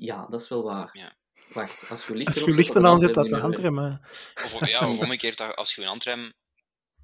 Ja, 0.00 0.26
dat 0.26 0.40
is 0.40 0.48
wel 0.48 0.62
waar. 0.62 1.18
Wacht, 1.52 1.90
als 1.90 2.06
je 2.06 2.14
lichten, 2.14 2.44
Als 2.44 2.54
je 2.56 2.80
handrem 2.80 3.12
dat 3.12 3.28
de 3.28 3.36
handrem... 3.36 3.78
Of, 4.44 4.68
ja, 4.68 4.88
of 4.88 4.98
omgekeerd, 4.98 5.38
dat 5.38 5.56
als 5.56 5.74
je 5.74 5.80
een 5.80 5.88
handrem 5.88 6.32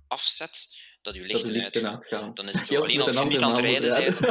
afzet, 0.09 0.69
dat 1.03 1.15
je 1.15 1.21
lichten, 1.21 1.47
de 1.47 1.53
lichten 1.53 1.91
uitgaan. 1.91 2.35
Dan 2.35 2.49
is 2.49 2.61
het 2.61 2.77
ook 2.77 2.83
alleen 2.83 3.01
als 3.01 3.13
je 3.13 3.25
niet 3.25 3.43
aan 3.43 3.51
het 3.51 3.61
rijden 3.61 3.91
bent. 3.91 4.21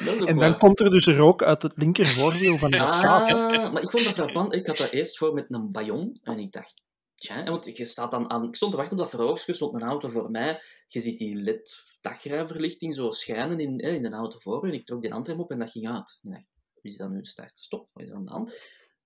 En 0.00 0.36
waar. 0.36 0.48
dan 0.50 0.58
komt 0.58 0.80
er 0.80 0.90
dus 0.90 1.06
rook 1.06 1.42
uit 1.42 1.62
het 1.62 1.72
linker 1.76 2.06
voorwiel 2.06 2.58
van 2.58 2.70
de. 2.70 2.80
Ah, 2.82 3.72
maar 3.72 3.82
ik 3.82 3.90
vond 3.90 4.04
dat 4.04 4.14
frappant. 4.14 4.54
Ik 4.54 4.66
had 4.66 4.76
dat 4.76 4.90
eerst 4.90 5.18
voor 5.18 5.34
met 5.34 5.44
een 5.48 5.72
bayon. 5.72 6.18
En 6.22 6.38
ik 6.38 6.52
dacht, 6.52 6.82
tja, 7.14 7.44
want 7.44 7.76
je 7.76 7.84
staat 7.84 8.10
dan 8.10 8.30
aan... 8.30 8.44
Ik 8.44 8.56
stond 8.56 8.70
te 8.70 8.76
wachten 8.76 8.96
op 8.96 9.02
dat 9.02 9.10
verhoogstje, 9.10 9.52
stond 9.52 9.74
een 9.74 9.82
auto 9.82 10.08
voor 10.08 10.30
mij. 10.30 10.60
Je 10.86 11.00
ziet 11.00 11.18
die 11.18 11.34
LED-dagrijverlichting 11.34 12.94
zo 12.94 13.10
schijnen 13.10 13.60
in, 13.60 13.84
hè, 13.84 13.90
in 13.90 14.04
een 14.04 14.14
auto 14.14 14.38
voor 14.38 14.66
je. 14.66 14.72
En 14.72 14.78
ik 14.78 14.86
trok 14.86 15.00
die 15.00 15.10
handrem 15.10 15.40
op 15.40 15.50
en 15.50 15.58
dat 15.58 15.70
ging 15.70 15.88
uit. 15.88 16.18
Ik 16.22 16.30
dacht, 16.30 16.48
is 16.82 16.96
dat 16.96 17.10
nu? 17.10 17.24
Start-stop? 17.24 17.88
Wat 17.92 18.02
is 18.02 18.10
aan 18.10 18.24
de 18.24 18.30
hand? 18.30 18.58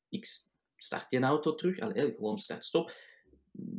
Ik 0.08 0.26
start 0.76 1.10
die 1.10 1.20
auto 1.20 1.54
terug. 1.54 1.78
Allee, 1.78 2.12
gewoon 2.14 2.38
start-stop. 2.38 2.92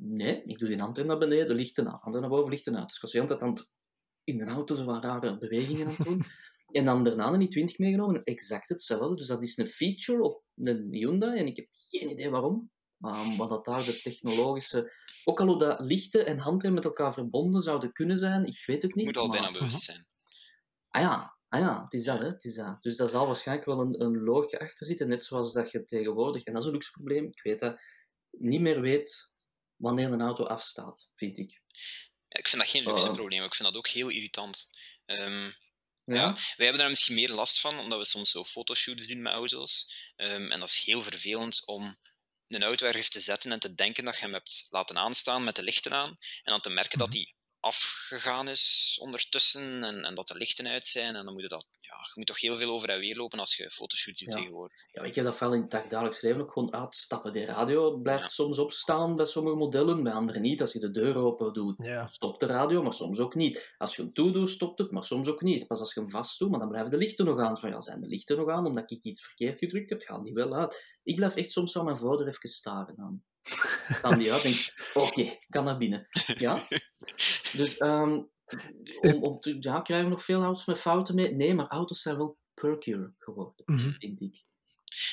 Nee, 0.02 0.44
ik 0.44 0.58
doe 0.58 0.68
die 0.68 0.80
handrem 0.80 1.06
naar 1.06 1.18
beneden, 1.18 1.56
lichten 1.56 1.88
aan. 1.88 2.00
Handrem 2.02 2.22
naar 2.22 2.32
boven, 2.32 2.52
lichten 2.52 2.78
uit. 2.78 2.88
Dus 2.88 2.96
ik 2.96 3.02
was 3.02 3.12
de 3.12 3.26
tijd 3.26 3.42
aan 3.42 3.50
het... 3.50 3.72
In 4.24 4.42
een 4.42 4.48
auto 4.48 4.76
zo 4.76 4.86
wat 4.86 5.04
rare 5.04 5.38
bewegingen 5.38 5.88
aan 5.88 5.94
het 5.96 6.06
doen. 6.06 6.24
En 6.72 6.86
dan 6.86 7.04
daarna 7.04 7.34
een 7.34 7.70
i20 7.70 7.76
meegenomen, 7.76 8.24
exact 8.24 8.70
hetzelfde. 8.70 9.16
Dus 9.16 9.28
dat 9.28 9.44
is 9.44 9.58
een 9.58 9.68
feature 9.68 10.22
op 10.22 10.44
een 10.56 10.88
Hyundai, 10.92 11.40
en 11.40 11.48
ik 11.48 11.56
heb 11.56 11.68
geen 11.72 12.10
idee 12.10 12.30
waarom. 12.30 12.72
Um, 13.00 13.38
wat 13.38 13.50
dat 13.50 13.66
daar 13.66 13.84
de 13.84 14.00
technologische... 14.02 14.92
Ook 15.24 15.40
al 15.40 15.48
hoe 15.48 15.58
dat 15.60 15.80
lichten 15.80 16.26
en 16.26 16.38
handrem 16.38 16.74
met 16.74 16.86
elkaar 16.86 17.14
verbonden 17.14 17.62
zouden 17.62 17.92
kunnen 17.92 18.18
zijn, 18.18 18.46
ik 18.46 18.64
weet 18.66 18.82
het 18.82 18.96
niet. 18.96 19.06
moet 19.06 19.18
al 19.18 19.28
maar- 19.28 19.42
bijna 19.42 19.52
bewust 19.52 19.84
zijn. 19.84 20.08
Ah 20.90 21.02
ja, 21.02 21.35
ah 21.56 21.62
ja, 21.62 21.84
het 21.84 21.94
is 21.94 22.04
dat, 22.04 22.20
hè. 22.20 22.26
Het 22.26 22.44
is 22.44 22.56
dat. 22.56 22.82
Dus 22.84 22.96
daar 22.96 23.08
zal 23.08 23.26
waarschijnlijk 23.26 23.68
wel 23.68 23.80
een, 23.80 24.02
een 24.02 24.24
loogje 24.24 24.60
achter 24.60 24.86
zitten, 24.86 25.08
net 25.08 25.24
zoals 25.24 25.54
dat 25.54 25.72
je 25.72 25.86
tegenwoordig, 25.86 26.44
en 26.44 26.54
dat 26.54 26.62
is 26.62 26.68
een 26.68 26.74
luxe 26.74 26.92
probleem, 26.92 27.26
ik 27.26 27.42
weet 27.42 27.60
dat, 27.60 27.80
niet 28.32 28.62
meer 28.62 28.82
weet 28.82 29.32
wanneer 29.76 30.12
een 30.12 30.22
auto 30.22 30.44
afstaat, 30.44 31.10
vind 31.16 31.38
ik. 31.38 31.62
Ja, 32.28 32.40
ik 32.40 32.48
vind 32.48 32.62
dat 32.62 32.72
geen 32.72 32.84
luxe 32.84 33.08
Oh. 33.08 33.14
probleem, 33.14 33.44
ik 33.44 33.56
vind 33.56 33.68
dat 33.70 33.78
ook 33.78 33.88
heel 33.88 34.10
irritant. 34.10 34.70
Ehm, 35.06 35.52
Ja? 36.08 36.16
Ja, 36.16 36.34
wij 36.34 36.66
hebben 36.66 36.78
daar 36.78 36.90
misschien 36.90 37.16
meer 37.16 37.30
last 37.32 37.60
van, 37.60 37.80
omdat 37.80 38.00
we 38.00 38.06
soms 38.06 38.30
zo 38.32 38.44
fotoshoots 38.44 39.08
doen 39.08 39.22
met 39.22 39.34
auto's. 39.34 39.92
Ehm, 40.16 40.52
en 40.52 40.60
dat 40.60 40.70
is 40.70 40.78
heel 40.78 41.02
vervelend 41.02 41.66
om 41.68 41.98
een 42.48 42.64
auto 42.64 42.86
ergens 42.88 43.10
te 43.10 43.20
zetten 43.20 43.52
en 43.52 43.60
te 43.60 43.74
denken 43.76 44.06
dat 44.06 44.16
je 44.16 44.22
hem 44.22 44.34
hebt 44.34 44.68
laten 44.70 44.98
aanstaan 44.98 45.44
met 45.44 45.56
de 45.56 45.64
lichten 45.64 45.94
aan. 45.94 46.10
En 46.44 46.52
dan 46.52 46.62
te 46.62 46.70
merken 46.70 46.98
dat 46.98 47.08
Mhm. 47.08 47.18
die 47.18 47.35
afgegaan 47.66 48.48
is 48.48 48.98
ondertussen 49.02 49.84
en, 49.84 50.04
en 50.04 50.16
dat 50.16 50.28
de 50.28 50.36
lichten 50.38 50.68
uit 50.68 50.88
zijn. 50.88 51.16
En 51.16 51.26
dan 51.26 51.34
moet 51.34 51.42
je 51.42 51.48
dat, 51.48 51.66
ja, 51.82 51.98
je 51.98 52.12
moet 52.14 52.28
toch 52.28 52.40
heel 52.40 52.56
veel 52.56 52.70
over 52.72 52.90
en 52.90 53.00
weer 53.00 53.16
lopen 53.16 53.40
als 53.40 53.56
je 53.56 53.70
fotoshoot 53.70 54.18
doet 54.18 54.28
Ja. 54.28 54.36
tegenwoordig. 54.36 54.78
Ja, 54.92 55.04
ik 55.04 55.16
heb 55.16 55.26
dat 55.26 55.40
wel 55.40 55.54
in 55.54 55.62
het 55.62 55.72
dagelijks 55.90 56.22
leven 56.22 56.42
ook 56.42 56.52
gewoon 56.52 56.74
uitstappen. 56.74 57.34
De 57.34 57.46
radio 57.46 57.98
blijft 57.98 58.22
Ja. 58.22 58.28
soms 58.28 58.58
opstaan 58.60 59.16
bij 59.16 59.26
sommige 59.26 59.56
modellen, 59.56 60.04
bij 60.04 60.14
andere 60.14 60.40
niet. 60.40 60.62
Als 60.62 60.74
je 60.74 60.80
de 60.80 60.92
deur 60.92 61.18
open 61.18 61.54
doet, 61.54 61.76
Ja. 61.78 62.08
stopt 62.08 62.40
de 62.40 62.46
radio, 62.46 62.84
maar 62.84 62.94
soms 62.94 63.20
ook 63.20 63.36
niet. 63.36 63.76
Als 63.78 63.96
je 63.96 64.02
hem 64.02 64.14
toedoet, 64.14 64.50
stopt 64.50 64.78
het, 64.80 64.92
maar 64.92 65.04
soms 65.04 65.28
ook 65.28 65.42
niet. 65.42 65.68
Pas 65.68 65.80
als 65.80 65.94
je 65.94 66.00
hem 66.00 66.10
vast 66.10 66.40
doet, 66.40 66.50
maar 66.50 66.60
dan 66.60 66.70
blijven 66.70 66.92
de 66.92 66.98
lichten 66.98 67.26
nog 67.26 67.40
aan. 67.40 67.58
Van 67.58 67.70
ja, 67.70 67.80
zijn 67.82 68.02
de 68.02 68.08
lichten 68.08 68.38
nog 68.38 68.50
aan 68.50 68.66
omdat 68.66 68.92
ik 68.92 69.04
iets 69.04 69.22
verkeerd 69.24 69.60
gedrukt 69.60 69.90
heb? 69.90 70.02
Gaan 70.02 70.24
die 70.24 70.34
wel 70.34 70.54
uit? 70.56 70.98
Ik 71.04 71.16
blijf 71.16 71.36
echt 71.36 71.52
soms 71.52 71.78
aan 71.78 71.86
mijn 71.86 71.98
voordeur 71.98 72.28
even 72.28 72.50
staren. 72.50 72.96
Dan 72.96 73.24
gaan 74.02 74.18
die 74.18 74.34
uit 74.34 74.44
denk 74.44 74.74
oké, 74.94 75.22
ik 75.22 75.46
kan 75.50 75.64
naar 75.64 75.78
binnen. 75.78 76.08
Ja? 76.38 76.68
Dus 77.54 77.78
ehm, 77.78 78.22
om, 79.02 79.24
om 79.24 79.40
te, 79.40 79.58
ja, 79.60 79.82
krijgen 79.82 80.08
we 80.08 80.14
nog 80.16 80.24
veel 80.24 80.44
auto's 80.44 80.66
met 80.66 80.80
fouten 80.80 81.16
mee? 81.16 81.32
Nee, 81.32 81.54
maar 81.54 81.68
auto's 81.68 82.02
zijn 82.02 82.18
wel 82.18 82.38
perkier 82.54 83.14
geworden, 83.20 83.64
Mhm. 83.66 83.92
vind 83.92 84.22
ik. 84.22 84.44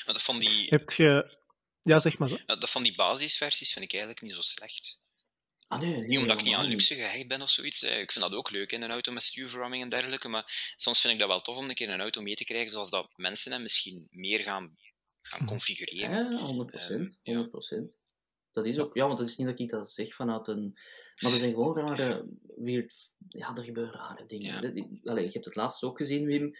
Maar 0.05 0.13
dat 0.13 0.23
van 0.23 0.39
die, 0.39 0.67
Heb 0.69 0.91
je... 0.91 1.37
Ja, 1.81 1.99
zeg 1.99 2.17
maar 2.17 2.29
zo. 2.29 2.37
ja, 2.45 2.55
dat 2.55 2.69
van 2.69 2.83
die 2.83 2.95
basisversies 2.95 3.73
vind 3.73 3.85
ik 3.85 3.91
eigenlijk 3.91 4.21
niet 4.21 4.33
zo 4.33 4.41
slecht. 4.41 5.01
Ah, 5.67 5.79
nee, 5.79 5.89
nee, 5.89 6.01
Niet 6.07 6.17
omdat 6.17 6.39
ik 6.39 6.45
niet 6.45 6.55
aan 6.55 6.65
luxe 6.65 6.95
gehecht 6.95 7.27
ben 7.27 7.41
of 7.41 7.49
zoiets. 7.49 7.83
Ik 7.83 8.11
vind 8.11 8.25
dat 8.25 8.33
ook 8.33 8.49
leuk 8.51 8.71
in 8.71 8.81
een 8.81 8.91
auto 8.91 9.11
met 9.11 9.23
stuurverwarming 9.23 9.83
en 9.83 9.89
dergelijke. 9.89 10.27
Maar 10.27 10.73
soms 10.75 11.01
vind 11.01 11.13
ik 11.13 11.19
dat 11.19 11.27
wel 11.27 11.41
tof 11.41 11.55
om 11.57 11.69
een 11.69 11.75
keer 11.75 11.89
een 11.89 11.99
auto 12.01 12.21
mee 12.21 12.35
te 12.35 12.45
krijgen 12.45 12.71
zoals 12.71 12.89
dat 12.89 13.09
mensen 13.15 13.51
hem 13.51 13.61
misschien 13.61 14.07
meer 14.11 14.39
gaan, 14.39 14.77
gaan 15.21 15.39
Mhm. 15.39 15.47
configureren. 15.49 16.31
Ja, 16.31 16.39
100 16.39 16.69
procent. 16.69 17.17
Ehm, 17.23 17.37
ja. 17.37 17.47
100 18.53 18.65
Dat 18.65 18.65
is 18.65 18.79
ook, 18.79 18.95
ja, 18.95 19.07
want 19.07 19.19
het 19.19 19.27
is 19.27 19.37
niet 19.37 19.47
dat 19.47 19.59
ik 19.59 19.69
dat 19.69 19.91
zeg 19.91 20.13
vanuit 20.13 20.47
een. 20.47 20.73
Maar 21.21 21.31
er 21.31 21.37
zijn 21.37 21.53
gewoon 21.53 21.77
rare, 21.77 22.25
weird. 22.55 23.11
Ja, 23.27 23.55
er 23.55 23.63
gebeuren 23.63 23.93
rare 23.93 24.25
dingen. 24.25 24.61
Ja. 24.75 24.83
Allee, 25.11 25.25
je 25.25 25.31
hebt 25.31 25.45
het 25.45 25.55
laatst 25.55 25.83
ook 25.83 25.97
gezien, 25.97 26.25
Wim. 26.25 26.51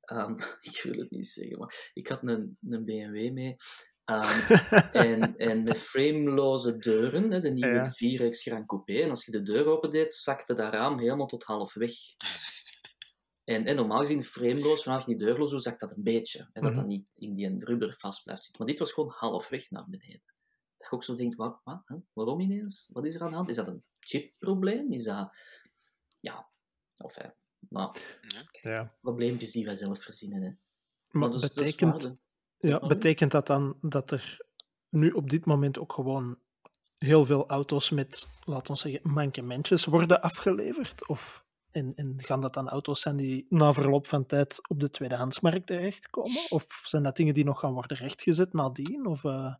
Ehm, 0.00 0.32
ik 0.70 0.80
wil 0.82 0.98
het 0.98 1.10
niet 1.10 1.26
zeggen, 1.26 1.58
maar 1.58 1.90
ik 1.94 2.06
had 2.08 2.20
een, 2.22 2.58
een 2.68 2.84
BMW 2.84 3.32
mee. 3.32 3.56
Ehm, 4.04 4.52
en, 5.06 5.36
en 5.36 5.62
met 5.62 5.78
frameloze 5.78 6.76
deuren, 6.76 7.30
hè, 7.30 7.40
de 7.40 7.50
nieuwe 7.50 7.74
Ja. 7.74 8.28
4X 8.28 8.38
Grand 8.42 8.66
Coupé. 8.66 9.00
En 9.00 9.10
als 9.10 9.24
je 9.24 9.30
de 9.32 9.42
deur 9.42 9.66
opendeed, 9.66 10.14
zakte 10.14 10.54
dat 10.54 10.72
raam 10.72 10.98
helemaal 10.98 11.26
tot 11.26 11.44
half 11.44 11.74
weg. 11.74 11.92
En, 13.44 13.64
en 13.64 13.76
normaal 13.76 13.98
gezien, 13.98 14.24
frameloos, 14.24 14.82
vanaf 14.82 15.04
die 15.04 15.16
deur 15.16 15.38
los 15.38 15.50
doet, 15.50 15.62
zakt 15.62 15.80
dat 15.80 15.96
een 15.96 16.02
beetje. 16.02 16.50
En 16.52 16.62
dat 16.62 16.70
Mhm. 16.70 16.80
dat 16.80 16.86
niet 16.86 17.06
in 17.14 17.34
die 17.34 17.64
rubber 17.64 17.94
vast 17.98 18.22
blijft 18.22 18.42
zitten. 18.44 18.62
Maar 18.64 18.70
dit 18.72 18.78
was 18.82 18.92
gewoon 18.92 19.12
half 19.16 19.48
weg 19.48 19.70
naar 19.70 19.86
beneden. 19.88 20.22
Je 20.90 20.96
ook 20.96 21.04
zo 21.04 21.14
denkt, 21.14 21.36
wat, 21.36 21.60
wat, 21.64 21.82
hè? 21.84 21.96
waarom 22.12 22.40
ineens? 22.40 22.90
Wat 22.92 23.04
is 23.04 23.14
er 23.14 23.22
aan 23.22 23.30
de 23.30 23.36
hand? 23.36 23.48
Is 23.48 23.56
dat 23.56 23.68
een 23.68 23.84
chipprobleem? 23.98 24.92
Is 24.92 25.04
dat... 25.04 25.32
Ja, 26.20 26.48
of 26.96 27.14
hè. 27.14 27.28
Maar 27.68 28.18
Ja. 28.62 28.94
probleempjes 29.00 29.52
die 29.52 29.64
wij 29.64 29.76
zelf 29.76 30.02
verzinnen, 30.02 30.42
hè. 30.42 30.50
Maar 31.10 31.28
betekent, 31.28 32.02
dat 32.02 32.16
ja, 32.58 32.78
betekent 32.78 33.30
dat 33.30 33.46
dan 33.46 33.76
dat 33.80 34.10
er 34.10 34.38
nu 34.88 35.10
op 35.10 35.30
dit 35.30 35.44
moment 35.44 35.78
ook 35.78 35.92
gewoon 35.92 36.38
heel 36.98 37.24
veel 37.24 37.48
auto's 37.48 37.90
met, 37.90 38.28
laten 38.44 38.72
we 38.72 38.78
zeggen, 38.78 39.12
mankementjes 39.12 39.84
worden 39.84 40.22
afgeleverd? 40.22 41.08
Of, 41.08 41.44
en, 41.70 41.94
en 41.94 42.14
gaan 42.16 42.40
dat 42.40 42.54
dan 42.54 42.68
auto's 42.68 43.00
zijn 43.00 43.16
die 43.16 43.46
na 43.48 43.72
verloop 43.72 44.06
van 44.06 44.26
tijd 44.26 44.68
op 44.68 44.80
de 44.80 44.90
tweedehandsmarkt 44.90 45.66
terechtkomen? 45.66 46.50
Of 46.50 46.82
zijn 46.84 47.02
dat 47.02 47.16
dingen 47.16 47.34
die 47.34 47.44
nog 47.44 47.60
gaan 47.60 47.72
worden 47.72 47.96
rechtgezet 47.96 48.52
nadien? 48.52 49.06
Of, 49.06 49.24
eh, 49.24 49.54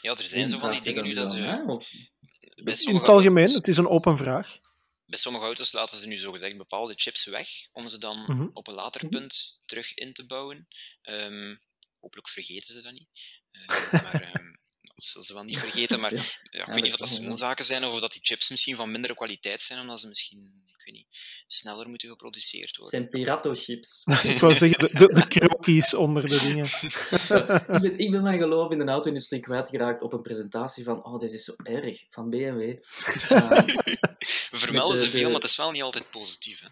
Ja, 0.00 0.10
er 0.16 0.24
zijn 0.24 0.48
zo 0.48 0.58
van 0.58 0.70
die 0.72 0.80
dingen 0.80 1.04
nu 1.04 1.14
dat 1.14 1.30
ze... 1.30 1.36
in 1.36 2.94
het 2.96 3.08
algemeen, 3.08 3.44
auto's- 3.44 3.54
het 3.56 3.68
is 3.68 3.76
een 3.76 3.88
open 3.88 4.16
vraag. 4.16 4.58
Bij 5.06 5.18
sommige 5.18 5.44
auto's 5.44 5.72
laten 5.72 5.98
ze 5.98 6.06
nu 6.06 6.18
zogezegd 6.18 6.56
bepaalde 6.56 6.94
chips 6.96 7.24
weg, 7.24 7.48
om 7.72 7.88
ze 7.88 7.98
dan 7.98 8.22
Mhm. 8.26 8.48
op 8.52 8.66
een 8.66 8.74
later 8.74 9.00
Mhm. 9.04 9.10
punt 9.10 9.60
terug 9.64 9.94
in 9.94 10.12
te 10.12 10.26
bouwen. 10.26 10.68
Ehm, 11.02 11.56
hopelijk 12.00 12.28
vergeten 12.28 12.74
ze 12.74 12.82
dat 12.82 12.92
niet. 12.92 13.08
Eh, 13.50 13.92
maar 13.92 14.22
ehm, 14.34 14.52
dat 14.80 15.04
zullen 15.04 15.26
ze 15.26 15.34
wel 15.34 15.42
niet 15.44 15.58
vergeten. 15.58 16.00
Maar 16.00 16.14
Ja. 16.14 16.22
ja, 16.50 16.60
ik 16.60 16.66
weet 16.72 16.82
niet 16.82 16.92
of 16.92 16.98
dat 16.98 17.08
zo'n 17.08 17.56
zijn, 17.64 17.84
of 17.84 18.00
dat 18.00 18.12
die 18.12 18.24
chips 18.24 18.50
misschien 18.50 18.76
van 18.76 18.90
mindere 18.90 19.14
kwaliteit 19.14 19.62
zijn, 19.62 19.80
omdat 19.80 20.00
ze 20.00 20.06
misschien, 20.08 20.63
ik 20.84 20.92
weet 20.92 21.02
niet, 21.02 21.16
sneller 21.46 21.88
moeten 21.88 22.08
geproduceerd 22.08 22.76
worden. 22.76 22.98
zijn 22.98 23.08
Pirato-chips. 23.08 24.02
Ik 24.34 24.38
wou 24.38 24.54
zeggen, 24.54 24.88
de, 24.88 25.06
de, 25.06 25.14
de 25.14 25.28
krokies 25.28 25.94
onder 25.94 26.28
de 26.28 26.38
dingen. 26.38 26.64
ik, 26.64 27.80
ben, 27.82 27.98
ik 27.98 28.10
ben 28.10 28.22
mijn 28.22 28.38
geloof 28.38 28.70
in 28.70 28.78
de 28.78 28.84
auto-industrie 28.84 29.40
kwijtgeraakt 29.40 30.02
op 30.02 30.12
een 30.12 30.22
presentatie 30.22 30.84
van 30.84 31.04
oh, 31.04 31.18
dit 31.18 31.32
is 31.32 31.44
zo 31.44 31.54
erg, 31.62 32.06
van 32.10 32.30
BMW. 32.30 32.60
We 34.50 34.56
vermelden 34.60 34.96
de- 34.96 35.02
ze 35.04 35.10
veel, 35.10 35.20
de- 35.20 35.26
maar 35.26 35.34
het 35.40 35.44
is 35.50 35.56
wel 35.56 35.70
niet 35.70 35.82
altijd 35.82 36.10
positief. 36.10 36.60
Hè. 36.60 36.68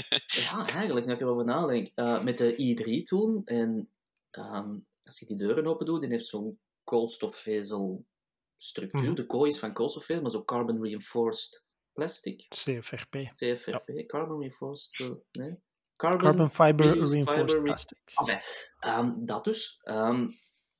ja, 0.40 0.68
eigenlijk, 0.68 1.06
nu 1.06 1.12
ik 1.12 1.20
erover 1.20 1.44
nadenk. 1.44 1.90
Eh, 1.94 2.22
met 2.22 2.38
de 2.38 2.52
i3 2.54 3.02
toen, 3.02 3.42
en 3.44 3.90
ehm, 4.30 4.74
als 5.04 5.18
je 5.18 5.26
die 5.26 5.36
deuren 5.36 5.66
open 5.66 5.86
doet, 5.86 6.00
die 6.00 6.10
heeft 6.10 6.26
zo'n 6.26 6.58
koolstofvezelstructuur. 6.84 9.02
Mhm. 9.02 9.14
De 9.14 9.26
kooi 9.26 9.50
is 9.50 9.58
van 9.58 9.72
koolstofvezel, 9.72 10.22
maar 10.22 10.30
zo 10.30 10.44
carbon 10.44 10.82
reinforced 10.82 11.62
plastic. 11.96 12.46
CFRP. 12.48 13.14
CFRP, 13.34 14.06
carbon 14.06 14.38
reinforced, 14.38 15.00
eh, 15.00 15.10
nee? 15.32 15.56
Carbon, 15.96 16.18
Carbon 16.18 16.50
fiber 16.50 16.86
reinforced 16.86 17.50
fiber 17.50 17.62
plastic. 17.62 17.98
Enfin, 18.14 18.38
ehm, 18.78 19.24
dat 19.24 19.44
dus. 19.44 19.80
Ehm, 19.82 20.28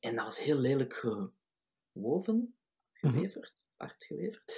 en 0.00 0.14
dat 0.14 0.24
was 0.24 0.38
heel 0.38 0.56
lelijk 0.56 0.94
gewoven, 1.92 2.56
Mhm. 3.00 3.12
geweverd, 3.14 3.54
hard 3.76 4.04
geweverd. 4.04 4.54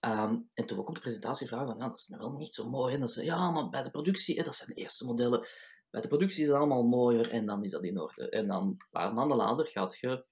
Ehm, 0.00 0.36
en 0.54 0.66
toen 0.66 0.78
ook 0.78 0.88
op 0.88 0.94
de 0.94 1.00
presentatie 1.00 1.46
vragen 1.46 1.66
van, 1.66 1.76
ja, 1.78 1.88
dat 1.88 1.96
is 1.96 2.06
nou 2.08 2.22
wel 2.22 2.38
niet 2.38 2.54
zo 2.54 2.68
mooi. 2.68 2.94
En 2.94 3.00
dan 3.00 3.08
zei 3.08 3.26
ja, 3.26 3.50
maar 3.50 3.68
bij 3.68 3.82
de 3.82 3.90
productie, 3.90 4.36
hè, 4.36 4.42
dat 4.42 4.54
zijn 4.54 4.68
de 4.74 4.80
eerste 4.80 5.04
modellen, 5.04 5.46
bij 5.90 6.00
de 6.00 6.08
productie 6.08 6.42
is 6.42 6.48
het 6.48 6.56
allemaal 6.56 6.82
mooier 6.82 7.30
en 7.30 7.46
dan 7.46 7.64
is 7.64 7.70
dat 7.70 7.84
in 7.84 8.00
orde. 8.00 8.28
En 8.30 8.46
dan, 8.46 8.62
een 8.66 8.86
paar 8.90 9.14
maanden 9.14 9.36
later, 9.36 9.66
gaat 9.66 9.98
je 9.98 10.24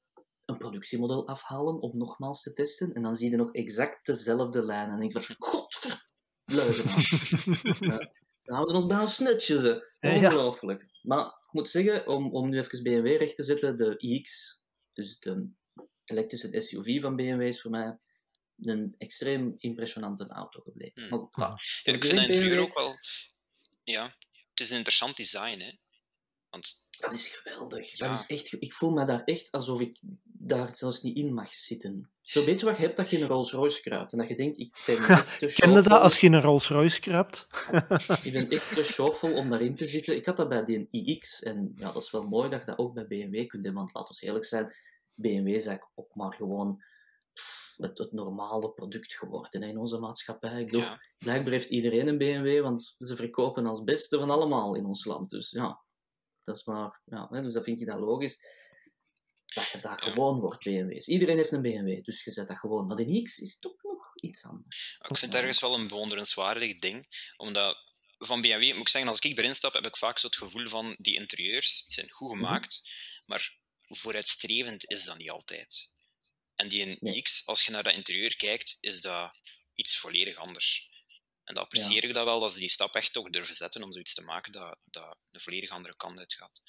een 0.51 0.59
productiemodel 0.59 1.27
afhalen 1.27 1.81
om 1.81 1.97
nogmaals 1.97 2.43
te 2.43 2.53
testen 2.53 2.93
en 2.93 3.03
dan 3.03 3.15
zie 3.15 3.31
je 3.31 3.37
nog 3.37 3.53
exact 3.53 4.07
dezelfde 4.07 4.65
lijn. 4.65 4.85
En 4.85 4.91
dan 4.91 5.01
denk 5.01 5.13
je 5.13 5.21
van, 5.21 5.37
godver... 5.39 6.09
Ja. 6.51 8.13
Ze 8.41 8.53
houden 8.53 8.75
ons 8.75 8.87
bijna 8.87 9.07
snetjes, 9.07 9.63
hè. 9.63 9.79
Ja. 10.01 10.15
Ongelooflijk. 10.15 10.87
Maar 11.03 11.27
ik 11.27 11.53
moet 11.53 11.69
zeggen, 11.69 12.07
om, 12.07 12.33
om 12.33 12.49
nu 12.49 12.59
even 12.59 12.83
BMW 12.83 13.17
recht 13.17 13.37
te 13.37 13.43
zetten, 13.43 13.77
de 13.77 13.97
iX, 13.99 14.59
dus 14.93 15.19
de 15.19 15.51
elektrische 16.05 16.61
SUV 16.61 17.01
van 17.01 17.17
BMW, 17.17 17.41
is 17.43 17.61
voor 17.61 17.71
mij 17.71 17.99
een 18.61 18.95
extreem 18.99 19.55
impressionante 19.59 20.29
auto 20.29 20.61
gebleven. 20.61 21.09
Hmm. 21.09 21.29
Maar, 21.33 21.81
Ja, 21.83 21.93
ik 21.93 22.05
vind 22.05 22.21
interieur 22.21 22.49
BMW, 22.49 22.61
ook 22.61 22.79
wel... 22.79 22.99
Ja, 23.83 24.17
het 24.51 24.61
is 24.61 24.71
een 24.71 24.77
interessant 24.77 25.17
design, 25.17 25.59
hè. 25.59 25.73
Want 26.51 26.89
Dat 26.99 27.13
is 27.13 27.27
geweldig. 27.27 27.99
Ja. 27.99 28.09
Dat 28.09 28.19
is 28.19 28.27
echt, 28.27 28.63
ik 28.63 28.73
voel 28.73 28.91
me 28.91 29.05
daar 29.05 29.25
echt 29.25 29.51
alsof 29.51 29.81
ik 29.81 30.01
daar 30.43 30.77
zelfs 30.77 31.03
niet 31.03 31.17
in 31.17 31.35
mag 31.35 31.55
zitten. 31.55 32.11
Zo'n 32.21 32.45
beetje 32.45 32.67
wat 32.67 32.77
je 32.77 32.83
hebt 32.83 32.97
dat 32.97 33.11
je 33.11 33.17
in 33.17 33.23
een 33.23 33.29
Rolls 33.29 33.53
Royce 33.53 33.81
kruipt. 33.81 34.13
En 34.13 34.19
dat 34.19 34.29
je 34.29 34.37
denkt, 34.37 34.59
ik 34.59 34.83
ben 34.87 34.97
echt 35.09 35.39
te 35.39 35.47
Ken 35.47 35.73
je 35.73 35.83
dat 35.83 36.01
als 36.01 36.21
je 36.21 36.27
in 36.27 36.33
een 36.33 36.41
Rolls 36.41 36.69
Royce 36.69 37.01
kruipt? 37.01 37.47
Ik 38.23 38.33
ben 38.33 38.51
echt 38.51 38.75
te 38.75 38.83
chauffeur 38.83 39.35
om 39.35 39.51
daarin 39.51 39.75
te 39.75 39.87
zitten. 39.87 40.17
Ik 40.17 40.27
had 40.27 40.37
dat 40.37 40.49
bij 40.49 40.65
die 40.65 40.87
iX. 40.89 41.43
En 41.43 41.73
ja, 41.77 41.93
dat 41.93 42.03
is 42.03 42.11
wel 42.11 42.23
mooi 42.23 42.51
dat 42.51 42.61
je 42.61 42.67
dat 42.67 42.79
ook 42.79 42.95
bij 42.95 43.07
BMW 43.07 43.47
kunt 43.47 43.63
doen. 43.63 43.75
Want 43.75 43.95
laten 43.95 44.17
we 44.21 44.27
eerlijk 44.27 44.45
zijn, 44.45 44.75
BMW 45.15 45.47
is 45.47 45.67
eigenlijk 45.67 45.93
ook 45.95 46.15
maar 46.15 46.33
gewoon 46.33 46.83
het, 47.77 47.99
het 47.99 48.13
normale 48.13 48.71
product 48.71 49.15
geworden 49.15 49.63
hè, 49.63 49.69
in 49.69 49.79
onze 49.79 49.99
maatschappij. 49.99 50.61
Ik 50.61 50.67
bedoel, 50.67 50.81
ja, 50.81 51.01
blijkbaar 51.19 51.53
heeft 51.53 51.69
iedereen 51.69 52.09
een 52.09 52.19
BMW, 52.19 52.63
want 52.63 52.95
ze 52.99 53.17
verkopen 53.17 53.67
als 53.67 53.85
beste 53.85 54.19
van 54.19 54.31
allemaal 54.31 54.75
in 54.75 54.87
ons 54.87 55.05
land. 55.05 55.31
Dus 55.31 55.51
ja, 55.51 55.81
dat 56.43 56.57
is 56.57 56.65
maar... 56.65 57.01
Ja, 57.05 57.29
hè, 57.31 57.43
dus 57.43 57.53
dat 57.53 57.65
vind 57.65 57.81
ik 57.81 57.87
dan 57.87 58.01
logisch. 58.01 58.59
Dat 59.55 59.69
je 59.69 59.79
Ja. 59.83 59.97
gewoon 59.97 60.41
wordt, 60.41 60.65
BMW's. 60.65 61.07
Iedereen 61.07 61.37
heeft 61.37 61.53
een 61.53 61.63
BMW, 61.63 62.05
dus 62.05 62.25
je 62.25 62.31
zet 62.31 62.49
dat 62.49 62.59
gewoon. 62.59 62.87
Maar 62.87 62.97
de 62.97 63.07
iX 63.07 63.39
is 63.39 63.59
toch 63.59 63.83
nog 63.83 64.13
iets 64.15 64.45
anders. 64.45 64.97
ik 65.09 65.19
vind 65.19 65.33
het 65.33 65.41
ergens 65.43 65.61
wel 65.61 65.75
een 65.75 65.89
bewonderenswaardig 65.89 66.79
ding. 66.79 67.07
Omdat 67.37 67.89
van 68.19 68.41
BMW, 68.41 68.73
moet 68.73 68.81
ik 68.81 68.89
zeggen, 68.89 69.11
als 69.11 69.21
ik 69.21 69.39
erin 69.39 69.55
stap, 69.55 69.73
heb 69.73 69.87
ik 69.87 69.97
vaak 69.97 70.19
zo 70.19 70.27
het 70.27 70.37
gevoel 70.37 70.69
van 70.69 70.95
die 70.99 71.15
interieurs 71.15 71.85
zijn 71.89 72.11
goed 72.11 72.31
gemaakt, 72.31 72.91
maar 73.27 73.59
vooruitstrevend 73.89 74.91
is 74.91 75.05
dat 75.05 75.17
niet 75.19 75.31
altijd. 75.31 75.93
En 76.55 76.69
die 76.69 76.97
Nee. 77.01 77.23
X, 77.23 77.47
als 77.47 77.65
je 77.65 77.71
naar 77.71 77.83
dat 77.83 77.95
interieur 77.95 78.37
kijkt, 78.37 78.77
is 78.81 79.01
dat 79.01 79.33
iets 79.75 79.99
volledig 79.99 80.37
anders. 80.37 80.89
En 81.45 81.55
dat 81.55 81.65
apprecieer 81.65 82.05
ik 82.05 82.15
dat 82.15 82.25
wel, 82.25 82.41
dat 82.41 82.53
ze 82.53 82.59
die 82.59 82.69
stap 82.69 82.95
echt 82.95 83.13
toch 83.13 83.31
durven 83.31 83.55
zetten 83.55 83.83
om 83.83 83.93
zoiets 83.93 84.15
te 84.15 84.23
maken 84.23 84.53
dat, 84.53 84.79
dat 84.85 85.19
een 85.31 85.41
volledig 85.41 85.71
andere 85.71 85.97
kant 85.97 86.19
uitgaat. 86.19 86.63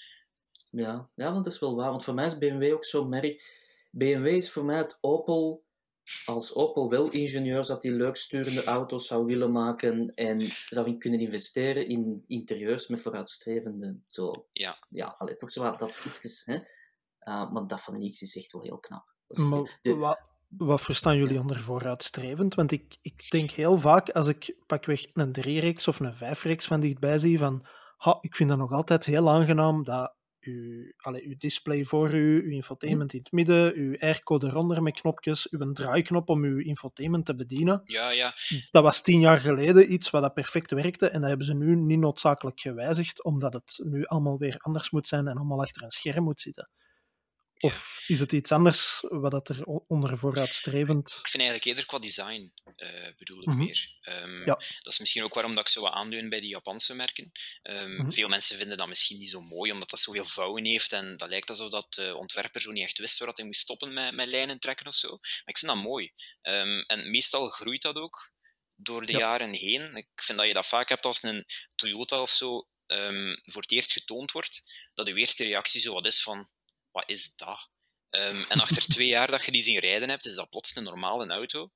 Ja, 0.72 1.10
ja, 1.16 1.32
want 1.32 1.44
dat 1.44 1.54
is 1.54 1.60
wel 1.60 1.76
waar. 1.76 1.90
Want 1.90 2.04
voor 2.04 2.14
mij 2.14 2.26
is 2.26 2.38
BMW 2.38 2.74
ook 2.74 2.86
zo'n 2.86 3.10
merk. 3.10 3.60
BMW 3.92 4.26
is 4.28 4.52
voor 4.52 4.66
mij 4.66 4.78
het 4.78 4.98
Opel. 5.02 5.64
Als 6.26 6.56
Opel 6.56 6.90
wel 6.90 7.10
ingenieur 7.10 7.66
dat 7.66 7.82
die 7.82 7.92
leuk 7.94 8.16
sturende 8.16 8.64
auto's 8.64 9.08
zou 9.08 9.26
willen 9.26 9.52
maken 9.52 10.14
en 10.16 10.52
zou 10.66 10.88
in 10.88 11.00
kunnen 11.00 11.20
investeren 11.20 11.88
in 11.88 12.24
interieurs 12.28 12.88
met 12.88 13.02
vooruitstrevende. 13.02 14.00
Zo. 14.08 14.48
Ja. 14.52 14.86
Ja, 14.90 15.16
allee, 15.18 15.36
toch 15.36 15.52
zo 15.52 15.62
wat 15.62 15.80
dat 15.80 15.94
iets. 16.06 16.46
Hè? 16.46 16.54
Uh, 16.56 17.52
maar 17.52 17.68
dat 17.68 17.82
van 17.82 18.00
de 18.00 18.10
X 18.10 18.22
is 18.22 18.36
echt 18.38 18.52
wel 18.52 18.62
heel 18.62 18.78
knap. 18.78 19.14
Maar 19.28 19.78
de- 19.82 19.96
wa- 19.96 20.26
wat 20.48 20.82
verstaan 20.82 21.18
jullie 21.18 21.40
onder 21.40 21.60
vooruitstrevend? 21.60 22.54
Want 22.56 22.72
ik, 22.72 22.98
ik 23.02 23.30
denk 23.30 23.52
heel 23.52 23.78
vaak, 23.78 24.10
als 24.10 24.28
ik 24.28 24.56
pakweg 24.66 25.06
een 25.14 25.32
drie-reeks 25.32 25.88
of 25.88 26.00
een 26.00 26.16
vijf-reeks 26.16 26.66
van 26.66 26.80
dichtbij 26.80 27.18
zie, 27.18 27.38
van 27.38 27.66
ha, 27.98 28.18
ik 28.22 28.36
vind 28.36 28.50
dat 28.50 28.58
nog 28.58 28.72
altijd 28.72 29.06
heel 29.06 29.30
aangenaam 29.30 29.84
dat 29.84 30.16
uw, 30.42 30.92
allez, 30.98 31.24
uw 31.24 31.36
display 31.38 31.84
voor 31.84 32.14
u, 32.14 32.44
uw 32.44 32.52
infotainment 32.52 33.14
in 33.14 33.20
het 33.20 33.32
midden, 33.32 33.74
uw 33.76 33.96
airco 34.00 34.40
eronder 34.40 34.84
met 34.84 35.02
knopjes, 35.02 35.52
uw 35.52 35.72
draaiknop 35.72 36.30
om 36.30 36.44
uw 36.44 36.60
infotainment 36.60 37.26
te 37.26 37.36
bedienen. 37.36 37.82
Ja, 37.86 38.12
ja. 38.12 38.34
Dat 38.72 38.84
was 38.84 39.02
tien 39.02 39.20
jaar 39.20 39.40
geleden 39.40 39.94
iets 39.94 40.10
wat 40.10 40.22
dat 40.22 40.34
perfect 40.34 40.72
werkte 40.72 41.10
en 41.10 41.20
dat 41.20 41.30
hebben 41.30 41.48
ze 41.48 41.56
nu 41.56 41.76
niet 41.76 42.00
noodzakelijk 42.00 42.60
gewijzigd, 42.60 43.24
omdat 43.24 43.54
het 43.54 43.80
nu 43.84 44.06
allemaal 44.06 44.38
weer 44.38 44.58
anders 44.58 44.92
moet 44.92 45.08
zijn 45.08 45.28
en 45.28 45.38
allemaal 45.38 45.62
achter 45.62 45.84
een 45.84 45.92
scherm 45.92 46.24
moet 46.24 46.42
zitten. 46.42 46.70
Of 47.62 48.04
is 48.08 48.20
het 48.20 48.32
iets 48.32 48.52
anders 48.52 49.00
wat 49.10 49.32
dat 49.32 49.50
er 49.50 49.64
onder 49.66 50.18
vooruitstrevend... 50.18 51.10
Ik 51.10 51.28
vind 51.28 51.44
eigenlijk 51.44 51.66
eerder 51.66 51.86
qua 51.86 52.00
design 52.00 52.54
eh 52.76 53.14
bedoel 53.18 53.42
ik 53.42 53.48
Mhm. 53.48 53.58
meer. 53.58 53.98
Ehm, 54.02 54.38
Ja. 54.38 54.56
Dat 54.82 54.94
is 54.94 55.00
misschien 55.00 55.24
ook 55.24 55.34
waarom 55.34 55.54
dat 55.54 55.64
ik 55.64 55.70
zo 55.70 55.82
wat 55.82 56.10
bij 56.30 56.40
die 56.40 56.50
Japanse 56.50 56.96
merken. 56.96 57.32
Ehm, 57.62 57.96
Mhm. 57.96 58.10
Veel 58.12 58.28
mensen 58.28 58.58
vinden 58.58 58.78
dat 58.78 58.88
misschien 58.88 59.18
niet 59.20 59.30
zo 59.30 59.42
mooi, 59.42 59.72
omdat 59.72 59.90
dat 59.90 60.00
zoveel 60.00 60.26
vouwen 60.26 60.66
heeft 60.66 60.92
en 60.94 61.18
dat 61.18 61.30
lijkt 61.30 61.50
alsof 61.50 61.70
dat 61.72 61.94
de 61.94 62.16
ontwerper 62.16 62.62
zo 62.62 62.72
niet 62.72 62.84
echt 62.84 62.98
wist 62.98 63.20
waar 63.20 63.32
hij 63.36 63.46
moest 63.46 63.62
stoppen 63.62 63.94
met, 63.94 64.14
met 64.14 64.28
lijnen 64.28 64.60
trekken 64.60 64.88
of 64.88 64.96
zo. 64.96 65.10
Maar 65.10 65.42
ik 65.46 65.58
vind 65.58 65.72
dat 65.72 65.82
mooi. 65.84 66.12
Ehm, 66.42 66.80
en 66.88 67.12
meestal 67.12 67.50
groeit 67.50 67.82
dat 67.82 67.96
ook 67.96 68.34
door 68.76 69.06
de 69.06 69.12
Ja. 69.12 69.18
jaren 69.20 69.54
heen. 69.54 69.96
Ik 69.96 70.08
vind 70.16 70.38
dat 70.38 70.48
je 70.48 70.54
dat 70.54 70.66
vaak 70.68 70.90
hebt 70.90 71.06
als 71.06 71.24
een 71.24 71.46
Toyota 71.76 72.22
of 72.22 72.30
zo 72.32 72.66
voor 73.44 73.62
het 73.62 73.72
eerst 73.72 73.92
getoond 73.92 74.32
wordt, 74.32 74.74
dat 74.94 75.06
de 75.06 75.14
eerste 75.14 75.44
reactie 75.44 75.82
zo 75.82 75.94
wat 75.94 76.06
is 76.06 76.22
van, 76.22 76.50
wat 76.92 77.10
is 77.10 77.36
dat? 77.36 77.70
Ehm, 78.10 78.44
en 78.50 78.60
achter 78.60 78.86
twee 78.86 79.08
jaar 79.08 79.32
dat 79.32 79.46
je 79.46 79.52
die 79.52 79.62
zien 79.62 79.80
rijden 79.80 80.10
hebt, 80.10 80.26
is 80.26 80.36
dat 80.36 80.50
plots 80.50 80.76
een 80.76 80.84
normale 80.84 81.28
auto. 81.28 81.72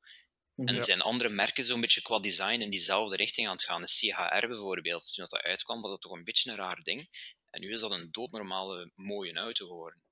En 0.56 0.76
Ja. 0.76 0.84
zijn 0.84 1.02
andere 1.02 1.30
merken 1.30 1.64
zo'n 1.66 1.82
beetje 1.82 2.02
qua 2.02 2.20
design 2.20 2.62
in 2.62 2.70
diezelfde 2.70 3.16
richting 3.16 3.48
aan 3.48 3.54
het 3.54 3.64
gaan. 3.64 3.82
De 3.82 3.88
CHR 3.88 4.48
bijvoorbeeld, 4.48 5.14
toen 5.14 5.26
dat, 5.30 5.42
uitkwam, 5.42 5.82
was 5.82 5.92
dat 5.92 6.02
toch 6.02 6.12
een 6.12 6.24
beetje 6.24 6.50
een 6.50 6.56
raar 6.56 6.82
ding. 6.84 7.10
En 7.50 7.62
nu 7.62 7.72
is 7.72 7.80
dat 7.80 7.92
een 7.92 8.12
doodnormale, 8.12 8.92
mooie 8.96 9.34
auto 9.34 9.68
geworden. 9.68 10.04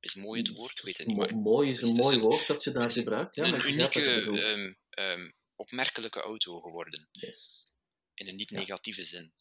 Is 0.00 0.14
mooi 0.14 0.40
het 0.40 0.48
woord? 0.56 0.78
Ik 0.78 0.84
weet 0.84 0.96
het 0.98 1.06
niet. 1.06 1.16
Mo- 1.16 1.40
mooi 1.40 1.68
is 1.70 1.82
een 1.82 1.88
is 1.88 1.96
mooi 1.96 2.16
een- 2.16 2.22
woord 2.22 2.46
dat 2.46 2.64
je 2.64 2.70
daar 2.70 2.90
gebruikt. 2.90 3.34
Ja, 3.34 3.42
maar 3.42 3.52
een 3.52 3.58
ik 3.60 3.94
unieke, 3.94 4.40
ehm, 4.42 4.72
ehm, 4.90 5.30
opmerkelijke 5.56 6.20
auto 6.20 6.60
geworden. 6.60 7.08
Yes. 7.12 7.66
In 8.14 8.24
een 8.26 8.32
Ja. 8.32 8.38
niet-negatieve 8.38 9.04
zin. 9.04 9.32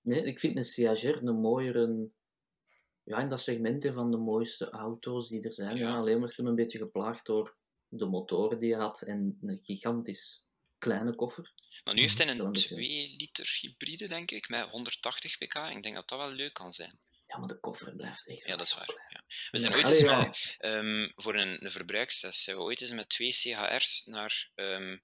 Nee, 0.00 0.22
ik 0.22 0.38
vind 0.40 0.56
een 0.56 0.64
CHR 0.96 1.22
een 1.22 1.40
mooiere... 1.40 2.10
Ja, 3.10 3.18
in 3.18 3.28
dat 3.28 3.40
segment 3.40 3.86
van 3.92 4.10
de 4.10 4.16
mooiste 4.16 4.70
auto's 4.70 5.28
die 5.28 5.42
er 5.42 5.52
zijn. 5.52 5.76
Ja. 5.76 5.96
Alleen 5.96 6.20
werd 6.20 6.36
hem 6.36 6.46
een 6.46 6.54
beetje 6.54 6.78
geplaagd 6.78 7.26
door 7.26 7.56
de 7.88 8.06
motoren 8.06 8.58
die 8.58 8.72
hij 8.72 8.80
had 8.82 9.02
en 9.02 9.38
een 9.42 9.58
gigantisch 9.62 10.44
kleine 10.78 11.14
koffer. 11.14 11.52
Maar 11.84 11.94
nu 11.94 12.00
heeft 12.00 12.18
hij 12.18 12.26
Wel 12.26 12.34
een 12.34 12.44
een 12.46 12.52
beetje. 12.52 12.74
2 12.74 13.14
liter 13.18 13.58
hybride, 13.60 14.08
denk 14.08 14.30
ik, 14.30 14.48
met 14.48 14.68
180 14.68 15.38
pk. 15.38 15.54
Ik 15.54 15.82
denk 15.82 15.94
dat 15.94 16.08
dat 16.08 16.18
wel 16.18 16.30
leuk 16.30 16.52
kan 16.54 16.72
zijn. 16.72 16.98
Ja, 17.26 17.38
maar 17.38 17.48
de 17.48 17.60
koffer 17.60 17.96
blijft 17.96 18.26
echt 18.26 18.44
Ja, 18.44 18.56
dat 18.56 18.66
is 18.66 18.74
waar. 18.74 19.06
Ja. 19.08 19.24
We 19.50 19.58
zijn 19.58 19.74
ooit 19.74 19.88
eens 19.88 20.02
met, 20.02 20.56
ehm, 20.58 21.08
voor 21.14 21.34
een, 21.34 21.64
een 21.64 21.70
verbruikstest 21.70 22.40
zijn 22.40 22.56
we 22.56 22.62
ooit 22.62 22.80
eens 22.80 22.92
met 22.92 23.08
twee 23.08 23.32
CHR's 23.32 24.06
naar, 24.06 24.50
ehm, 24.54 24.98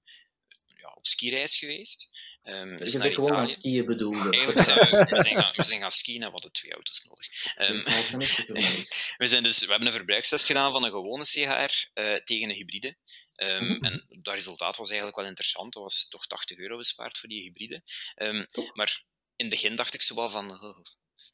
ja, 0.64 0.92
op 0.94 1.06
skireis 1.06 1.58
geweest. 1.58 2.08
Ehm, 2.46 2.76
dus 2.76 2.92
je 2.92 2.98
bent 2.98 3.14
gewoon 3.14 3.34
gaan 3.36 3.46
skiën 3.46 3.84
bedoelde. 3.84 4.18
Zijn 4.18 4.46
we, 4.46 5.06
we, 5.10 5.22
zijn 5.22 5.36
gaan, 5.42 5.52
we 5.56 5.62
zijn 5.62 5.80
gaan 5.80 5.90
skiën 5.90 6.20
en 6.22 6.26
we 6.26 6.32
hadden 6.32 6.52
twee 6.52 6.72
auto's 6.72 7.04
nodig. 7.04 7.54
Ehm, 7.56 7.74
we, 9.22 9.26
zijn 9.26 9.42
dus, 9.42 9.58
we 9.58 9.66
hebben 9.66 9.86
een 9.86 9.92
verbruikstest 9.92 10.44
gedaan 10.44 10.72
van 10.72 10.84
een 10.84 10.90
gewone 10.90 11.24
CHR 11.24 11.90
eh, 11.92 12.14
tegen 12.14 12.48
een 12.48 12.54
hybride. 12.54 12.96
Ehm, 13.34 13.64
Mhm. 13.64 13.84
En 13.84 14.06
dat 14.08 14.34
resultaat 14.34 14.76
was 14.76 14.88
eigenlijk 14.88 15.16
wel 15.18 15.26
interessant. 15.26 15.72
Dat 15.72 15.82
was 15.82 16.08
toch 16.08 16.26
80 16.26 16.58
euro 16.58 16.76
bespaard 16.76 17.18
voor 17.18 17.28
die 17.28 17.42
hybride. 17.42 17.82
Ehm, 18.14 18.44
maar 18.74 19.02
in 19.36 19.46
het 19.46 19.54
begin 19.54 19.76
dacht 19.76 19.94
ik 19.94 20.02
zo 20.02 20.14
wel 20.14 20.30
van... 20.30 20.50
"Oh, 20.50 20.78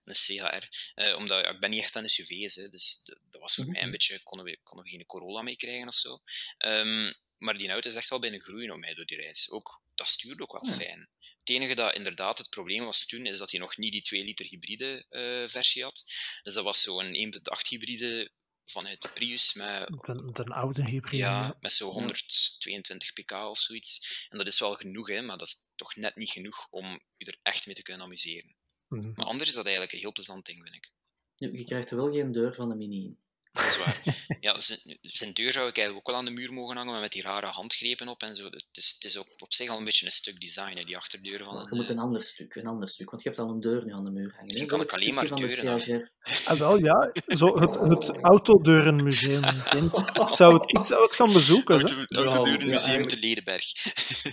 een 0.04 0.14
CHR. 0.14 0.68
Eh, 0.94 1.16
omdat 1.16 1.44
ja, 1.44 1.50
ik 1.50 1.60
ben 1.60 1.70
niet 1.70 1.82
echt 1.82 1.96
aan 1.96 2.02
de 2.02 2.08
SUV's, 2.08 2.54
hè, 2.54 2.68
dus 2.68 3.00
dat 3.30 3.40
was 3.40 3.54
voor 3.54 3.64
Mhm. 3.64 3.72
mij 3.72 3.82
een 3.82 3.90
beetje... 3.90 4.22
Konden 4.22 4.46
we, 4.46 4.58
konden 4.62 4.84
we 4.86 4.90
geen 4.90 5.06
Corolla 5.06 5.42
mee 5.42 5.56
krijgen 5.56 5.88
of 5.88 5.94
zo. 5.94 6.22
Ehm, 6.58 7.12
maar 7.38 7.58
die 7.58 7.68
auto 7.70 7.88
is 7.88 7.94
echt 7.94 8.08
wel 8.08 8.18
bijna 8.18 8.38
groeien 8.38 8.70
op 8.70 8.78
mij 8.78 8.94
door 8.94 9.04
die 9.06 9.16
reis. 9.20 9.50
Ook, 9.50 9.82
dat 9.94 10.06
stuurde 10.08 10.42
ook 10.42 10.52
wel 10.52 10.66
Ja. 10.70 10.76
fijn. 10.76 11.08
Het 11.38 11.48
enige 11.50 11.74
dat 11.74 11.94
inderdaad 11.94 12.38
het 12.38 12.50
probleem 12.50 12.84
was 12.84 13.06
toen, 13.06 13.26
is 13.26 13.38
dat 13.38 13.50
hij 13.50 13.60
nog 13.60 13.76
niet 13.76 13.92
die 13.92 14.02
2 14.02 14.24
liter 14.24 14.46
hybride 14.46 15.06
eh, 15.08 15.48
versie 15.48 15.82
had. 15.82 16.04
Dus 16.42 16.54
dat 16.54 16.64
was 16.64 16.82
zo'n 16.82 17.14
1.8 17.14 17.68
hybride 17.68 18.30
vanuit 18.64 19.02
de 19.02 19.08
Prius 19.08 19.52
met, 19.54 19.88
de 20.36 20.44
oude 20.44 20.84
hybride. 20.84 21.16
ja, 21.16 21.40
ja. 21.40 21.56
met 21.60 21.72
zo'n 21.72 21.90
122 21.92 23.12
pk 23.12 23.32
of 23.32 23.58
zoiets. 23.58 24.26
En 24.28 24.38
dat 24.38 24.46
is 24.46 24.58
wel 24.58 24.74
genoeg, 24.74 25.08
hè, 25.08 25.22
maar 25.22 25.38
dat 25.38 25.46
is 25.48 25.56
toch 25.76 25.96
net 25.96 26.16
niet 26.16 26.30
genoeg 26.30 26.68
om 26.70 27.02
je 27.16 27.24
er 27.26 27.38
echt 27.42 27.66
mee 27.66 27.74
te 27.74 27.82
kunnen 27.82 28.02
amuseren. 28.06 28.54
Mhm. 28.92 29.12
Maar 29.14 29.26
anders 29.26 29.48
is 29.48 29.54
dat 29.54 29.64
eigenlijk 29.64 29.94
een 29.94 30.00
heel 30.00 30.12
plezant 30.12 30.46
ding, 30.46 30.62
vind 30.62 30.74
ik. 30.74 30.90
Je 31.36 31.64
krijgt 31.64 31.90
er 31.90 31.96
wel 31.96 32.12
geen 32.12 32.32
deur 32.32 32.54
van 32.54 32.68
de 32.68 32.74
Mini 32.74 33.04
in. 33.04 33.18
Dat 33.52 33.64
is 33.64 33.78
waar. 33.78 34.26
Ja, 34.40 34.60
zijn, 34.60 34.98
zijn 35.00 35.32
deur 35.32 35.52
zou 35.52 35.68
ik 35.68 35.76
eigenlijk 35.76 35.96
ook 35.96 36.14
wel 36.14 36.16
aan 36.16 36.34
de 36.34 36.40
muur 36.40 36.52
mogen 36.52 36.76
hangen, 36.76 36.92
maar 36.92 37.00
met 37.00 37.12
die 37.12 37.22
rare 37.22 37.46
handgrepen 37.46 38.08
op 38.08 38.22
en 38.22 38.36
zo. 38.36 38.44
Het 38.44 38.66
is, 38.72 38.92
het 38.94 39.04
is 39.04 39.16
ook 39.16 39.26
op 39.38 39.52
zich 39.52 39.68
al 39.68 39.78
een 39.78 39.84
beetje 39.84 40.06
een 40.06 40.12
stuk 40.12 40.40
design, 40.40 40.76
hè, 40.76 40.84
die 40.84 40.96
achterdeur 40.96 41.44
van 41.44 41.56
een... 41.56 41.66
je 41.70 41.74
moet 41.74 41.84
eh, 41.84 41.96
een 41.96 42.02
ander 42.02 42.22
stuk, 42.22 42.54
een 42.54 42.66
ander 42.66 42.88
stuk. 42.88 43.10
Want 43.10 43.22
je 43.22 43.28
hebt 43.28 43.40
al 43.40 43.50
een 43.50 43.60
deur 43.60 43.84
nu 43.84 43.92
aan 43.92 44.04
de 44.04 44.10
muur 44.10 44.30
hangen. 44.30 44.44
Misschien 44.44 44.68
hè? 44.68 44.72
kan 44.72 44.80
ik 44.80 44.92
alleen 44.92 45.14
maar 45.14 45.34
deuren? 45.34 46.10
Ah, 46.44 46.58
wel, 46.58 46.78
ja. 46.78 47.12
Zo, 47.26 47.60
het, 47.60 47.74
het 47.74 48.18
Autodeurenmuseum 48.20 49.44
in 49.44 49.60
Gent. 49.60 49.98
Ik 49.98 50.34
zou 50.34 50.54
het, 50.54 50.70
ik 50.78 50.84
zou 50.84 51.02
het 51.02 51.14
gaan 51.14 51.32
bezoeken. 51.32 51.76
Hè. 51.76 51.82
Auto, 51.82 52.16
Autodeuren 52.16 52.66
ja, 52.66 52.72
Museum 52.72 52.90
eigenlijk. 52.90 53.08
te 53.08 53.18
Ledenberg. 53.18 53.72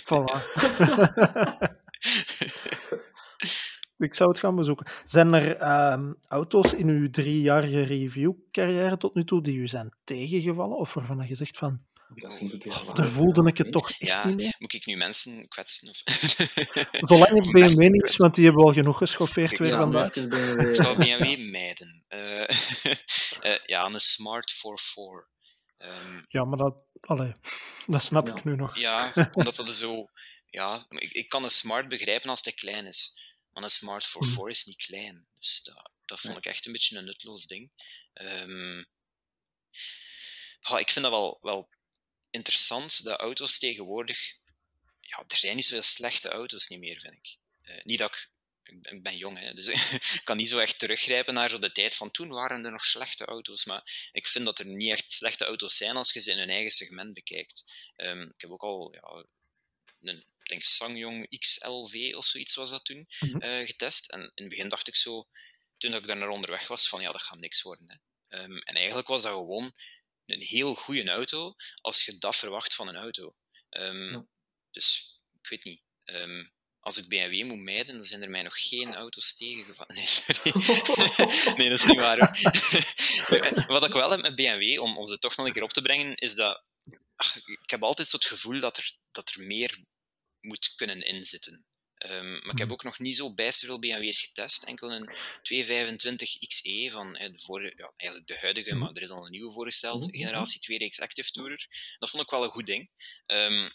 Voilà. 0.09 0.37
ik 3.99 4.13
zou 4.15 4.29
het 4.29 4.39
gaan 4.39 4.55
bezoeken. 4.55 4.85
Zijn 5.05 5.33
er 5.33 5.55
ehm, 5.57 6.13
auto's 6.27 6.73
in 6.73 6.87
uw 6.87 7.09
driejarige 7.09 7.81
review-carrière 7.81 8.97
tot 8.97 9.15
nu 9.15 9.23
toe 9.25 9.41
die 9.41 9.57
u 9.57 9.67
zijn 9.67 9.95
tegengevallen? 10.03 10.77
Of 10.77 10.93
waarvan 10.93 11.25
je 11.27 11.35
zegt 11.35 11.57
van, 11.57 11.85
Dat 12.13 12.33
vind 12.37 12.53
ik 12.53 12.71
daar 12.93 13.07
voelde 13.07 13.47
ik 13.47 13.57
het 13.57 13.71
toch 13.71 13.89
echt 13.89 13.97
Ja, 13.99 14.27
niet 14.27 14.35
mee? 14.35 14.55
moet 14.57 14.73
ik 14.73 14.85
nu 14.85 14.95
mensen 14.95 15.47
kwetsen? 15.47 15.89
Of... 15.89 16.01
Zolang 17.09 17.29
het 17.45 17.51
BMW 17.51 17.79
niet 17.89 18.03
is, 18.03 18.15
want 18.17 18.35
die 18.35 18.45
hebben 18.45 18.63
al 18.63 18.73
genoeg 18.73 18.97
geschoffeerd 18.97 19.51
Ik 19.51 19.57
weer 19.57 19.75
vandaag. 19.75 20.13
BMW. 20.13 20.59
Ik 20.69 20.75
zou 20.75 20.97
BMW 21.03 21.51
mijden. 21.51 22.03
Eh, 22.07 22.41
eh, 23.41 23.59
ja, 23.65 23.85
een 23.85 23.99
Smart 23.99 24.53
4-4. 24.53 25.27
Ehm, 25.77 26.21
Ja, 26.27 26.45
maar 26.45 26.57
dat, 26.57 26.75
allee, 27.01 27.31
dat 27.87 28.01
snap 28.01 28.27
Ja. 28.27 28.35
ik 28.35 28.43
nu 28.43 28.55
nog. 28.55 28.77
ja, 28.77 29.11
omdat 29.33 29.55
dat 29.55 29.73
zo... 29.73 30.05
Ja, 30.51 30.85
ik, 30.89 31.11
ik 31.11 31.29
kan 31.29 31.43
een 31.43 31.49
Smart 31.49 31.87
begrijpen 31.87 32.29
als 32.29 32.43
het 32.43 32.55
klein 32.55 32.85
is. 32.85 33.28
Maar 33.59 33.67
een 33.69 33.75
Smart 33.75 34.05
4-4 34.05 34.37
Mhm. 34.37 34.49
is 34.49 34.65
niet 34.65 34.77
klein. 34.83 35.27
Dus 35.33 35.61
dat, 35.63 35.89
dat 36.05 36.19
vond 36.19 36.37
ik 36.37 36.45
echt 36.45 36.65
een 36.65 36.71
beetje 36.71 36.97
een 36.97 37.05
nutloos 37.05 37.45
ding. 37.45 37.71
Ehm, 38.13 38.77
ja, 40.61 40.77
ik 40.77 40.89
vind 40.89 41.05
dat 41.05 41.11
wel, 41.11 41.37
wel 41.41 41.69
interessant, 42.29 43.03
dat 43.03 43.19
auto's 43.19 43.57
tegenwoordig... 43.59 44.37
Ja, 44.99 45.23
er 45.27 45.37
zijn 45.37 45.55
niet 45.55 45.65
zoveel 45.65 45.81
slechte 45.83 46.29
auto's 46.29 46.67
niet 46.67 46.79
meer, 46.79 46.99
vind 46.99 47.13
ik. 47.13 47.37
Eh, 47.61 47.83
niet 47.83 47.99
dat 47.99 48.11
ik... 48.13 48.31
Ik 48.81 49.03
ben, 49.03 49.17
jong, 49.17 49.39
hè, 49.39 49.53
dus 49.53 49.67
ik 50.17 50.21
kan 50.23 50.37
niet 50.37 50.49
zo 50.49 50.59
echt 50.59 50.79
teruggrijpen 50.79 51.33
naar 51.33 51.49
zo 51.49 51.59
de 51.59 51.71
tijd 51.71 51.95
van 51.95 52.11
toen 52.11 52.29
waren 52.29 52.65
er 52.65 52.71
nog 52.71 52.85
slechte 52.85 53.25
auto's. 53.25 53.65
Maar 53.65 54.09
ik 54.11 54.27
vind 54.27 54.45
dat 54.45 54.59
er 54.59 54.65
niet 54.65 54.91
echt 54.91 55.11
slechte 55.11 55.45
auto's 55.45 55.77
zijn 55.77 55.95
als 55.95 56.13
je 56.13 56.19
ze 56.19 56.31
in 56.31 56.37
hun 56.37 56.49
eigen 56.49 56.71
segment 56.71 57.13
bekijkt. 57.13 57.71
Ehm, 57.95 58.21
ik 58.21 58.41
heb 58.41 58.49
ook 58.51 58.63
al 58.63 58.93
ja, 58.93 59.25
een 59.99 60.25
denk 60.49 60.63
Sangyong 60.63 61.37
XLV 61.39 62.13
of 62.15 62.25
zoiets 62.25 62.55
was 62.55 62.69
dat 62.69 62.85
toen 62.85 63.07
Mhm. 63.19 63.37
eh, 63.41 63.65
getest. 63.67 64.11
En 64.11 64.19
in 64.21 64.31
het 64.33 64.49
begin 64.49 64.69
dacht 64.69 64.87
ik 64.87 64.95
zo, 64.95 65.27
toen 65.77 65.91
dat 65.91 66.01
ik 66.01 66.07
daar 66.07 66.17
naar 66.17 66.29
onderweg 66.29 66.67
was, 66.67 66.87
van 66.89 67.01
ja, 67.01 67.11
dat 67.11 67.21
gaat 67.23 67.39
niks 67.39 67.61
worden. 67.61 67.87
Hè. 67.89 67.95
Ehm, 68.37 68.57
en 68.57 68.75
eigenlijk 68.75 69.07
was 69.07 69.21
dat 69.21 69.31
gewoon 69.31 69.73
een 70.25 70.41
heel 70.41 70.75
goede 70.75 71.09
auto 71.09 71.55
als 71.81 72.05
je 72.05 72.17
dat 72.17 72.35
verwacht 72.35 72.73
van 72.75 72.87
een 72.87 72.95
auto. 72.95 73.35
Ehm, 73.69 74.11
Ja. 74.11 74.25
Dus 74.71 75.15
ik 75.41 75.49
weet 75.49 75.63
niet. 75.63 75.81
Ehm, 76.03 76.45
als 76.79 76.97
ik 76.97 77.07
BMW 77.07 77.43
moet 77.43 77.59
mijden, 77.59 77.95
dan 77.95 78.03
zijn 78.03 78.21
er 78.21 78.29
mij 78.29 78.41
nog 78.41 78.61
geen 78.67 78.95
auto's 78.95 79.35
tegengevallen. 79.37 79.95
Nee, 79.95 80.05
sorry. 80.07 80.51
nee, 81.57 81.69
dat 81.69 81.79
is 81.79 81.85
niet 81.85 81.97
waar. 81.99 82.17
hoor. 82.19 83.65
Wat 83.79 83.85
ik 83.85 83.93
wel 83.93 84.11
heb 84.11 84.21
met 84.21 84.35
BMW, 84.35 84.79
om, 84.81 84.97
om 84.97 85.07
ze 85.07 85.19
toch 85.19 85.35
nog 85.35 85.45
een 85.47 85.53
keer 85.53 85.63
op 85.63 85.73
te 85.73 85.81
brengen, 85.81 86.15
is 86.15 86.33
dat 86.35 86.63
ach, 87.15 87.35
ik 87.45 87.69
heb 87.69 87.83
altijd 87.83 88.07
zo 88.07 88.17
het 88.17 88.25
gevoel 88.25 88.59
dat 88.59 88.77
er, 88.77 88.91
dat 89.11 89.29
er 89.29 89.41
meer 89.43 89.83
moet 90.41 90.73
kunnen 90.75 91.01
inzitten. 91.01 91.65
Ehm, 91.95 92.31
maar 92.31 92.51
ik 92.51 92.57
heb 92.57 92.67
Mhm. 92.67 92.71
ook 92.71 92.83
nog 92.83 92.99
niet 92.99 93.15
zo 93.15 93.33
bijster 93.33 93.67
veel 93.67 93.79
BMW's 93.79 94.19
getest. 94.19 94.63
Enkel 94.63 94.91
een 94.93 95.09
225 95.41 96.37
XE 96.47 96.89
van 96.91 97.15
eh, 97.15 97.31
de 97.31 97.39
vorige, 97.39 97.73
ja, 97.77 97.93
eigenlijk 97.97 98.29
de 98.31 98.37
huidige, 98.39 98.69
Mhm. 98.69 98.79
maar 98.79 98.93
er 98.93 99.01
is 99.01 99.09
al 99.09 99.25
een 99.25 99.31
nieuwe 99.31 99.51
voorgesteld, 99.51 100.07
Mhm, 100.07 100.17
generatie 100.17 100.59
2-reeks 100.61 100.99
Active 100.99 101.31
Tourer. 101.31 101.67
Dat 101.99 102.09
vond 102.09 102.23
ik 102.23 102.29
wel 102.29 102.43
een 102.43 102.49
goed 102.51 102.65
ding. 102.65 102.89
Ehm, 103.25 103.69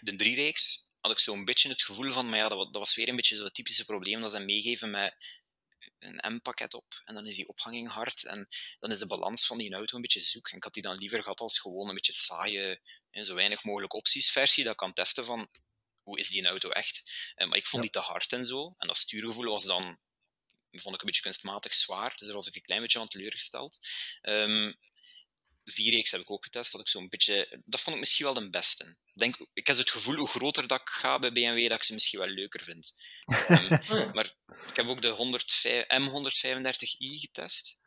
de 0.00 0.16
3-reeks 0.16 0.90
had 1.00 1.12
ik 1.12 1.18
zo'n 1.18 1.44
beetje 1.44 1.68
het 1.68 1.82
gevoel 1.82 2.12
van, 2.12 2.28
maar 2.28 2.38
ja, 2.38 2.48
dat, 2.48 2.58
dat 2.58 2.76
was 2.82 2.94
weer 2.94 3.08
een 3.08 3.16
beetje 3.16 3.36
zo'n 3.36 3.50
typische 3.52 3.84
probleem 3.84 4.20
dat 4.20 4.30
ze 4.30 4.40
meegeven 4.40 4.90
met 4.90 5.14
een 5.98 6.34
M-pakket 6.34 6.74
op 6.74 7.00
en 7.04 7.14
dan 7.14 7.26
is 7.26 7.34
die 7.36 7.48
ophanging 7.48 7.88
hard 7.88 8.24
en 8.24 8.48
dan 8.78 8.90
is 8.90 8.98
de 8.98 9.06
balans 9.06 9.46
van 9.46 9.58
die 9.58 9.74
auto 9.74 9.96
een 9.96 10.02
beetje 10.02 10.20
zoek. 10.20 10.48
En 10.48 10.56
ik 10.56 10.64
had 10.64 10.74
die 10.74 10.82
dan 10.82 10.96
liever 10.96 11.22
gehad 11.22 11.40
als 11.40 11.58
gewoon 11.58 11.88
een 11.88 11.94
beetje 11.94 12.12
saaie, 12.12 12.80
en 13.10 13.24
zo 13.24 13.34
weinig 13.34 13.64
mogelijk 13.64 13.92
opties 13.94 14.30
versie, 14.30 14.64
dat 14.64 14.72
ik 14.72 14.78
kan 14.78 14.92
testen 14.92 15.24
van 15.24 15.48
hoe 16.02 16.18
is 16.18 16.28
die 16.28 16.46
auto 16.46 16.70
echt. 16.70 17.02
Uh, 17.36 17.48
maar 17.48 17.58
ik 17.58 17.66
vond 17.66 17.84
Ja. 17.84 17.90
die 17.90 18.00
te 18.02 18.08
hard 18.08 18.32
en 18.32 18.44
zo. 18.46 18.74
En 18.78 18.86
dat 18.86 18.96
stuurgevoel 18.96 19.50
was 19.50 19.64
dan, 19.64 19.98
vond 20.70 20.94
ik 20.94 21.00
een 21.00 21.06
beetje 21.06 21.22
kunstmatig 21.22 21.74
zwaar, 21.74 22.12
dus 22.16 22.26
daar 22.26 22.36
was 22.36 22.46
ik 22.46 22.54
een 22.54 22.62
klein 22.62 22.80
beetje 22.80 22.98
aan 22.98 23.08
teleurgesteld. 23.08 23.78
Ehm 24.20 24.72
4X 25.70 26.10
heb 26.10 26.20
ik 26.20 26.30
ook 26.30 26.44
getest, 26.44 26.72
dat 26.72 26.80
ik 26.80 26.88
zo'n 26.88 27.08
beetje... 27.08 27.62
Dat 27.64 27.80
vond 27.80 27.94
ik 27.94 28.00
misschien 28.00 28.24
wel 28.24 28.34
de 28.34 28.50
beste. 28.50 28.84
Ik 28.84 29.20
Denk, 29.20 29.36
ik 29.52 29.66
heb 29.66 29.76
het 29.76 29.90
gevoel, 29.90 30.14
hoe 30.16 30.28
groter 30.28 30.66
dat 30.66 30.80
ik 30.80 30.88
ga 30.88 31.18
bij 31.18 31.32
BMW, 31.32 31.68
dat 31.68 31.78
ik 31.78 31.82
ze 31.82 31.92
misschien 31.92 32.18
wel 32.18 32.28
leuker 32.28 32.62
vind. 32.62 32.94
Ehm, 33.24 34.10
maar 34.14 34.34
ik 34.72 34.78
heb 34.78 34.86
ook 34.86 35.02
de 35.02 35.08
105 35.08 35.84
M135i 35.84 37.20
getest. 37.20 37.80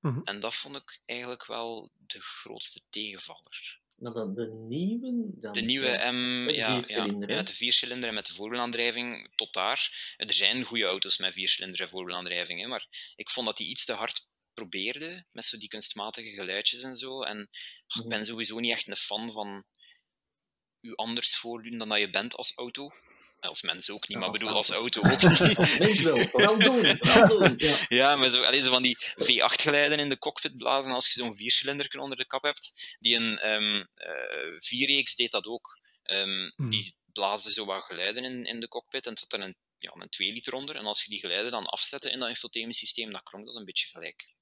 Mhm. 0.00 0.20
En 0.24 0.40
dat 0.40 0.54
vond 0.54 0.76
ik 0.76 1.00
eigenlijk 1.06 1.46
wel 1.46 1.90
de 2.06 2.20
grootste 2.20 2.80
tegenvaller. 2.90 3.80
Maar 3.94 4.12
dan 4.12 4.34
de 4.34 4.48
nieuwe... 4.68 5.30
Dan, 5.40 5.52
De 5.52 5.60
nieuwe. 5.60 6.10
M, 6.12 6.44
met 6.44 6.54
de 6.54 6.60
ja, 6.60 6.82
ja, 6.86 7.06
met 7.06 7.46
de 7.46 7.54
viercilinder 7.54 8.08
en 8.08 8.14
met 8.14 8.26
de 8.26 8.34
voorwielaandrijving, 8.34 9.32
tot 9.34 9.52
daar. 9.52 10.14
Er 10.16 10.32
zijn 10.34 10.64
goede 10.64 10.84
auto's 10.84 11.18
met 11.18 11.32
viercilinder 11.32 11.80
en 11.80 11.88
voorwielaandrijving, 11.88 12.60
hè, 12.60 12.66
maar 12.66 13.12
ik 13.16 13.30
vond 13.30 13.46
dat 13.46 13.56
die 13.56 13.68
iets 13.68 13.84
te 13.84 13.92
hard 13.92 14.26
probeerde, 14.54 15.24
met 15.32 15.44
zo 15.44 15.58
die 15.58 15.68
kunstmatige 15.68 16.30
geluidjes 16.30 16.82
en 16.82 16.96
zo. 16.96 17.22
En 17.22 17.48
ach, 17.86 17.96
ik 17.96 18.00
Mhm. 18.00 18.08
ben 18.08 18.24
sowieso 18.24 18.58
niet 18.58 18.72
echt 18.72 18.88
een 18.88 18.96
fan 18.96 19.32
van 19.32 19.64
u 20.80 20.94
anders 20.94 21.36
voordoen 21.36 21.78
dan 21.78 21.88
dat 21.88 21.98
je 21.98 22.10
bent 22.10 22.36
als 22.36 22.56
auto. 22.56 22.90
Als 23.44 23.62
mens 23.62 23.90
ook 23.90 24.00
niet, 24.08 24.10
Ja, 24.10 24.18
maar 24.18 24.28
als 24.28 24.38
bedoel 24.38 24.54
als 24.54 24.70
auto. 24.70 25.00
ook 25.10 25.22
niet. 25.22 25.56
Als 25.56 25.78
mens 25.78 26.00
wel, 26.02 26.18
vooral 26.18 26.58
doen. 26.58 26.98
Ja. 27.56 27.76
Ja, 27.88 28.16
maar 28.16 28.30
zo, 28.30 28.42
allee, 28.42 28.62
zo 28.62 28.70
van 28.70 28.82
die 28.82 28.98
V8-geluiden 29.22 29.98
in 29.98 30.08
de 30.08 30.18
cockpit 30.18 30.56
blazen 30.56 30.92
als 30.92 31.06
je 31.06 31.12
zo'n 31.12 31.34
viercilinder 31.34 31.98
onder 31.98 32.16
de 32.16 32.26
kap 32.26 32.42
hebt. 32.42 32.96
Die 32.98 33.16
een 33.16 33.38
ehm 33.38 33.84
eh 33.94 34.60
4X 34.60 35.14
deed 35.16 35.30
dat 35.30 35.46
ook. 35.46 35.78
Ehm, 36.02 36.50
Hmm. 36.56 36.70
Die 36.70 36.96
blaasde 37.12 37.52
zo 37.52 37.64
wat 37.64 37.84
geluiden 37.84 38.24
in, 38.24 38.44
in 38.44 38.60
de 38.60 38.68
cockpit 38.68 39.06
en 39.06 39.16
zat 39.16 39.32
er 39.32 39.40
een, 39.40 39.56
ja, 39.78 39.90
een 39.94 40.08
2 40.08 40.32
liter 40.32 40.54
onder. 40.54 40.76
En 40.76 40.86
als 40.86 41.02
je 41.04 41.10
die 41.10 41.20
geluiden 41.20 41.50
dan 41.50 41.66
afzette 41.66 42.10
in 42.10 42.18
dat 42.18 42.28
infotainmentsysteem, 42.28 43.10
dan 43.10 43.22
klonk 43.22 43.46
dat 43.46 43.56
een 43.56 43.64
beetje 43.64 43.86
gelijk 43.86 44.33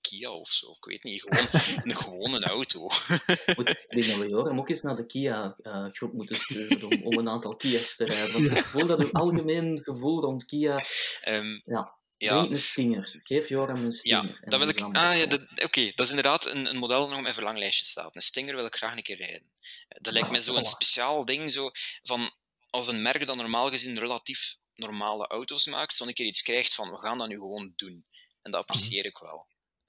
Kia 0.00 0.30
of 0.30 0.48
zo. 0.48 0.70
Ik 0.70 0.84
weet 0.84 1.02
niet, 1.02 1.22
gewoon 1.22 1.48
een 1.84 1.96
gewone 1.96 2.40
auto. 2.44 2.80
Moet- 3.56 3.68
Ik 3.68 3.86
denk 3.88 4.06
dat 4.06 4.16
we 4.18 4.28
Joram 4.28 4.58
ook 4.58 4.68
eens 4.68 4.82
naar 4.82 4.96
de 4.96 5.06
Kia-groep 5.06 6.12
moeten 6.12 6.36
sturen 6.36 6.82
om, 6.88 7.02
om 7.02 7.18
een 7.18 7.28
aantal 7.28 7.56
Kia's 7.56 7.96
te 7.96 8.04
rijden. 8.04 8.32
Want 8.32 8.56
ik 8.58 8.64
voel 8.64 8.86
dat 8.86 8.98
uw 9.00 9.12
algemeen 9.12 9.80
gevoel 9.82 10.20
rond 10.20 10.44
Kia... 10.44 10.84
Ehm, 11.22 11.58
Ja, 11.62 11.94
ja, 12.16 12.38
Drink 12.38 12.52
een 12.52 12.58
stinger. 12.60 13.14
Geef 13.22 13.48
Joram 13.48 13.84
een 13.84 13.92
stinger. 13.92 14.24
Ja, 14.24 14.38
En 14.40 14.50
dat 14.50 14.58
wil 14.58 14.68
ik. 14.68 14.76
is 14.76 14.82
het 14.82 14.96
Ah, 14.96 15.16
ja, 15.16 15.24
oké, 15.64 15.92
dat 15.94 16.04
is 16.04 16.08
inderdaad 16.08 16.46
een, 16.46 16.66
een 16.66 16.76
model 16.76 16.98
dat 16.98 17.06
nog 17.08 17.16
op 17.16 17.22
mijn 17.22 17.34
verlanglijstje 17.34 17.84
staat. 17.84 18.16
Een 18.16 18.22
Stinger 18.22 18.54
wil 18.56 18.66
ik 18.66 18.74
graag 18.74 18.96
een 18.96 19.02
keer 19.02 19.16
rijden. 19.16 19.50
Eh, 19.88 19.98
Dat 20.00 20.12
lijkt 20.12 20.28
Ah, 20.28 20.34
me 20.34 20.42
zo'n 20.42 20.56
voilà. 20.64 20.68
speciaal 20.68 21.24
ding, 21.24 21.52
zo 21.52 21.70
van 22.02 22.30
als 22.70 22.86
een 22.86 23.02
merk 23.02 23.26
dat 23.26 23.36
normaal 23.36 23.70
gezien 23.70 23.98
relatief 23.98 24.56
normale 24.74 25.26
auto's 25.26 25.66
maakt, 25.66 25.94
zo'n 25.94 26.12
keer 26.12 26.26
iets 26.26 26.42
krijgt 26.42 26.74
van 26.74 26.90
we 26.90 26.96
gaan 26.98 27.18
dat 27.18 27.28
nu 27.28 27.34
gewoon 27.36 27.72
doen. 27.76 28.04
En 28.42 28.50
dat 28.50 28.60
apprecieer 28.60 29.04
ik 29.04 29.18
wel. 29.18 29.46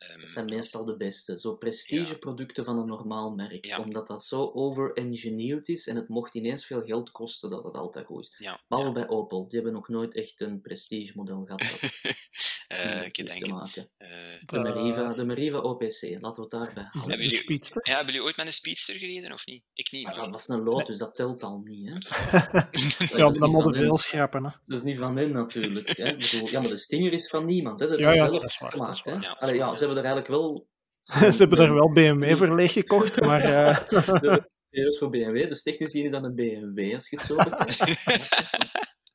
Ehm, 0.09 0.19
Dat 0.19 0.29
zijn 0.29 0.45
meestal 0.45 0.85
de 0.85 0.97
beste. 0.97 1.39
Zo 1.39 1.55
prestigeproducten 1.55 2.65
van 2.65 2.77
een 2.77 2.85
normaal 2.87 3.31
merk. 3.31 3.65
Ja. 3.65 3.79
Omdat 3.79 4.07
dat 4.07 4.23
zo 4.23 4.51
over-engineered 4.53 5.67
is 5.69 5.87
en 5.87 5.95
het 5.95 6.07
mocht 6.09 6.35
ineens 6.35 6.65
veel 6.65 6.81
geld 6.83 7.11
kosten 7.11 7.49
dat 7.49 7.63
het 7.63 7.73
altijd 7.75 8.05
goed 8.05 8.19
is. 8.19 8.33
ja, 8.37 8.59
Behalve 8.67 8.99
ja. 8.99 9.05
bij 9.05 9.15
Opel. 9.15 9.47
Die 9.47 9.55
hebben 9.59 9.73
nog 9.73 9.87
nooit 9.89 10.15
echt 10.15 10.41
een 10.41 10.61
prestige-model 10.61 11.43
gehad. 11.45 11.59
Dat 11.81 11.91
Eh, 12.67 12.95
om 12.95 13.01
ik 13.01 13.17
iets 13.17 13.33
te 13.33 13.39
denk. 13.39 13.51
maken. 13.51 13.89
eh, 13.97 14.09
De 14.45 14.59
Meriva, 14.59 15.13
de 15.13 15.23
Meriva 15.25 15.57
OPC. 15.57 16.01
Laten 16.01 16.19
we 16.21 16.41
het 16.41 16.49
daarbij 16.49 16.73
de, 16.73 16.79
houden. 16.81 17.01
Hebben 17.01 17.17
jullie- 17.27 17.35
speedster. 17.43 17.87
ja, 17.87 17.95
hebben 17.95 18.13
jullie 18.13 18.27
ooit 18.27 18.37
met 18.37 18.45
een 18.45 18.53
speedster 18.53 18.95
gereden 18.95 19.31
of 19.31 19.45
niet? 19.45 19.63
Ik 19.73 19.91
niet. 19.91 20.07
Ah, 20.07 20.17
maar- 20.17 20.31
dat 20.31 20.39
is 20.39 20.47
een 20.47 20.63
Lotus, 20.63 20.97
dat 20.97 21.15
telt 21.15 21.43
al 21.43 21.61
niet. 21.63 21.89
Hè? 21.89 21.93
ja, 23.17 23.29
is 23.29 23.37
dan 23.37 23.51
moeten 23.51 23.75
veel 23.75 23.97
schrappen. 23.97 24.43
Hè. 24.45 24.49
Dat 24.65 24.77
is 24.77 24.83
niet 24.83 24.97
van 24.97 25.17
hen 25.17 25.31
natuurlijk. 25.31 25.97
Hè? 25.97 26.15
Bedoel, 26.15 26.49
ja, 26.49 26.59
maar 26.59 26.69
de 26.69 26.75
Stinger 26.77 27.13
is 27.13 27.27
van 27.27 27.45
niemand. 27.45 27.79
Hè? 27.79 27.87
Dat 27.87 27.99
Ja, 27.99 28.05
hebben 28.05 28.21
ja, 28.21 28.25
ze 28.25 28.29
zelf 28.29 28.41
dat 28.41 28.51
is 28.51 28.59
waar, 28.59 28.71
gemaakt. 28.71 28.89
dat 28.89 29.05
is 29.05 29.11
hè? 29.13 29.19
waar. 29.19 29.21
Ja, 29.21 29.27
dat 29.33 29.41
is 29.41 29.47
Allee, 29.47 29.59
ja, 29.59 29.73
ze 29.73 29.77
hebben 29.85 29.92
er 29.97 30.05
eigenlijk 30.05 30.27
wel... 30.27 30.67
Ze 31.31 31.37
hebben 31.37 31.57
er 31.57 31.73
wel 31.73 31.91
BMW 31.91 32.35
voor 32.37 32.55
leeg 32.55 32.73
gekocht, 32.73 33.21
maar 33.21 33.41
eh, 33.67 33.89
de 33.89 34.49
serieus 34.69 34.97
voor 34.97 35.09
BMW. 35.09 35.47
Dus 35.47 35.63
technisch 35.63 35.91
gezien 35.91 36.05
is 36.05 36.11
dat 36.11 36.25
een 36.25 36.35
BMW, 36.35 36.93
als 36.93 37.09
je 37.09 37.15
het 37.15 37.25
zo 37.25 37.35
bekijkt. 37.35 38.03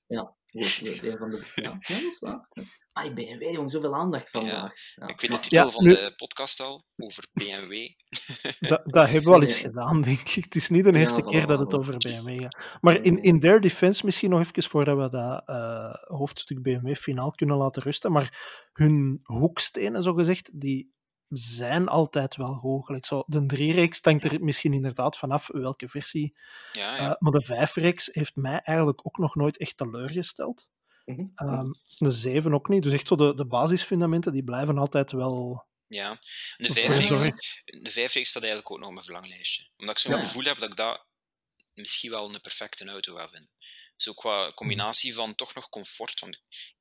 Ja, 0.07 0.37
goed. 0.47 0.83
is 0.83 1.03
Een 1.03 1.19
van 1.19 1.31
de... 1.31 1.53
ja, 1.55 1.77
ja, 1.81 1.95
dat 1.95 2.13
is 2.13 2.19
waar. 2.19 2.49
Ah, 3.05 3.15
BMW, 3.15 3.43
jong, 3.53 3.71
zoveel 3.71 3.95
aandacht 3.95 4.31
vandaag. 4.31 4.73
Ja. 4.95 5.07
Ik 5.09 5.21
weet 5.21 5.31
de 5.31 5.39
titel 5.41 5.65
Ja, 5.65 5.71
van 5.71 5.85
nu- 5.85 5.95
de 5.95 6.13
podcast 6.17 6.61
al, 6.61 6.85
over 6.97 7.25
BMW. 7.33 7.89
dat, 8.61 8.83
dat 8.85 9.05
hebben 9.09 9.31
we 9.31 9.37
al 9.37 9.43
eens 9.43 9.53
Nee. 9.63 9.63
gedaan, 9.71 10.03
denk 10.03 10.19
ik. 10.29 10.45
Het 10.45 10.55
is 10.55 10.69
niet 10.69 10.85
de 10.85 10.93
eerste 10.99 11.23
keer 11.23 11.47
dat 11.47 11.59
het 11.59 11.75
over 11.75 11.97
BMW 11.99 12.41
gaat. 12.43 12.79
Maar 12.81 13.03
in, 13.05 13.23
in 13.23 13.41
their 13.41 13.61
defense, 13.61 14.05
misschien 14.05 14.31
nog 14.31 14.41
even 14.41 14.63
voordat 14.63 14.97
we 14.97 15.09
dat 15.09 15.43
eh, 15.49 15.95
hoofdstuk 16.17 16.63
BMW 16.63 16.95
finaal 16.95 17.31
kunnen 17.31 17.57
laten 17.57 17.83
rusten, 17.83 18.13
maar 18.13 18.39
hun 18.73 19.21
hoekstenen, 19.23 20.03
zogezegd, 20.03 20.61
die 20.61 20.97
zijn 21.29 21.89
altijd 21.89 22.37
wel. 22.37 22.81
Gelijk 22.85 23.07
zo, 23.07 23.23
de 23.27 23.41
3-reeks 23.57 24.01
hangt 24.03 24.25
er 24.25 24.45
misschien 24.45 24.73
inderdaad 24.73 25.19
vanaf 25.19 25.49
welke 25.53 25.89
versie. 25.89 26.35
Ja, 26.73 26.93
Eh, 26.97 26.99
ja. 27.03 27.17
maar 27.19 27.33
de 27.33 27.45
5-reeks 27.45 28.09
heeft 28.13 28.37
mij 28.37 28.61
eigenlijk 28.61 29.01
ook 29.07 29.19
nog 29.19 29.35
nooit 29.35 29.57
echt 29.59 29.77
teleurgesteld. 29.77 30.69
Mhm. 31.17 31.27
Ehm, 31.35 31.71
de 31.99 32.11
7 32.11 32.55
ook 32.55 32.69
niet. 32.69 32.83
Dus 32.83 32.93
echt 32.93 33.09
zo 33.09 33.17
de, 33.17 33.35
de 33.35 33.47
basisfundamenten, 33.47 34.33
die 34.33 34.45
blijven 34.45 34.79
altijd 34.79 35.13
wel... 35.13 35.67
ja. 35.87 36.21
De 36.57 36.73
vijfreeks, 36.73 37.07
sorry. 37.07 37.33
de 37.65 37.91
vijfreeks 37.91 38.29
staat 38.29 38.43
eigenlijk 38.43 38.71
ook 38.73 38.79
nog 38.79 38.87
op 38.89 38.93
mijn 38.93 39.05
verlanglijstje. 39.05 39.69
Omdat 39.77 39.95
ik 39.97 40.03
zo'n 40.03 40.13
Ja. 40.15 40.21
gevoel 40.21 40.43
heb 40.45 40.59
dat 40.59 40.71
ik 40.71 40.77
dat 40.77 41.07
misschien 41.75 42.11
wel 42.11 42.35
een 42.35 42.41
perfecte 42.41 42.85
auto 42.85 43.15
ga 43.17 43.29
vinden. 43.29 43.51
Dus 43.97 44.09
ook 44.09 44.17
qua 44.17 44.53
combinatie 44.53 45.15
van 45.15 45.35
toch 45.35 45.55
nog 45.55 45.69
comfort. 45.69 46.21
Want 46.21 46.41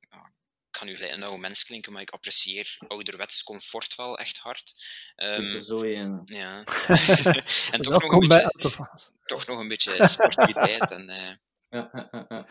ja, 0.09 0.33
ik 0.69 0.77
ga 0.77 0.85
nu 0.85 0.95
gelijk 0.95 1.13
een 1.13 1.23
oude 1.23 1.37
mens 1.39 1.63
klinken, 1.63 1.91
maar 1.91 2.01
ik 2.01 2.09
apprecieer 2.09 2.77
ouderwets 2.87 3.43
comfort 3.43 3.95
wel 3.95 4.17
echt 4.17 4.37
hard. 4.37 4.73
Ehm, 5.15 5.41
Dus 5.41 5.65
zo 5.65 5.83
een... 5.83 6.21
ja. 6.25 6.63
en 7.71 7.81
toch 7.81 8.01
nog, 8.01 8.11
een 8.11 8.27
beetje, 8.27 8.87
toch 9.25 9.47
nog 9.47 9.59
een 9.59 9.67
beetje 9.67 10.07
sportiviteit. 10.07 10.91
En, 10.91 11.09
eh, 11.09 11.31
Ja, 11.69 11.89
ja, 11.93 12.45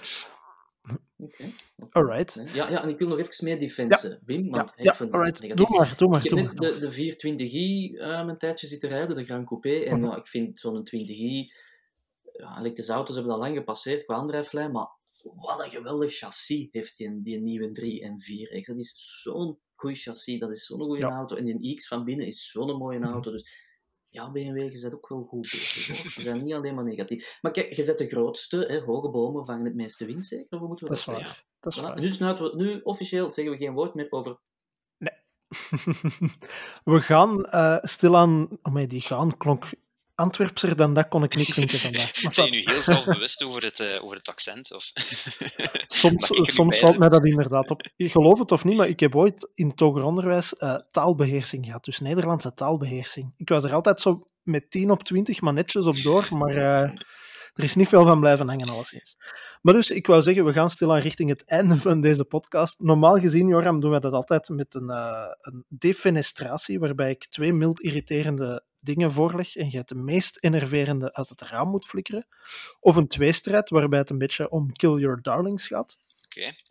Oké. 1.19 1.51
Alright. 1.91 2.43
Ja, 2.53 2.69
ja, 2.69 2.83
en 2.83 2.89
ik 2.89 2.99
wil 2.99 3.09
nog 3.09 3.19
even 3.19 3.45
meer 3.45 3.59
defense, 3.59 4.21
Wim, 4.25 4.45
Ja, 4.45 4.51
want 4.51 4.73
ik 4.77 4.85
ja 4.85 4.95
vind 4.95 5.13
alright. 5.13 5.39
het 5.43 5.57
Doe 5.57 5.67
negatief. 5.69 5.79
maar, 5.89 5.97
doe 5.97 6.09
maar. 6.09 6.25
Ik 6.25 6.31
heb 6.31 6.39
net 6.39 6.81
de, 6.81 6.87
de 6.89 6.93
420i 6.93 8.01
eh 8.01 8.25
een 8.27 8.39
tijdje 8.39 8.67
zitten 8.67 8.89
rijden, 8.89 9.17
de 9.17 9.25
Grand 9.25 9.47
Coupé. 9.47 9.79
En 9.79 10.01
ja, 10.01 10.17
ik 10.17 10.27
vind 10.27 10.59
zo'n 10.59 10.89
20i... 10.95 11.53
Ja, 12.33 12.59
elektrische 12.59 12.93
auto's 12.93 13.15
hebben 13.15 13.33
dat 13.33 13.43
lang 13.43 13.57
gepasseerd 13.57 14.05
qua 14.05 14.15
aandrijflijn, 14.15 14.73
maar 14.73 14.89
wat 15.23 15.65
een 15.65 15.71
geweldig 15.71 16.15
chassis 16.17 16.69
heeft 16.71 16.97
die, 16.97 17.23
die 17.23 17.41
nieuwe 17.41 17.71
3 17.71 18.03
en 18.03 18.17
4X. 18.23 18.67
Dat 18.67 18.77
is 18.79 19.21
zo'n 19.23 19.59
goed 19.75 19.99
chassis, 20.01 20.39
dat 20.39 20.51
is 20.51 20.65
zo'n 20.67 20.81
goede 20.81 21.01
Ja. 21.07 21.11
auto. 21.11 21.37
En 21.37 21.45
die 21.45 21.77
X 21.77 21.87
van 21.89 22.05
binnen 22.05 22.27
is 22.27 22.51
zo'n 22.51 22.77
mooie 22.77 22.99
Mhm. 22.99 23.09
auto. 23.13 23.31
Dus 23.31 23.66
ja, 24.17 24.31
BMW, 24.31 24.73
je 24.73 24.81
bent 24.81 24.95
ook 24.95 25.09
wel 25.09 25.23
goed 25.23 25.41
bezig. 25.41 25.97
Ze 25.97 26.23
zijn 26.23 26.43
niet 26.43 26.55
alleen 26.55 26.75
maar 26.75 26.85
negatief. 26.85 27.39
Maar 27.41 27.53
kijk, 27.53 27.73
je 27.73 27.83
zet 27.83 27.99
de 27.99 28.07
grootste, 28.07 28.57
hè, 28.57 28.81
hoge 28.81 29.11
bomen 29.11 29.45
vangen 29.45 29.65
het 29.65 29.75
meeste 29.75 30.05
wind, 30.07 30.27
zeker? 30.27 30.59
Hoe 30.59 30.69
moeten 30.69 30.87
we 30.87 30.93
Dat 30.93 31.01
is 31.01 31.05
waar. 31.05 31.45
Dat 31.61 31.73
is 31.73 31.79
Voilà. 31.79 31.83
waar. 31.83 32.57
Nu, 32.57 32.65
we, 32.65 32.81
officieel 32.83 33.31
zeggen 33.31 33.55
we 33.55 33.65
geen 33.65 33.75
woord 33.75 33.95
meer 33.95 34.07
over 34.11 34.41
We 36.95 37.01
gaan 37.01 37.45
eh, 37.45 37.79
stilaan... 37.81 38.49
Oh, 38.63 38.73
nee, 38.73 38.87
die 38.87 39.01
gaan 39.01 39.37
klonk 39.37 39.71
Antwerpser 40.17 40.77
dan 40.77 40.95
dat 40.95 41.09
kon 41.09 41.23
ik 41.23 41.37
niet 41.37 41.53
klinken 41.53 41.79
vandaag. 41.79 42.11
Zijn 42.35 42.47
je 42.47 42.53
nu 42.53 42.63
heel 42.65 42.83
zelfbewust 42.83 43.45
over 43.45 43.63
het, 43.63 43.81
eh, 43.81 44.05
over 44.05 44.17
het 44.17 44.29
accent? 44.29 44.73
Of? 44.73 44.93
soms 45.87 46.31
soms 46.33 46.79
valt 46.79 46.99
mij 46.99 47.09
dat 47.09 47.27
inderdaad 47.27 47.71
op. 47.71 47.83
Je 47.97 48.09
gelooft 48.09 48.41
het 48.41 48.53
of 48.53 48.65
niet, 48.65 48.77
maar 48.77 48.89
ik 48.89 49.01
heb 49.01 49.17
ooit 49.17 49.51
in 49.55 49.69
het 49.69 49.81
hoger 49.81 50.03
onderwijs 50.03 50.57
eh, 50.57 50.79
taalbeheersing 50.91 51.65
gehad. 51.67 51.85
Dus 51.85 52.01
Nederlandse 52.01 52.55
taalbeheersing. 52.55 53.35
Ik 53.37 53.49
was 53.49 53.65
er 53.65 53.75
altijd 53.75 54.01
zo 54.01 54.29
met 54.43 54.71
10 54.71 54.91
op 54.91 55.03
20, 55.03 55.41
maar 55.41 55.53
netjes 55.53 55.87
op 55.87 56.03
door. 56.03 56.29
Maar 56.31 56.57
eh, 56.57 56.91
er 57.57 57.65
is 57.65 57.75
niet 57.75 57.89
veel 57.89 58.05
van 58.05 58.21
blijven 58.21 58.49
hangen, 58.49 58.69
alleszins. 58.69 59.17
Maar 59.63 59.75
dus, 59.75 59.91
ik 59.91 60.07
wou 60.07 60.23
zeggen, 60.23 60.45
we 60.45 60.53
gaan 60.53 60.71
stilaan 60.71 61.01
richting 61.01 61.29
het 61.29 61.45
einde 61.45 61.77
van 61.77 62.01
deze 62.01 62.25
podcast. 62.25 62.81
Normaal 62.81 63.19
gezien, 63.19 63.49
Joram, 63.49 63.81
doen 63.81 63.91
we 63.91 64.01
dat 64.01 64.13
altijd 64.13 64.49
met 64.49 64.75
een, 64.75 64.91
eh, 64.91 65.27
een 65.41 65.65
defenestratie, 65.69 66.79
waarbij 66.79 67.11
ik 67.11 67.27
twee 67.29 67.53
mild 67.53 67.81
irriterende 67.81 68.65
dingen 68.87 69.13
voorleg 69.13 69.57
en 69.57 69.71
je 69.71 69.77
het 69.77 69.95
meest 69.95 70.39
enerverende 70.41 71.13
uit 71.13 71.29
het 71.29 71.41
raam 71.41 71.69
moet 71.69 71.87
flikkeren. 71.87 72.27
Of 72.81 72.97
een 72.97 73.09
tweestrijd, 73.09 73.71
waarbij 73.71 73.99
het 73.99 74.11
een 74.11 74.19
beetje 74.19 74.51
om 74.51 74.73
kill 74.73 74.99
your 74.99 75.23
darlings 75.23 75.67
gaat. 75.67 75.99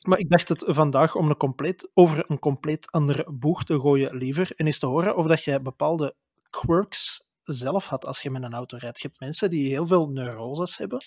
Maar 0.02 0.20
ik 0.20 0.30
dacht 0.30 0.50
het 0.50 0.64
vandaag 0.68 1.16
om 1.16 1.30
een 1.30 1.38
compleet, 1.38 1.90
over 1.94 2.26
een 2.28 2.40
compleet 2.40 2.92
andere 2.92 3.32
boeg 3.32 3.64
te 3.64 3.80
gooien 3.80 4.18
liever. 4.18 4.52
En 4.56 4.66
eens 4.66 4.80
te 4.80 4.86
horen 4.86 5.16
of 5.16 5.28
dat 5.28 5.44
jij 5.44 5.62
bepaalde 5.62 6.16
quirks 6.50 7.25
zelf 7.54 7.86
had 7.86 8.06
als 8.06 8.22
je 8.22 8.30
met 8.32 8.44
een 8.44 8.54
auto 8.54 8.78
rijdt. 8.78 9.02
Je 9.02 9.08
hebt 9.08 9.20
mensen 9.20 9.50
die 9.50 9.70
heel 9.70 9.86
veel 9.86 10.08
neuroses 10.08 10.78
hebben. 10.78 11.00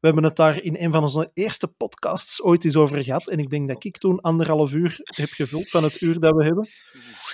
We 0.00 0.06
hebben 0.06 0.24
het 0.24 0.36
daar 0.36 0.62
in 0.62 0.76
een 0.78 0.92
van 0.92 1.02
onze 1.02 1.30
eerste 1.34 1.68
podcasts 1.68 2.42
ooit 2.42 2.64
eens 2.64 2.76
over 2.76 3.04
gehad. 3.04 3.28
En 3.28 3.38
ik 3.38 3.50
denk 3.50 3.68
dat 3.68 3.84
ik 3.84 3.98
toen 3.98 4.20
anderhalf 4.20 4.72
uur 4.72 5.00
heb 5.02 5.30
gevuld 5.30 5.70
van 5.70 5.84
het 5.84 6.00
uur 6.00 6.20
dat 6.20 6.34
we 6.34 6.44
hebben. 6.44 6.68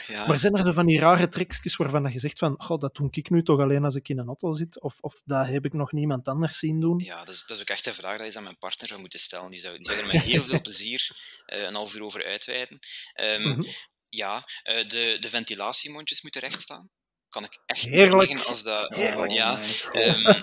Ja. 0.06 0.26
Maar 0.26 0.38
zijn 0.38 0.54
er 0.56 0.72
van 0.72 0.86
die 0.86 0.98
rare 0.98 1.28
tricksjes 1.28 1.76
waarvan 1.76 2.12
je 2.12 2.18
zegt 2.18 2.38
van, 2.38 2.54
god, 2.59 2.80
dat 2.80 2.94
doe 2.94 3.09
ik 3.11 3.30
nu 3.30 3.42
toch 3.42 3.61
alleen 3.61 3.84
als 3.84 3.94
ik 3.94 4.09
in 4.09 4.18
een 4.18 4.26
auto 4.26 4.52
zit? 4.52 4.80
Of, 4.80 4.98
of 5.00 5.22
dat 5.24 5.46
heb 5.46 5.64
ik 5.64 5.72
nog 5.72 5.92
niemand 5.92 6.28
anders 6.28 6.59
zien 6.59 6.80
doen? 6.80 6.98
Ja, 7.04 7.24
dat 7.24 7.34
is, 7.34 7.44
dat 7.46 7.56
is 7.56 7.62
ook 7.62 7.68
echt 7.68 7.86
een 7.86 7.94
vraag 7.94 8.18
dat 8.18 8.32
je 8.32 8.38
aan 8.38 8.44
mijn 8.44 8.59
partner 8.59 8.88
zou 8.88 9.00
moeten 9.00 9.20
stellen. 9.20 9.50
Die 9.50 9.61
zou, 9.61 9.76
die 9.76 9.86
zou 9.86 9.98
er 9.98 10.06
met 10.06 10.22
heel 10.22 10.42
veel 10.42 10.61
plezier 10.61 11.11
eh, 11.46 11.62
een 11.62 11.74
half 11.74 11.94
uur 11.94 12.02
over 12.02 12.24
uitweiden. 12.24 12.78
Ehm, 13.12 13.48
Mhm. 13.48 13.62
Ja, 14.09 14.44
eh, 14.62 14.88
de, 14.88 15.16
de 15.20 15.28
ventilatiemondjes 15.28 16.22
moeten 16.22 16.40
recht 16.40 16.61
staan. 16.61 16.90
Kan 17.29 17.45
ik 17.45 17.59
echt 17.66 17.81
Heerlijk. 17.81 18.29
zeggen 18.29 18.49
als 18.49 18.62
dat... 18.62 18.95
Heerlijk. 18.95 19.33
Ja, 19.33 19.57
god. 19.57 19.95
Ehm, 19.95 20.43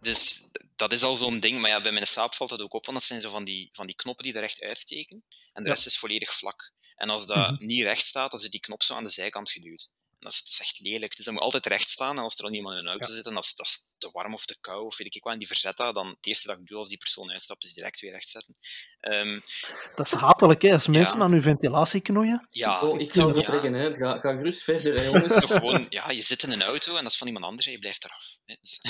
dus 0.00 0.42
dat 0.76 0.92
is 0.92 1.02
al 1.02 1.16
zo'n 1.16 1.40
ding. 1.40 1.60
Maar 1.60 1.70
ja, 1.70 1.80
bij 1.80 1.92
mijn 1.92 2.06
saap 2.06 2.34
valt 2.34 2.50
dat 2.50 2.60
ook 2.60 2.72
op, 2.72 2.84
want 2.86 2.98
dat 2.98 3.06
zijn 3.06 3.20
zo 3.20 3.30
van 3.30 3.44
die, 3.44 3.68
van 3.72 3.86
die 3.86 3.96
knoppen 3.96 4.24
die 4.24 4.34
er 4.34 4.40
recht 4.40 4.60
uitsteken. 4.62 5.24
En 5.52 5.62
de 5.62 5.68
Ja. 5.68 5.74
rest 5.74 5.86
is 5.86 5.98
volledig 5.98 6.34
vlak. 6.34 6.72
En 6.96 7.10
als 7.10 7.26
dat 7.26 7.36
Mhm. 7.50 7.66
niet 7.66 7.82
recht 7.82 8.06
staat, 8.06 8.30
dan 8.30 8.40
zit 8.40 8.50
die 8.50 8.60
knop 8.60 8.82
zo 8.82 8.94
aan 8.94 9.02
de 9.04 9.08
zijkant 9.10 9.50
geduwd. 9.50 9.90
En 10.10 10.24
dat 10.24 10.32
is, 10.32 10.38
dat 10.42 10.48
is 10.52 10.60
echt 10.60 10.78
lelijk. 10.80 11.16
Dus 11.16 11.24
dat 11.24 11.34
moet 11.34 11.42
altijd 11.42 11.66
recht 11.66 11.90
staan. 11.90 12.16
En 12.16 12.22
als 12.22 12.36
er 12.36 12.42
dan 12.42 12.54
iemand 12.54 12.74
in 12.78 12.80
een 12.84 12.88
auto 12.90 13.10
zit 13.10 13.26
en 13.26 13.34
dat 13.34 13.44
is, 13.44 13.54
dat 13.54 13.66
is 13.66 13.94
te 13.98 14.10
warm 14.12 14.34
of 14.34 14.44
te 14.44 14.58
koud, 14.60 14.84
of 14.86 14.96
weet 14.96 15.14
ik 15.14 15.22
wat, 15.22 15.32
en 15.32 15.38
die 15.38 15.46
verzet 15.48 15.76
dat, 15.76 15.94
dan 15.94 16.08
het 16.08 16.26
eerste 16.26 16.46
dat 16.46 16.58
ik 16.58 16.66
doe 16.66 16.78
als 16.78 16.88
die 16.88 16.98
persoon 16.98 17.30
uitstapt, 17.32 17.64
is 17.64 17.72
direct 17.72 18.00
weer 18.00 18.10
recht 18.12 18.28
zetten. 18.28 18.56
Ehm, 19.00 19.40
Dat 19.96 20.06
is 20.06 20.12
hatelijk, 20.12 20.62
hè? 20.62 20.72
Als 20.72 20.86
mensen 20.88 21.18
Ja. 21.18 21.24
aan 21.24 21.32
uw 21.32 21.40
ventilatie 21.40 22.00
knoeien. 22.00 22.46
ja, 22.50 22.80
oh, 22.80 23.00
ik 23.00 23.14
zou 23.14 23.28
ja. 23.28 23.34
vertrekken, 23.34 23.72
hè. 23.72 23.94
Ga, 23.96 24.18
ga 24.18 24.32
gerust 24.32 24.62
verder, 24.62 24.94
hè, 24.94 25.00
Het 25.00 25.12
jongens. 25.26 25.44
gewoon, 25.44 25.86
ja, 25.88 26.10
je 26.10 26.22
zit 26.22 26.42
in 26.42 26.50
een 26.50 26.62
auto 26.62 26.96
en 26.96 27.02
dat 27.02 27.12
is 27.12 27.18
van 27.18 27.26
iemand 27.26 27.44
anders 27.44 27.66
en 27.66 27.72
je 27.72 27.78
blijft 27.78 28.04
eraf. 28.04 28.36
hè. 28.44 28.56
Dus, 28.60 28.80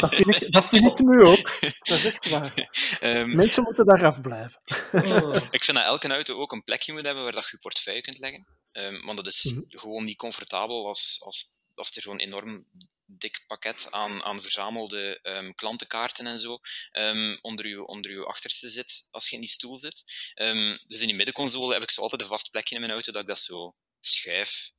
Dat 0.00 0.14
vind 0.14 0.42
ik, 0.42 0.52
dat 0.52 0.64
vind 0.64 0.84
ik 1.00 1.06
nu 1.06 1.22
ook. 1.22 1.60
Dat 1.78 1.98
is 1.98 2.04
echt 2.04 2.28
waar. 2.28 2.68
ehm, 3.00 3.36
Mensen 3.36 3.62
moeten 3.62 3.86
daar 3.86 4.04
afblijven. 4.06 4.60
Oh. 4.92 5.36
Ik 5.56 5.64
vind 5.64 5.76
dat 5.76 5.86
elke 5.86 6.08
auto 6.08 6.34
ook 6.40 6.52
een 6.52 6.64
plekje 6.64 6.92
moet 6.92 7.04
hebben 7.04 7.22
waar 7.22 7.32
dat 7.32 7.42
je 7.44 7.48
je 7.50 7.58
portefeuille 7.58 8.00
kunt 8.02 8.18
leggen. 8.18 8.46
Ehm, 8.72 9.04
want 9.04 9.16
dat 9.16 9.26
is 9.26 9.44
Mhm. 9.44 9.60
gewoon 9.68 10.04
niet 10.04 10.16
comfortabel 10.16 10.86
als, 10.86 11.16
als, 11.24 11.46
als 11.74 11.96
er 11.96 12.02
zo'n 12.02 12.18
enorm 12.18 12.66
dik 13.06 13.44
pakket 13.46 13.86
aan, 13.90 14.22
aan 14.22 14.40
verzamelde 14.40 15.18
ehm, 15.22 15.52
klantenkaarten 15.52 16.26
en 16.26 16.38
zo 16.38 16.58
ehm, 16.90 17.36
onder, 17.40 17.64
uw, 17.64 17.84
onder 17.84 18.10
uw 18.10 18.26
achterste 18.26 18.68
zit 18.68 19.08
als 19.10 19.28
je 19.28 19.34
in 19.34 19.40
die 19.40 19.50
stoel 19.50 19.78
zit. 19.78 20.04
Ehm, 20.34 20.76
dus 20.86 21.00
in 21.00 21.06
die 21.06 21.16
middenconsole 21.16 21.72
heb 21.72 21.82
ik 21.82 21.90
zo 21.90 22.00
altijd 22.00 22.20
een 22.22 22.26
vast 22.26 22.50
plekje 22.50 22.74
in 22.74 22.80
mijn 22.80 22.92
auto 22.92 23.12
dat 23.12 23.22
ik 23.22 23.28
dat 23.28 23.38
zo 23.38 23.76
schuif 24.00 24.70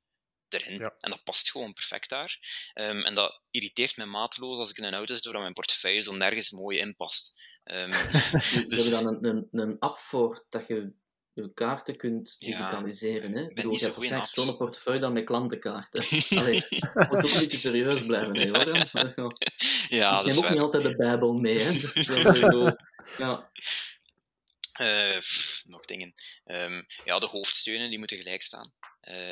erin. 0.49 0.77
Ja. 0.77 0.95
En 0.99 1.09
dat 1.09 1.23
past 1.23 1.51
gewoon 1.51 1.73
perfect 1.73 2.09
daar. 2.09 2.39
Ehm, 2.73 2.99
en 2.99 3.13
dat 3.13 3.41
irriteert 3.51 3.97
me 3.97 4.05
mateloos 4.05 4.57
als 4.57 4.69
ik 4.69 4.77
in 4.77 4.83
een 4.83 4.93
auto 4.93 5.13
zit 5.13 5.25
waar 5.25 5.41
mijn 5.41 5.53
portefeuille 5.53 6.01
zo 6.01 6.13
nergens 6.13 6.51
mooi 6.51 6.77
in 6.77 6.95
past. 6.95 7.41
Ehm, 7.63 7.91
Ze 8.39 8.65
Dus- 8.67 8.83
hebben 8.83 9.03
dan 9.03 9.13
een, 9.13 9.25
een, 9.25 9.47
een 9.51 9.79
app 9.79 9.97
voor 9.99 10.45
dat 10.49 10.67
je 10.67 10.93
je 11.41 11.53
kaarten 11.53 11.95
kunt 11.95 12.35
Ja, 12.39 12.57
digitaliseren. 12.57 13.35
Hè? 13.35 13.41
Ik 13.41 13.55
bedoel, 13.55 13.71
niet 13.71 13.79
je 13.79 13.85
hebt 13.85 13.97
waarschijnlijk 13.97 14.33
zo'n 14.33 14.57
portefeuille 14.57 14.99
dan 14.99 15.13
met 15.13 15.23
klantenkaarten. 15.23 16.03
Allee, 16.39 16.65
moet 16.93 17.25
ook 17.25 17.39
beetje 17.39 17.57
serieus 17.57 18.05
blijven, 18.05 18.37
hè, 18.37 18.49
hoor. 18.49 19.37
ja, 19.89 20.19
ik 20.19 20.25
neem 20.25 20.37
ook 20.37 20.43
waar. 20.43 20.51
niet 20.51 20.61
altijd 20.61 20.83
de 20.83 20.95
Bijbel 20.95 21.33
mee, 21.33 21.59
hè. 21.59 21.73
Dat 21.73 22.75
ja. 23.17 23.49
Eh, 24.73 25.21
nog 25.65 25.85
dingen. 25.85 26.13
Ehm, 26.45 26.83
ja, 27.05 27.19
de 27.19 27.25
hoofdsteunen 27.25 27.89
die 27.89 27.99
moeten 27.99 28.17
gelijk 28.17 28.41
staan. 28.41 28.73
Eh, 29.01 29.31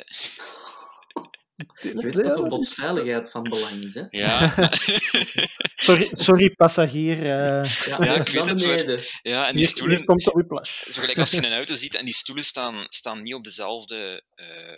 Je 1.56 1.92
weet 1.94 2.14
dat 2.14 2.32
verbodsveiligheid 2.32 3.30
van 3.30 3.42
belang 3.42 3.84
is, 3.84 3.94
hè. 3.94 4.02
ja, 4.10 4.54
Sorry, 5.86 6.08
sorry 6.12 6.50
passagier. 6.50 7.18
eh, 7.18 7.64
Ja, 7.86 8.04
Ja, 8.04 8.14
ik 8.20 8.28
weet 8.28 8.86
het, 8.86 9.18
ja, 9.22 9.46
en 9.48 9.56
die 9.56 9.64
hier, 9.64 9.66
hier 9.66 9.66
stoelen, 9.66 10.04
komt 10.04 10.24
de 10.24 10.30
whiplash. 10.30 10.82
zo 10.82 11.00
gelijk 11.00 11.18
als 11.18 11.30
je 11.30 11.36
een 11.46 11.52
auto 11.52 11.74
ziet 11.74 11.94
en 11.94 12.04
die 12.04 12.14
stoelen 12.14 12.44
staan, 12.44 12.84
staan 12.88 13.22
niet 13.22 13.34
op 13.34 13.44
dezelfde 13.44 14.22
eh, 14.34 14.76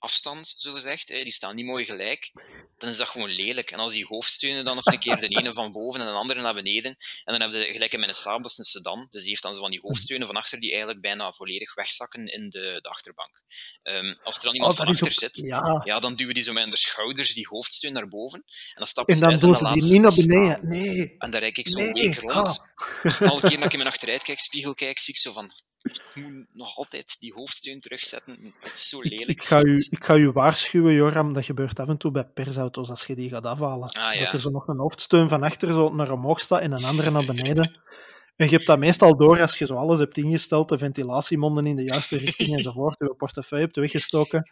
afstand, 0.00 0.54
zo 0.56 0.72
gezegd. 0.72 1.08
Hè. 1.08 1.22
Die 1.22 1.32
staan 1.32 1.54
niet 1.56 1.64
mooi 1.64 1.84
gelijk. 1.84 2.32
Dan 2.78 2.90
is 2.90 2.96
dat 2.96 3.08
gewoon 3.08 3.30
lelijk. 3.30 3.70
En 3.70 3.78
als 3.78 3.92
die 3.92 4.06
hoofdsteunen 4.06 4.64
dan 4.64 4.76
nog 4.76 4.86
een 4.86 4.98
keer 4.98 5.20
de 5.20 5.28
ene 5.38 5.52
van 5.52 5.72
boven 5.72 6.00
en 6.00 6.06
de 6.06 6.12
andere 6.12 6.40
naar 6.40 6.54
beneden. 6.54 6.90
En 7.24 7.32
dan 7.32 7.40
hebben 7.40 7.60
je 7.60 7.72
gelijk 7.72 7.92
in 7.92 7.98
mijn 7.98 8.10
is 8.10 8.58
een 8.58 8.64
sedan. 8.64 9.06
Dus 9.10 9.20
die 9.20 9.28
heeft 9.30 9.42
dan 9.42 9.54
zo 9.54 9.60
van 9.60 9.70
die 9.70 9.80
hoofdsteunen 9.80 10.26
van 10.26 10.36
achter 10.36 10.60
die 10.60 10.70
eigenlijk 10.70 11.00
bijna 11.00 11.32
volledig 11.32 11.74
wegzakken 11.74 12.26
in 12.26 12.50
de, 12.50 12.78
de 12.82 12.88
achterbank. 12.88 13.42
Ehm, 13.82 14.14
als 14.22 14.36
er 14.36 14.42
dan 14.42 14.54
iemand 14.54 14.72
Oh, 14.72 14.78
van 14.78 14.86
achter 14.86 15.06
ook... 15.06 15.12
zit, 15.12 15.36
Ja, 15.36 15.80
Ja, 15.84 16.00
dan 16.00 16.14
duwen 16.14 16.34
die 16.34 16.42
zo 16.42 16.52
met 16.52 16.64
hun 16.64 16.76
schouders 16.76 17.32
die 17.32 17.46
hoofdsteun 17.48 17.92
naar 17.92 18.08
boven. 18.08 18.38
En 18.46 18.74
dan 18.74 18.86
stappen 18.86 19.14
en 19.14 19.20
ze 19.20 19.24
dan 19.26 19.32
uit 19.32 19.40
doen 19.40 19.50
en 19.50 19.56
ze 19.56 19.62
dan 19.62 19.72
die 19.72 19.82
laten 19.82 19.94
niet 19.94 20.02
naar 20.02 20.12
ze 20.12 20.26
beneden. 20.26 20.50
staan. 20.56 20.68
Nee. 20.68 21.14
En 21.18 21.30
dan 21.30 21.40
rijd 21.40 21.58
ik 21.58 21.68
zo 21.68 21.78
Nee, 21.78 21.92
week 21.92 22.18
rond. 22.18 22.32
ah. 22.32 23.30
Alle 23.30 23.40
keer 23.40 23.56
dat 23.56 23.64
ik 23.64 23.72
in 23.72 23.78
mijn 23.78 23.90
achteruitkijkspiegel 23.90 24.74
kijk, 24.74 24.98
zie 24.98 25.14
ik 25.14 25.20
zo 25.20 25.32
van... 25.32 25.50
Ik 25.82 26.02
moet 26.14 26.46
nog 26.52 26.76
altijd 26.76 27.16
die 27.20 27.32
hoofdsteun 27.32 27.80
terugzetten. 27.80 28.54
Dat 28.60 28.72
is 28.74 28.88
zo 28.88 28.98
Ik, 28.98 29.10
lelijk. 29.10 29.30
ik, 29.30 29.42
ga 29.42 29.62
u, 29.62 29.86
ik 29.90 30.04
ga 30.04 30.16
u 30.16 30.30
waarschuwen, 30.30 30.94
Joram, 30.94 31.32
dat 31.32 31.44
gebeurt 31.44 31.78
af 31.80 31.88
en 31.88 31.96
toe 31.96 32.10
bij 32.10 32.24
persauto's 32.24 32.90
als 32.90 33.06
je 33.06 33.14
die 33.14 33.28
gaat 33.28 33.44
afhalen. 33.44 33.88
Ah, 33.88 34.14
ja. 34.14 34.24
Dat 34.24 34.32
er 34.32 34.40
zo 34.40 34.50
nog 34.50 34.66
een 34.66 34.78
hoofdsteun 34.78 35.28
van 35.28 35.42
achter 35.42 35.72
zo 35.72 35.94
naar 35.94 36.10
omhoog 36.10 36.40
staat 36.40 36.60
en 36.60 36.72
een 36.72 36.84
andere 36.84 37.10
naar 37.10 37.24
beneden. 37.24 37.72
En 38.36 38.46
je 38.46 38.54
hebt 38.54 38.66
dat 38.66 38.78
meestal 38.78 39.16
door 39.16 39.40
als 39.40 39.58
je 39.58 39.66
zo 39.66 39.74
alles 39.74 39.98
hebt 39.98 40.16
ingesteld, 40.16 40.68
de 40.68 40.78
ventilatiemonden 40.78 41.66
in 41.66 41.76
de 41.76 41.82
juiste 41.82 42.16
richting 42.18 42.56
enzovoort, 42.56 42.98
je 42.98 43.14
portefeuille 43.14 43.64
hebt 43.64 43.76
weggestoken. 43.76 44.50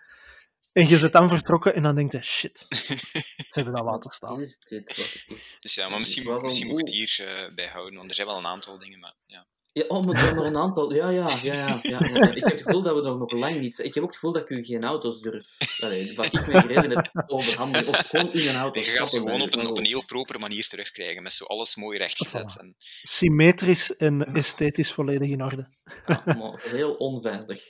En 0.73 0.89
je 0.89 0.99
zit 0.99 1.13
dan 1.13 1.29
vertrokken 1.29 1.75
en 1.75 1.83
dan 1.83 1.95
denkt 1.95 2.13
je, 2.13 2.23
shit, 2.23 2.67
ze 2.69 3.47
hebben 3.49 3.75
dat 3.75 3.85
laten 3.85 4.11
staan. 4.11 4.41
is 4.41 4.59
dit? 4.59 4.97
Wat 4.97 5.23
is... 5.27 5.57
Dus 5.61 5.75
ja, 5.75 5.89
maar 5.89 6.01
misschien, 6.01 6.41
misschien 6.43 6.67
moet 6.67 6.81
ik 6.81 6.87
het 6.87 6.95
hier 6.95 7.27
eh, 7.27 7.55
bij 7.55 7.67
houden, 7.67 7.97
want 7.97 8.09
er 8.09 8.15
zijn 8.15 8.27
wel 8.27 8.39
een 8.39 8.47
aantal 8.47 8.79
dingen, 8.79 8.99
maar 8.99 9.15
ja. 9.27 9.47
Ja, 9.73 9.85
oh, 9.89 10.05
maar 10.05 10.29
er 10.29 10.35
maar 10.35 10.45
een 10.45 10.57
aantal. 10.57 10.95
Ja, 10.95 11.09
ja, 11.09 11.29
ja, 11.43 11.53
ja, 11.53 11.81
ja. 11.83 12.29
Ik 12.29 12.45
heb 12.45 12.53
het 12.53 12.63
gevoel 12.63 12.83
dat 12.83 12.95
we 12.95 13.03
nog, 13.03 13.19
nog 13.19 13.33
lang 13.33 13.61
niet. 13.61 13.79
Ik 13.79 13.95
heb 13.95 14.03
ook 14.03 14.09
het 14.09 14.19
gevoel 14.19 14.33
dat 14.33 14.43
ik 14.43 14.49
u 14.49 14.65
geen 14.65 14.85
auto's 14.85 15.21
durf. 15.21 15.57
Allee, 15.81 16.17
wat 16.17 16.25
ik 16.25 16.47
me 16.47 16.61
gereden 16.61 16.91
heb 16.91 17.25
overhandigen. 17.27 17.89
Of 17.89 17.97
gewoon 17.97 18.33
in 18.33 18.49
een 18.49 18.55
auto 18.55 18.81
Je 18.81 18.87
gaat 18.87 19.11
ze 19.11 19.19
gewoon 19.19 19.41
op 19.41 19.55
een, 19.55 19.67
op 19.67 19.79
een 19.79 19.87
heel 19.87 20.05
propere 20.05 20.39
manier 20.39 20.69
terugkrijgen, 20.69 21.23
met 21.23 21.33
zo 21.33 21.45
alles 21.45 21.77
mooi 21.77 21.99
rechtgezet. 21.99 22.53
Voilà. 22.53 22.61
En, 22.61 22.77
Symmetrisch 23.03 23.97
en 23.97 24.35
esthetisch 24.35 24.93
volledig 24.93 25.29
in 25.29 25.43
orde. 25.43 25.69
Ja, 26.07 26.23
maar 26.25 26.63
heel 26.63 26.95
onveilig. 26.95 27.63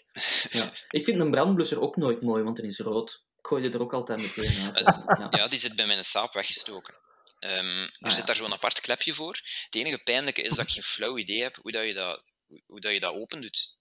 Ja. 0.50 0.72
Ik 0.90 1.04
vind 1.04 1.20
een 1.20 1.30
brandblusser 1.30 1.80
ook 1.80 1.96
nooit 1.96 2.22
mooi, 2.22 2.42
want 2.42 2.56
die 2.56 2.66
is 2.66 2.78
rood. 2.78 3.26
Ik 3.38 3.46
gooi 3.46 3.62
die 3.62 3.72
er 3.72 3.80
ook 3.80 3.92
altijd 3.92 4.20
meteen 4.20 4.72
uit. 4.72 4.84
Ja. 5.06 5.26
ja, 5.30 5.48
die 5.48 5.58
zit 5.58 5.76
bij 5.76 5.86
mijn 5.86 6.04
saap 6.04 6.32
weggestoken. 6.32 6.94
Ehm, 7.38 7.82
er 7.82 7.90
Ah, 8.00 8.08
zit 8.10 8.18
ja. 8.18 8.24
daar 8.24 8.36
zo'n 8.36 8.52
apart 8.52 8.80
klepje 8.80 9.14
voor. 9.14 9.40
Het 9.64 9.74
enige 9.74 10.02
pijnlijke 10.02 10.42
is 10.42 10.48
dat 10.54 10.66
ik 10.66 10.70
geen 10.72 10.82
flauw 10.82 11.18
idee 11.18 11.42
heb 11.42 11.56
hoe, 11.56 11.72
dat 11.72 11.86
je, 11.86 11.94
dat, 11.94 12.24
hoe, 12.46 12.62
hoe 12.66 12.80
dat 12.80 12.92
je 12.92 13.00
dat 13.00 13.14
open 13.14 13.40
doet. 13.40 13.76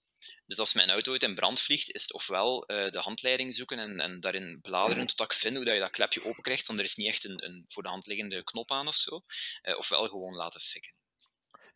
Dus 0.46 0.58
als 0.58 0.72
mijn 0.72 0.90
auto 0.90 1.12
ooit 1.12 1.22
in 1.22 1.34
brand 1.34 1.60
vliegt, 1.60 1.90
is 1.90 2.02
het 2.02 2.12
ofwel 2.12 2.66
eh, 2.66 2.90
de 2.90 2.98
handleiding 2.98 3.54
zoeken 3.54 3.78
en, 3.78 4.00
en 4.00 4.20
daarin 4.20 4.58
bladeren 4.62 5.06
tot 5.06 5.20
ik 5.20 5.32
vind 5.32 5.56
hoe 5.56 5.64
dat 5.64 5.74
je 5.74 5.80
dat 5.80 5.90
klepje 5.90 6.24
open 6.24 6.42
krijgt, 6.42 6.66
want 6.66 6.78
er 6.78 6.84
is 6.84 6.94
niet 6.94 7.06
echt 7.06 7.24
een, 7.24 7.44
een 7.44 7.64
voor 7.68 7.82
de 7.82 7.88
hand 7.88 8.06
liggende 8.06 8.44
knop 8.44 8.70
aan 8.70 8.86
of 8.88 8.94
zo. 8.94 9.24
Eh, 9.62 9.78
ofwel 9.78 10.08
gewoon 10.08 10.34
laten 10.34 10.60
fikken. 10.60 10.92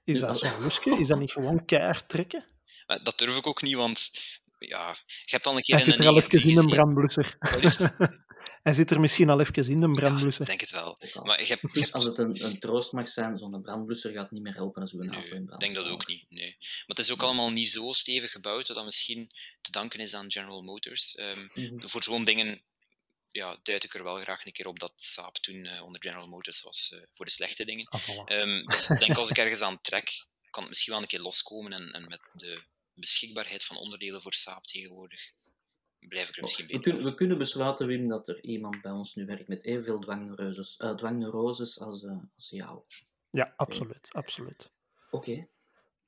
Is 0.05 0.21
dat 0.21 0.39
zo'n 0.39 0.63
lusje? 0.63 0.91
Is 0.99 1.09
dat 1.09 1.19
niet 1.19 1.33
gewoon 1.33 1.65
keihard 1.65 2.09
trekken? 2.09 2.47
Maar 2.87 3.03
dat 3.03 3.19
durf 3.19 3.37
ik 3.37 3.47
ook 3.47 3.63
niet, 3.63 3.75
want 3.75 4.11
ja, 4.59 4.97
je 5.05 5.31
hebt 5.31 5.47
al 5.47 5.57
een 5.57 5.63
keer 5.63 5.75
Hij 5.75 5.85
in 5.85 5.91
zit 5.91 6.01
een 6.01 6.07
er 6.07 6.13
al 6.13 6.17
even 6.17 6.35
9 6.35 6.51
in 6.51 6.59
een 6.59 6.67
brandblusser. 6.67 7.37
Hij 8.63 8.73
zit 8.73 8.91
er 8.91 9.01
misschien 9.01 9.31
al 9.31 9.41
even 9.41 9.67
in, 9.69 9.83
een 9.83 9.91
Ik 9.91 9.97
brandblusser. 9.97 10.47
denk 10.47 10.61
het 10.61 10.71
wel. 10.71 10.99
Maar 11.23 11.39
hebt, 11.49 11.61
je 11.61 11.69
Dus 11.73 11.81
hebt- 11.83 11.93
als 11.93 12.05
het 12.05 12.19
een, 12.19 12.45
een 12.45 12.59
troost 12.59 12.93
mag 12.93 13.09
zijn, 13.09 13.37
zo'n 13.37 13.63
brandblusser 13.63 14.13
gaat 14.13 14.31
niet 14.31 14.43
meer 14.43 14.55
helpen 14.55 14.83
als 14.83 14.93
we 14.93 14.99
een 14.99 15.07
Nee, 15.07 15.15
auto 15.19 15.31
in 15.35 15.41
ik 15.41 15.47
brand 15.47 15.61
denk 15.61 15.75
dat 15.75 15.89
ook 15.89 16.07
niet. 16.07 16.25
Nee. 16.29 16.57
Maar 16.59 16.83
het 16.87 16.99
is 16.99 17.11
ook 17.11 17.23
allemaal 17.23 17.51
niet 17.51 17.71
zo 17.71 17.93
stevig 17.93 18.31
gebouwd 18.33 18.67
dat 18.67 18.77
dat 18.77 18.85
misschien 18.85 19.31
te 19.61 19.71
danken 19.71 20.01
is 20.01 20.15
aan 20.15 20.33
General 20.33 20.63
Motors. 20.63 21.15
Ehm, 21.15 21.49
Mhm. 21.55 21.87
voor 21.87 22.03
zo'n 22.03 22.25
dingen 22.25 22.63
ja, 23.31 23.59
duid 23.63 23.85
ik 23.85 23.95
er 23.95 24.03
wel 24.03 24.21
graag 24.21 24.47
een 24.47 24.53
keer 24.53 24.67
op 24.67 24.79
dat 24.79 24.93
Saab 24.97 25.35
toen 25.37 25.67
eh, 25.67 25.83
onder 25.83 26.03
General 26.03 26.27
Motors 26.29 26.63
was 26.63 26.91
eh, 26.93 27.01
voor 27.15 27.25
de 27.25 27.31
slechte 27.33 27.65
dingen. 27.65 27.89
Ah, 27.89 28.01
voilà. 28.03 28.25
Ehm, 28.25 28.65
dus 28.67 28.89
ik 28.91 28.99
denk 28.99 29.17
als 29.17 29.31
ik 29.31 29.39
ergens 29.39 29.61
aan 29.61 29.81
trek, 29.81 30.27
kan 30.51 30.61
het 30.63 30.69
misschien 30.69 30.93
wel 30.93 31.03
een 31.03 31.09
keer 31.09 31.21
loskomen 31.21 31.73
en, 31.73 31.93
en 31.93 32.09
met 32.09 32.21
de 32.33 32.63
beschikbaarheid 32.95 33.65
van 33.65 33.77
onderdelen 33.77 34.23
voor 34.23 34.35
Saab 34.35 34.65
tegenwoordig 34.65 35.21
blijf 36.09 36.29
ik 36.29 36.37
er 36.37 36.43
misschien 36.43 36.67
We 36.67 36.79
kunnen, 36.79 37.01
af. 37.01 37.07
we 37.07 37.15
kunnen 37.15 37.39
besluiten, 37.39 37.87
Wim, 37.87 38.07
dat 38.07 38.29
er 38.29 38.45
iemand 38.45 38.81
bij 38.81 38.93
ons 38.93 39.15
nu 39.15 39.27
werkt 39.27 39.49
met 39.49 39.65
evenveel 39.65 39.99
dwangneuroses, 39.99 40.77
eh, 40.77 40.95
dwangneuroses 40.95 41.81
als, 41.81 42.05
eh, 42.05 42.17
als 42.35 42.51
jou. 42.51 42.81
Ja, 43.31 43.53
absoluut. 43.57 44.09
absoluut. 44.13 44.73
Oké. 45.11 45.47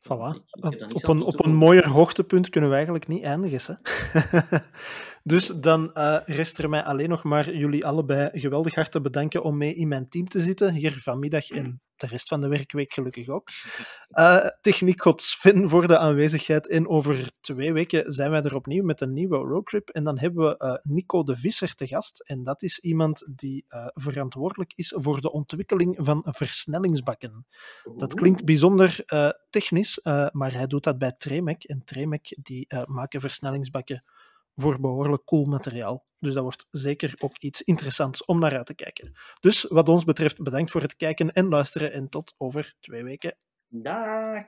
Voilà. 0.04 0.44
Daar 0.50 0.88
niets 0.88 1.04
Op 1.04 1.10
een, 1.10 1.22
op 1.22 1.46
mooier 1.46 1.88
hoogtepunt 1.88 2.48
kunnen 2.48 2.70
we 2.70 2.76
eigenlijk 2.76 3.06
niet 3.06 3.22
eindigen. 3.22 3.78
Hè? 3.82 4.58
dus 5.34 5.46
dan 5.46 5.92
eh, 5.92 6.16
rest 6.26 6.58
er 6.58 6.68
mij 6.68 6.82
alleen 6.82 7.08
nog 7.08 7.22
maar 7.22 7.56
jullie 7.56 7.86
allebei 7.86 8.40
geweldig 8.40 8.74
hard 8.74 8.92
te 8.92 9.00
bedanken 9.00 9.42
om 9.42 9.56
mee 9.56 9.74
in 9.74 9.88
mijn 9.88 10.08
team 10.08 10.28
te 10.28 10.40
zitten, 10.40 10.72
hier 10.72 10.98
vanmiddag 11.00 11.50
en 11.50 11.82
de 11.96 12.06
rest 12.06 12.28
van 12.28 12.40
de 12.40 12.48
werkweek 12.48 12.92
gelukkig 12.92 13.28
ook. 13.28 13.48
Uh, 14.10 14.46
techniek 14.60 15.02
god 15.02 15.22
Sven 15.22 15.68
voor 15.68 15.86
de 15.86 15.98
aanwezigheid. 15.98 16.68
En 16.68 16.88
over 16.88 17.30
twee 17.40 17.72
weken 17.72 18.12
zijn 18.12 18.30
wij 18.30 18.42
er 18.42 18.54
opnieuw 18.54 18.84
met 18.84 19.00
een 19.00 19.12
nieuwe 19.12 19.36
roadtrip. 19.36 19.88
En 19.88 20.04
dan 20.04 20.18
hebben 20.18 20.44
we 20.44 20.64
uh, 20.64 20.92
Nico 20.94 21.22
de 21.22 21.36
Visser 21.36 21.74
te 21.74 21.86
gast. 21.86 22.20
En 22.20 22.44
dat 22.44 22.62
is 22.62 22.78
iemand 22.78 23.26
die 23.30 23.64
uh, 23.68 23.86
verantwoordelijk 23.92 24.72
is 24.74 24.92
voor 24.96 25.20
de 25.20 25.32
ontwikkeling 25.32 25.94
van 25.98 26.22
versnellingsbakken. 26.26 27.46
Dat 27.96 28.14
klinkt 28.14 28.44
bijzonder 28.44 29.04
technisch, 29.50 30.00
maar 30.32 30.52
hij 30.52 30.66
doet 30.66 30.84
dat 30.84 30.98
bij 30.98 31.14
Tremec. 31.18 31.64
En 31.64 31.84
Tremec 31.84 32.36
die 32.42 32.66
maken 32.86 33.20
versnellingsbakken 33.20 34.04
voor 34.56 34.80
behoorlijk 34.80 35.24
cool 35.24 35.44
materiaal. 35.44 36.04
Dus 36.24 36.34
dat 36.34 36.42
wordt 36.42 36.66
zeker 36.70 37.14
ook 37.18 37.38
iets 37.38 37.62
interessants 37.62 38.24
om 38.24 38.38
naar 38.38 38.56
uit 38.56 38.66
te 38.66 38.74
kijken. 38.74 39.12
Dus 39.40 39.62
wat 39.62 39.88
ons 39.88 40.04
betreft, 40.04 40.42
bedankt 40.42 40.70
voor 40.70 40.80
het 40.80 40.96
kijken 40.96 41.32
en 41.32 41.48
luisteren 41.48 41.92
en 41.92 42.08
tot 42.08 42.34
over 42.38 42.74
twee 42.80 43.04
weken. 43.04 43.36
Dag! 43.68 44.44